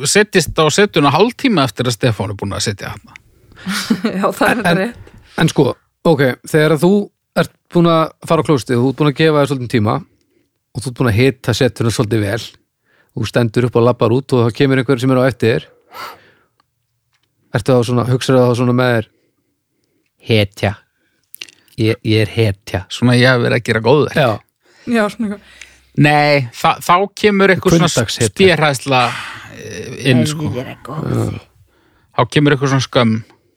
settist 0.08 0.56
á 0.58 0.64
setuna 0.72 1.12
hálftíma 1.14 1.64
eftir 1.68 1.86
að 1.90 1.96
Stefán 1.98 2.32
er 2.32 2.38
búin 2.40 2.56
að 2.56 2.64
setja 2.68 2.94
hann 2.94 3.06
Já, 4.20 4.26
það 4.32 4.48
er 4.48 4.60
þetta 4.62 4.74
rétt. 4.80 5.12
en 5.42 5.50
sko, 5.52 5.66
ok, 6.06 6.22
þegar 6.48 6.76
að 6.76 6.84
þú 6.86 6.92
ert 7.42 7.52
búin 7.74 7.90
að 7.92 8.04
fara 8.30 8.42
á 8.42 8.46
klóstið, 8.48 8.80
þú 8.80 8.90
ert 8.92 9.00
búin 9.00 9.10
að 9.12 9.18
gefa 9.20 9.40
þér 9.42 9.50
svolítið 9.52 9.72
tíma 9.76 9.96
og 10.00 10.82
þú 10.82 10.90
ert 10.92 10.98
búin 11.00 11.10
að 11.12 11.18
hita 11.20 11.54
setuna 11.60 11.92
svolítið 11.94 12.24
vel 12.26 12.42
þú 13.16 13.28
stendur 13.30 13.68
upp 13.68 13.76
og 13.80 13.86
lappar 13.86 14.12
út 14.16 14.34
og 14.36 14.46
það 14.46 14.56
kemur 14.58 14.82
einhver 14.82 15.00
sem 15.02 15.12
er 15.14 15.20
á 15.20 15.28
eftir 15.30 15.68
ertu 17.56 17.76
þá 17.76 17.86
svona, 17.88 18.04
hugsaðu 18.10 18.42
þá 18.50 18.58
svona 18.58 18.74
með 18.76 18.92
þér 18.96 19.08
hetja 20.26 20.72
ég, 21.78 21.96
ég 22.04 22.20
er 22.26 22.32
hetja. 22.36 22.84
Svona 22.92 23.14
ég 23.18 23.28
hef 23.30 23.42
verið 23.44 23.60
að 23.60 23.64
gera 23.70 23.80
góður 23.84 24.14
já, 24.16 24.28
Já, 24.86 25.02
svona 25.10 25.28
eitthvað. 25.28 25.40
Nei, 25.96 26.48
þa 26.52 26.70
þá 26.84 26.94
kemur 27.16 27.50
eitthvað 27.54 27.76
svona 27.76 27.88
Hvunndagshetja. 27.88 28.28
stérhæsla 28.34 29.00
inn 30.06 30.26
sko, 30.28 30.50
þá 32.16 32.22
kemur 32.32 32.54
eitthvað 32.56 32.72
svona 32.74 32.86
skömm. 32.86 33.16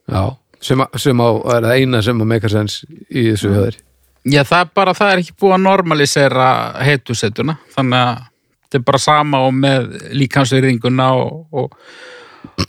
Já. 0.09 0.23
Sem, 0.61 0.81
að- 0.83 0.97
sem 0.99 1.21
á, 1.23 1.27
er 1.55 1.63
það 1.63 1.75
eina 1.79 2.01
sem 2.03 2.19
að 2.19 2.27
meika 2.27 2.49
sens 2.51 2.81
í 3.07 3.29
þessu 3.31 3.53
höður 3.53 3.75
Já, 4.27 4.41
það 4.43 4.59
er 4.65 4.71
bara, 4.75 4.93
það 4.93 5.11
er 5.13 5.19
ekki 5.21 5.35
búið 5.39 5.53
að 5.55 5.61
normalisera 5.63 6.47
heitusetuna, 6.83 7.53
þannig 7.71 7.99
að 8.03 8.17
þetta 8.65 8.75
er 8.81 8.83
bara 8.89 8.99
sama 8.99 9.39
og 9.47 9.53
með 9.55 9.85
líkansverðinguna 10.19 11.05
og, 11.15 11.37
og, 11.55 11.77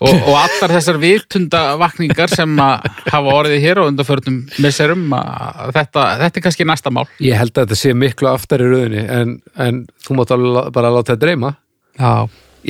og, 0.01 0.11
og 0.15 0.35
allar 0.41 0.73
þessar 0.77 0.99
vitundavakningar 1.03 2.33
sem 2.33 2.53
að 2.65 2.87
hafa 3.13 3.35
orðið 3.41 3.65
hér 3.65 3.81
og 3.83 3.91
undarförnum 3.93 4.39
misserum 4.65 5.07
að 5.17 5.73
þetta, 5.77 6.05
þetta 6.25 6.41
er 6.41 6.45
kannski 6.47 6.67
næsta 6.69 6.93
mál. 6.95 7.07
ég 7.23 7.39
held 7.39 7.55
að 7.55 7.65
þetta 7.67 7.81
sé 7.83 7.95
miklu 7.95 8.31
aftar 8.33 8.65
í 8.65 8.69
rauðinni 8.71 9.05
en, 9.07 9.35
en 9.61 9.83
þú 10.07 10.19
mátt 10.21 10.35
alveg 10.37 10.71
bara 10.77 10.93
láta 10.95 11.13
þetta 11.15 11.25
dreyma 11.27 11.55
Já. 12.01 12.13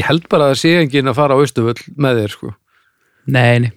ég 0.01 0.09
held 0.11 0.29
bara 0.33 0.49
að 0.49 0.55
það 0.55 0.63
sé 0.65 0.73
enginn 0.85 1.11
að 1.13 1.21
fara 1.21 1.37
á 1.37 1.43
Östuföll 1.45 1.85
með 1.97 2.23
þér 2.25 2.35
sko 2.39 2.55
Nei, 3.31 3.59
nei. 3.67 3.71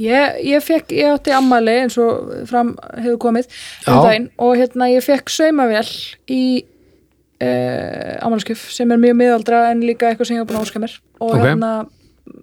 Ég, 0.00 0.38
ég 0.48 0.62
fekk, 0.64 0.92
ég 0.96 1.12
átti 1.12 1.32
ammæli 1.36 1.74
eins 1.82 1.96
og 2.00 2.30
fram 2.48 2.72
hefur 2.96 3.18
komið 3.20 3.50
um 3.88 3.98
daginn 4.04 4.28
og 4.40 4.54
hérna 4.56 4.88
ég 4.88 5.04
fekk 5.04 5.28
saumavél 5.32 5.84
í 6.32 6.42
uh, 7.44 8.16
ámælskjöf 8.24 8.62
sem 8.74 8.90
er 8.94 9.00
mjög 9.02 9.18
miðaldra 9.20 9.60
en 9.70 9.82
líka 9.84 10.08
eitthvað 10.10 10.30
sem 10.30 10.38
ég 10.38 10.42
hef 10.44 10.48
búin 10.50 10.60
að 10.60 10.66
óska 10.68 10.82
mér 10.82 10.94
og 11.20 11.34
Ok. 11.34 11.42
hérna 11.44 11.70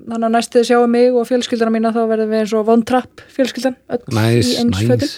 þannig 0.07 0.27
að 0.27 0.33
næstu 0.35 0.59
þið 0.59 0.67
sjáum 0.71 0.93
mig 0.97 1.15
og 1.15 1.29
fjölskyldana 1.29 1.73
mína 1.73 1.93
þá 1.95 2.01
verðum 2.09 2.33
við 2.33 2.43
eins 2.43 2.57
og 2.57 2.67
Von 2.67 2.83
Trapp 2.87 3.23
fjölskyldan 3.33 3.77
næs 4.15 4.53
fötum 4.87 5.15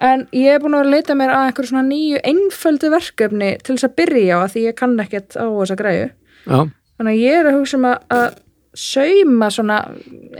en 0.00 0.26
ég 0.32 0.56
er 0.56 0.60
búin 0.62 0.76
að 0.78 0.90
leita 0.94 1.16
mér 1.18 1.32
að 1.34 1.46
einhverju 1.48 1.70
svona 1.70 1.86
nýju 1.88 2.20
einföldu 2.32 2.90
verkefni 2.92 3.50
til 3.60 3.76
þess 3.76 3.88
að 3.90 3.96
byrja 4.00 4.36
á 4.36 4.40
að 4.40 4.52
því 4.54 4.66
ég 4.66 4.78
kann 4.78 4.94
ekkert 5.02 5.36
á 5.36 5.44
þessa 5.44 5.76
græju. 5.80 6.06
Já, 6.46 6.60
þannig 6.96 7.12
að 7.12 7.24
ég 7.24 7.40
er 7.40 7.50
að 7.50 7.58
hugsa 7.58 7.80
um 7.80 7.88
að, 7.90 8.38
sauma 8.80 9.48
svona 9.50 9.80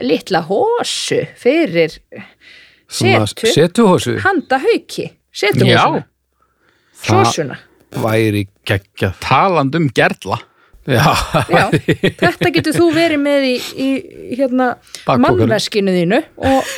litla 0.07 0.45
hósu 0.47 1.19
fyrir 1.39 1.97
svona 2.87 3.27
setu 3.27 3.51
setuhósu 3.51 4.15
handa 4.23 4.61
hauki 4.63 5.09
setu 5.35 5.67
Já, 5.67 5.83
hósuna 7.11 7.27
sósuna 7.27 7.59
væri 7.91 8.45
geggjað. 8.69 9.19
Taland 9.25 9.75
um 9.75 9.89
gerla 9.91 10.39
Já, 10.91 11.05
Já, 11.51 11.65
þetta 12.23 12.51
getur 12.57 12.75
þú 12.77 12.87
verið 12.95 13.23
með 13.23 13.47
í, 13.47 13.53
í 13.79 13.89
hérna 14.39 14.73
mannveskinu 15.07 15.95
þínu 15.95 16.19
og, 16.51 16.73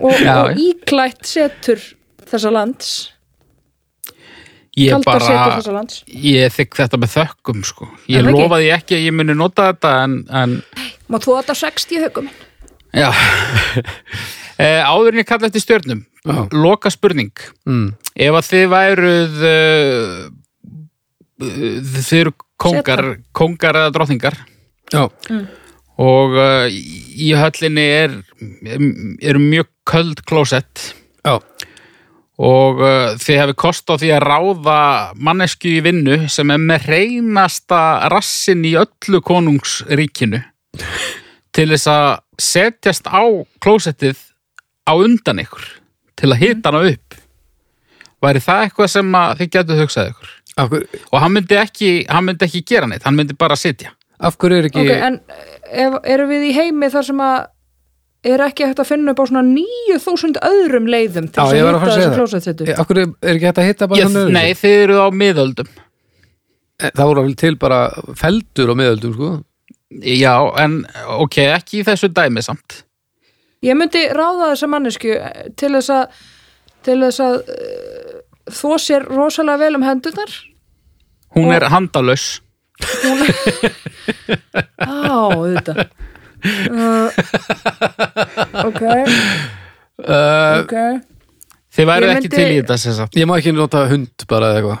og, 0.00 0.12
og 0.12 0.60
íklætt 0.60 1.24
setur 1.28 1.80
þessa 2.30 2.52
lands 2.54 2.92
Ég 4.78 4.94
kaldar 4.94 5.18
bara, 5.18 5.82
ég 6.06 6.52
þykk 6.54 6.76
þetta 6.78 6.98
með 7.02 7.10
þökkum 7.16 7.64
sko. 7.66 7.88
Ég 8.06 8.20
Er 8.20 8.22
það 8.22 8.30
ekki? 8.30 8.44
lofaði 8.44 8.68
ekki 8.76 8.96
að 8.96 9.02
ég 9.02 9.16
muni 9.18 9.34
nota 9.34 9.66
þetta 9.72 9.94
en, 10.04 10.14
en 10.30 10.54
Má 11.10 11.18
þú 11.18 11.34
þetta 11.40 11.56
60 11.58 12.04
haugum 12.04 12.28
minn 12.30 12.46
já 12.90 13.10
eh, 14.62 14.80
Áður 14.82 15.14
en 15.14 15.22
ég 15.22 15.28
kalla 15.28 15.50
eftir 15.50 15.62
stjörnum 15.62 16.04
Já. 16.20 16.36
Loka 16.52 16.90
spurning 16.92 17.32
mm. 17.64 17.90
Ef 18.14 18.38
að 18.40 18.48
þið 18.50 18.64
væruð 18.74 19.44
uh, 19.48 20.24
Þið 21.40 22.12
eru 22.20 22.34
kongar 22.60 23.04
Kongar 23.36 23.78
eða 23.80 23.94
drottningar. 23.94 24.36
Já, 24.90 25.06
Og 26.00 26.36
uh, 26.38 26.64
í 26.70 27.32
höllinni 27.36 27.84
er 27.84 28.14
eru 29.20 29.42
mjög 29.42 29.68
köld 29.88 30.22
klósett. 30.28 30.94
Já, 31.20 31.36
og 32.40 32.80
uh, 32.80 33.12
þið 33.20 33.40
hefði 33.42 33.56
kost 33.60 33.90
á 33.92 34.00
því 34.00 34.12
að 34.16 34.24
ráða 34.24 34.78
mannesku 35.20 35.68
í 35.74 35.82
vinnu 35.84 36.22
sem 36.32 36.52
er 36.54 36.62
með 36.62 36.88
reynasta 36.94 37.82
rassin 38.12 38.64
í 38.64 38.72
öllu 38.80 39.20
konungsríkinu 39.20 40.40
til 41.52 41.68
þess 41.74 41.90
að 41.92 42.08
setjast 42.40 43.10
á 43.12 43.20
klósettið 43.60 44.22
á 44.88 44.96
undan 44.96 45.42
ykkur 45.44 45.66
til 46.16 46.30
að 46.32 46.40
hita 46.40 46.72
hana 46.72 46.94
upp. 46.94 47.18
Væri 48.20 48.40
það 48.44 48.64
eitthvað 48.64 48.92
sem 48.94 49.14
að 49.16 49.36
þið 49.40 49.52
getur 49.58 49.82
hugsað 49.82 50.10
ykkur 50.14 50.32
og 50.66 51.16
hann 51.22 51.32
myndi 51.36 51.56
ekki, 51.60 51.90
hann 52.10 52.26
myndi 52.28 52.46
ekki 52.46 52.64
gera 52.68 52.88
neitt, 52.90 53.06
hann 53.06 53.16
myndi 53.18 53.36
bara 53.38 53.56
sitja. 53.58 53.94
Af 54.20 54.36
hverju 54.40 54.60
er 54.60 54.68
ekki 54.68 54.82
Ok, 54.82 54.90
en 54.92 55.20
ef, 55.70 55.96
erum 56.12 56.30
við 56.32 56.50
í 56.50 56.52
heimi 56.56 56.90
þar 56.92 57.06
sem 57.08 57.22
að 57.24 57.38
er 58.30 58.42
ekki 58.44 58.66
hægt 58.68 58.82
að 58.82 58.88
finna 58.90 59.14
upp 59.14 59.22
á 59.22 59.30
svona 59.30 59.42
9000 59.48 60.40
öðrum 60.44 60.88
leiðum 60.92 61.30
til 61.32 61.40
Já, 61.40 61.46
að 61.46 61.60
að 61.60 61.68
að 61.70 61.80
segja 61.80 61.94
þessu 61.94 62.08
það. 62.08 62.18
klósettsetu? 62.18 62.66
Af 62.74 62.90
hverju 62.90 63.06
er 63.22 63.38
ekki 63.38 63.48
hægt 63.48 63.60
að 63.62 63.70
hitta 63.70 63.88
bara 63.88 64.08
þannig 64.10 64.34
Nei, 64.36 64.50
þið 64.60 64.76
eruð 64.82 65.00
á 65.00 65.08
miðöldum. 65.22 65.70
Það 66.80 67.08
voru 67.10 67.24
vel 67.24 67.38
til 67.40 67.54
bara 67.60 67.80
feldur 68.20 68.72
á 68.72 68.74
miðöldum 68.76 69.16
sko. 69.16 69.30
Já, 70.04 70.34
en 70.62 70.76
ok, 71.16 71.40
ekki 71.56 71.80
í 71.80 71.86
þessu 71.88 72.12
dæmi 72.12 72.44
samt. 72.44 72.82
Ég 73.64 73.76
myndi 73.76 74.04
ráða 74.16 74.52
þessa 74.52 74.68
mannesku 74.72 75.16
til 75.60 75.72
þess 75.76 75.92
að 75.96 76.20
til 76.86 76.96
þess 77.02 77.20
að 77.24 77.34
uh, 77.40 78.12
þó 78.48 78.70
sér 78.80 79.04
rosalega 79.10 79.60
vel 79.60 79.76
um 79.76 79.84
hendurnar 79.84 80.32
Hún 81.36 81.46
Og- 81.50 81.54
er 81.56 81.68
handalaus. 81.70 82.40
Hún 83.04 83.20
á, 84.80 85.28
þetta 85.52 85.74
uh, 86.72 87.10
ok. 88.66 88.82
Uh, 90.00 90.62
ok. 90.62 90.74
Þið 91.76 91.86
væruð 91.90 92.08
Ég 92.08 92.16
ekki 92.16 92.30
myndi- 92.30 92.36
til 92.38 92.46
í 92.54 92.60
þetta 92.62 92.76
sem 92.80 92.94
sagt 92.96 93.18
Ég 93.20 93.28
má 93.28 93.34
ekki 93.36 93.52
nota 93.54 93.84
hund 93.90 94.24
bara 94.30 94.48
eða 94.54 94.62
eitthvað. 94.62 94.80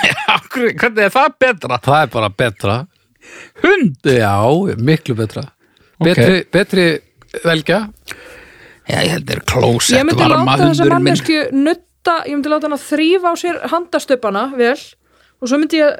Hvernig 0.80 1.02
er 1.04 1.12
það 1.12 1.34
betra? 1.44 1.78
Það 1.84 1.98
er 2.00 2.10
bara 2.16 2.30
betra. 2.32 2.76
Hund? 3.62 4.08
Já, 4.08 4.32
miklu 4.80 5.14
betra. 5.18 5.44
Betri, 6.00 6.40
betri 6.52 6.86
velgja. 7.44 7.82
Já, 8.86 9.00
ég 9.02 9.10
held 9.16 9.30
er 9.34 9.40
klósett 9.44 9.98
ég 9.98 10.06
myndi 10.06 10.22
varma 10.22 10.54
láta 10.56 10.70
þessa 10.70 10.84
minn. 10.86 10.94
mannesku 10.94 11.38
nutta, 11.52 12.14
ég 12.24 12.36
myndi 12.38 12.52
láta 12.52 12.68
hann 12.70 12.76
að 12.78 12.84
þrýfa 12.86 13.28
á 13.28 13.34
sér 13.42 13.56
handastöpana 13.72 14.44
vel 14.56 14.76
og 15.40 15.48
svo 15.50 15.58
myndi 15.60 15.80
ég 15.82 15.90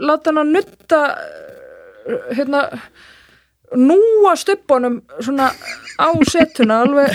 láta 0.00 0.30
hann 0.30 0.42
að 0.42 0.52
nutta 0.56 1.00
uh, 1.10 2.20
hérna 2.36 2.64
núa 3.76 4.32
stöpunum 4.40 4.96
svona 5.22 5.50
á 6.00 6.08
setuna 6.26 6.80
alveg 6.82 7.12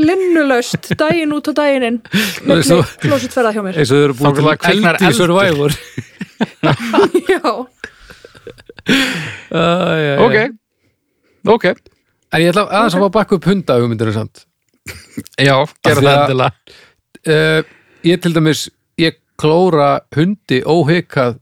linnulaust 0.00 0.92
daginn 0.96 1.34
út 1.36 1.50
og 1.52 1.56
daginn 1.58 1.84
inn 1.90 1.98
með 2.48 2.70
klósitferða 3.02 3.52
hjá 3.52 3.62
mér. 3.66 3.76
eins 3.82 3.90
og 3.92 3.98
þau 3.98 4.04
eru 4.06 4.16
búin 4.20 4.38
til 4.38 4.46
kviknar 4.64 4.96
eld 4.96 5.10
í. 5.10 5.18
Survivor. 5.18 5.70
Já, 7.34 7.42
uh, 9.52 10.24
Ok, 10.24 10.36
ok. 11.56 11.64
En 12.30 12.40
ég 12.44 12.52
ætla 12.52 12.64
aðeins 12.70 12.94
að 12.96 13.02
fá 13.02 13.08
að 13.08 13.14
bakka 13.18 13.36
upp 13.36 13.48
hunda 13.50 13.76
hugmyndir 13.80 14.12
samt. 14.14 14.44
Já, 15.36 15.56
gera 15.84 16.00
það 16.00 16.08
að- 16.08 16.22
endilega. 16.22 16.52
uh, 17.26 17.60
Ég 18.06 18.20
til 18.24 18.32
dæmis 18.32 18.60
klóra 19.40 19.90
hundi 20.16 20.58
óhykað 20.64 21.34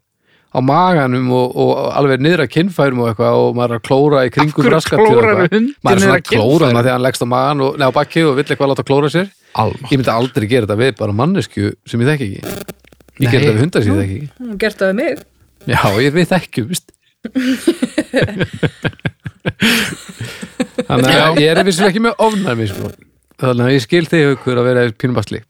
á 0.48 0.58
maganum 0.64 1.28
og, 1.36 1.52
og 1.60 1.92
alveg 1.98 2.22
niðra 2.24 2.46
kinnfærum 2.50 3.02
og 3.04 3.08
eitthvað 3.10 3.32
og 3.42 3.48
maður 3.58 3.72
er 3.74 3.78
að 3.80 3.86
klóra 3.88 4.18
í 4.24 4.28
kringum 4.32 4.64
og 4.64 4.70
hundinn 4.88 5.68
maður 5.84 5.98
er 5.98 6.02
svona 6.06 6.18
að 6.18 6.28
klóra 6.30 6.64
hana 6.70 6.82
þegar 6.84 6.96
hann 6.96 7.04
leggst 7.04 7.24
á 7.24 7.26
magan 7.28 7.64
og 7.66 7.70
neða 7.76 7.90
á 7.92 7.98
bakki 7.98 8.20
og 8.24 8.32
vill 8.38 8.48
eitthvað 8.48 8.70
láta 8.72 8.88
klóra 8.88 9.08
sér. 9.12 9.26
Alma 9.58 9.84
ég 9.90 9.96
myndi 9.98 10.14
aldrei 10.14 10.46
gera 10.48 10.64
þetta 10.68 10.80
við 10.80 10.92
bara 11.02 11.18
mannesku 11.20 11.64
sem 11.88 12.02
ég 12.04 12.08
þekki 12.12 12.26
ekki. 12.28 12.40
Ég 13.18 13.26
Nei. 13.26 13.32
gera 13.32 13.42
þetta 13.42 13.56
við 13.58 13.64
hundar 13.66 13.82
sem 13.84 13.92
ég 13.92 13.98
þekki 14.02 14.18
ekki. 14.18 14.28
hún 14.46 14.58
gert 14.62 14.78
það 14.80 14.88
við 14.92 14.98
mig. 15.02 15.14
Já, 15.68 15.82
ég 16.00 16.12
við 16.14 16.26
þekkjum 16.32 16.68
þannig 20.88 21.18
að 21.18 21.40
ég 21.42 21.50
er 21.50 21.60
vissulega 21.66 21.90
ekki 21.92 22.02
með 22.04 22.14
ofnæmi 22.24 22.66
sko. 22.70 22.86
þannig 23.40 23.64
að 23.64 23.74
ég 23.74 23.82
skil 23.84 24.06
þig 24.06 24.22
ykkur 24.36 24.56
að 24.60 24.68
vera 24.70 24.82
pínum 24.94 25.16
basli 25.18 25.40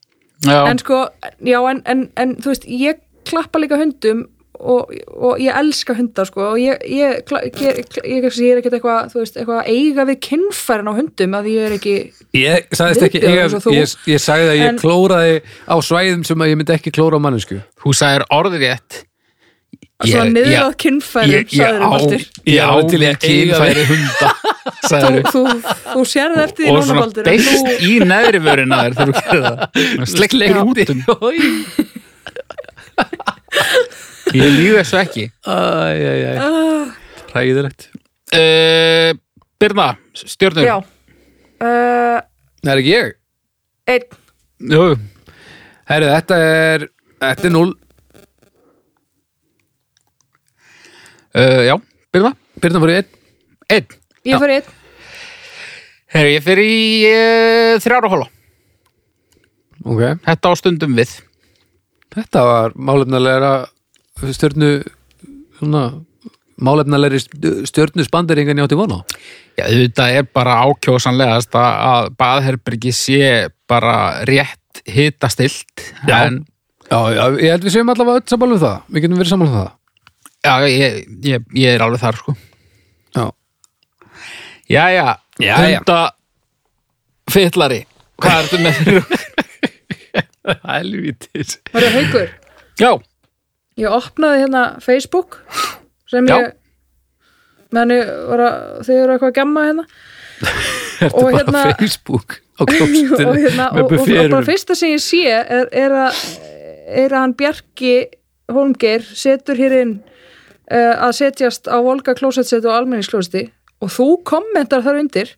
Já, 0.46 0.60
en 0.70 0.78
sko, 0.78 1.04
já, 1.42 1.58
en, 1.70 1.82
en, 1.86 2.08
en 2.16 2.34
þú 2.38 2.52
veist, 2.52 2.66
ég 2.70 3.00
klappa 3.26 3.58
líka 3.58 3.78
hundum 3.80 4.26
og, 4.58 4.90
og 5.14 5.38
ég 5.42 5.54
elska 5.54 5.94
hundar 5.98 6.26
sko 6.26 6.44
og 6.52 6.60
ég, 6.62 6.78
ég, 6.90 7.20
ég, 7.30 7.58
ég, 7.62 7.80
ég, 8.02 8.24
ég 8.26 8.52
er 8.52 8.60
ekkert 8.60 8.78
eitthvað, 8.78 9.10
þú 9.12 9.20
veist, 9.22 9.36
eitthvað 9.38 9.60
að 9.62 9.68
eiga 9.74 10.06
við 10.08 10.20
kinnfærin 10.28 10.90
á 10.90 10.94
hundum 10.98 11.36
að 11.38 11.50
ég 11.52 11.66
er 11.68 11.76
ekki 11.78 11.96
Ég 12.38 12.66
sagðist 12.74 13.04
ekki, 13.08 13.22
ég, 13.22 13.58
ég, 13.74 13.92
ég 14.14 14.22
sagði 14.22 14.48
að 14.52 14.58
ég 14.60 14.70
En- 14.72 14.80
klóraði 14.82 15.36
á 15.66 15.76
svæðum 15.82 16.24
sem 16.26 16.42
að 16.42 16.50
ég 16.52 16.58
myndi 16.60 16.74
ekki 16.74 16.94
klóra 16.94 17.18
á 17.18 17.24
mannesku 17.26 17.60
þú 17.82 17.94
sagðir 17.98 18.26
orðið 18.34 18.66
rétt. 18.66 19.04
Svona 19.98 20.30
niður 20.30 20.66
á 20.66 20.70
kinnfærin, 20.78 21.32
ég, 21.34 21.46
ég, 21.50 21.58
sagður 21.58 21.82
á, 21.82 21.88
Baldur 21.90 22.22
ég 22.46 22.62
á 22.62 22.74
til 22.86 23.00
eiga 23.02 23.16
kynfæri 23.22 23.86
hunda 23.88 24.28
þú, 24.88 25.22
þú, 25.28 25.42
þú 25.92 26.04
sérð 26.12 26.42
eftir 26.44 26.66
því 26.66 26.72
og 26.74 26.82
svona 26.88 27.04
Baldur 27.04 27.28
beist 27.28 27.48
þú, 27.52 27.74
í 27.88 27.92
neðri 28.08 28.40
vörina 28.44 28.80
þér 28.84 28.92
þegar 28.98 29.08
þú 29.08 29.14
gerir 29.28 29.42
það. 29.46 29.56
Sleiktir 30.12 30.60
útum 30.64 30.98
ég 34.38 34.50
lífi 34.58 34.74
þessu 34.76 34.96
ekki. 35.00 35.24
Ah, 35.48 36.92
hræðilegt 37.32 37.88
uh, 38.36 39.10
Birna, 39.58 39.88
stjörnur. 40.14 40.66
Já. 40.66 40.76
Uh, 41.58 42.18
Það 42.62 42.72
er 42.72 42.80
ekki 42.82 42.92
ég. 42.92 43.14
Einn, 43.88 44.18
Jú, 44.68 44.82
Herri, 45.88 46.08
þetta 46.10 46.38
er, 46.44 46.84
þetta 47.22 47.46
er 47.48 47.52
0 47.54 47.68
uh, 51.38 51.62
já, 51.64 51.74
Birna 52.12 52.32
Byrna 52.58 52.82
fyrir 52.82 52.98
1 52.98 53.14
einn, 53.78 53.97
ég 54.28 54.42
fyrir 54.42 54.58
einn. 54.60 54.74
Herri, 56.14 56.34
ég 56.38 56.44
fyrir 56.44 56.68
í 56.72 56.82
uh, 57.08 57.78
þrjára 57.84 58.08
hóla 58.12 58.28
Ok, 59.88 60.00
þetta 60.26 60.50
á 60.50 60.52
stundum 60.58 60.96
við. 60.98 61.10
Þetta 62.12 62.40
var 62.44 62.72
málefnalega 62.74 63.50
stjörnu 64.34 64.70
svona 65.60 65.82
málefnalegri 66.58 67.20
stjörnu 67.68 68.02
spanderingan 68.06 68.58
ég 68.58 68.66
átti 68.66 68.78
vona 68.78 68.98
á. 68.98 69.00
Já, 69.60 69.64
þetta 69.70 70.08
er 70.18 70.26
bara 70.34 70.56
ákjósanlegast 70.66 71.54
að- 71.54 71.78
að 71.92 72.08
baðherbergi 72.18 72.92
sé 72.92 73.20
bara 73.70 74.24
rétt 74.26 74.82
hitastilt 74.88 75.84
Já. 76.08 76.24
en 76.26 76.44
Já, 76.90 76.98
já, 77.12 77.24
ég 77.36 77.50
held 77.52 77.64
við 77.68 77.74
séum 77.76 77.90
allavega 77.92 78.16
öll 78.22 78.28
sammála 78.32 78.54
um 78.56 78.60
það. 78.62 78.76
Við 78.88 79.02
getum 79.04 79.18
verið 79.20 79.28
sammála 79.34 79.50
um 79.50 79.56
það. 79.58 79.72
Já, 80.48 80.54
ég, 80.72 80.94
ég, 81.28 81.42
ég 81.60 81.74
er 81.76 81.82
alveg 81.84 82.00
þar 82.00 82.16
sko 82.16 82.34
Jæja, 84.68 85.14
Jæja. 85.40 85.78
hunda 85.78 85.98
fyllari 87.32 87.82
Hvað 88.18 88.40
ertu 88.42 88.58
með 88.62 88.80
fyrir? 88.82 89.26
helvítis. 90.68 91.58
Var 91.72 91.84
það 91.84 91.96
haukur? 91.98 92.30
Já, 92.80 92.90
ég 93.78 93.94
opnaði 93.94 94.42
hérna 94.42 94.62
Facebook 94.82 95.38
sem 96.08 96.26
Já. 96.28 96.38
ég 96.40 97.74
menn 97.76 97.92
ég 97.92 98.10
var 98.30 98.42
að 98.46 98.58
þið 98.88 99.00
eru 99.02 99.14
eitthvað 99.14 99.32
að 99.32 99.38
gemma 99.38 99.64
hérna. 99.68 99.86
Ertu 101.04 101.14
Og 101.14 101.28
bara 101.28 101.36
hérna- 101.38 101.64
á 101.68 101.78
Facebook 101.78 102.38
á 102.58 102.62
klóstinu 102.66 103.18
og, 103.28 103.36
hérna, 103.38 103.66
og, 103.70 103.92
með 103.92 104.00
og, 104.00 104.08
og 104.08 104.30
bara 104.34 104.46
fyrsta 104.48 104.74
sem 104.78 104.94
ég 104.96 105.02
sé 105.04 105.20
er, 105.30 105.68
er, 105.70 105.94
að, 106.08 106.22
er 107.04 107.12
að 107.14 107.20
hann 107.22 107.36
Bjarki 107.38 107.92
Holmgeir 108.50 109.04
setur 109.04 109.58
hér 109.60 109.76
inn 109.82 109.92
uh, 110.72 110.94
að 111.06 111.12
setjast 111.20 111.68
á 111.70 111.76
Volga 111.84 112.16
klósetset 112.18 112.64
og 112.64 112.74
almenningsklóseti 112.80 113.44
og 113.82 113.92
þú 113.94 114.08
kommentar 114.26 114.82
þar 114.84 115.00
undir 115.04 115.30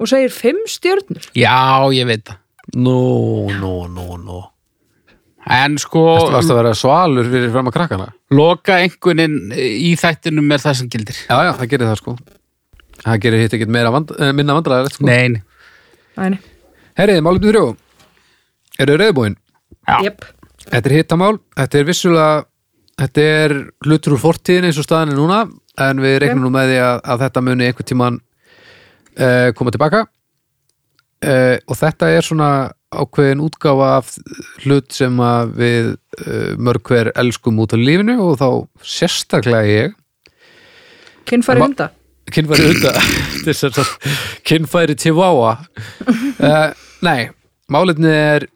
og 0.00 0.08
segir 0.08 0.32
fimm 0.32 0.62
stjörnur. 0.70 1.26
Já, 1.36 1.56
ég 1.94 2.06
veit 2.08 2.24
það. 2.28 2.38
Nó, 2.76 2.96
nó, 3.58 3.74
nó, 3.90 4.06
nó 4.20 4.40
En 5.50 5.78
sko, 5.80 6.02
Þú 6.20 6.34
varst 6.34 6.50
að 6.52 6.58
vera 6.60 6.72
svalur 6.76 7.26
fyrir 7.32 7.48
fram 7.50 7.66
að 7.70 7.74
krakkana? 7.78 8.06
loka 8.36 8.76
einhvernin 8.84 9.50
í 9.56 9.94
þættinum 9.98 10.52
er 10.52 10.60
það 10.62 10.74
sem 10.78 10.90
gildir. 10.92 11.16
Já, 11.24 11.36
já, 11.48 11.52
það 11.58 11.70
gerir 11.72 11.88
það 11.88 11.96
sko. 12.02 12.14
Það 13.00 13.20
gerir 13.24 13.40
hitt 13.42 13.54
ekkert 13.56 13.72
meira 13.72 13.90
vand, 13.94 14.12
eh, 14.20 14.32
minna 14.36 14.54
vandræðilegt 14.58 14.98
sko. 14.98 15.06
Nei, 15.08 15.28
nei. 15.32 15.40
Æni, 16.20 16.38
Herriði, 17.00 17.22
málum 17.24 17.46
þrjú. 17.48 17.64
Eru 18.84 18.98
reyðbúin? 19.00 19.36
Já. 19.88 19.96
jöp 20.04 20.28
Þetta 20.70 20.90
er 20.90 20.94
hittamál, 21.00 21.38
þetta 21.56 21.78
er 21.80 21.84
vissulega 21.88 22.44
þetta 23.00 23.22
er 23.40 23.54
hlutur 23.86 24.14
úr 24.14 24.20
fortíðin 24.22 24.68
eins 24.68 24.78
og 24.78 24.84
staðan 24.86 25.14
er 25.14 25.18
núna, 25.18 25.40
en 25.84 26.02
við 26.02 26.18
reiknum 26.24 26.44
nú 26.46 26.52
með 26.54 26.72
því 26.72 26.80
að, 26.86 26.98
að 27.12 27.22
þetta 27.24 27.44
muni 27.46 27.68
einhvern 27.68 27.88
tíman 27.90 28.18
uh, 28.20 29.48
koma 29.56 29.74
tilbaka. 29.74 30.04
Uh, 31.20 31.56
og 31.68 31.76
þetta 31.76 32.10
er 32.16 32.24
svona 32.24 32.50
ákveðin 32.90 33.42
útgáfa 33.44 33.88
af 34.00 34.14
hlut 34.64 34.90
sem 34.94 35.20
að 35.22 35.54
við 35.60 35.88
uh, 35.92 36.52
mörg 36.58 36.90
hver 36.90 37.12
elskum 37.20 37.60
út 37.62 37.76
á 37.76 37.78
lífinu 37.78 38.16
og 38.24 38.38
þá 38.40 38.48
sérstaklega 38.96 39.68
ég. 39.68 39.96
Kinnfæri 41.28 41.62
hunda. 41.62 41.90
Kynfæri 42.30 42.70
hunda. 42.72 42.94
Chihuahua 45.00 45.52
uh, 45.60 46.70
nei, 47.06 47.30
málefni 47.70 48.10
er 48.10 48.46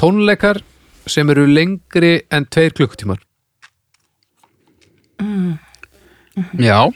tónleikar 0.00 0.60
sem 1.10 1.30
eru 1.32 1.46
lengri 1.48 2.20
en 2.32 2.46
tveir 2.48 2.74
klukkutímar 2.76 3.20
Já. 6.60 6.90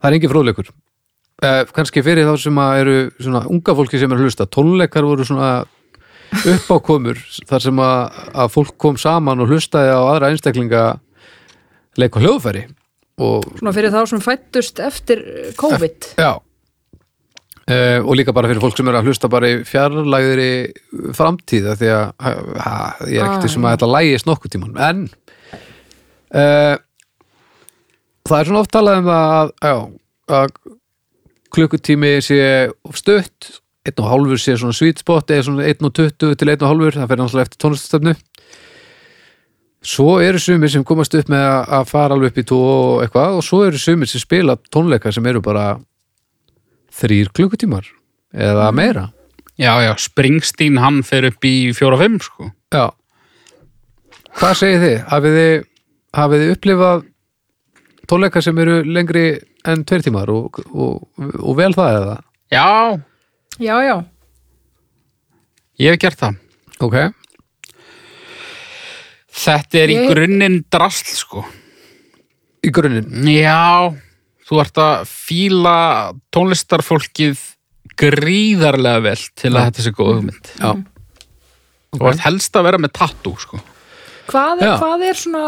það 0.00 0.08
er 0.10 0.16
engin 0.16 0.32
fróðleikur. 0.32 0.70
Uh, 1.40 1.62
kannski 1.72 2.02
fyrir 2.04 2.28
þá 2.28 2.34
sem 2.42 2.58
að 2.60 2.78
eru 2.82 2.96
svona 3.16 3.44
unga 3.48 3.74
fólki 3.78 4.00
sem 4.00 4.12
að 4.12 4.26
hlusta. 4.26 4.46
Tónleikar 4.52 5.06
voru 5.08 5.24
svona 5.24 5.52
uppákomur 6.30 7.18
þar 7.48 7.64
sem 7.64 7.80
að, 7.82 8.18
að 8.44 8.52
fólk 8.54 8.76
kom 8.80 8.98
saman 9.00 9.40
og 9.42 9.48
hlustaði 9.50 9.94
á 9.96 10.00
aðra 10.04 10.28
einstaklinga 10.34 10.84
leik 11.98 12.16
og 12.20 12.22
hljóðfæri. 12.26 12.66
Og 13.20 13.48
Svona 13.58 13.72
fyrir 13.76 13.92
þá 13.92 14.04
sem 14.08 14.22
fættust 14.24 14.78
eftir 14.80 15.20
eh, 15.26 15.50
COVID 15.58 16.12
Já. 16.20 16.38
Uh, 17.70 18.00
og 18.02 18.16
líka 18.18 18.32
bara 18.34 18.48
fyrir 18.50 18.62
fólk 18.62 18.78
sem 18.78 18.88
eru 18.90 18.98
að 18.98 19.10
hlusta 19.10 19.28
bara 19.30 19.50
í 19.52 19.58
fjarlægðri 19.68 20.46
framtíða 21.14 21.76
því 21.78 21.90
að 21.94 22.06
ha, 22.24 22.30
ég 23.06 23.20
er 23.20 23.26
Ah, 23.26 23.34
ekkert 23.36 23.52
sem 23.52 23.66
að 23.68 23.76
þetta 23.76 23.90
lægist 23.92 24.26
nokkuð 24.26 24.54
tíman 24.56 24.80
en 24.88 25.02
uh, 26.34 26.74
það 28.30 28.40
er 28.42 28.48
svona 28.50 28.62
oft 28.64 28.72
talað 28.74 29.00
um 29.02 29.10
að, 29.14 29.52
já, 29.64 29.74
að 30.40 30.54
klukkutími 31.50 32.12
sé 32.22 32.40
stutt 32.94 33.50
einn 33.88 34.02
og 34.04 34.10
hálfur 34.12 34.38
sé 34.40 34.54
svona 34.60 34.76
sweet 34.76 35.00
spot 35.02 35.30
eða 35.34 35.46
svona 35.48 35.66
einn 35.66 35.86
og 35.88 35.94
tuttu 35.96 36.32
til 36.38 36.50
einn 36.52 36.60
og 36.62 36.68
hálfur 36.70 36.98
það 37.00 37.08
fyrir 37.10 37.22
náttúrulega 37.24 37.48
eftir 37.48 37.62
tónlistastöfnu 37.64 38.16
svo 39.90 40.18
eru 40.20 40.38
sumir 40.42 40.68
sem 40.72 40.84
komast 40.84 41.14
upp 41.16 41.30
með 41.32 41.44
að- 41.46 41.70
að 41.78 41.86
fara 41.88 42.14
alveg 42.14 42.30
upp 42.34 42.38
í 42.42 42.44
tó 42.50 42.58
og 42.60 43.02
eitthvað 43.06 43.38
og 43.38 43.44
svo 43.46 43.62
eru 43.66 43.78
sumir 43.80 44.06
sem 44.10 44.20
spila 44.20 44.56
tónleika 44.70 45.12
sem 45.12 45.26
eru 45.26 45.40
bara 45.40 45.78
þrýr 46.92 47.30
klukkutímar 47.32 47.86
eða 48.34 48.66
meira. 48.74 49.06
Já, 49.58 49.72
já, 49.80 49.94
Springsteen 49.98 50.76
hann 50.78 51.02
fer 51.02 51.24
upp 51.28 51.40
í 51.44 51.72
fjóra-fimm, 51.76 52.18
sko. 52.20 52.50
já. 52.72 52.90
Hvað 54.36 54.54
segir 54.56 54.80
þið, 54.80 55.64
hafið 56.16 56.40
þið 56.44 56.52
upplifað 56.54 57.02
tónleika 58.10 58.42
sem 58.42 58.58
eru 58.58 58.80
lengri 58.84 59.24
en 59.70 59.84
tveir 59.86 60.02
tímar 60.06 60.30
og, 60.34 60.58
og, 60.74 61.06
og 61.38 61.56
vel 61.58 61.72
það 61.76 61.98
eða? 62.02 62.16
Já, 62.50 62.66
Já, 63.60 63.74
já, 63.84 63.96
ég 65.80 65.92
hef 65.94 66.00
gert 66.02 66.18
það. 66.20 66.36
ok, 66.80 66.96
Þetta 69.40 69.78
er 69.80 69.92
í 69.92 69.96
Ég- 69.96 70.10
grunninn 70.10 70.58
drasl, 70.72 71.12
sko. 71.16 71.44
í 72.66 72.70
grunninn 72.74 73.28
Já, 73.30 73.88
þú 74.48 74.58
ert 74.60 74.80
að 74.82 75.06
fíla 75.08 75.76
tónlistarfólkið 76.34 77.38
gríðarlega 78.00 79.02
vel 79.04 79.20
til 79.38 79.52
að 79.54 79.68
þetta 79.70 79.84
sé 79.86 79.92
góð 79.96 80.10
hugmynd. 80.18 80.50
já, 80.58 80.72
Þú 81.96 82.06
ert 82.10 82.20
helst 82.26 82.54
að 82.56 82.66
vera 82.68 82.78
með 82.78 82.92
tattoo, 82.94 83.36
sko. 83.40 83.58
Hvað 84.30 84.64
er, 84.64 84.74
hvað 84.80 85.06
er 85.08 85.18
svona 85.18 85.44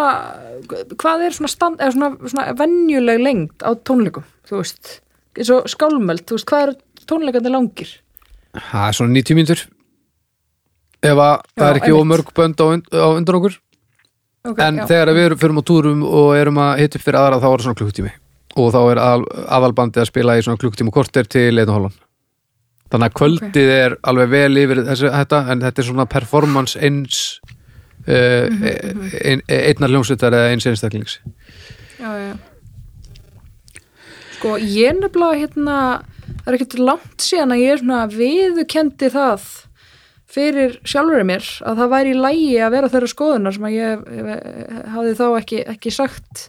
hvað 0.98 1.26
er 1.26 1.36
svona, 1.36 1.50
stand, 1.50 1.80
eða 1.80 1.94
svona, 1.94 2.30
svona 2.32 2.46
venjuleg 2.58 3.20
lengd 3.22 3.64
á 3.64 3.70
tónleikum 3.86 4.26
þú 4.48 4.60
veist, 4.60 4.96
eins 5.38 5.52
og 5.54 5.68
skálmöld 5.70 6.24
þú 6.26 6.38
veist, 6.38 6.48
hvað 6.50 6.66
eru 6.66 7.06
tónleikandi 7.08 7.52
langir? 7.52 7.92
Það 8.52 8.86
er 8.86 8.96
svona 8.98 9.16
90 9.16 9.38
mínútur. 9.38 9.62
Ef 11.02 11.18
að 11.18 11.36
það 11.58 11.68
er 11.68 11.78
ekki 11.80 11.94
ómörg 11.96 12.32
bönd 12.36 12.60
á, 12.62 12.66
á 12.68 13.08
undan 13.10 13.38
okkur. 13.38 13.56
Okay, 14.42 14.66
en 14.66 14.82
já. 14.82 14.86
þegar 14.90 15.12
við 15.14 15.26
erum, 15.28 15.38
förum 15.38 15.60
á 15.62 15.64
túrum 15.66 16.02
og 16.06 16.32
erum 16.34 16.58
að 16.58 16.82
hitta 16.82 16.98
upp 16.98 17.06
fyrir 17.06 17.18
aðra 17.20 17.38
þá 17.38 17.46
er 17.48 17.52
það 17.52 17.66
svona 17.66 17.80
klukkutími. 17.80 18.12
Og 18.58 18.70
þá 18.74 18.80
er 18.82 19.00
aðal, 19.00 19.26
aðalbandi 19.56 20.02
að 20.02 20.08
spila 20.10 20.36
í 20.36 20.44
svona 20.44 20.60
klukkutíma 20.60 20.94
korter 20.94 21.28
til 21.30 21.50
einn 21.54 21.70
og 21.70 21.78
hálfan. 21.78 21.98
Þannig 22.92 23.08
að 23.08 23.18
kvöldið 23.20 23.70
er 23.72 23.96
alveg 24.10 24.32
vel 24.34 24.62
yfir 24.62 24.82
þessi, 24.90 25.10
þetta 25.14 25.42
en 25.48 25.62
þetta 25.64 25.80
er 25.80 25.88
svona 25.88 26.08
performance 26.12 26.82
eins 26.82 27.22
ein, 28.06 29.42
einnar 29.46 29.92
hljómsveitar 29.92 30.34
eða 30.34 30.52
eins 30.54 30.66
einstaklings 30.66 31.18
já, 32.00 32.10
já. 32.18 32.32
sko, 34.38 34.56
ég 34.58 34.96
nefnilega 34.98 35.42
hérna, 35.44 35.76
það 36.42 36.48
er 36.50 36.58
ekkert 36.58 36.78
langt 36.80 37.26
síðan 37.26 37.54
að 37.54 37.62
ég 37.62 37.74
er 37.74 37.82
svona 37.82 38.00
viðukendi 38.10 39.12
það 39.14 39.50
fyrir 40.32 40.78
sjálfurinn 40.88 41.28
mér 41.28 41.48
að 41.68 41.82
það 41.82 41.92
væri 41.92 42.14
í 42.14 42.20
lægi 42.20 42.54
að 42.64 42.74
vera 42.76 42.92
þeirra 42.92 43.10
skoðunar 43.12 43.56
sem 43.56 43.66
að 43.68 43.76
ég, 43.76 44.06
ég 44.16 44.86
hafði 44.94 45.18
þá 45.18 45.26
ekki, 45.28 45.60
ekki 45.74 45.92
sagt 45.94 46.46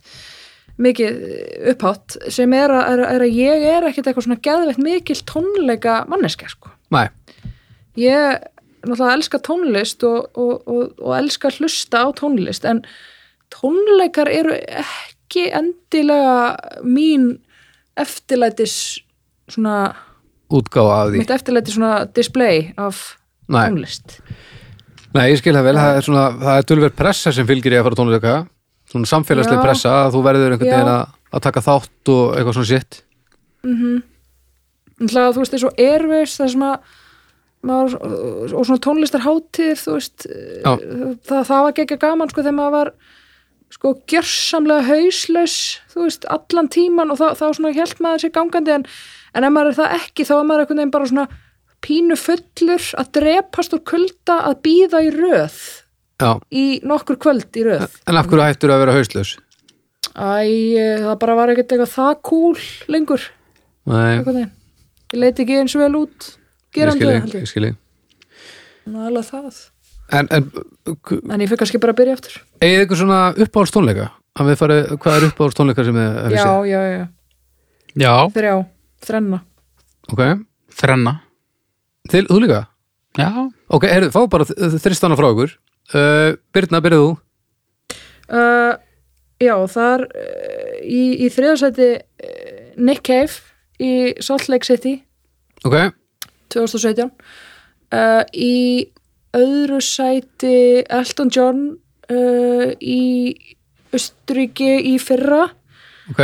mikið 0.82 1.20
upphátt 1.74 2.16
sem 2.34 2.54
er 2.58 2.74
að, 2.74 2.86
er, 2.94 3.04
er 3.12 3.26
að 3.28 3.36
ég 3.38 3.66
er 3.70 3.88
ekkert 3.90 4.10
eitthvað 4.10 4.28
svona 4.28 4.44
geðveitt 4.48 4.82
mikil 4.82 5.20
tónleika 5.30 6.00
manneska 6.10 6.50
sko. 6.50 6.72
Nei, 6.94 7.06
ég 8.00 8.48
náttúrulega 8.84 9.18
elska 9.18 9.40
tónlist 9.48 10.04
og, 10.08 10.30
og, 10.38 10.68
og, 10.68 10.94
og 11.00 11.18
elska 11.18 11.52
hlusta 11.58 12.04
á 12.04 12.08
tónlist 12.18 12.68
en 12.68 12.84
tónleikar 13.54 14.32
eru 14.32 14.56
ekki 14.56 15.48
endilega 15.56 16.82
mín 16.84 17.38
eftirlætis 18.00 19.04
svona, 19.52 19.94
útgáfa 20.50 20.98
af 21.04 21.12
því. 21.12 21.22
mitt 21.22 21.32
eftirlætis 21.32 21.78
svona 21.78 21.94
display 22.16 22.74
af 22.78 23.18
Nei. 23.48 23.70
tónlist. 23.70 24.20
Nei, 25.14 25.30
ég 25.30 25.38
skil 25.38 25.54
það 25.54 25.68
vel, 25.70 25.78
það 25.78 25.98
er 25.98 26.08
svona 26.08 26.26
það 26.42 26.58
er 26.58 26.68
tölver 26.72 26.94
pressa 26.98 27.34
sem 27.36 27.48
fylgir 27.48 27.76
ég 27.76 27.84
að 27.84 27.90
fara 27.90 28.00
tónleika. 28.00 28.36
Svona 28.90 29.10
samfélagsleg 29.10 29.60
Já. 29.60 29.64
pressa 29.64 29.92
að 30.04 30.16
þú 30.16 30.24
verður 30.26 30.54
einhvern 30.56 30.74
veginn 30.74 30.94
að, 30.94 31.14
að 31.34 31.44
taka 31.48 31.64
þátt 31.66 32.12
og 32.14 32.24
eitthvað 32.36 32.58
svona 32.58 32.72
sitt 32.72 33.00
Náttúrulega, 33.64 35.34
þú 35.34 35.42
veist, 35.42 35.56
og 35.64 35.80
Airways 35.82 36.36
það 36.38 36.52
sem 36.54 36.66
að 36.68 36.92
maður, 37.68 37.98
og 38.54 38.66
svona 38.68 38.84
tónlistarhátíð 38.84 39.76
þú 39.82 39.98
veist, 39.98 40.26
það, 40.64 41.44
það 41.50 41.66
var 41.66 41.84
ekki 41.84 42.00
gaman 42.02 42.32
sko 42.32 42.44
þegar 42.44 42.58
maður 42.60 42.76
var 42.78 42.94
sko 43.74 43.94
gjörsamlega 44.12 44.88
hauslaus 44.90 45.58
þú 45.94 46.08
veist, 46.08 46.28
allan 46.30 46.70
tíman 46.74 47.14
og 47.14 47.22
þá, 47.22 47.28
þá 47.40 47.46
svona 47.58 47.74
hjælt 47.76 48.04
maður 48.04 48.26
sér 48.26 48.36
gangandi 48.36 48.76
en, 48.76 48.86
en 49.34 49.48
ef 49.48 49.56
maður 49.56 49.72
er 49.72 49.80
það 49.80 49.96
ekki 50.02 50.28
þá 50.30 50.36
er 50.36 50.50
maður 50.50 50.66
einhvern 50.66 50.84
veginn 50.84 50.94
bara 50.98 51.10
svona 51.12 51.28
pínu 51.84 52.20
fullur 52.20 52.92
að 53.00 53.16
drepast 53.18 53.74
úr 53.76 53.84
kulda 53.94 54.38
að 54.50 54.60
býða 54.68 55.02
í 55.04 55.10
röð 55.16 55.64
Já, 56.22 56.38
í 56.54 56.66
nokkur 56.86 57.18
kvöld 57.20 57.58
í 57.58 57.64
röð. 57.66 57.98
En 58.08 58.20
af 58.20 58.30
hverju 58.30 58.46
hættur 58.46 58.72
að 58.72 58.84
vera 58.84 58.94
hauslaus? 58.96 59.34
Æ, 60.14 60.46
það 61.02 61.16
bara 61.24 61.36
var 61.40 61.52
ekkert 61.52 61.74
eitthvað 61.74 61.94
það 61.96 62.14
cool 62.30 62.62
lengur. 62.94 63.26
Nei. 63.90 64.46
Ég 65.14 65.20
leiti 65.20 65.44
ekki 65.44 65.58
eins 65.60 65.76
vel 65.78 65.92
út 65.98 66.30
gerandi 66.76 67.08
ég, 67.08 67.48
skil 67.50 67.68
ég 67.70 67.76
alveg 68.94 69.26
það. 69.30 69.62
En, 70.14 70.28
en 70.36 70.50
En 71.32 71.42
ég 71.42 71.48
fyrir 71.50 71.60
kannski 71.62 71.80
bara 71.80 71.94
að 71.96 72.00
byrja 72.02 72.14
aftur. 72.18 72.34
eigið 72.62 72.82
ykkur 72.86 73.00
svona 73.00 73.20
uppáhalds 73.40 73.72
tónleika? 73.74 74.10
Að 74.40 74.50
við 74.50 74.58
farið, 74.60 74.82
hvað 75.00 75.16
er 75.20 75.26
uppáhalds 75.30 75.58
tónleika 75.60 75.86
sem 75.88 75.96
þið 76.00 76.36
Já, 76.36 76.44
séð? 76.44 76.68
já, 76.68 76.82
já. 76.92 77.04
Já, 78.04 78.14
Þrjá, 78.36 78.54
þrenna. 79.06 79.40
Ok, 80.12 80.22
þrenna. 80.82 81.14
til, 82.10 82.26
þú 82.28 82.40
líka? 82.44 82.62
Já, 83.18 83.30
Ok, 83.70 83.86
heyrðu, 83.88 84.10
fá 84.12 84.22
bara 84.30 84.46
þristana 84.84 85.16
frá 85.18 85.30
ykkur 85.32 85.52
uh, 85.94 86.36
Birna, 86.54 86.82
byrjuð 86.84 87.06
þú? 87.06 87.14
uh, 88.34 88.74
já, 89.40 89.56
þar 89.70 90.04
uh, 90.10 90.78
í, 90.84 91.02
í 91.24 91.30
þriðarsæti 91.32 91.90
uh, 92.02 92.62
Nick 92.78 93.04
Cave 93.06 93.40
í 93.80 93.92
Salt 94.22 94.50
Lake 94.50 94.66
City 94.68 94.96
ok, 95.64 95.94
2017 96.54 97.10
uh, 97.10 98.24
í 98.34 98.88
öðru 99.34 99.82
sæti 99.84 100.84
Elton 100.88 101.34
John 101.34 101.66
uh, 102.12 102.72
í 102.80 103.04
Östuríki 103.94 104.72
í 104.90 104.96
fyrra. 105.02 105.46
Ok. 106.10 106.22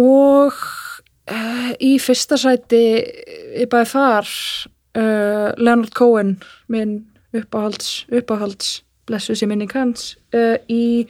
Og 0.00 0.56
uh, 0.56 1.72
í 1.84 1.96
fyrsta 2.00 2.38
sæti 2.40 2.80
í 3.56 3.66
bæði 3.68 3.92
þar 3.92 4.32
Leonard 4.96 5.92
Cohen 5.92 6.38
minn 6.72 6.94
uppáhalds, 7.36 8.06
uppáhalds 8.08 8.78
blessu 9.06 9.36
sér 9.36 9.50
minning 9.50 9.72
hans 9.74 10.16
uh, 10.34 10.56
í 10.68 11.06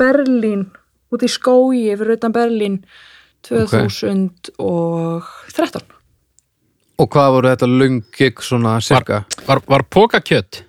Berlín 0.00 0.70
út 1.14 1.22
í 1.22 1.28
skói 1.30 1.94
fyrir 1.94 2.16
utan 2.16 2.32
Berlín 2.34 2.80
2013 3.46 5.93
og 6.98 7.10
hvað 7.10 7.30
voru 7.36 7.52
þetta 7.52 7.68
löngik 7.70 8.42
svona 8.44 8.76
cirka 8.84 9.24
Var, 9.46 9.62
var 9.68 9.86
pókakjött? 9.90 10.62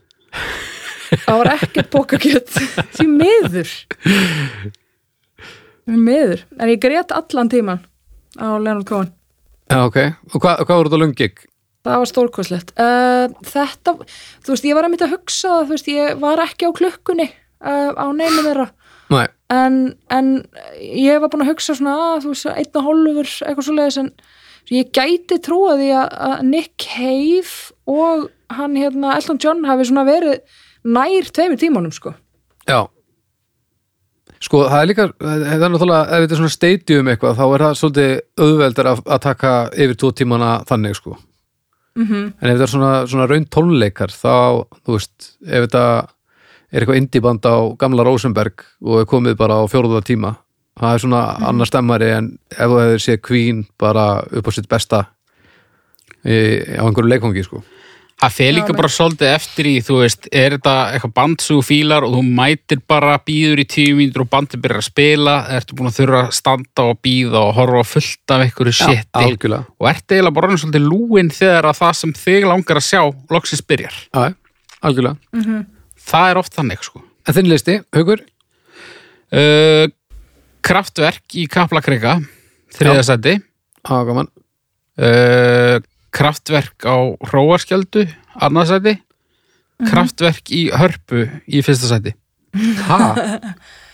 það 1.25 1.41
var 1.41 1.51
ekkert 1.55 1.91
bókakjöt 1.93 2.55
því 2.97 3.07
miður. 3.11 3.73
Því 5.85 5.99
miður. 6.01 6.45
En 6.59 6.71
ég 6.71 6.81
grét 6.81 7.13
allan 7.15 7.51
tíman 7.51 7.83
á 8.35 8.57
Leonard 8.57 8.87
Cohen. 8.89 9.11
Já, 9.69 9.79
ok, 9.85 9.99
og 10.33 10.41
hvað, 10.41 10.65
hvað 10.65 10.79
voru 10.79 10.89
þetta 10.91 11.03
löngik 11.03 11.45
það 11.85 12.01
var 12.01 12.09
stórkvæslegt 12.09 12.73
uh, 12.81 13.25
þetta, 13.45 13.93
þú 14.45 14.53
veist, 14.53 14.67
ég 14.67 14.77
var 14.77 14.87
að 14.87 14.93
mynda 14.93 15.07
að 15.07 15.15
hugsa 15.15 15.51
það, 15.51 15.65
þú 15.65 15.75
veist, 15.75 15.89
ég 15.93 16.21
var 16.23 16.41
ekki 16.45 16.69
á 16.69 16.77
klukkunni 16.79 17.27
uh, 17.29 17.91
á 17.93 18.05
neinu 18.15 18.45
þeirra. 18.45 18.67
Nei, 19.13 19.25
en, 19.53 19.75
en 20.09 20.31
ég 20.81 21.21
var 21.21 21.29
búin 21.29 21.45
að 21.45 21.51
hugsa 21.53 21.75
svona 21.77 21.95
að, 22.07 22.23
þú 22.25 22.33
veist, 22.33 22.49
einn 22.55 22.79
og 22.81 22.87
hálfur 22.87 23.33
eitthvað 23.45 23.67
svo 23.67 23.77
leiðis 23.77 23.99
en 24.01 24.11
ég 24.73 24.91
gæti 24.95 25.39
trúa 25.43 25.75
því 25.79 25.91
að, 25.99 26.43
Nick 26.47 26.73
Cave 26.81 27.73
og 27.85 28.29
hann 28.55 28.77
hérna 28.79 29.15
Elton 29.19 29.39
John 29.41 29.65
hafi 29.67 29.87
svona 29.89 30.05
verið 30.07 30.41
nær 30.85 31.31
tveimur 31.33 31.59
tímanum 31.61 31.93
sko. 31.93 32.13
Já. 32.69 32.85
Sko, 34.43 34.65
það 34.69 34.81
er 34.81 34.89
líka, 34.89 35.05
það 35.21 35.45
er 35.55 35.71
náttúrulega 35.73 36.01
ef 36.05 36.25
þetta 36.25 36.35
er 36.35 36.41
svona 36.41 36.53
stadium 36.53 37.07
eitthvað, 37.09 37.37
þá 37.39 37.45
er 37.45 37.63
það 37.65 37.77
svolítið 37.79 38.11
auðveldar 38.45 38.89
að, 38.91 39.05
að 39.05 39.23
taka 39.23 39.53
yfir 39.73 39.97
tvo 40.01 40.11
tímana 40.11 40.51
þannig, 40.69 40.99
sko. 40.99 41.15
Mm 41.95 42.11
en 42.41 42.49
ef 42.49 42.57
þetta 42.57 42.65
er 42.65 42.73
svona, 42.73 42.93
svona 43.07 43.27
raun 43.31 43.45
tónleikar 43.47 44.11
þá, 44.11 44.67
þú 44.83 44.97
veist, 44.97 45.29
ef 45.47 45.67
þetta 45.67 45.83
er 46.75 46.83
eitthvað 46.83 46.99
indiband 46.99 47.45
á 47.47 47.55
gamla 47.79 48.03
Rosenberg 48.03 48.65
og 48.83 48.99
er 48.99 49.07
komið 49.07 49.37
bara 49.39 49.61
á 49.61 49.63
fjóruða 49.71 50.03
tíma 50.03 50.35
það 50.79 50.93
er 50.93 51.03
svona 51.05 51.21
annar 51.49 51.69
stemmari 51.69 52.09
en 52.17 52.33
ef 52.51 52.65
þú 52.65 52.81
hefur 52.81 53.05
séð 53.05 53.21
Queen 53.23 53.61
bara 53.79 54.09
upp 54.25 54.49
á 54.49 54.51
sitt 54.55 54.67
besta 54.71 55.05
í, 56.25 56.35
á 56.75 56.83
einhverju 56.83 57.11
leikongi, 57.11 57.45
sko. 57.45 57.63
Það 58.15 58.31
fer 58.31 58.53
líka 58.55 58.73
bara 58.77 58.89
svolítið 58.89 59.27
eftir 59.27 59.67
í, 59.67 59.73
þú 59.83 59.97
veist, 59.99 60.29
er 60.31 60.53
þetta 60.55 60.73
eitthvað 60.95 61.13
band 61.17 61.41
sem 61.43 61.57
þú 61.57 61.63
fílar 61.67 62.05
og 62.07 62.13
þú 62.15 62.21
mætir 62.37 62.79
bara 62.87 63.17
býður 63.19 63.59
í 63.59 63.65
tíu 63.67 63.97
mínútur 63.97 64.23
og 64.23 64.29
bandið 64.31 64.61
byrjar 64.63 64.79
að 64.79 64.85
spila, 64.87 65.33
ertu 65.57 65.75
búin 65.75 65.89
að 65.91 65.97
þurfa 65.97 66.21
að 66.21 66.29
standa 66.37 66.85
og 66.87 67.01
býða 67.03 67.41
og 67.41 67.51
horfa 67.57 67.81
á 67.83 67.91
fullt 67.91 68.33
af 68.35 68.45
einhverju 68.45 68.75
algjörlega, 69.19 69.67
og 69.67 69.89
ertu 69.91 70.15
eiginlega 70.15 70.37
bara 70.37 70.49
orðin 70.49 70.61
svolítið 70.63 70.87
lúin 70.87 71.33
þegar 71.35 71.67
að 71.67 71.81
það 71.81 71.97
sem 71.99 72.15
þig 72.21 72.47
langar 72.53 72.79
að 72.79 72.87
sjá 72.87 73.01
loksins 73.35 73.65
byrjar. 73.67 73.99
já, 74.15 74.23
algjörlega. 74.79 75.59
Það 76.05 76.31
er 76.31 76.39
oft 76.39 76.55
þannig, 76.55 76.87
sko. 76.87 77.03
en 77.27 77.35
þinn 77.35 77.51
listi, 77.51 77.77
Haukur, 77.99 78.23
Uh, 79.33 79.89
kraftverk 80.65 81.35
í 81.37 81.45
Kaplakrika, 81.51 82.17
þriðasæti. 82.75 83.37
Uh, 84.95 85.77
kraftverk 86.15 86.85
á 86.87 86.95
Hróarskjöldu, 87.29 88.05
annarsæti. 88.41 88.95
Kraftverk 89.89 90.49
í 90.55 90.69
Hörpu 90.71 91.25
í 91.51 91.59
fyrsta 91.65 91.89
sæti. 91.91 92.13
ha, 92.87 92.99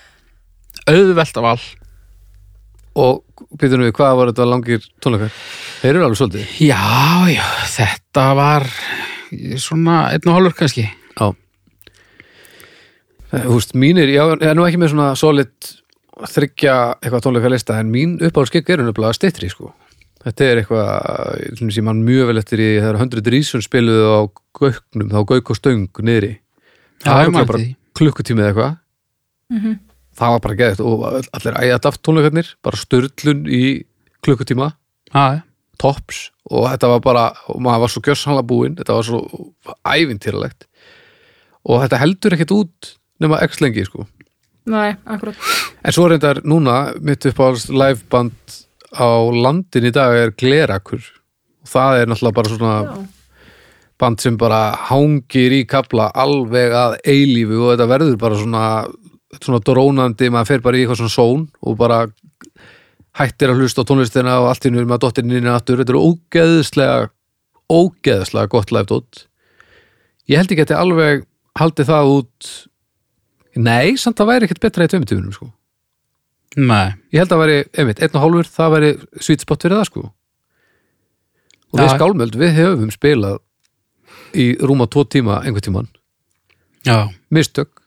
Auðvelt 0.91 1.37
af 1.41 1.47
all. 1.55 1.63
og 3.01 3.21
býtum 3.57 3.81
við, 3.85 3.93
hvað 3.95 4.17
var 4.19 4.29
þetta 4.31 4.45
langir 4.51 4.85
tónleikar 5.01 5.31
þeir 5.79 5.91
eru 5.95 6.01
alveg 6.05 6.17
svolítið 6.19 6.49
Já, 6.59 6.81
já, 7.31 7.45
þetta 7.71 8.25
var 8.35 8.65
svona 9.63 9.99
einn 10.11 10.27
og 10.27 10.35
hálfur 10.35 10.57
kannski. 10.59 10.83
Já 11.15 11.29
Eh, 13.31 13.45
Þú 13.45 13.53
veist, 13.55 13.71
mínir, 13.79 14.09
já, 14.11 14.25
ég 14.35 14.41
er 14.51 14.57
nú 14.59 14.65
ekki 14.67 14.79
með 14.81 14.89
svona 14.91 15.13
solid 15.15 15.53
þryggja 16.29 16.75
eitthvað 17.01 17.23
tónleika 17.25 17.49
lista 17.51 17.77
en 17.81 17.89
mín 17.93 18.17
uppáhaldskikk 18.21 18.69
eru 18.75 18.85
nefnilega 18.87 19.17
stittri 19.17 19.49
sko. 19.51 19.71
Þetta 20.21 20.45
er 20.45 20.59
eitthvað 20.61 21.69
sem 21.73 21.85
mann 21.87 22.03
mjög 22.05 22.27
vel 22.29 22.37
eftir 22.41 22.61
í 22.61 22.67
þegar 22.77 22.99
100 23.01 23.31
Reason 23.33 23.63
spiluðu 23.65 24.03
á 24.13 24.19
gauknum, 24.59 25.07
þá 25.09 25.19
gauk 25.31 25.49
og 25.49 25.57
stöng 25.57 25.87
niðri. 26.05 26.35
Já, 27.01 27.09
Það 27.09 27.31
var 27.33 27.47
bara 27.49 27.61
því. 27.63 27.69
klukkutími 27.97 28.43
eða 28.43 28.51
eitthvað. 28.51 29.79
Það 30.21 30.33
var 30.35 30.43
bara 30.43 30.57
geðið 30.59 30.81
og 30.85 31.05
allir 31.33 31.57
ægjað 31.63 31.87
aft 31.89 32.01
tónleikarnir, 32.05 32.51
bara 32.61 32.77
störlun 32.77 33.41
í 33.49 33.63
klukkutíma, 34.21 34.67
Já, 35.11 35.23
já. 35.39 35.41
tops. 35.81 36.29
Og 36.51 36.67
þetta 36.69 36.87
var 36.91 36.99
bara, 37.01 37.23
og 37.49 37.61
maður 37.63 37.81
var 37.85 37.91
svo 37.95 38.01
gjörsanlega 38.05 38.45
búinn, 38.47 38.75
þetta 38.77 38.93
var 38.97 39.07
svo 39.07 39.21
ævintýralegt. 39.87 40.67
Og 41.65 41.81
þetta 41.81 41.99
heldur 42.01 42.35
ekkert 42.37 42.53
út 42.55 42.93
nema 43.21 43.39
x 43.45 43.61
lengi 43.61 43.85
sko 43.85 44.05
Nei, 44.69 44.91
akkurat. 45.09 45.37
En 45.81 45.95
svo 45.95 46.05
reyndar 46.09 46.43
núna 46.45 46.93
mitt 47.01 47.25
upp 47.25 47.39
á 47.41 47.47
liveband 47.69 48.57
á 48.93 49.09
landin 49.33 49.87
í 49.89 49.93
dag 49.95 50.13
er 50.13 50.35
Glerakur. 50.37 51.01
Og 51.65 51.71
það 51.71 52.01
er 52.01 52.11
náttúrulega 52.11 52.37
bara 52.37 52.51
svona 52.51 52.75
Já. 52.85 53.07
band 54.01 54.21
sem 54.21 54.37
bara 54.37 54.61
hangir 54.89 55.55
í 55.55 55.63
kapla 55.69 56.11
alveg 56.13 56.73
að 56.73 56.97
eilífu 57.05 57.61
og 57.61 57.73
þetta 57.73 57.89
verður 57.89 58.17
bara 58.21 58.37
svona 58.41 58.65
svona 59.39 59.61
drónandi, 59.63 60.29
maður 60.29 60.49
fer 60.49 60.63
bara 60.65 60.77
í 60.77 60.83
eitthvað 60.83 60.99
svona 60.99 61.13
són 61.13 61.45
og 61.63 61.77
bara 61.79 62.01
hættir 63.17 63.51
að 63.51 63.61
hlusta 63.61 63.83
á 63.83 63.87
tónlistina 63.87 64.37
og 64.41 64.49
allt 64.51 64.67
er 64.67 64.75
maður 64.75 65.05
dottirinn 65.07 65.47
þetta 65.47 65.77
er 65.85 65.99
ógeðslega 65.99 67.09
ógeðslega 67.71 68.51
gott 68.51 68.73
live-dót 68.75 69.25
ég 70.31 70.39
held 70.39 70.51
ekki 70.51 70.63
að 70.63 70.67
þetta 70.67 70.81
alveg 70.83 71.25
haldið 71.59 71.91
það 71.91 72.11
út 72.17 72.51
nei, 73.55 73.97
samt 73.99 74.19
það 74.19 74.29
væri 74.31 74.47
ekkert 74.47 74.63
betra 74.63 74.87
í 74.87 74.91
tveimitífunum 74.91 75.35
sko. 75.35 75.51
Nei. 76.59 76.91
ég 77.15 77.21
held 77.23 77.31
að 77.31 77.41
væri, 77.45 77.59
einmitt, 77.79 78.01
einn 78.03 78.17
og 78.17 78.23
hálfur 78.25 78.49
það 78.51 78.73
væri 78.75 78.89
sweet 79.23 79.45
spot 79.45 79.63
fyrir 79.63 79.79
það 79.79 79.87
sko. 79.87 80.01
Og 81.71 81.79
við 81.79 81.87
Já. 81.87 81.93
skálmöld, 81.95 82.35
við 82.35 82.57
höfum 82.57 82.91
spilað 82.91 83.37
í 84.35 84.47
rúma 84.59 84.87
tvo 84.91 85.05
tíma 85.07 85.39
einhvern 85.45 85.67
tíman, 85.67 85.87
Já. 86.87 87.07
mistök. 87.31 87.79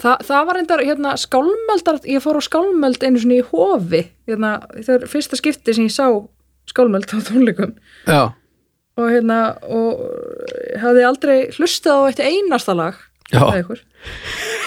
Þa, 0.00 0.16
það 0.24 0.46
var 0.46 0.56
reyndar 0.56 0.84
hérna 0.86 1.16
skálmöldar, 1.20 1.98
ég 2.08 2.22
fór 2.24 2.38
á 2.38 2.42
skálmöld 2.46 3.02
einu 3.02 3.20
svona 3.20 3.40
í 3.40 3.46
hofi, 3.50 4.06
hérna 4.30 4.52
það 4.78 4.94
er 4.94 5.10
fyrsta 5.10 5.36
skipti 5.36 5.74
sem 5.76 5.90
ég 5.90 5.94
sá 5.94 6.06
skálmöld 6.70 7.10
á 7.10 7.18
tónleikum. 7.26 7.74
Já, 8.06 8.30
og 8.96 9.10
hérna 9.12 9.40
og 9.68 10.00
hafði 10.80 11.04
aldrei 11.04 11.36
hlustað 11.56 12.00
á 12.00 12.06
eitt 12.08 12.22
einasta 12.24 12.76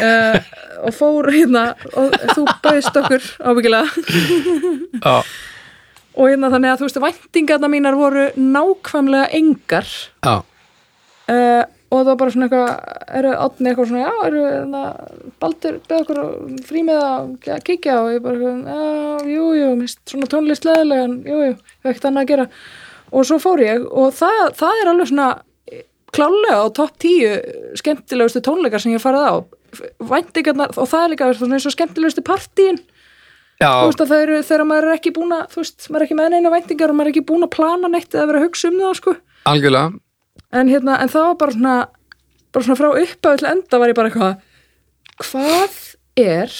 uh, 0.04 0.38
og 0.84 0.96
fór 0.96 1.30
hérna 1.32 1.64
og 1.94 2.16
þú 2.36 2.46
bæðist 2.64 3.00
okkur 3.00 3.26
ábyggilega. 3.40 3.88
Og 6.20 6.28
hérna 6.28 6.50
þannig 6.52 6.74
að 6.74 6.82
þú 6.82 6.88
veist 6.88 7.02
væntingarna 7.06 7.70
mínar 7.72 7.96
voru 8.00 8.30
nákvæmlega 8.36 9.30
engar. 9.40 9.92
Uh, 11.30 11.64
og 11.90 12.04
það 12.04 12.10
var 12.10 12.18
bara 12.20 12.34
svona 12.34 12.48
eitthvað 12.48 13.16
eru 13.20 13.32
átni 13.46 13.70
eitthvað 13.70 13.88
svona, 13.90 14.02
já, 14.04 14.26
eru 14.28 14.42
hérna, 14.46 14.82
Baldur 15.42 15.80
beð 15.90 16.04
okkur 16.04 16.20
frí 16.68 16.84
með 16.86 17.00
að 17.02 17.64
kíkja? 17.66 17.96
Og 18.04 18.12
ég 18.14 18.26
bara, 18.26 18.52
já, 18.60 19.32
jú, 19.34 19.48
jú 19.58 19.72
mist, 19.80 20.02
svona 20.10 20.30
tónlist 20.30 20.68
leðilega 20.68 21.08
jú, 21.32 21.40
jú, 21.48 21.56
ekkert 21.82 22.10
annað 22.12 22.26
að 22.26 22.32
gera. 22.34 22.48
Og 23.10 23.26
svo 23.26 23.40
fór 23.42 23.64
ég 23.66 23.88
og 23.90 24.14
það, 24.20 24.42
það 24.60 24.84
er 24.84 24.92
alveg 24.92 25.10
svona 25.10 25.30
klálega 26.16 26.62
á 26.64 26.68
topp 26.76 26.96
tíu 27.02 27.34
skemmtilegustu 27.80 28.42
tónleikar 28.46 28.84
sem 28.84 28.94
ég 28.96 29.04
farið 29.04 29.28
á. 29.30 29.36
Væntingarnar, 30.10 30.74
og 30.76 30.90
það 30.90 31.04
er 31.04 31.14
líka 31.14 31.30
svona 31.38 31.60
eins 31.60 31.68
og 31.70 31.76
skemmtilegustu 31.76 32.26
partíin. 32.26 32.82
Þú 33.60 33.88
veist 33.90 34.02
að 34.06 34.12
það 34.14 34.22
eru 34.24 34.42
þegar 34.48 34.68
maður 34.70 34.88
er 34.88 34.96
ekki 34.96 35.12
búin 35.16 35.34
að 35.36 35.48
þú 35.54 35.62
veist, 35.62 35.88
maður 35.90 36.02
er 36.02 36.08
ekki 36.08 36.18
með 36.20 36.30
neina 36.34 36.52
væntingar 36.54 36.92
og 36.94 36.96
maður 37.00 37.10
er 37.10 37.14
ekki 37.14 37.26
búin 37.28 37.46
að 37.46 37.56
plana 37.58 37.90
neitt 37.92 38.14
eða 38.16 38.28
vera 38.30 38.40
að 38.40 38.46
hugsa 38.48 38.70
um 38.70 38.78
það 38.80 38.94
sko. 39.02 39.16
Algjörlega. 39.52 39.90
En 40.60 40.72
hérna, 40.72 40.96
en 41.04 41.12
það 41.12 41.28
var 41.28 41.40
bara 41.44 41.56
svona 41.58 41.74
bara 42.54 42.66
svona 42.66 42.80
frá 42.80 42.90
uppæðu 43.04 43.42
til 43.42 43.50
enda 43.50 43.82
var 43.82 43.92
ég 43.92 43.98
bara 44.00 44.10
eitthvað 44.10 44.40
hvað 45.20 45.76
er 46.24 46.56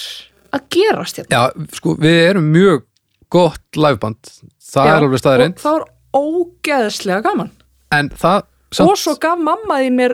að 0.56 0.68
gerast 0.76 1.22
hérna? 1.22 1.40
Já, 1.40 1.70
sko, 1.78 1.96
við 2.02 2.20
erum 2.28 2.52
mjög 2.54 2.86
gott 3.32 3.80
liveband, 3.80 4.32
það 4.72 4.90
Já, 4.90 4.94
er 4.94 5.08
alveg 5.08 5.24
staðurinn 5.24 5.56
og 5.56 5.64
það 5.64 5.78
var 5.78 5.88
ógeðslega 6.20 7.26
gaman. 7.26 7.52
En 7.96 8.12
það 8.20 8.49
og 8.86 8.98
svo 9.02 9.16
gaf 9.22 9.40
mamma 9.42 9.80
því 9.82 9.90
mér 9.98 10.14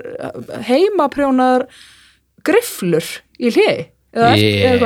heimaprjónaðar 0.70 1.68
grifflur 2.46 3.12
í 3.40 3.52
hliði 3.52 3.92
Yeah. 4.16 4.80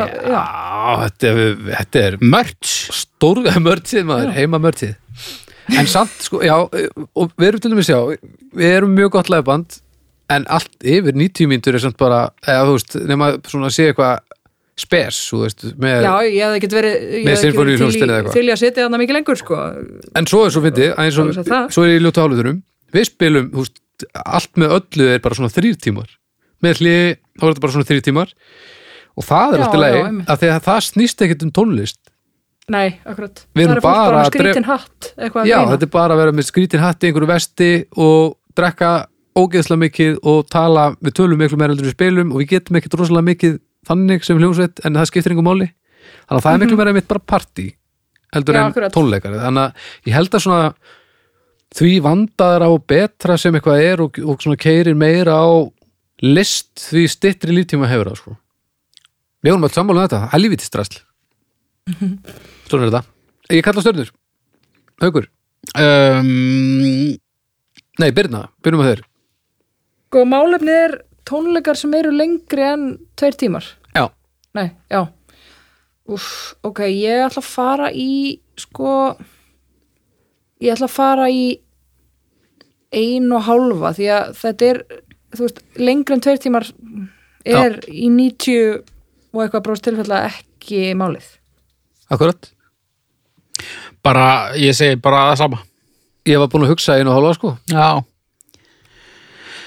þetta 1.03 1.27
er, 1.29 1.39
þetta 1.67 1.99
er 2.01 2.15
Mörts 2.33 2.71
stórga 2.97 3.51
mörtið 3.67 4.07
maður, 4.09 4.31
heima 4.33 4.57
mörtið 4.63 4.95
en 5.77 5.85
samt, 5.85 6.15
sko, 6.25 6.39
já 6.41 6.55
og 6.57 7.35
við 7.37 7.45
erum 7.51 7.61
til 7.61 7.69
dæmis, 7.75 7.91
já, 7.93 7.99
við 8.57 8.71
erum 8.79 8.95
mjög 8.97 9.11
gott 9.19 9.29
lefband, 9.29 9.75
en 10.33 10.47
allt 10.49 10.73
yfir 10.81 11.13
90 11.13 11.45
mínútur 11.51 11.77
er 11.77 11.83
samt 11.83 11.99
bara, 12.01 12.23
eða 12.41 12.63
þú 12.71 12.73
veist 12.79 12.97
nema 13.11 13.27
svona 13.45 13.69
að 13.69 13.75
sé 13.77 13.85
eitthvað 13.91 14.25
spes, 14.81 15.21
þú 15.29 15.43
veist, 15.43 15.67
með 15.77 16.07
já, 16.07 16.15
ég 16.25 16.41
hefði 16.47 16.57
ekkert 16.63 16.75
verið 16.79 16.97
ég 16.97 17.29
hefði 17.29 17.51
ekki 17.51 17.61
verið 17.61 17.77
til 17.77 18.09
í- 18.09 18.33
til 18.33 18.45
að 18.49 18.59
setja 18.63 18.87
þarna 18.87 19.01
mikið 19.03 19.19
lengur 19.19 19.37
sko. 19.43 19.61
en 20.17 20.31
svo 20.33 20.41
er 20.47 20.57
svo 20.57 20.65
fyndið, 20.65 20.97
svo 21.69 21.85
er 21.85 21.93
ég 21.93 22.01
ljóta 22.01 22.25
áluturum, 22.25 22.63
við 22.95 23.07
spilum 23.09 23.49
þú 23.53 23.63
veist, 23.65 23.81
allt 24.25 24.59
með 24.61 24.75
öllu 24.79 25.07
er 25.13 25.19
bara 25.23 25.35
svona 25.39 25.51
þrýr 25.53 25.77
tímar. 25.83 26.09
Með 26.63 26.81
hlið, 26.83 27.17
þá 27.39 27.43
er 27.43 27.49
þetta 27.53 27.63
bara 27.65 27.75
svona 27.75 27.89
þrýr 27.89 28.05
tímar. 28.09 28.33
Og 29.19 29.25
það 29.27 29.53
er 29.57 29.63
alltaf 29.65 29.81
leið, 29.83 30.19
að 30.31 30.39
því 30.43 30.49
að 30.53 30.61
það 30.69 30.79
snýst 30.87 31.23
ekkert 31.25 31.43
um 31.47 31.51
tónlist. 31.57 31.99
Nei, 32.69 32.99
akkurat. 33.09 33.41
Það 33.57 33.71
er 33.73 33.81
bara 33.81 34.03
bara 34.13 34.25
skrítin 34.29 34.67
hatt 34.69 35.07
eitthvað 35.17 35.41
að 35.41 35.49
Já, 35.49 35.57
þetta 35.71 35.87
er 35.87 35.93
bara 35.95 36.13
að 36.15 36.19
vera 36.21 36.35
með 36.37 36.45
skrítin 36.51 36.83
hatt 36.83 37.01
í 37.03 37.09
einhverju 37.09 37.29
vesti 37.31 37.69
og 37.97 38.35
drekka 38.55 38.91
ógeðslega 39.39 39.81
mikið 39.87 40.19
og 40.29 40.43
tala, 40.53 40.83
við 41.01 41.15
tölum 41.17 41.39
miklu 41.41 41.57
meira 41.57 41.73
heldur 41.73 41.89
við 41.89 41.95
spilum 41.97 42.31
og 42.35 42.43
við 42.43 42.51
getum 42.53 42.77
ekkert 42.79 42.97
rosalega 42.99 43.25
mikið 43.31 43.57
þannig 43.89 44.23
sem 44.27 44.37
hljómsveit 44.37 44.83
en 44.85 44.99
það 44.99 45.09
skiptir 45.09 45.33
einhver 45.33 45.47
máli. 45.49 45.67
Þannig 46.29 46.37
að 46.39 46.45
það 46.45 46.53
er 46.53 46.63
miklu 46.63 46.79
meira 46.83 46.93
mitt 46.99 47.07
bara 47.09 47.25
partí 47.33 47.67
heldur 48.35 48.53
Mhm. 48.53 48.59
Já, 48.59 48.65
en 48.65 48.71
akkurat. 48.71 48.93
tónleikari 48.93 49.41
þannig 49.41 49.63
að 49.65 49.73
ég 50.05 50.13
held 50.13 50.29
að 50.37 50.43
svona 50.45 50.73
því 51.75 51.91
vandaðar 52.05 52.65
á 52.65 52.71
betra 52.81 53.37
sem 53.37 53.55
eitthvað 53.55 53.83
er 53.85 54.03
og, 54.05 54.17
og 54.23 54.41
svona 54.41 54.59
keirir 54.59 54.97
meira 54.97 55.37
á 55.37 55.49
list 56.25 56.89
því 56.89 57.05
stittri 57.11 57.55
líftíma 57.55 57.89
hefur 57.89 58.11
það 58.11 58.21
sko. 58.21 58.37
Við 59.39 59.53
vorum 59.53 59.67
að 59.69 59.75
sammála 59.77 60.01
um 60.01 60.07
þetta, 60.07 60.23
helvítið 60.33 60.71
strasl 60.71 61.03
svona 62.69 62.85
er 62.85 62.91
þetta. 62.91 63.03
Ég 63.49 63.65
kalla 63.65 63.81
stjörnur, 63.81 64.09
haukur. 65.01 65.29
Um, 65.73 67.15
Nei, 67.99 68.11
Birna, 68.15 68.45
byrjum 68.63 68.83
að 68.83 68.91
þeir 68.93 69.01
sko, 70.09 70.25
málefnið 70.25 70.75
er 70.81 70.93
tónleikar 71.29 71.77
sem 71.77 71.93
eru 71.93 72.11
lengri 72.15 72.63
en 72.65 72.85
tveir 73.19 73.35
tímar. 73.37 73.65
Já, 73.93 74.07
nei, 74.57 74.71
já. 74.89 75.03
Úff, 76.09 76.55
ok, 76.65 76.87
ég 76.89 77.27
ætla 77.27 77.43
að 77.43 77.49
fara 77.51 77.91
í 77.93 78.39
sko 78.57 79.13
ég 80.59 80.73
ætla 80.73 80.89
að 80.89 80.95
fara 80.95 81.29
í 81.31 81.43
ein 82.95 83.29
og 83.35 83.45
hálfa 83.45 83.93
því 83.97 84.11
að 84.15 84.29
þetta 84.39 84.69
er 84.69 84.81
þú 85.35 85.45
veist, 85.45 85.63
lengri 85.77 86.17
en 86.17 86.23
tveir 86.25 86.41
tímar 86.41 86.69
er 87.45 87.79
í 87.87 88.09
90 88.11 88.79
og 89.29 89.43
eitthvað 89.43 89.65
bróðs 89.65 89.83
tilfella 89.85 90.23
ekki 90.29 90.93
málið. 90.97 91.27
Akkurat. 92.09 92.49
Bara, 94.03 94.25
ég 94.57 94.73
segi 94.77 94.97
bara 95.01 95.29
það 95.29 95.41
sama. 95.43 95.59
Ég 96.27 96.41
var 96.41 96.49
búin 96.51 96.65
að 96.65 96.73
hugsa 96.73 96.97
einu 96.97 97.11
og 97.11 97.19
hálfa 97.19 97.35
sko. 97.37 97.53
Já, 97.69 98.01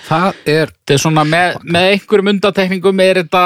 Það 0.03 0.41
er, 0.51 0.73
þetta 0.73 0.95
er 0.95 1.01
svona 1.01 1.23
með, 1.25 1.55
með 1.63 1.89
einhverjum 1.93 2.31
undatekningum 2.33 3.01
er 3.05 3.21
þetta 3.23 3.43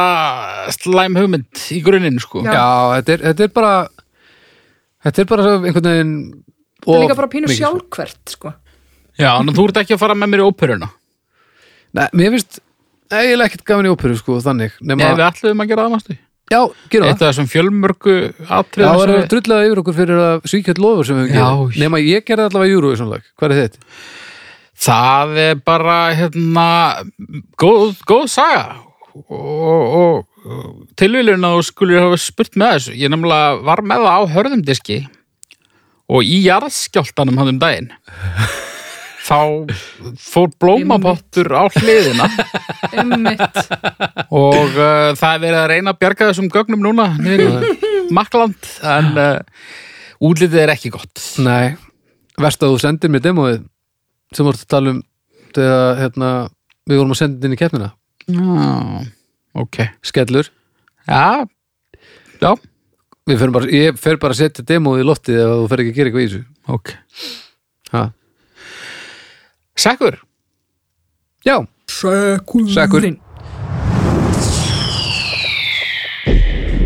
slæm 0.74 1.18
hugmynd 1.20 1.64
í 1.76 1.82
grunninn 1.84 2.16
sko. 2.22 2.42
Já. 2.46 2.54
já, 2.56 2.68
þetta, 2.96 3.12
er, 3.12 3.24
þetta 3.30 3.46
er 3.46 3.54
bara 3.60 3.74
Þetta 5.06 5.22
er 5.22 5.28
bara 5.30 5.44
svo 5.44 5.58
einhvern 5.60 5.86
veginn 5.86 6.14
þetta 6.82 6.96
er 6.98 7.04
líka 7.06 7.18
bara 7.18 7.32
pínu 7.32 7.50
sjálfkvert 7.52 8.36
sko. 8.36 8.52
Já, 9.16 9.30
en 9.40 9.52
þú 9.56 9.66
ert 9.70 9.80
ekki 9.82 9.96
að 9.96 10.02
fara 10.02 10.16
með 10.18 10.32
mér 10.34 10.44
í 10.44 10.46
óperuna? 10.50 10.90
Nei, 11.96 12.06
mér 12.12 12.34
finnst 12.36 12.60
eiginlega 13.10 13.48
ekkert 13.50 13.66
gaman 13.70 13.88
í 13.88 13.92
óperu 13.94 14.16
sko, 14.18 14.38
þannig 14.44 14.74
Nei, 14.80 14.92
nema, 14.92 15.14
við 15.16 15.26
ætlum 15.30 15.62
að 15.62 15.70
gera 15.72 15.86
það 15.86 15.94
mástu 15.96 16.16
Já, 16.46 16.60
Eitt 16.62 16.92
það. 16.94 17.08
Af 17.10 17.22
þessum 17.24 17.48
fjölmörgu 17.50 18.12
Já, 18.20 18.50
atriðum 18.60 19.00
það 19.00 19.12
er 19.16 19.24
drullað 19.32 19.64
yfir 19.66 19.80
okkur 19.82 19.96
fyrir 19.96 20.20
að 20.22 20.44
svíkjöld 20.52 20.80
lofur 20.84 21.08
sem 21.08 21.18
við 21.18 21.32
Já. 21.32 21.40
gerum 21.40 21.80
Nema 21.82 22.00
ég 22.04 22.26
gerði 22.28 22.46
allavega 22.50 22.76
Eurovision 22.76 23.10
lag, 23.10 23.24
hvað 23.40 23.54
er 23.54 23.62
þetta? 23.64 23.80
Það 24.86 25.38
er 25.46 25.60
bara 25.66 25.96
hérna 26.12 26.66
góð, 27.56 27.96
góð 28.06 28.26
saga. 28.28 28.76
Og, 29.16 29.96
og, 29.96 30.26
og 30.44 30.96
tilvílun 31.00 31.46
að 31.48 31.56
þú 31.56 31.62
skulle 31.70 32.02
hafa 32.04 32.18
spurt 32.20 32.58
með 32.60 32.74
þessu. 32.74 32.96
Ég 33.00 33.10
nefnilega 33.14 33.54
var 33.64 33.80
með 33.88 34.04
það 34.04 34.18
á 34.20 34.22
hörðumdiski 34.34 34.98
og 36.12 36.26
í 36.26 36.40
jarðskjáltanum 36.46 37.40
hann 37.40 37.54
um 37.54 37.60
daginn. 37.62 37.92
Þá 39.26 39.38
fór 40.22 40.52
blómapottur 40.62 41.50
á 41.50 41.66
hliðina. 41.74 42.28
Og 44.30 44.76
uh, 44.76 45.16
það 45.18 45.32
er 45.32 45.40
verið 45.42 45.58
að 45.58 45.66
reyna 45.72 45.94
að 45.94 45.98
bjarga 46.04 46.28
þessum 46.30 46.50
gögnum 46.52 46.84
núna 46.84 47.08
Makland 48.16 48.68
en 48.86 49.10
uh, 49.18 49.40
útlitið 50.22 50.62
er 50.62 50.74
ekki 50.76 50.92
gott. 50.94 51.22
Nei, 51.42 51.74
verst 52.38 52.62
að 52.62 52.76
þú 52.76 52.84
sendir 52.84 53.10
mér 53.10 53.24
demóið 53.24 53.58
sem 54.34 54.46
voru 54.46 54.62
að 54.62 54.70
tala 54.70 54.94
um 54.94 55.02
þegar 55.56 56.00
hérna, 56.04 56.30
við 56.86 57.00
vorum 57.00 57.16
að 57.16 57.20
senda 57.24 57.48
inn 57.48 57.56
í 57.56 57.60
keppnina. 57.60 57.90
Já, 58.30 59.02
ok. 59.58 59.82
Skellur. 60.06 60.50
Já, 61.06 61.46
já, 62.38 62.50
Við 63.26 63.40
förum 63.40 63.54
bara, 63.56 63.66
ég 63.74 63.96
fer 63.98 64.20
bara 64.22 64.34
að 64.36 64.38
setja 64.38 64.62
demóið 64.68 65.00
í 65.02 65.06
loftið 65.08 65.38
ef 65.42 65.48
þú 65.50 65.62
fer 65.70 65.80
ekki 65.82 65.90
að 65.90 65.96
gera 65.96 66.10
eitthvað 66.10 66.22
í 66.22 66.26
þessu. 66.28 66.42
Ok. 66.76 66.92
Ha. 67.90 68.02
Sekkur? 69.82 70.14
Já, 71.46 71.56
Sekkur. 71.90 73.08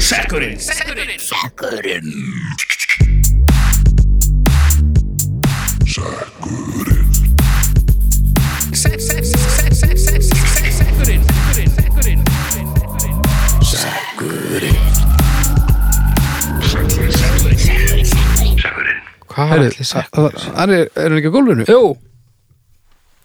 Sekkur. 0.00 0.44
Hvað 19.30 19.50
Heyrðu, 19.52 19.68
ætli 19.70 19.84
sekkur? 19.86 20.36
hann 20.56 20.72
er, 20.74 20.88
er 20.96 21.06
hann 21.10 21.18
ekki 21.20 21.30
á 21.30 21.34
gólfinu? 21.36 21.66
Jú, 21.70 21.82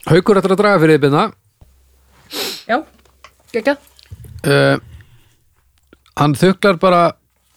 Haukur 0.06 0.38
ætlar 0.42 0.54
að 0.56 0.60
draga 0.62 0.82
fyrir 0.84 1.00
yfirna 1.00 1.24
Já, 2.70 2.78
geggjað. 3.54 3.78
Uh, 4.46 4.78
Hann 6.16 6.34
þuklar 6.40 6.78
bara 6.82 7.00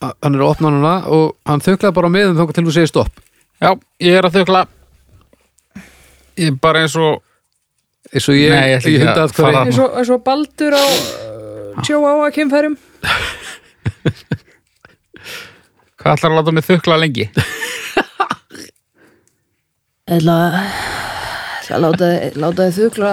hann 0.00 0.34
er 0.36 0.42
að 0.42 0.50
opna 0.52 0.70
núna 0.72 0.92
og 1.12 1.36
hann 1.48 1.60
þuklar 1.62 1.92
bara 1.94 2.08
með 2.12 2.32
um 2.32 2.38
þá 2.40 2.52
til 2.56 2.64
þú 2.68 2.72
segir 2.74 2.90
stopp. 2.90 3.20
Já, 3.62 3.70
ég 4.02 4.16
er 4.18 4.26
að 4.28 4.36
þökla 4.40 4.60
Ég 6.38 6.52
er 6.52 6.58
bara 6.62 6.84
eins 6.84 6.94
og 6.98 7.20
eins 8.14 8.28
og 8.30 8.36
ég, 8.38 8.52
Nei, 8.54 8.68
ég 8.72 8.86
ég 8.86 9.02
að 9.02 9.06
hunda 9.08 9.24
að 9.26 9.34
fara- 9.36 9.62
eins 9.66 9.78
og, 9.82 9.96
eins 9.98 10.12
og 10.14 10.22
baldur 10.26 10.76
á 10.78 10.84
uh, 10.84 11.80
tjó 11.86 11.98
á 12.06 12.12
að 12.24 12.34
kemfærum 12.38 12.76
Hvað 15.98 16.12
ætlar 16.14 16.30
að 16.30 16.36
láta 16.38 16.54
mig 16.54 16.64
þökla 16.68 16.98
lengi? 17.02 17.26
Ég 20.08 20.22
ætla 20.22 20.36
að 21.68 21.82
láta, 21.84 22.06
láta 22.40 22.66
þið 22.68 22.78
þukla 22.78 23.12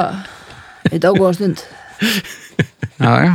í 0.96 1.00
dágóða 1.04 1.34
stund. 1.36 1.64
Já, 2.96 3.12
já. 3.26 3.34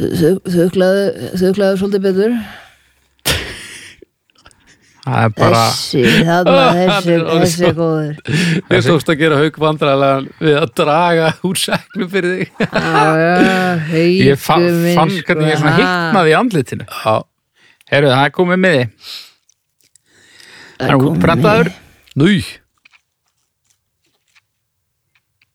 Þuklaðu 0.00 1.78
svolítið 1.80 2.04
betur. 2.04 2.34
Það 5.00 5.22
er 5.24 5.30
bara 5.38 5.60
Þessi, 5.72 6.02
þarna, 6.28 6.56
þessi, 6.76 6.90
Hann 6.90 7.08
er 7.14 7.22
orðinn 7.24 7.46
þessi 7.46 7.64
er 7.70 7.74
góður. 7.78 8.12
Ég 8.76 8.84
tókst 8.84 9.08
að 9.14 9.18
gera 9.22 9.38
hauk 9.40 9.56
vandræðlega 9.64 10.18
við 10.44 10.58
að 10.60 10.68
draga 10.82 11.30
úr 11.48 11.60
segnum 11.62 12.10
fyrir 12.12 12.34
þig. 12.36 12.52
Já, 12.60 13.06
já, 13.24 13.32
Ég 13.96 14.44
haukur 14.44 14.68
minn, 14.68 14.92
fann 15.00 15.14
sko, 15.16 15.24
hvernig 15.30 15.48
ég 15.54 15.62
svona 15.62 15.72
ha. 15.72 15.80
hittnaði 15.80 16.34
í 16.34 16.36
andlitinu. 16.42 16.84
Já, 16.92 17.16
Herru, 17.90 18.12
það 18.12 18.26
er 18.28 18.36
komið 18.36 18.62
með 18.66 18.76
þið 18.76 19.16
Það 20.80 20.88
Það 20.88 20.96
er 20.96 21.06
útprentaður 21.10 21.72
nú 22.16 22.28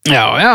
Já, 0.06 0.24
já. 0.38 0.54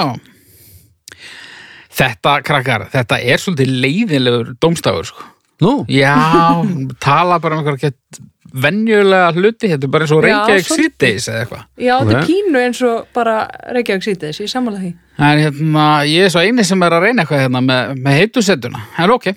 Þetta, 2.01 2.35
krakkar, 2.47 2.85
þetta 2.93 3.17
er 3.19 3.41
svolítið 3.43 3.73
leiðinlegur 3.83 4.53
dómstafur, 4.63 5.09
sko. 5.11 5.25
Nú, 5.61 5.73
Já, 5.91 6.15
tala 7.05 7.41
bara 7.43 7.59
um 7.59 7.65
einhver 7.65 7.81
gett 7.83 8.21
venjulega 8.51 9.33
hluti, 9.37 9.69
þetta 9.71 9.87
er 9.87 9.91
bara 9.93 10.07
eins 10.07 10.15
og 10.15 10.23
Reykjavík 10.25 10.71
síðdeis 10.71 11.27
eða 11.31 11.43
eitthvað. 11.43 11.67
Já, 11.77 11.93
þetta 11.99 12.15
er 12.15 12.23
Ok. 12.23 12.31
pínu 12.31 12.63
eins 12.63 12.81
og 12.87 13.11
bara 13.15 13.35
Reykjavík 13.77 14.07
síðdeis, 14.07 14.41
ég 14.41 14.51
sammála 14.55 14.81
því. 14.81 14.93
En 15.21 15.43
hérna, 15.45 15.85
ég 16.09 16.25
er 16.27 16.33
svo 16.33 16.47
eini 16.47 16.65
sem 16.67 16.87
er 16.87 16.97
að 16.97 17.05
reyna 17.05 17.27
eitthvað 17.27 17.45
hérna 17.45 17.63
með, 17.67 17.93
með 18.07 18.19
heitusettuna. 18.23 18.81
En 19.03 19.13
ok, 19.19 19.29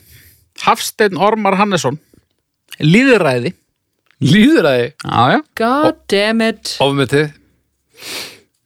Hafsteinn 0.63 1.19
Ormar 1.19 1.57
Hannesson, 1.59 1.99
líðræði. 2.79 3.53
Líður 4.23 4.69
að 4.69 4.77
þið 4.79 4.91
Já, 5.03 5.23
já. 5.33 5.39
God 5.59 5.99
damn 6.11 6.45
it. 6.45 6.75
Ofmetið? 6.83 7.33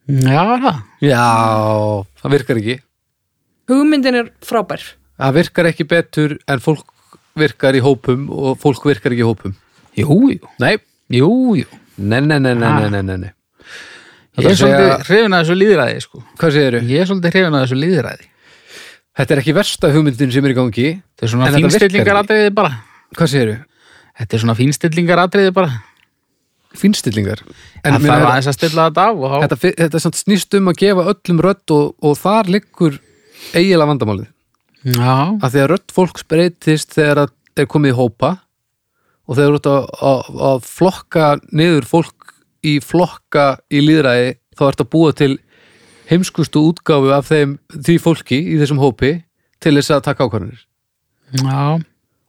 Já, 0.08 0.42
það. 0.64 0.76
Já, 1.04 1.24
það 2.22 2.34
virkar 2.36 2.60
ekki. 2.62 2.76
Hugmyndin 3.68 4.20
er 4.22 4.30
frábær. 4.44 4.84
Það 5.18 5.34
virkar 5.40 5.68
ekki 5.68 5.88
betur 5.88 6.36
en 6.48 6.62
fólk 6.64 6.94
virkar 7.38 7.76
í 7.76 7.82
hópum 7.84 8.28
og 8.32 8.56
fólk 8.62 8.86
virkar 8.88 9.14
ekki 9.14 9.26
í 9.26 9.28
hópum. 9.28 9.56
Jú, 9.98 10.16
jú, 10.32 10.52
nei, 10.62 10.76
jú, 11.12 11.28
jú. 11.58 11.66
Nei, 11.98 12.20
nei, 12.22 12.38
nei, 12.38 12.54
nei, 12.54 12.88
nei, 12.88 13.02
nei, 13.02 13.18
nei. 13.26 13.32
Ég 14.38 14.52
er 14.52 14.58
svolítið 14.58 15.06
hrifin 15.08 15.34
að 15.34 15.40
þessu 15.42 15.54
líðræði 15.58 16.02
sko. 16.04 16.20
hvað 16.38 16.52
segirðu? 16.54 16.80
Ég 16.86 17.02
er 17.02 17.08
svolítið 17.10 17.32
hrifin 17.34 17.56
að 17.58 17.64
þessu 17.64 17.78
líðræði 17.82 18.28
Þetta 19.18 19.34
er 19.34 19.40
ekki 19.42 19.54
versta 19.56 19.90
hugmyndin 19.90 20.30
sem 20.30 20.46
er 20.46 20.52
í 20.52 20.56
gangi 20.58 20.84
Þetta 20.94 21.26
er 21.26 21.32
svona 21.32 21.48
fínstillingar 21.56 22.20
atriði 22.20 22.52
bara. 22.54 22.76
Hvað 23.18 23.32
segirðu? 23.32 23.56
Þetta 24.18 24.36
er 24.36 24.42
svona 24.42 24.56
fínstillingar 24.58 25.22
atriði 25.22 25.52
bara. 25.54 25.82
Fínstillingar? 26.78 27.44
En 27.82 27.94
En 27.94 28.02
það 28.02 28.08
var 28.10 28.26
aðeins 28.32 28.50
að 28.50 28.56
stilla 28.58 28.88
þetta 28.88 29.04
af 29.08 29.20
og 29.22 29.30
þá 29.30 29.36
þetta, 29.44 29.70
þetta 29.84 30.18
snýst 30.18 30.58
um 30.58 30.72
að 30.72 30.80
gefa 30.82 31.06
öllum 31.12 31.44
rödd 31.46 31.74
og, 31.76 31.94
og 32.04 32.18
þar 32.18 32.50
liggur 32.56 32.98
eiginlega 33.54 33.88
vandamálið. 33.92 34.28
Já, 34.88 35.14
að 35.42 35.48
því 35.54 35.62
að 35.62 35.70
rödd 35.72 35.94
fólks 35.94 36.26
breytist 36.28 36.94
þegar 36.94 37.24
það 37.24 37.62
er 37.62 37.70
komið 37.72 37.94
í 37.94 37.98
hópa 37.98 38.30
og 39.28 39.38
þegar 39.38 39.50
þú 39.50 39.58
ert 39.58 39.70
að, 39.72 39.88
að, 40.10 40.30
að 40.50 40.68
flokka 40.68 41.28
niður 41.50 41.88
fólk 41.88 42.34
í 42.68 42.78
flokka 42.84 43.46
í 43.70 43.82
líðræði 43.84 44.30
þá 44.58 44.64
ert 44.68 44.82
að 44.84 44.90
búa 44.94 45.14
til 45.16 45.34
heimskustu 46.08 46.62
útgáfu 46.70 47.12
af 47.14 47.28
þeim, 47.28 47.58
því 47.74 47.98
fólki 48.00 48.38
í 48.54 48.56
þessum 48.60 48.80
hópi 48.82 49.18
til 49.62 49.74
þess 49.76 49.92
að 49.96 50.06
taka 50.08 50.26
ákvarðanir. 50.26 50.62
Já, 51.42 51.78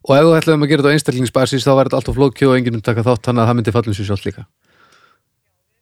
og 0.08 0.16
ef 0.16 0.26
þú 0.26 0.36
ætlaðum 0.38 0.66
að 0.66 0.72
gera 0.72 0.84
þetta 0.84 0.92
á 0.92 0.96
einstaklingsbasis 0.98 1.66
þá 1.66 1.72
væri 1.72 1.90
þetta 1.90 2.00
alltaf 2.00 2.18
flóki 2.20 2.48
og 2.48 2.56
enginn 2.58 2.80
um 2.80 2.86
taka 2.86 3.06
þátt 3.08 3.28
þannig 3.28 3.44
að 3.44 3.50
það 3.50 3.60
myndi 3.60 3.76
fallum 3.76 3.98
sér 3.98 4.10
sjálf 4.10 4.26
líka. 4.28 4.46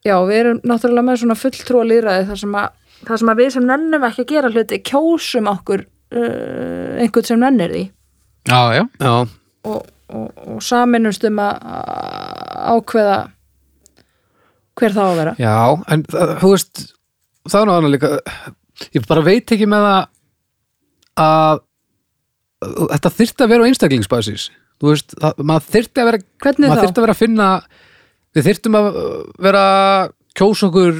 Já, 0.07 0.15
við 0.25 0.39
erum 0.39 0.59
náttúrulega 0.67 1.07
með 1.07 1.21
svona 1.21 1.37
fulltrúa 1.37 1.85
líðræði 1.87 2.25
þar 2.29 2.41
sem 2.41 2.57
að, 2.61 2.67
þar 3.09 3.21
sem 3.21 3.31
að 3.33 3.41
við 3.41 3.53
sem 3.55 3.67
nennum 3.67 4.07
ekki 4.07 4.23
að 4.25 4.31
gera 4.33 4.51
hluti 4.53 4.81
kjósum 4.87 5.51
okkur 5.51 5.85
uh, 5.85 6.91
einhvern 7.03 7.29
sem 7.29 7.41
nennir 7.41 7.73
því. 7.75 7.85
Já, 8.47 8.61
já. 8.77 8.83
Já, 9.03 9.13
og, 9.67 9.89
og, 10.07 10.27
og 10.47 10.61
saminumst 10.63 11.25
um 11.27 11.41
að 11.43 11.65
að 11.77 12.77
ákveða 12.77 13.17
hver 14.77 14.93
það 14.93 15.03
á 15.03 15.09
að 15.09 15.19
vera. 15.21 15.33
já, 15.41 15.57
en 15.93 16.05
þú 16.41 16.51
veist 16.53 16.83
það 17.47 17.59
er 17.59 17.67
nú 17.67 17.75
annað 17.77 17.93
líka 17.95 18.11
ég 18.93 19.07
bara 19.09 19.25
veit 19.25 19.53
ekki 19.55 19.67
með 19.69 19.87
það 19.87 20.03
að 21.23 21.63
þetta 22.63 23.11
þyrfti 23.17 23.45
að 23.45 23.51
vera 23.53 23.65
á 23.65 23.69
einstaklingsbasis. 23.69 24.47
Þú 24.81 24.91
veist, 24.91 25.15
það, 25.21 25.43
maður 25.49 25.67
þyrfti 25.73 26.01
að 26.03 26.07
vera 26.11 26.21
Hvernig 26.45 26.67
maður 26.69 26.77
þá? 26.77 26.83
þyrfti 26.85 26.99
að 27.01 27.05
vera 27.07 27.15
að 27.17 27.21
finna 27.23 27.47
við 28.37 28.47
þyrftum 28.49 28.77
að 28.77 28.87
vera 29.47 29.61
að 29.67 30.11
kjósa 30.37 30.67
okkur 30.69 30.99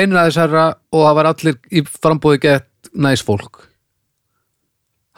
einræðisherra 0.00 0.64
og 0.94 1.04
það 1.06 1.16
var 1.18 1.28
allir 1.30 1.58
í 1.72 1.82
frambóði 1.88 2.40
gett 2.44 2.90
næs 2.94 3.22
fólk. 3.26 3.66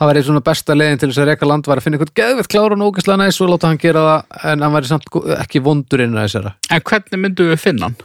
Það 0.03 0.09
væri 0.09 0.23
svona 0.27 0.43
besta 0.43 0.75
leiðin 0.75 0.99
til 1.03 1.09
þess 1.13 1.21
að 1.23 1.29
reka 1.31 1.47
land 1.47 1.67
var 1.69 1.79
að 1.79 1.85
finna 1.87 1.99
einhvern 1.99 2.15
geðvett 2.19 2.49
klára 2.51 2.75
og 2.79 2.87
ógæslega 2.89 3.21
næs 3.21 3.39
og 3.45 3.51
láta 3.53 3.69
hann 3.71 3.79
gera 3.83 4.03
það 4.07 4.47
en 4.53 4.65
hann 4.65 4.73
væri 4.75 4.89
samt 4.91 5.05
ekki 5.37 5.61
vondur 5.63 6.03
einræðisherra 6.03 6.55
En 6.75 6.81
hvernig 6.89 7.21
myndum 7.23 7.51
við 7.53 7.61
finna 7.63 7.91
hann? 7.91 7.99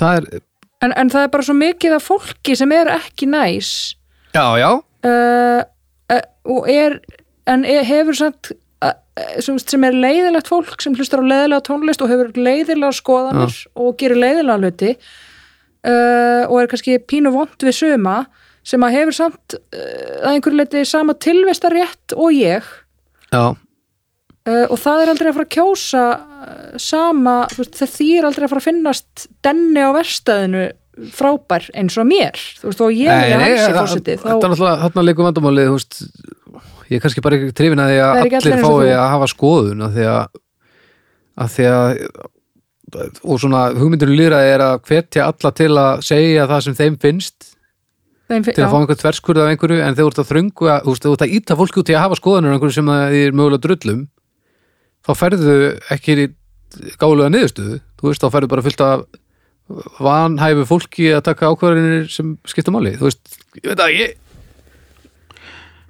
það 0.00 0.18
er, 0.18 0.42
En, 0.82 0.92
en 0.98 1.12
það 1.14 1.24
er 1.28 1.30
bara 1.36 1.46
svo 1.46 1.54
mikið 1.54 1.94
af 1.94 2.02
fólki 2.10 2.56
sem 2.58 2.72
er 2.74 2.88
ekki 2.96 3.28
næs. 3.30 3.68
Já, 4.34 4.42
já. 4.58 4.70
Uh, 5.06 5.62
og 6.48 6.68
er, 6.70 6.98
en 7.50 7.64
hefur 7.64 8.18
samt 8.18 8.52
uh, 8.84 8.94
sem, 9.42 9.58
sem 9.58 9.88
er 9.88 9.96
leiðilegt 9.96 10.50
fólk 10.50 10.82
sem 10.82 10.96
hlustar 10.98 11.22
á 11.22 11.26
leiðilega 11.26 11.66
tónlist 11.68 12.04
og 12.04 12.12
hefur 12.12 12.32
leiðilega 12.38 12.92
skoðanir 12.98 13.58
og 13.74 13.96
gerir 14.00 14.20
leiðilega 14.20 14.60
hluti 14.60 14.94
uh, 14.94 16.44
og 16.48 16.56
er 16.60 16.70
kannski 16.70 17.00
pínu 17.08 17.34
vond 17.34 17.66
við 17.66 17.78
suma 17.78 18.22
sem 18.66 18.82
að 18.86 18.96
hefur 18.98 19.18
samt 19.18 19.58
uh, 19.58 20.22
að 20.22 20.36
einhverju 20.36 20.60
leiti 20.60 20.84
sama 20.86 21.16
tilvistarétt 21.18 22.14
og 22.14 22.34
ég. 22.36 22.66
Já, 23.32 23.54
uh, 24.48 24.66
og 24.68 24.76
það 24.80 25.02
er 25.02 25.12
aldrei 25.12 25.30
að 25.30 25.38
fara 25.38 25.48
að 25.48 25.56
kjósa 25.56 26.04
uh, 26.12 26.76
sama, 26.82 27.36
þú 27.52 27.62
veist, 27.62 27.80
það 27.80 27.96
þýr 27.96 28.28
aldrei 28.28 28.46
að 28.46 28.52
fara 28.54 28.62
að 28.62 28.68
finnast 28.68 29.26
denni 29.44 29.82
á 29.82 29.90
verstaðinu 29.96 30.64
frábær 31.16 31.68
eins 31.78 31.96
og 32.00 32.08
mér. 32.08 32.36
Þú 32.60 32.68
veist, 32.68 32.82
og 32.84 32.92
ég 32.96 33.08
er 33.08 33.40
hansi 33.40 33.72
fósiti 33.76 34.16
þetta 34.20 34.34
er 34.36 34.52
náttúrulega 34.52 34.80
þarna 34.84 35.06
leikum 35.08 35.28
veist, 35.72 36.02
ég 36.90 36.98
er 36.98 37.04
kannski 37.04 37.24
bara 37.24 37.38
ekki 37.38 37.56
trefin 37.56 37.80
að 37.80 37.92
því 37.92 38.02
að 38.04 38.20
allir 38.26 38.64
fái 38.66 38.92
að 38.92 39.08
hafa 39.14 39.30
skoðun 39.32 39.86
að 39.86 39.96
því 39.96 40.10
að, 40.12 40.42
að 41.42 41.56
því 41.56 41.70
að 41.72 42.02
og 43.24 43.40
svona 43.40 43.62
hugmyndur 43.72 44.12
lýraði 44.12 44.52
er 44.52 44.64
að 44.66 44.82
hvetja 44.88 45.30
alla 45.30 45.52
til 45.56 45.70
að 45.80 46.02
segja 46.04 46.48
það 46.50 46.64
sem 46.66 46.76
þeim 46.76 46.98
finnst 47.00 47.48
Þeim, 48.28 48.44
til 48.46 48.64
að 48.64 48.72
fá 48.72 48.76
einhvern 48.78 49.00
þverskurð 49.00 49.42
af 49.42 49.52
einhverju 49.52 49.80
en 49.84 49.96
þú 49.96 50.04
ert 50.08 50.20
að 50.22 50.28
þröngu 50.28 50.68
að, 50.68 50.84
þú 50.84 50.92
veist, 50.92 51.06
þú 51.06 51.14
ert 51.16 51.24
að 51.24 51.34
íta 51.38 51.56
fólki 51.58 51.80
út 51.82 51.90
í 51.92 51.96
að 51.96 52.04
hafa 52.04 52.18
skoðanur 52.20 52.52
af 52.52 52.56
einhverju 52.58 52.76
sem 52.76 52.92
þið 52.92 53.24
er 53.24 53.36
mögulega 53.36 53.64
drullum 53.66 54.04
þá 55.02 55.12
færðu 55.18 55.56
ekki 55.92 56.16
gálega 57.00 57.32
niðurstöðu, 57.32 57.80
þú 58.00 58.08
veist, 58.08 58.22
þá 58.22 58.36
færðu 58.36 58.52
bara 58.52 58.64
fullt 58.64 58.84
af 58.86 59.04
vanhæfu 60.02 60.66
fólki 60.68 61.08
að 61.16 61.24
taka 61.30 61.52
ákvarðinir 61.52 62.10
sem 62.12 62.34
skipta 62.48 62.74
máli, 62.74 62.94
þú 62.98 63.08
veist, 63.08 63.38
ég 63.60 63.70
veit 63.72 63.82
að 63.84 63.96
ég 63.98 64.18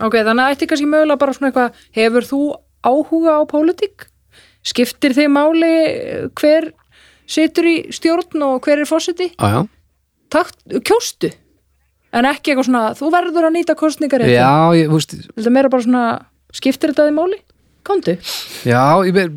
Ok, 0.02 0.16
þannig 0.18 0.42
að 0.42 0.54
ætti 0.56 0.66
kannski 0.66 0.88
mögulega 0.90 1.20
bara 1.20 1.34
svona 1.36 1.50
eitthvað, 1.52 1.82
hefur 1.94 2.24
þú 2.26 2.40
áhuga 2.82 3.36
á 3.38 3.40
pólitík? 3.46 4.08
Skiptir 4.66 5.14
þig 5.14 5.28
máli 5.30 5.70
eh, 5.70 6.24
hver 6.38 6.72
situr 7.30 7.68
í 7.70 7.76
stjórn 7.94 8.42
og 8.48 8.66
hver 8.66 8.82
er 8.82 8.88
fósiti? 8.90 9.30
Já, 9.36 9.62
já, 9.62 10.42
kjóstu? 10.82 11.30
En 12.12 12.26
ekki 12.28 12.52
eitthvað 12.52 12.68
svona, 12.68 12.82
þú 12.98 13.12
verður 13.14 13.48
að 13.48 13.54
nýta 13.54 13.78
kostningar 13.78 14.26
já, 14.26 14.50
ég, 14.76 14.90
þú 14.90 14.98
veist, 14.98 15.14
Þetta 15.32 15.54
meira 15.54 15.70
bara 15.72 15.86
svona, 15.86 16.04
skiptir 16.52 16.92
þetta 16.92 17.06
þig 17.08 17.16
máli? 17.16 17.38
Komdu. 17.86 18.16
já, 18.68 18.82
ég 19.06 19.14
ver, 19.16 19.30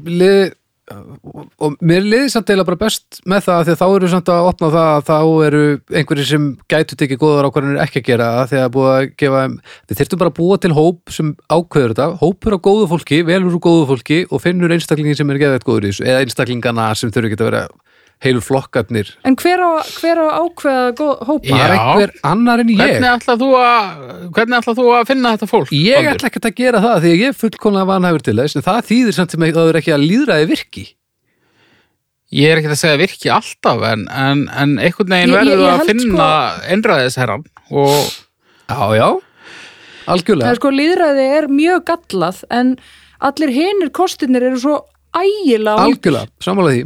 liði, 0.85 1.45
og 1.65 1.77
mér 1.81 2.03
liði 2.05 2.29
samt 2.33 2.51
eða 2.53 2.65
bara 2.67 2.79
best 2.83 3.19
með 3.25 3.45
það 3.47 3.61
því 3.63 3.73
að 3.73 3.79
þá 3.79 3.85
eru 3.87 4.09
samt 4.11 4.31
að 4.33 4.49
opna 4.51 4.69
það 4.75 4.89
að 4.89 5.07
þá 5.07 5.45
eru 5.47 5.61
einhverjir 5.89 6.29
sem 6.29 6.45
gætu 6.71 6.97
tekið 6.99 7.21
góðar 7.23 7.49
ákvarðanir 7.49 7.81
ekki 7.85 8.01
að 8.03 8.07
gera 8.11 8.27
það 8.35 8.51
því 8.51 8.59
að 8.61 8.69
búið 8.75 8.91
að 8.91 9.07
gefa 9.23 9.41
við 9.55 9.99
þyrftum 10.01 10.21
bara 10.21 10.33
að 10.33 10.37
búa 10.41 10.59
til 10.61 10.73
hóp 10.77 11.15
sem 11.15 11.31
ákveður 11.49 11.95
þetta, 11.95 12.09
hópur 12.21 12.57
á 12.57 12.59
góðu 12.69 12.91
fólki 12.93 13.21
velur 13.25 13.57
úr 13.57 13.63
góðu 13.65 13.89
fólki 13.93 14.21
og 14.29 14.43
finnur 14.45 14.75
einstaklingin 14.75 15.17
sem 15.17 15.33
er 15.33 15.41
geðveitt 15.41 15.65
góður 15.65 15.89
í 15.89 15.93
þessu, 15.93 16.05
eða 16.05 16.21
einstaklingana 16.25 16.91
sem 16.99 17.13
þurfi 17.13 17.33
ekki 17.33 17.41
að 17.41 17.49
vera 17.49 17.65
heilu 18.23 18.41
flokkarnir 18.43 19.11
En 19.27 19.35
hver 19.39 19.59
á, 19.59 19.69
hver 19.99 20.21
á 20.21 20.25
að 20.25 20.35
ákveða 20.45 20.83
góð, 20.99 21.13
hópa? 21.27 21.47
Já. 21.49 21.55
bara 21.59 21.77
einhver 21.79 22.13
annar 22.31 22.63
en 22.63 22.71
ég 22.71 22.79
Hvernig 22.81 23.09
ætlað 23.11 23.41
þú 23.43 23.49
að 23.59 24.03
hvernig 24.37 24.59
ætlað 24.59 24.79
þú 24.79 24.85
að 24.95 25.07
finna 25.11 25.33
þetta 25.35 25.49
fólk? 25.51 25.71
Ég 25.75 25.95
Baldur? 25.99 26.11
ætla 26.15 26.31
ekkert 26.31 26.49
að 26.49 26.59
gera 26.61 26.83
það 26.85 26.99
því 27.03 27.13
að 27.13 27.23
ég 27.23 27.31
er 27.33 27.39
fullkomlega 27.43 27.89
vanhæfur 27.91 28.25
til 28.29 28.37
þess 28.39 28.59
en 28.59 28.67
það 28.69 28.81
þýðir 28.91 29.17
samt 29.19 29.35
sem 29.35 29.45
að 29.47 29.57
það 29.59 29.71
er 29.73 29.81
ekki 29.81 29.95
að 29.95 30.05
líðræði 30.09 30.51
virki 30.53 30.85
Ég 32.35 32.51
er 32.51 32.59
ekki 32.59 32.71
að 32.73 32.79
segja 32.81 32.99
virki 32.99 33.29
alltaf 33.31 33.83
en, 33.91 34.07
en, 34.09 34.45
en 34.49 34.77
einhvern 34.81 35.13
veginn 35.13 35.35
verður 35.35 35.67
að 35.69 35.83
finna 35.91 36.29
einræðisherran 36.73 37.45
og 37.69 37.99
Já, 38.65 38.81
já, 38.97 39.09
Það 40.05 40.13
algjörlega 40.15 40.51
er 40.51 40.59
sko, 40.59 40.71
líðræði 40.73 41.25
er 41.37 41.47
mjög 41.53 41.83
gallað 41.85 42.41
en 42.53 42.71
allir 43.25 43.51
hinir 43.53 43.91
kostinir 43.93 44.45
eru 44.49 44.57
svo 44.61 44.75
ægilega 45.15 45.85
ólíkir. 45.85 45.85
Algjörlega, 45.85 46.31
sammála 46.45 46.73
því 46.73 46.81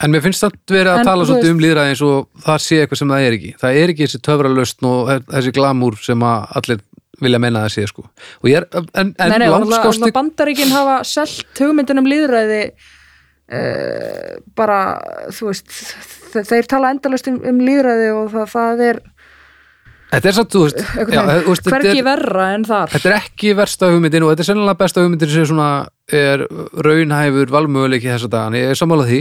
En 0.00 0.12
mér 0.14 0.22
finnst 0.24 0.40
samt 0.40 0.60
verið 0.72 0.92
að 0.94 0.98
En, 1.02 1.08
tala 1.10 1.24
svolítið 1.28 1.50
um 1.54 1.58
líðræði 1.60 1.92
eins 1.94 2.02
og 2.06 2.28
það 2.46 2.62
sé 2.64 2.78
eitthvað 2.80 3.00
sem 3.02 3.10
það 3.12 3.24
er 3.26 3.34
ekki. 3.36 3.50
Það 3.60 3.80
er 3.82 3.92
ekki 3.92 4.06
þessi 4.06 4.20
töfralöstn 4.28 4.88
og 4.88 5.10
þessi 5.34 5.52
glamúr 5.58 5.98
sem 6.00 6.22
allir 6.30 6.80
vilja 7.20 7.40
menna 7.42 7.66
það 7.66 7.74
sé 7.74 7.84
sko. 7.90 8.06
Er, 8.48 8.64
en, 8.72 8.86
en 8.96 9.12
Nei, 9.34 9.38
nei, 9.42 9.48
og 9.52 9.66
langskástik 9.66 10.06
alltaf 10.08 10.16
bandaríkin 10.16 10.72
hafa 10.72 10.94
selt 11.04 11.60
hugmyndin 11.60 12.00
um 12.00 12.08
líðræði 12.08 12.62
uh, 12.70 14.40
bara, 14.56 14.78
þú 15.36 15.50
veist 15.50 15.70
þe- 16.32 16.46
þeir 16.48 16.68
tala 16.70 16.92
endalist 16.94 17.28
um, 17.28 17.36
um 17.52 17.60
líðræði 17.64 18.10
og 18.16 18.30
það, 18.34 18.52
það 18.56 18.84
er 18.90 19.02
Þetta 20.10 20.26
er 20.26 20.34
samt, 20.34 20.50
þú 20.50 20.60
veist, 20.64 20.78
einhvern 20.98 21.14
já, 21.14 21.22
veist 21.46 21.62
þetta 21.68 21.76
hvergi 21.76 21.98
er, 22.00 22.06
verra 22.08 22.46
en 22.56 22.64
þar. 22.66 22.90
þetta 22.96 23.10
er 23.12 23.16
ekki 23.20 23.52
versta 23.54 23.90
hugmyndin 23.92 24.24
og 24.26 24.32
þetta 24.32 24.42
er 24.42 24.48
sennilega 24.48 24.80
besta 24.80 25.04
hugmyndin 25.04 25.30
sem 25.30 25.44
svona 25.52 25.68
er 26.10 26.42
raunhæfur 26.82 27.52
valmöguleiki 27.54 28.08
þess 28.10 28.26
að 28.26 28.32
dagan, 28.32 28.56
ég 28.58 28.72
er 28.72 28.80
sammála 28.80 29.06
því 29.06 29.20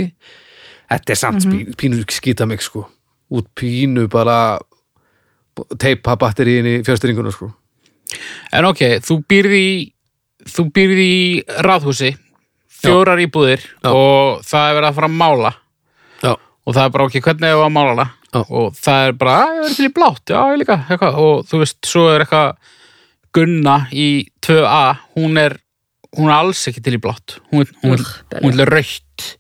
Þetta 0.90 1.14
er 1.14 1.16
samt 1.16 1.46
Mhm. 1.46 1.52
pínu, 1.54 1.76
pínu 1.76 2.06
skýta 2.10 2.48
mig 2.48 2.62
sko. 2.62 2.88
Út 3.32 3.48
pínu 3.56 4.08
bara 4.10 4.58
teipa 5.78 6.16
batteríin 6.18 6.66
í 6.66 6.76
fjárstyringuna 6.86 7.32
sko. 7.32 7.52
En 8.54 8.66
ok, 8.66 8.80
þú 9.06 9.20
býrði 9.30 9.60
í 9.70 9.94
þú 10.50 10.72
býrði 10.74 11.06
í 11.06 11.44
ráðhúsi 11.62 12.16
fjórar 12.82 13.20
íbúðir 13.20 13.60
Já. 13.84 13.92
og 13.92 14.42
það 14.48 14.70
er 14.70 14.76
verið 14.80 14.90
að 14.90 14.96
fara 14.96 15.08
að 15.10 15.18
mála. 15.20 15.52
Já, 16.24 16.32
og 16.66 16.74
það 16.76 16.86
er 16.86 16.90
bara 16.96 17.06
ok, 17.06 17.20
hvernig 17.20 17.44
er 17.52 17.60
að 17.60 17.74
mála 17.76 18.06
Já. 18.34 18.40
og 18.50 18.74
það 18.74 19.08
er 19.08 19.12
bara, 19.14 19.32
"Æ, 19.32 19.46
ég 19.50 19.62
verður 19.62 19.76
til 19.76 19.90
í 19.90 19.94
blátt. 19.94 20.26
Já, 20.26 20.42
ég 20.54 20.60
líka, 20.64 20.86
eitthvað, 20.90 21.16
og 21.18 21.46
þú 21.46 21.60
veist, 21.60 21.82
svo 21.86 22.08
er 22.16 22.26
eitthvað 22.26 22.56
Gunna 23.32 23.88
í 23.92 24.26
2A, 24.42 24.98
hún 25.16 25.38
er 25.38 25.60
hún 26.18 26.26
er 26.30 26.34
alls 26.40 26.66
ekki 26.68 26.82
til 26.82 26.94
í 26.98 27.02
blátt. 27.02 27.38
Hún, 27.52 27.68
hún, 27.84 27.98
hún, 27.98 28.42
hún 28.42 28.60
er 28.60 28.66
rautt 28.66 29.38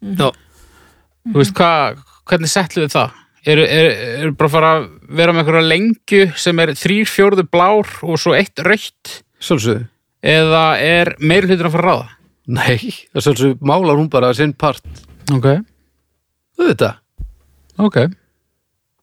já, 1.26 1.32
þú 1.34 1.38
veist, 1.42 1.56
hvað, 1.60 2.00
hvernig 2.30 2.52
setlu 2.54 2.84
við 2.86 2.94
það? 2.96 3.16
Eru 3.50 3.64
er, 3.64 3.90
er 4.20 4.32
bara 4.36 4.48
að 4.50 4.52
fara 4.54 4.70
að 4.76 4.88
vera 5.16 5.34
með 5.34 5.40
einhverja 5.46 5.68
lengju 5.72 6.24
sem 6.38 6.60
er 6.60 6.74
þrýr 6.76 7.08
fjórðu 7.08 7.46
blár 7.50 7.88
og 8.04 8.20
svo 8.20 8.34
eitt 8.36 8.60
rautt 8.66 9.14
Sjálfsögðu. 9.40 9.86
eða 10.22 10.64
er 10.84 11.14
meiri 11.24 11.48
hlutur 11.48 11.70
að 11.70 11.76
fara 11.78 11.84
að 11.84 11.90
ráða? 11.94 12.10
Nei, 12.50 12.78
það 13.14 13.24
sjálfsögðu 13.28 13.70
málar 13.70 13.96
hún 14.02 14.10
bara 14.12 14.34
sinn 14.36 14.52
part. 14.58 14.84
Ok, 15.32 15.48
Þú 16.60 16.68
veit 16.68 16.82
það. 16.84 16.98
ok. 17.80 17.98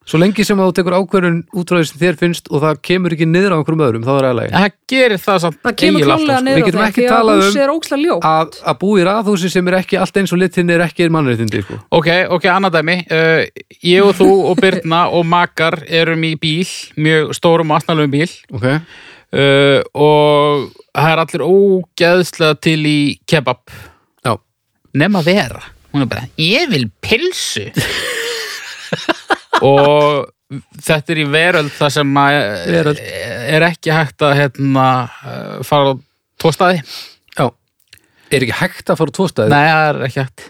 Svo 0.07 0.21
lengi 0.23 0.45
sem 0.47 0.61
að 0.63 0.69
þú 0.69 0.75
tekur 0.79 0.95
ákvörðun 1.01 1.39
útráðið 1.59 1.89
sem 1.89 1.99
þér 1.99 2.17
finnst 2.21 2.47
og 2.55 2.61
það 2.63 2.77
kemur 2.87 3.15
ekki 3.17 3.27
niður 3.27 3.55
á 3.55 3.57
einhverjum 3.57 3.81
öðrum, 3.83 4.05
þá 4.07 4.11
er 4.13 4.19
það 4.21 4.29
alveg. 4.29 4.53
Það 4.53 4.75
gerir 4.93 5.23
það 5.25 5.41
samt 5.43 5.57
Það 5.67 5.75
kemur 5.81 6.05
klálega 6.05 6.21
sko. 6.21 6.37
Við 6.37 6.47
niður 6.47 6.63
á 6.63 6.67
getum 6.69 6.79
það 6.79 6.87
ekki 6.87 7.01
því 7.01 7.07
að 7.07 7.15
talað 7.17 7.43
um 7.47 7.59
er 7.65 7.73
óksla 7.73 7.99
ljótt 8.03 8.29
Að, 8.31 8.59
að 8.71 8.79
búa 8.85 9.01
í 9.01 9.07
raðhúsi 9.09 9.51
sem 9.51 9.71
er 9.73 9.77
ekki 9.81 9.99
allt 9.99 10.21
eins 10.23 10.35
og 10.37 10.41
litin 10.45 10.71
er 10.77 10.85
ekki 10.87 11.09
mannréttindi, 11.17 11.63
sko. 11.67 11.79
Ok, 11.99 12.11
ok, 12.37 12.47
annað 12.55 12.77
dæmi. 12.79 12.97
Uh, 13.11 13.43
ég 13.83 14.07
og 14.07 14.15
þú 14.21 14.29
og 14.53 14.63
Birna 14.63 15.01
og 15.11 15.27
Makar 15.27 15.81
erum 15.91 16.23
í 16.23 16.33
bíl, 16.39 16.71
mjög 17.03 17.35
stórum 17.41 17.75
og 17.75 17.81
aðsnalum 17.81 18.15
bíl 18.15 18.31
Ok. 18.55 18.67
uh, 18.71 19.81
og 19.91 20.69
það 20.95 21.11
er 21.17 21.25
allir 21.25 21.47
ógeðslega 21.51 22.61
til 22.63 22.79
í 22.87 22.99
kebab 23.27 23.75
Já. 24.23 24.37
nema 24.95 25.27
vera. 25.27 25.67
Hún 25.91 26.07
er 26.07 26.13
bara, 26.15 26.29
ég 26.39 26.71
vil 26.71 26.87
pilsu. 27.03 27.73
og 29.65 30.27
þetta 30.87 31.15
er 31.15 31.23
í 31.23 31.29
veröld 31.31 31.73
það 31.75 31.95
sem 31.97 32.19
að 32.23 32.41
Veröld. 32.71 33.01
er 33.57 33.69
ekki 33.71 33.95
hægt 33.95 34.27
að 34.27 34.35
hérna, 34.41 34.89
uh, 35.27 35.55
fara 35.67 35.95
á 35.95 36.01
tvo 36.43 36.53
staði. 36.55 36.83
Já. 37.37 37.49
Er 38.31 38.45
ekki 38.45 38.61
hægt 38.61 38.93
að 38.93 39.01
fara 39.01 39.11
á 39.11 39.17
tvo 39.17 39.31
staði? 39.31 39.55
Nei, 39.55 39.65
það 39.71 39.89
er 39.89 40.07
ekki 40.11 40.23
hægt. 40.23 40.47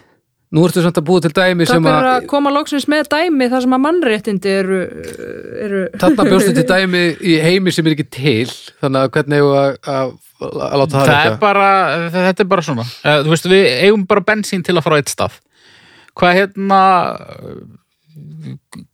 Nú 0.47 0.61
ertu 0.63 0.79
samt 0.79 0.95
að 0.95 1.03
búa 1.09 1.19
til 1.19 1.33
dæmi 1.35 1.65
Takk 1.65 1.73
sem 1.75 1.83
fyrir 1.83 2.05
að, 2.07 2.21
að 2.21 2.27
koma 2.31 2.51
loksins 2.55 2.85
með 2.87 3.09
dæmi 3.11 3.49
þar 3.51 3.63
sem 3.65 3.73
að 3.75 3.81
mannréttindi 3.83 4.53
eru, 4.61 4.77
eru 5.65 5.81
þarna 5.99 6.25
bjóstu 6.29 6.53
til 6.55 6.63
dæmi 6.71 7.01
í 7.19 7.33
heimi 7.43 7.73
sem 7.75 7.89
er 7.89 7.97
ekki 7.97 8.05
til, 8.15 8.53
þannig 8.79 9.01
að 9.01 9.11
hvernig 9.17 9.43
við 9.43 9.57
að, 9.59 9.73
að, 9.91 10.13
að 10.47 10.77
láta 10.79 10.93
það 10.93 11.11
það 11.11 11.27
er 11.33 11.35
bara, 11.41 11.67
þetta 12.15 12.45
er 12.45 12.49
bara 12.53 12.63
svona 12.69 12.85
Eh, 12.87 13.19
þú 13.25 13.33
veist, 13.33 13.49
við 13.51 13.67
eigum 13.89 14.07
bara 14.07 14.23
bensín 14.31 14.63
til 14.63 14.77
að 14.77 14.85
fara 14.87 14.95
á 14.95 14.99
eitt 15.03 15.11
stað 15.11 15.35
hvað 16.15 16.39
hérna 16.39 16.79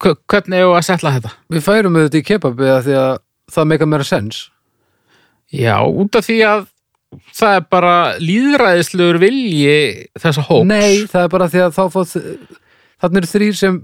hvernig 0.04 0.60
eigum 0.60 0.74
við 0.74 0.80
að 0.80 0.88
setla 0.90 1.14
þetta 1.18 1.32
Við 1.56 1.66
færum 1.68 1.98
auðvitað 2.00 2.20
í 2.22 2.26
kebabi 2.28 2.70
að 2.74 2.84
því 2.88 2.96
að 3.04 3.14
það 3.54 3.68
meika 3.72 3.88
meira 3.92 4.08
sens. 4.08 4.42
já, 5.54 5.76
út 5.86 6.16
af 6.18 6.26
því 6.28 6.38
að 6.50 6.64
það 7.38 7.56
er 7.60 7.66
bara 7.70 7.96
líðræðislegur 8.24 9.20
vilji 9.22 9.76
þessa 10.18 10.46
hóps 10.48 10.66
Nei, 10.70 11.04
það 11.12 11.28
er 11.28 11.34
bara 11.36 11.50
því 11.54 11.62
að 11.68 11.76
þá 11.78 11.84
fóð 11.94 12.14
þannig 13.04 13.20
eru 13.22 13.32
þrýr 13.34 13.58
sem 13.60 13.78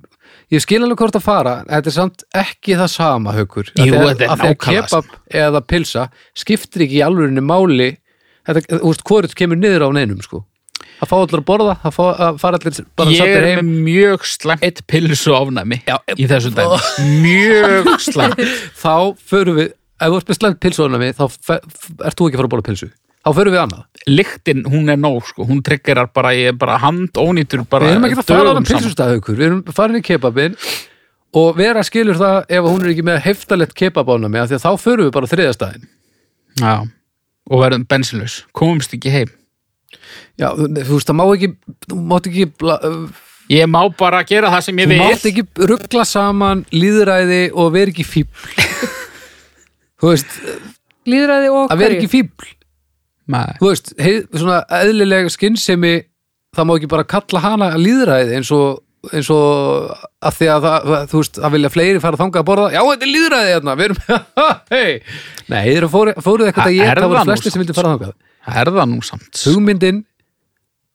ég 0.50 0.64
skil 0.64 0.80
alveg 0.82 0.98
hvort 1.04 1.18
að 1.20 1.26
fara, 1.28 1.54
en 1.68 1.76
þetta 1.76 1.92
er 1.92 1.94
samt 1.94 2.24
ekki 2.34 2.74
það 2.80 2.90
sama 2.90 3.34
haukur. 3.36 3.68
Jú, 3.78 3.84
því 3.86 3.98
að- 4.00 4.10
er 4.10 4.16
því 4.18 4.26
að 4.26 4.40
nákvæmlega 4.40 4.66
kebab 4.66 5.06
eða 5.44 5.62
pilsa 5.70 6.06
skiptir 6.34 6.86
ekki 6.88 6.98
í 6.98 7.06
alvörinni 7.06 7.44
máli 7.46 7.90
þetta, 8.48 8.80
þú 8.80 8.88
veist, 8.90 9.04
hvort 9.06 9.36
kemur 9.38 9.60
niður 9.62 9.86
á 9.86 9.90
neinum 9.94 10.24
sko. 10.26 10.42
Að 11.00 11.10
fá 11.12 11.16
allir 11.20 11.42
að 11.42 11.46
borða, 11.48 11.76
að, 11.86 11.94
fá, 11.96 12.04
að 12.28 12.40
fara 12.42 12.60
allir 12.60 12.86
bara 13.00 13.14
ég 13.16 13.34
er 13.36 13.48
heim. 13.50 13.60
með 13.60 13.84
mjög 13.90 14.26
slæmt 14.34 14.82
pilsu 14.92 15.34
ofnæmi 15.36 15.82
Já, 15.88 15.98
í 16.16 16.28
þessu 16.30 16.52
dæmi 16.56 16.80
mjög 17.26 17.92
slæmt. 18.06 18.42
Þá 18.80 18.96
förum 19.32 19.60
við, 19.62 19.70
ef 20.00 20.10
þú 20.14 20.20
ert 20.22 20.32
með 20.34 20.40
slæmt 20.42 20.60
pilsóðunami 20.66 21.12
þá 21.18 21.24
fe- 21.38 21.62
f- 21.64 21.94
ert 22.04 22.20
þú 22.20 22.28
ekki 22.30 22.38
að 22.38 22.42
fara 22.44 22.50
að 22.50 22.54
borða 22.56 22.68
pilsu 22.72 22.90
þá 23.20 23.32
förum 23.36 23.54
við 23.54 23.62
annað, 23.62 23.82
lyktin, 24.08 24.62
hún 24.72 24.90
er 24.94 25.00
nóg 25.00 25.26
sko, 25.28 25.44
hún 25.50 25.60
tryggirar 25.68 26.08
bara, 26.16 26.32
ég 26.34 26.54
er 26.54 26.60
bara 26.60 26.78
handónýtur 26.82 27.66
bara 27.70 27.86
við 27.90 27.98
erum 27.98 28.06
ekki 28.08 28.22
að 28.22 28.30
fara 28.30 28.54
á 28.56 29.12
haukur, 29.12 29.36
við 29.36 29.48
erum 29.50 29.60
farin 29.76 30.00
í 30.00 30.04
kebabin 30.08 30.56
og 31.40 31.58
vera 31.60 31.84
skilur 31.86 32.18
það 32.18 32.38
ef 32.58 32.64
hún 32.72 32.86
er 32.86 32.94
ekki 32.94 33.04
með 33.06 33.20
heftalett 33.28 33.76
því 34.50 34.58
að 34.58 34.64
þá 34.64 34.72
förum 34.82 35.10
við 35.10 35.12
bara 35.18 35.30
þriðastæðin 35.34 35.84
Já, 36.64 36.74
og 37.52 37.62
verðum 37.62 37.86
bensinlaus 37.92 38.40
komumst 38.56 38.96
ekki 38.98 39.12
heim 39.14 39.36
Já, 40.40 40.48
þú 40.56 40.68
þú 40.76 40.94
veist, 40.98 41.10
það 41.10 41.18
má 41.20 41.26
ekki 41.36 41.50
þú 41.90 42.00
mátt 42.14 42.30
ekki, 42.32 42.46
bla- 42.62 42.80
Ég 43.50 43.66
má 43.66 43.80
bara 43.98 44.20
gera 44.30 44.52
það 44.54 44.62
sem 44.68 44.78
ég 44.84 44.86
þú 44.86 44.94
vil. 44.94 45.00
mátt 45.02 45.24
ekki 45.26 45.44
ruggla 45.72 46.04
saman 46.06 46.66
líðræði 46.70 47.40
og 47.58 47.72
vera 47.74 47.90
ekki 47.94 48.06
fíbl 48.06 48.68
þú 50.00 50.12
veist, 50.14 50.36
líðræði 51.10 51.50
og 51.56 51.74
að 51.74 51.82
vera 51.84 51.98
ekki 51.98 52.12
fíbl 52.12 52.52
Nei. 53.30 53.50
þú 53.60 53.72
veist, 53.72 53.92
heið, 54.02 54.22
svona 54.42 54.60
eðlilega 54.80 55.34
skinnsemi 55.34 55.96
það 56.58 56.66
má 56.70 56.76
ekki 56.80 56.92
bara 56.94 57.06
kalla 57.10 57.42
hana 57.44 57.72
líðræði 57.78 58.38
eins 58.40 58.54
og 58.56 58.80
eins 59.16 59.30
og 59.32 59.92
að 60.28 60.34
því 60.40 60.48
að 60.54 60.66
það, 60.66 60.88
þú 61.12 61.20
veist, 61.22 61.38
að 61.48 61.54
vilja 61.56 61.70
fleiri 61.72 62.00
fara 62.04 62.18
þangað 62.20 62.42
að 62.42 62.48
borða, 62.50 62.72
já, 62.74 62.82
þetta 62.90 63.06
er 63.06 63.12
líðræði 63.14 63.52
hérna, 63.54 63.76
við 63.80 63.86
erum, 63.90 64.00
hei 64.74 64.90
nei, 65.50 65.62
þeir 65.70 65.78
eru 65.78 65.90
fóru, 65.94 66.16
fóruð 66.26 66.50
eitthvað 66.50 66.68
að 66.72 66.76
ég, 66.80 66.90
það 67.00 67.14
voru 67.14 67.28
flestir 67.30 67.54
sem 67.56 67.64
vildi 67.64 67.76
fara 67.78 67.94
þangað 67.94 68.18
Það 68.50 68.62
er 68.62 68.72
það 68.76 68.90
nú 68.92 69.02
samt? 69.06 69.42
Hugmyndin 69.46 70.04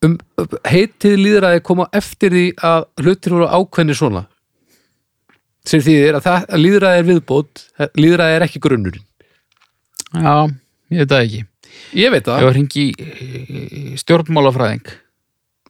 um 0.05 0.19
heitið 0.69 1.17
líðræði 1.21 1.63
koma 1.65 1.87
eftir 1.97 2.35
því 2.35 2.45
að 2.67 2.87
hlutir 3.01 3.37
voru 3.37 3.49
ákveðni 3.49 3.97
svona. 3.97 4.27
Sem 5.65 5.81
þýðir 5.81 6.19
að, 6.19 6.27
það, 6.27 6.47
að 6.51 6.61
líðræði 6.61 7.01
er 7.01 7.09
viðbót 7.09 7.65
líðræði 7.97 8.37
er 8.37 8.45
ekki 8.45 8.63
grunnurinn. 8.67 9.07
Já, 10.15 10.35
ég 10.93 11.01
veit 11.01 11.15
það 11.15 11.25
ekki. 11.25 11.41
Ég 11.95 12.13
veit 12.13 12.21
Ég 12.21 12.29
það, 12.29 12.45
var 12.45 12.55
hringi 12.59 12.85
í 12.93 13.97
stjórnmálafræðing. 14.03 14.93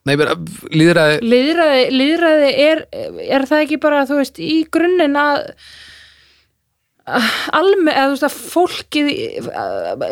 Nei, 0.04 0.16
bara, 0.20 0.34
líðræði 0.74 1.20
Líðræði, 1.24 1.84
líðræði 1.94 2.48
er, 2.60 2.82
er 3.24 3.46
það 3.48 3.62
ekki 3.64 3.78
bara, 3.80 4.02
þú 4.08 4.18
veist, 4.18 4.40
í 4.42 4.58
grunninn 4.74 5.16
að 5.16 5.46
alme, 7.54 7.92
eða 7.92 8.04
þú 8.10 8.16
veist 8.16 8.26
að 8.28 8.36
fólkið 8.50 9.08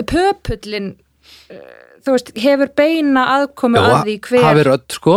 pöpullin 0.08 0.88
þú 2.04 2.14
veist, 2.16 2.32
hefur 2.42 2.70
beina 2.76 3.24
aðkomu 3.38 3.78
að 3.82 3.96
því 4.06 4.16
hver 4.28 4.44
hafi 4.48 4.64
rödd, 4.68 4.86
sko. 4.96 5.16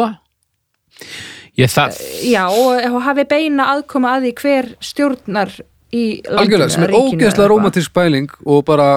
Ég 1.55 1.71
það 1.71 1.99
já, 2.27 2.43
og 2.51 2.97
hafi 3.05 3.23
beina 3.31 3.69
aðkomu 3.75 4.09
að 4.11 4.25
því 4.27 4.31
hver 4.41 4.69
stjórnar 4.83 5.51
í 5.95 6.01
landinu 6.27 6.41
algjörlega, 6.41 6.73
sem 6.75 6.83
er 6.87 6.95
ógeðslega 6.97 7.49
rómatísk 7.51 7.93
bæling 7.95 8.31
og 8.45 8.65
bara 8.67 8.87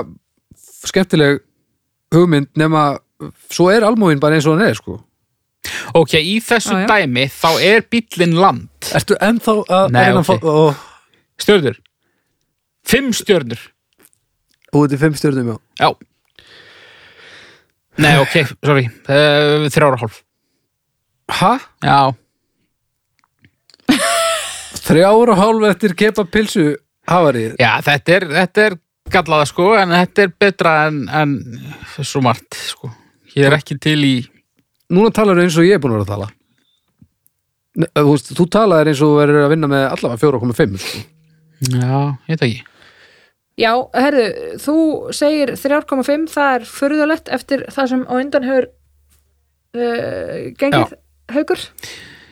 skemmtileg 0.88 1.40
hugmynd 2.14 2.48
nema 2.58 2.96
svo 3.52 3.68
er 3.70 3.86
almóin 3.86 4.18
bara 4.22 4.38
eins 4.38 4.46
og 4.48 4.56
hann 4.58 4.66
er, 4.68 4.74
sko. 4.78 4.98
Ok, 5.98 6.14
í 6.22 6.38
þessu 6.42 6.74
Já, 6.74 6.84
já. 6.84 6.88
dæmi 6.90 7.24
þá 7.30 7.48
er 7.66 7.82
bíllinn 7.92 8.36
land. 8.40 8.68
Ertu 8.94 9.16
ennþá 9.20 9.54
að 9.66 9.90
Nei, 9.92 10.00
að 10.00 10.06
reyna 10.06 10.20
að 10.20 10.22
ok. 10.22 10.28
fá- 10.28 10.48
ó, 10.48 10.84
Stjörnur. 11.38 11.76
Fimm 12.88 13.10
stjörnur. 13.14 13.60
Búið 14.74 14.94
til 14.94 14.98
fimm 15.02 15.14
stjórnum, 15.18 15.50
já. 15.52 15.58
Já 15.82 15.90
Nei, 17.98 18.14
ok, 18.22 18.34
sorry. 18.62 18.86
Uh, 19.10 19.66
Þrjára 19.74 19.98
hálf. 20.00 20.22
Hæ? 21.28 21.52
Já, 21.84 21.98
Þrjára 24.88 25.34
hálf 25.36 25.66
eftir 25.68 25.92
kepa 25.98 26.24
pilsu 26.24 26.70
hafarið 27.08 27.58
já 27.60 27.70
þetta, 27.84 28.14
er, 28.14 28.24
þetta 28.32 28.64
er 28.64 28.76
gallaða 29.12 29.48
sko 29.50 29.66
en 29.76 29.92
þetta 29.92 30.24
er 30.24 30.32
betra 30.40 30.72
en, 30.88 31.02
en 31.12 31.34
svo 32.00 32.22
margt 32.24 32.56
sko. 32.56 32.88
Ég 33.36 33.48
er 33.48 33.56
ekki 33.58 33.78
til 33.80 34.00
í 34.06 34.16
Núna 34.88 35.10
talar 35.12 35.36
eins 35.42 35.56
og 35.60 35.66
ég 35.68 35.76
er 35.76 35.80
búin 35.82 35.92
að 35.92 35.98
vera 35.98 36.06
að 36.06 36.12
tala. 36.14 36.26
Nei, 37.76 37.88
Þú, 37.92 38.04
veist, 38.08 38.30
þú 38.38 38.44
talaðir 38.54 38.88
eins 38.88 39.02
og 39.04 39.10
þú 39.10 39.18
verður 39.18 39.42
að 39.42 39.50
vinna 39.52 39.68
með 39.68 39.82
allavega 39.90 40.20
4,5 40.22 40.78
sko. 40.80 41.02
Já, 41.74 41.98
ég 42.24 42.30
veit 42.32 42.44
ekki 42.46 42.62
Já, 43.58 43.72
herðu, 43.98 44.24
þú 44.62 44.74
segir 45.16 45.54
3,5, 45.58 46.28
það 46.30 46.50
er 46.58 46.66
furðulegt 46.70 47.30
eftir 47.34 47.64
það 47.74 47.88
sem 47.92 48.04
á 48.06 48.12
undan 48.14 48.46
hefur 48.46 48.68
uh, 49.74 50.36
gengið 50.60 50.92
haugur 51.34 51.64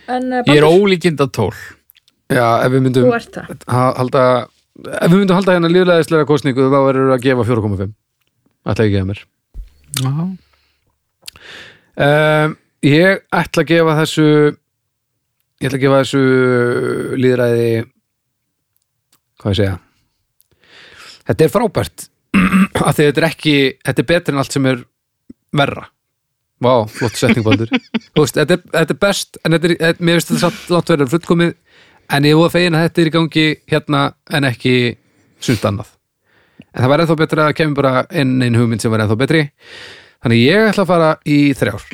en 0.06 0.28
uh, 0.30 0.42
Ég 0.46 0.60
er 0.60 0.66
Baldur, 0.66 0.84
ólíkinda 0.86 1.26
tól. 1.34 1.54
Já, 2.30 2.46
ef 2.62 2.70
við 2.74 2.84
myndum 2.84 3.10
það. 3.10 3.56
halda 3.66 4.22
ef 4.46 5.10
við 5.10 5.18
myndum 5.18 5.38
halda 5.38 5.56
hérna 5.56 5.70
líflegaðislega 5.72 6.28
kostningu 6.30 6.68
þá 6.70 6.78
verður 6.84 7.14
að 7.16 7.24
gefa 7.26 7.48
4,5 7.48 7.90
ætla 8.66 8.86
ekki 8.86 9.00
að 9.00 9.10
mér. 9.10 9.24
Já, 9.96 10.10
um, 12.06 12.56
Ég 12.86 13.22
ætla 13.34 13.64
að 13.64 13.70
gefa 13.70 13.94
þessu 14.02 14.26
ég 15.56 15.66
ætla 15.66 15.78
að 15.78 15.82
gefa 15.82 16.00
þessu 16.02 16.22
líðræði 17.18 17.70
hvað 19.40 19.50
ég 19.50 19.58
segja 19.58 19.76
Þetta 21.26 21.46
er 21.46 21.52
frábært. 21.52 22.06
Af 22.86 22.96
því 22.96 23.08
þetta 23.08 23.22
er 23.22 23.28
ekki, 23.28 23.56
þetta 23.86 24.02
er 24.02 24.08
betur 24.12 24.34
en 24.34 24.42
allt 24.42 24.56
sem 24.56 24.68
er 24.70 24.82
verra. 25.56 25.86
Vá, 26.62 26.72
flott 26.88 27.18
setning 27.18 27.44
Baldur. 27.44 27.68
Þú 28.14 28.22
veist, 28.22 28.38
þetta, 28.38 28.58
þetta 28.72 28.94
er 28.94 29.00
best 29.02 29.40
en 29.42 29.56
þetta 29.56 29.68
er, 29.68 29.76
þetta, 29.82 30.06
mér 30.08 30.18
finnst 30.18 30.32
þetta 30.32 30.42
satt 30.46 30.72
langt 30.72 30.92
verður 30.92 31.12
fullkomið 31.12 31.52
en 32.16 32.28
ég 32.28 32.38
voru 32.38 32.54
fegin 32.54 32.78
að 32.78 32.86
þetta 32.86 33.02
er 33.02 33.10
í 33.10 33.14
gangi 33.16 33.46
hérna 33.72 34.02
en 34.38 34.48
ekki 34.48 34.74
sumt 35.42 35.68
annað. 35.68 35.92
En 36.72 36.84
það 36.84 36.92
var 36.92 37.02
ennþá 37.02 37.18
betra 37.20 37.48
að 37.50 37.56
kemur 37.58 37.80
bara 37.80 38.04
einn 38.08 38.36
einn 38.44 38.56
hugmynd 38.56 38.84
sem 38.84 38.92
var 38.92 39.04
ennþá 39.04 39.18
betri. 39.20 39.42
Þannig 40.24 40.44
ég 40.44 40.70
ætla 40.70 40.86
að 40.86 40.92
fara 40.92 41.10
í 41.28 41.40
þrjár. 41.56 41.88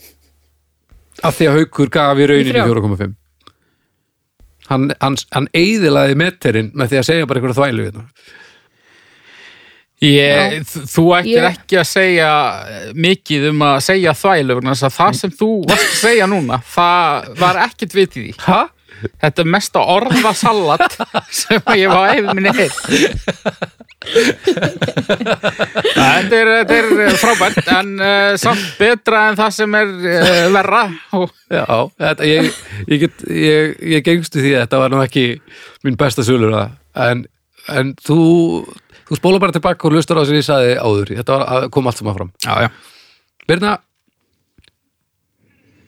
Af 1.26 1.38
því 1.38 1.50
að 1.50 1.58
haukur 1.58 1.90
gaf 1.96 2.20
í 2.20 2.28
þrjár? 2.28 2.70
4,5 2.70 3.19
hann, 4.70 4.90
hann, 5.02 5.16
hann 5.34 5.48
eyðilaði 5.56 6.16
meterinn 6.20 6.70
með 6.74 6.92
því 6.94 7.00
að 7.02 7.08
segja 7.10 7.26
bara 7.30 7.40
einhverja 7.42 7.58
þvælu 7.60 7.88
hérna. 7.88 8.06
Ég, 10.00 10.62
þú 10.88 11.02
ættir 11.18 11.34
Ég- 11.42 11.46
ekki 11.50 11.76
að 11.76 11.88
segja 11.90 12.28
mikið 12.96 13.42
um 13.50 13.64
að 13.66 13.80
segja 13.84 14.14
þvælu 14.16 14.54
vegna 14.56 14.72
þess 14.72 14.86
að 14.88 14.94
það 14.96 15.18
sem 15.18 15.34
þú 15.42 15.48
varst 15.68 15.90
að 15.90 15.98
segja 16.00 16.28
núna 16.30 16.56
það 16.72 17.26
var 17.42 17.58
ekkert 17.66 17.96
vitið 17.98 18.30
í 18.30 18.32
Hæ? 18.40 18.60
Þetta 19.00 19.42
er 19.42 19.48
mesta 19.48 19.82
orðasallat 19.94 20.96
sem 21.40 21.70
ég 21.78 21.92
var 21.92 22.14
æfið 22.14 22.30
minni 22.36 22.52
Þetta 26.00 26.36
er, 26.38 26.50
þetta 26.62 26.76
er 26.76 27.18
frábært 27.20 27.70
en 27.76 27.90
uh, 28.00 28.36
samt 28.40 28.62
betra 28.80 29.26
en 29.30 29.40
það 29.40 29.56
sem 29.58 29.76
er 29.80 29.90
uh, 29.92 30.44
verra. 30.54 30.84
Og 31.18 31.26
Já, 31.52 31.66
þetta, 32.00 32.28
ég, 32.28 32.48
ég, 32.86 32.96
get, 33.04 33.26
ég, 33.28 33.74
ég 33.96 34.06
gengstu 34.06 34.40
því 34.40 34.54
að 34.56 34.64
þetta 34.64 34.80
var 34.84 34.94
nú 34.94 35.02
ekki 35.04 35.26
mín 35.86 35.98
besta 36.00 36.24
sölur 36.26 36.56
en, 36.56 37.26
en 37.68 37.92
þú, 38.00 38.20
þú 39.10 39.20
spóla 39.20 39.42
bara 39.42 39.56
tilbaka 39.56 39.88
og 39.88 39.98
lustur 39.98 40.20
á 40.20 40.24
sem 40.24 40.40
ég 40.40 40.48
saði 40.48 40.74
áður. 40.80 41.14
Þetta 41.20 41.36
var 41.36 41.46
að 41.58 41.70
koma 41.76 41.92
allt 41.92 42.00
saman 42.02 42.18
fram. 42.18 42.34
Já, 42.46 42.66
já. 42.66 42.72
Birna, 43.50 43.78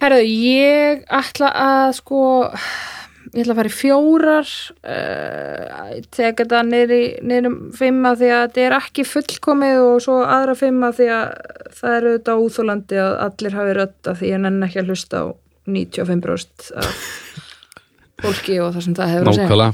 Herðu, 0.03 0.23
ég 0.27 1.05
ætla 1.15 1.49
að 1.55 1.93
sko 1.95 2.21
ég 3.33 3.41
ætla 3.43 3.55
að 3.55 3.59
fara 3.63 3.71
í 3.71 3.75
fjórar 3.75 4.51
uh, 4.93 5.93
teka 6.13 6.45
þetta 6.45 6.63
niður 6.69 7.49
um 7.49 7.57
fimma 7.77 8.13
því 8.21 8.29
að 8.29 8.43
þetta 8.43 8.65
er 8.67 8.77
ekki 8.77 9.07
fullkomið 9.09 9.81
og 9.87 10.03
svo 10.05 10.19
aðra 10.21 10.57
fimma 10.59 10.91
því 10.97 11.09
að 11.17 11.25
það 11.79 11.97
er 11.97 12.09
auðvitað 12.09 12.43
úþólandi 12.47 13.01
að 13.01 13.15
allir 13.27 13.57
hafi 13.57 13.77
rödd 13.79 14.11
af 14.13 14.21
því 14.21 14.33
ég 14.35 14.43
nenni 14.45 14.69
ekki 14.69 14.83
að 14.83 14.93
hlusta 14.93 15.23
á 15.25 15.27
95% 15.73 16.69
af 16.83 17.01
fólki 18.23 18.59
og 18.61 18.75
það 18.75 18.87
sem 18.87 18.99
það 18.99 19.15
hefur 19.15 19.33
að 19.33 19.41
segja. 19.41 19.73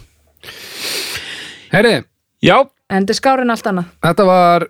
Herri, 1.69 1.95
Já, 2.39 2.57
en 2.63 3.03
þetta 3.03 3.13
er 3.13 3.19
skárin 3.19 3.53
allt 3.53 3.67
annað. 3.67 3.89
Þetta 4.07 4.27
var 4.29 4.69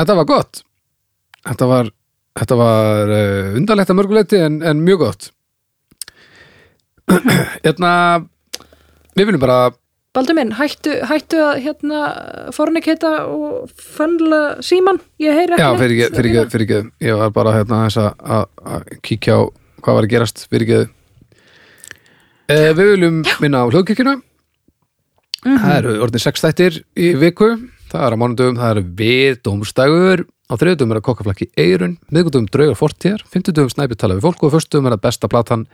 þetta 0.00 0.16
var 0.18 0.26
gott. 0.28 0.62
Þetta 1.46 1.68
var, 1.70 1.90
þetta 2.40 2.56
var 2.58 3.12
uh, 3.14 3.52
undarlegt 3.60 3.92
að 3.92 4.00
mörguleiti 4.00 4.40
en, 4.42 4.58
en 4.66 4.82
mjög 4.84 5.06
gott 5.06 5.30
hérna 7.64 7.92
við 9.16 9.26
viljum 9.30 9.42
bara 9.42 9.60
Baldur 10.10 10.34
minn, 10.34 10.50
hættu, 10.58 10.96
hættu 11.06 11.38
að 11.38 11.60
hérna 11.62 11.98
fornikita 12.50 13.10
og 13.30 13.68
fannla 13.70 14.56
síman, 14.66 14.98
ég 15.22 15.36
heyri 15.38 15.54
ekki 15.54 15.62
Já, 15.62 15.68
fyrir 15.78 15.94
ekki, 15.94 16.16
fyrir 16.16 16.30
ekki, 16.32 16.50
fyrir 16.54 16.64
ekki 16.66 17.06
ég 17.06 17.20
var 17.20 17.30
bara 17.36 17.52
hérna 17.54 17.84
þess 17.84 18.00
að- 18.10 18.96
kíkja 19.06 19.36
á 19.38 19.40
hvað 19.80 19.96
var 20.00 20.08
að 20.08 20.14
gerast, 20.16 20.42
fyrir 20.50 20.66
ekki 20.66 20.80
eh, 22.50 22.72
Við 22.74 22.90
viljum 22.96 23.22
minna 23.40 23.62
á 23.62 23.70
hljóðkirkjuna. 23.70 24.16
Það 25.46 25.76
eru 25.78 25.94
orðin 26.04 26.24
sex 26.26 26.42
þættir 26.44 26.82
í 26.98 27.12
viku. 27.16 27.54
Það 27.90 28.02
er 28.06 28.14
á 28.14 28.20
mánudöfum, 28.20 28.58
það 28.60 28.74
eru 28.74 28.82
við 28.98 29.38
dómstægur 29.46 30.26
á 30.50 30.54
þriðudöfum 30.58 30.92
er 30.92 30.98
að 30.98 31.06
kokkaflakki 31.06 31.46
eirun 31.58 31.96
miðgudöfum 32.10 32.48
draugar 32.50 32.78
fortíðar, 32.78 33.22
fimmtudöfum 33.30 33.70
snæpi 33.70 33.96
tala 33.98 34.16
við 34.18 34.26
fólk 34.26 34.42
og 34.46 34.54
föstudöfum 34.56 34.90
er 34.90 34.96
að 34.96 35.04
besta 35.06 35.30
platan 35.30 35.64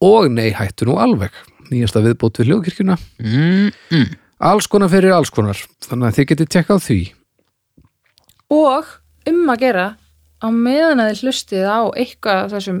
og 0.00 0.28
nei 0.32 0.50
hættu 0.56 0.88
nú 0.88 0.98
alveg. 1.00 1.34
Nýjasta 1.70 2.02
viðbót 2.04 2.40
við 2.40 2.50
hljóðkirkjuna. 2.50 2.96
Mm, 3.22 3.70
mm. 3.92 4.12
alls 4.50 4.66
konar 4.70 4.90
fyrir 4.92 5.14
alls 5.14 5.30
konar. 5.34 5.58
Þannig 5.86 6.08
að 6.08 6.18
þið 6.18 6.30
getið 6.32 6.52
tekka 6.56 6.76
á 6.76 6.78
því. 6.82 7.00
Og 8.50 8.94
um 9.30 9.42
að 9.52 9.64
gera 9.64 9.86
á 10.40 10.48
meðan 10.50 11.02
að 11.02 11.12
þið 11.12 11.24
hlustið 11.24 11.66
á 11.68 11.80
eitthvað 11.94 12.44
af 12.44 12.54
þessum 12.56 12.80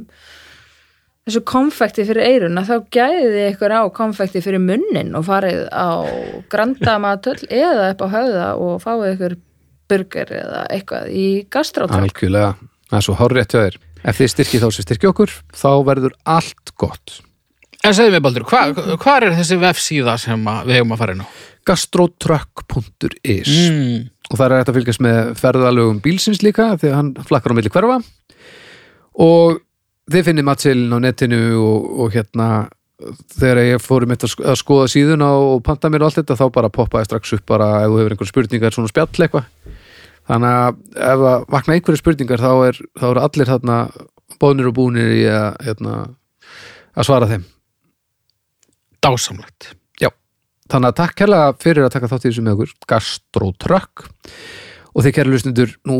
þessu 1.28 1.42
konfekti 1.46 2.06
fyrir 2.08 2.26
eiruna 2.26 2.64
þá 2.66 2.74
gæðið 2.92 3.34
þið 3.36 3.46
ykkur 3.50 3.74
á 3.76 3.82
konfekti 3.94 4.42
fyrir 4.44 4.62
munnin 4.64 5.12
og 5.18 5.26
farið 5.28 5.66
á 5.70 6.02
grandamatöll 6.50 7.44
eða 7.62 7.92
upp 7.92 8.04
á 8.04 8.08
höfða 8.16 8.48
og 8.56 8.82
fáið 8.82 9.06
ykkur 9.12 9.36
burger 9.90 10.34
eða 10.40 10.64
eitthvað 10.72 11.12
í 11.12 11.26
gastrátöll 11.52 12.00
Algjörlega, 12.00 12.54
það 12.90 12.98
er 13.00 13.06
svo 13.06 13.16
horrið 13.20 13.46
hjá 13.46 13.58
þér 13.58 13.78
Ef 14.04 14.16
þið 14.20 14.30
styrkið 14.34 14.62
þá 14.64 14.68
sem 14.76 14.86
styrkið 14.86 15.10
okkur 15.12 15.34
þá 15.52 15.70
verður 15.90 16.14
allt 16.24 16.72
gott 16.80 17.18
En 17.84 17.94
segðu 17.96 18.12
mér 18.12 18.20
Baldur, 18.26 18.44
hva, 18.44 18.66
hvað 19.00 19.22
er 19.24 19.34
þessi 19.38 19.56
vefsíða 19.60 20.14
sem 20.20 20.42
við 20.68 20.74
hefum 20.76 20.90
að 20.92 21.00
fara 21.00 21.14
inn 21.16 21.22
á? 21.24 21.28
gastrotrökk.is 21.70 23.50
Mm. 23.70 24.08
og 24.30 24.36
það 24.38 24.44
er 24.46 24.54
hægt 24.60 24.70
að 24.72 24.76
fylgjast 24.78 25.02
með 25.04 25.30
ferðalögum 25.40 26.00
bílsins 26.04 26.40
líka 26.44 26.70
því 26.80 26.90
að 26.90 26.96
hann 26.98 27.10
flakkar 27.28 27.52
á 27.52 27.56
milli 27.58 27.72
hverfa 27.72 27.96
og 29.20 29.60
þið 30.10 30.24
finnir 30.28 30.46
matselin 30.46 30.92
á 30.94 30.98
netinu 31.02 31.40
og, 31.60 31.88
og 32.04 32.14
hérna 32.14 32.48
þegar 33.36 33.62
ég 33.64 33.80
fór 33.82 34.04
um 34.04 34.12
þetta 34.14 34.30
að 34.52 34.58
skoða 34.60 34.88
síðuna 34.92 35.28
og 35.40 35.62
panta 35.64 35.88
mér 35.92 36.04
og 36.04 36.10
allt 36.10 36.20
þetta 36.20 36.36
þá 36.40 36.46
bara 36.52 36.72
poppaði 36.72 37.08
strax 37.08 37.32
upp 37.38 37.46
bara 37.48 37.70
ef 37.84 37.88
þú 37.92 38.00
hefur 38.02 38.14
einhver 38.16 38.30
spurningar 38.32 38.76
svona 38.76 38.92
spjall 38.92 39.08
eitthvað 39.08 39.48
þannig 40.30 40.56
að 40.62 40.80
ef 41.10 41.26
að 41.32 41.44
vakna 41.56 41.76
einhverju 41.76 42.00
spurningar 42.00 42.42
þá 42.42 42.52
er, 42.70 42.80
þá 42.96 43.06
eru 43.10 43.24
allir 43.26 43.50
þarna 43.50 43.80
bónir 44.40 44.70
og 44.70 44.76
búnir 44.78 45.12
í 45.18 45.26
að, 45.28 45.50
hérna, 45.66 45.98
að 46.94 47.10
svara 47.10 47.30
þeim 47.30 47.44
Dásamlegt. 49.00 49.72
Þannig 50.70 50.92
að 50.92 50.98
takk 51.00 51.16
kærlega 51.18 51.54
fyrir 51.58 51.86
að 51.86 51.94
taka 51.96 52.08
þátt 52.10 52.24
í 52.24 52.28
þessu 52.28 52.42
með 52.46 52.56
okkur 52.56 52.72
Gastrotrökk 52.92 54.04
og 54.94 55.04
þið 55.04 55.14
kærlega 55.16 55.34
lusnundur 55.34 55.72
nú 55.88 55.96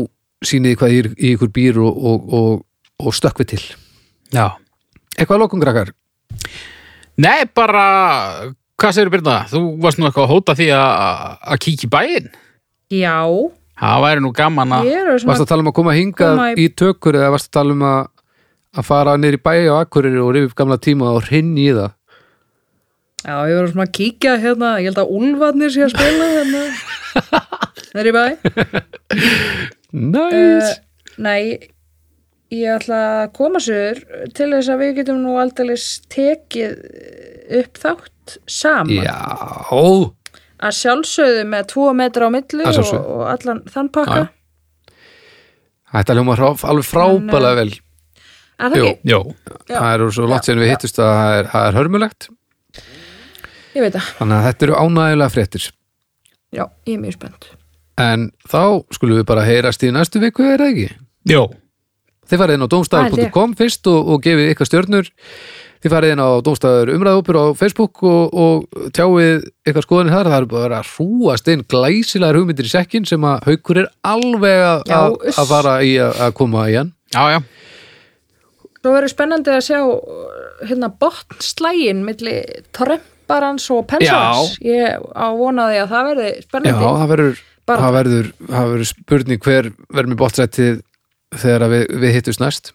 sýnið 0.47 0.77
hvað 0.79 0.93
í, 0.95 1.01
í 1.17 1.31
ykkur 1.35 1.51
býr 1.53 1.79
og, 1.83 1.97
og, 2.11 2.29
og, 2.37 2.61
og 3.03 3.15
stökkvi 3.15 3.47
til 3.51 3.61
Já. 4.31 4.55
Eitthvað 5.17 5.35
að 5.35 5.43
lokum 5.43 5.63
krakkar 5.63 5.91
Nei, 7.21 7.43
bara, 7.51 7.83
hvað 8.79 8.95
segir 8.95 9.11
Birna? 9.13 9.41
Þú 9.51 9.61
varst 9.83 9.99
nú 9.99 10.07
eitthvað 10.07 10.29
að 10.29 10.31
hóta 10.31 10.55
því 10.57 10.69
að 10.73 10.93
að 11.51 11.59
kíkja 11.65 11.85
í 11.85 11.91
bæinn. 11.91 12.29
Já, 12.95 13.17
Það 13.81 14.01
væri 14.05 14.21
nú 14.23 14.31
gaman 14.37 14.73
að... 14.77 14.89
Varst 15.25 15.41
að 15.41 15.47
tala 15.49 15.63
um 15.65 15.71
að 15.71 15.77
koma 15.79 15.95
hingað 15.97 16.35
Koma 16.37 16.49
í... 16.53 16.65
í- 16.67 16.73
tökur 16.77 17.17
eða 17.17 17.31
varst 17.33 17.49
að 17.49 17.55
tala 17.57 17.73
um 17.75 17.81
að, 17.89 18.03
að 18.77 18.87
fara 18.91 19.15
niður 19.17 19.37
í 19.39 19.41
bæi 19.47 19.63
á 19.67 19.75
Akureyri 19.81 20.21
og 20.21 20.29
rifið 20.35 20.51
upp 20.51 20.57
gamla 20.61 20.77
tíma 20.85 21.09
og 21.15 21.25
hrinn 21.29 21.55
í 21.57 21.67
það? 21.73 21.89
Já, 23.21 23.35
ég 23.49 23.57
var 23.59 23.67
svona 23.73 23.85
að 23.87 23.91
kíkja 23.97 24.31
hérna, 24.41 24.69
ég 24.81 24.87
held 24.91 25.01
að 25.03 25.11
Úlfarnir 25.17 25.73
sé 25.73 25.83
að 25.85 25.91
spila 25.93 26.29
hérna. 26.35 26.61
Það 27.91 27.99
er 28.01 28.07
í 28.09 28.13
bæ. 28.15 28.25
Næs 29.91 30.69
uh, 30.71 30.71
Nei, 31.21 31.41
ég 32.55 32.71
ætla 32.79 33.01
að 33.23 33.33
koma 33.37 33.59
sér 33.61 33.99
til 34.37 34.47
þess 34.55 34.71
að 34.73 34.81
við 34.85 34.93
getum 35.01 35.19
nú 35.25 35.35
aldrei 35.41 35.75
tekið 36.13 36.77
upp 37.61 37.81
þátt 37.83 38.37
saman. 38.49 39.03
Já, 39.03 39.19
að 40.61 40.75
sjálfsögðu 40.77 41.45
með 41.51 41.69
tvo 41.73 41.87
metra 41.97 42.27
á 42.27 42.29
milli 42.33 42.67
Að 42.67 42.81
og, 42.83 42.91
og 42.99 43.23
allan 43.31 43.63
þann 43.71 43.89
pakka. 43.93 44.25
Þetta 45.91 46.15
hljóma 46.15 46.35
alveg 46.39 46.87
frábælega 46.87 47.57
vel. 47.59 47.71
Er 48.61 48.69
það 48.71 48.85
ekki? 48.85 49.09
Jó. 49.11 49.19
Það 49.71 49.93
eru 49.95 50.11
svo 50.15 50.27
langt 50.29 50.47
sem 50.47 50.61
við 50.61 50.71
hittust 50.71 51.01
að 51.01 51.11
það 51.17 51.37
er, 51.39 51.49
það 51.51 51.67
er 51.67 51.79
hörmulegt. 51.79 52.29
Ég 53.71 53.85
veit 53.85 53.95
það, 53.95 54.11
Þannig 54.19 54.37
að 54.37 54.45
þetta 54.49 54.67
eru 54.67 54.77
ánægilega 54.77 55.33
fréttir. 55.33 55.65
Já, 56.51 56.63
ég 56.87 56.93
er 56.93 57.01
mjög 57.01 57.17
spennt. 57.17 57.49
En 58.01 58.29
þá 58.51 58.63
skulum 58.95 59.19
við 59.19 59.27
bara 59.31 59.47
heyrast 59.47 59.83
í 59.87 59.91
næstu 59.95 60.21
viku, 60.23 60.45
er 60.47 60.61
það 60.61 60.73
ekki? 60.73 60.87
Jó. 61.31 61.41
Þið 62.31 62.41
farið 62.43 62.57
inn 62.57 62.63
á 62.63 62.67
Það 62.67 62.73
domstafur.com 62.75 63.55
fyrst 63.59 63.89
og, 63.91 64.11
og 64.13 64.23
gefið 64.23 64.51
ykkar 64.53 64.69
stjörnur. 64.69 65.09
Þið 65.81 65.93
farið 65.95 66.11
inn 66.13 66.21
á 66.21 66.29
domstafur 66.45 66.91
umræðhópur 66.93 67.37
á 67.41 67.45
Facebook 67.57 68.03
og, 68.05 68.35
og 68.37 68.89
tjáið 68.93 69.47
ykkar 69.65 69.85
skoðanir 69.87 70.13
þar. 70.13 70.27
Það 70.29 70.37
er 70.43 70.47
bara 70.51 70.81
að 70.83 70.91
hrúast 70.93 71.49
inn 71.49 71.63
glæsilegar 71.73 72.37
hugmyndir 72.37 72.67
í 72.69 72.73
sekkin 72.73 73.07
sem 73.09 73.23
að 73.25 73.47
haukur 73.49 73.79
er 73.81 73.87
alveg 74.05 74.61
að, 74.67 74.83
Já, 74.91 74.99
að, 75.33 75.47
fara 75.49 75.73
í 75.81 75.95
að, 76.05 76.19
koma 76.37 76.67
í 76.69 76.75
hann. 76.77 76.91
Já, 77.15 77.23
já. 77.33 77.39
Svo 78.81 78.93
verður 78.95 79.13
spennandi 79.13 79.53
að 79.53 79.65
sjá 79.65 79.79
hérna 80.69 80.89
botnslægin 81.01 81.99
milli 82.05 82.35
trömparans 82.73 83.67
og 83.73 83.83
pensans 83.89 84.55
Ég 84.65 85.01
á 85.13 85.27
vonaði 85.37 85.81
að 85.83 85.91
það 85.91 86.07
verði 86.11 86.29
Já, 86.31 86.45
spennandi 86.45 86.85
það 86.85 87.11
verður, 87.15 87.41
Bara- 87.69 87.81
það 87.83 87.97
verður, 87.97 88.31
það 88.53 88.71
verður 88.75 88.89
spurning 88.89 89.43
hver 89.45 89.69
verður 89.89 90.13
með 90.13 90.21
bóttrættið 90.21 90.79
þegar 91.41 91.67
við, 91.71 91.83
við 92.01 92.15
hittust 92.17 92.41
næst. 92.41 92.71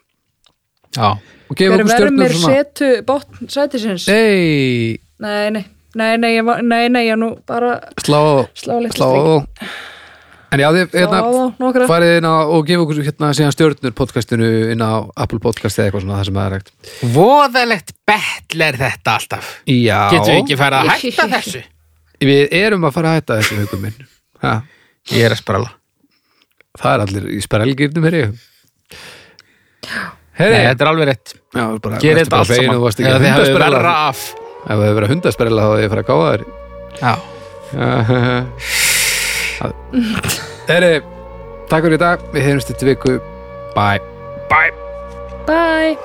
Já. 0.95 1.09
Og 1.47 1.55
Hver 1.55 1.73
okkur 1.77 2.11
mér 2.11 2.33
svona. 2.35 2.55
setu 2.55 2.87
botn 3.07 3.47
sætisins? 3.47 4.07
Nei, 4.11 4.97
Nei, 5.19 5.49
nei, 5.51 5.65
nei, 5.95 6.17
nei, 6.17 6.31
ég, 6.37 6.45
var- 6.45 6.61
nei, 6.61 6.87
nei, 6.89 7.05
ég 7.07 7.13
er 7.15 7.17
nú 7.21 7.37
bara 7.47 7.79
slá, 8.03 8.19
slá 8.53 8.75
litla 8.83 8.97
slá. 8.97 9.11
strik 9.45 9.69
En 10.49 10.59
já, 10.63 10.69
þið, 10.71 10.91
hérna, 10.95 11.17
Slá 11.19 11.27
á 11.27 11.59
nokkra. 11.59 11.87
farið 11.89 12.11
inn 12.21 12.27
á 12.27 12.35
og 12.47 12.61
gefa 12.67 12.83
okkur 12.85 12.99
hérna 13.03 13.31
síðan 13.35 13.51
stjörnur 13.55 13.91
podcastinu 13.97 14.47
inn 14.71 14.79
á 14.79 15.03
Apple 15.19 15.39
podcast 15.43 15.75
eða 15.79 15.89
eitthvað 15.89 16.05
svona 16.05 16.19
það 16.21 16.25
sem 16.29 16.37
það 16.37 16.45
er 16.47 16.55
hægt 16.55 16.71
Voðalegt 17.15 17.91
betl 18.07 18.61
er 18.67 18.77
þetta 18.79 19.15
alltaf. 19.17 19.49
Já, 19.67 19.99
Getum 20.13 20.31
við 20.31 20.39
ekki 20.43 20.57
fara 20.61 20.83
að 20.83 20.93
hætta 20.93 21.27
þessu? 21.35 21.63
við 22.31 22.47
erum 22.61 22.87
að 22.87 22.93
fara 22.95 23.09
að 23.11 23.17
hætta 23.19 23.39
þessu 23.41 23.59
hugum 23.63 23.81
minn. 23.87 24.07
Ha, 24.43 24.53
Ég 25.11 25.25
er 25.27 25.35
að 25.35 25.41
sprala. 25.43 25.69
það 26.79 26.93
er 26.93 27.03
allir 27.07 27.27
í 27.35 27.41
sperrelgirnum 27.43 28.07
hér 28.07 28.19
ég 28.21 28.31
Nei, 30.37 30.45
Heyri, 30.45 30.57
þetta 30.67 30.83
er 30.85 30.89
alveg 30.91 31.05
rétt. 31.09 31.27
já, 31.57 31.63
bara, 31.81 31.95
varstu 31.97 32.13
þetta 32.17 32.37
allt 32.37 32.51
saman. 32.53 32.77
að 32.77 32.81
þið 32.97 33.07
hafið 33.07 33.29
hundasperrela 33.31 33.77
verra 33.77 33.93
af. 34.07 34.19
ef 34.57 34.61
það 34.67 34.83
hefur 34.85 34.97
verið 34.99 35.11
hundasperrela 35.15 35.61
þá 35.61 35.67
hefði 35.71 35.83
ég 35.85 35.91
fara 35.93 36.03
að 36.03 36.09
gáða 36.11 36.27
þér 36.33 36.43
Já. 36.97 37.13
Já, 37.67 37.71
Heri, 40.71 40.91
takk 41.71 41.83
fyrir 41.87 41.97
í 41.97 42.01
dag, 42.03 42.17
við 42.33 42.41
heyrumst 42.47 42.69
þetta 42.73 42.89
viku 42.91 43.13
Bye 43.77 44.01
Bye 44.51 44.73
Bye 45.47 45.95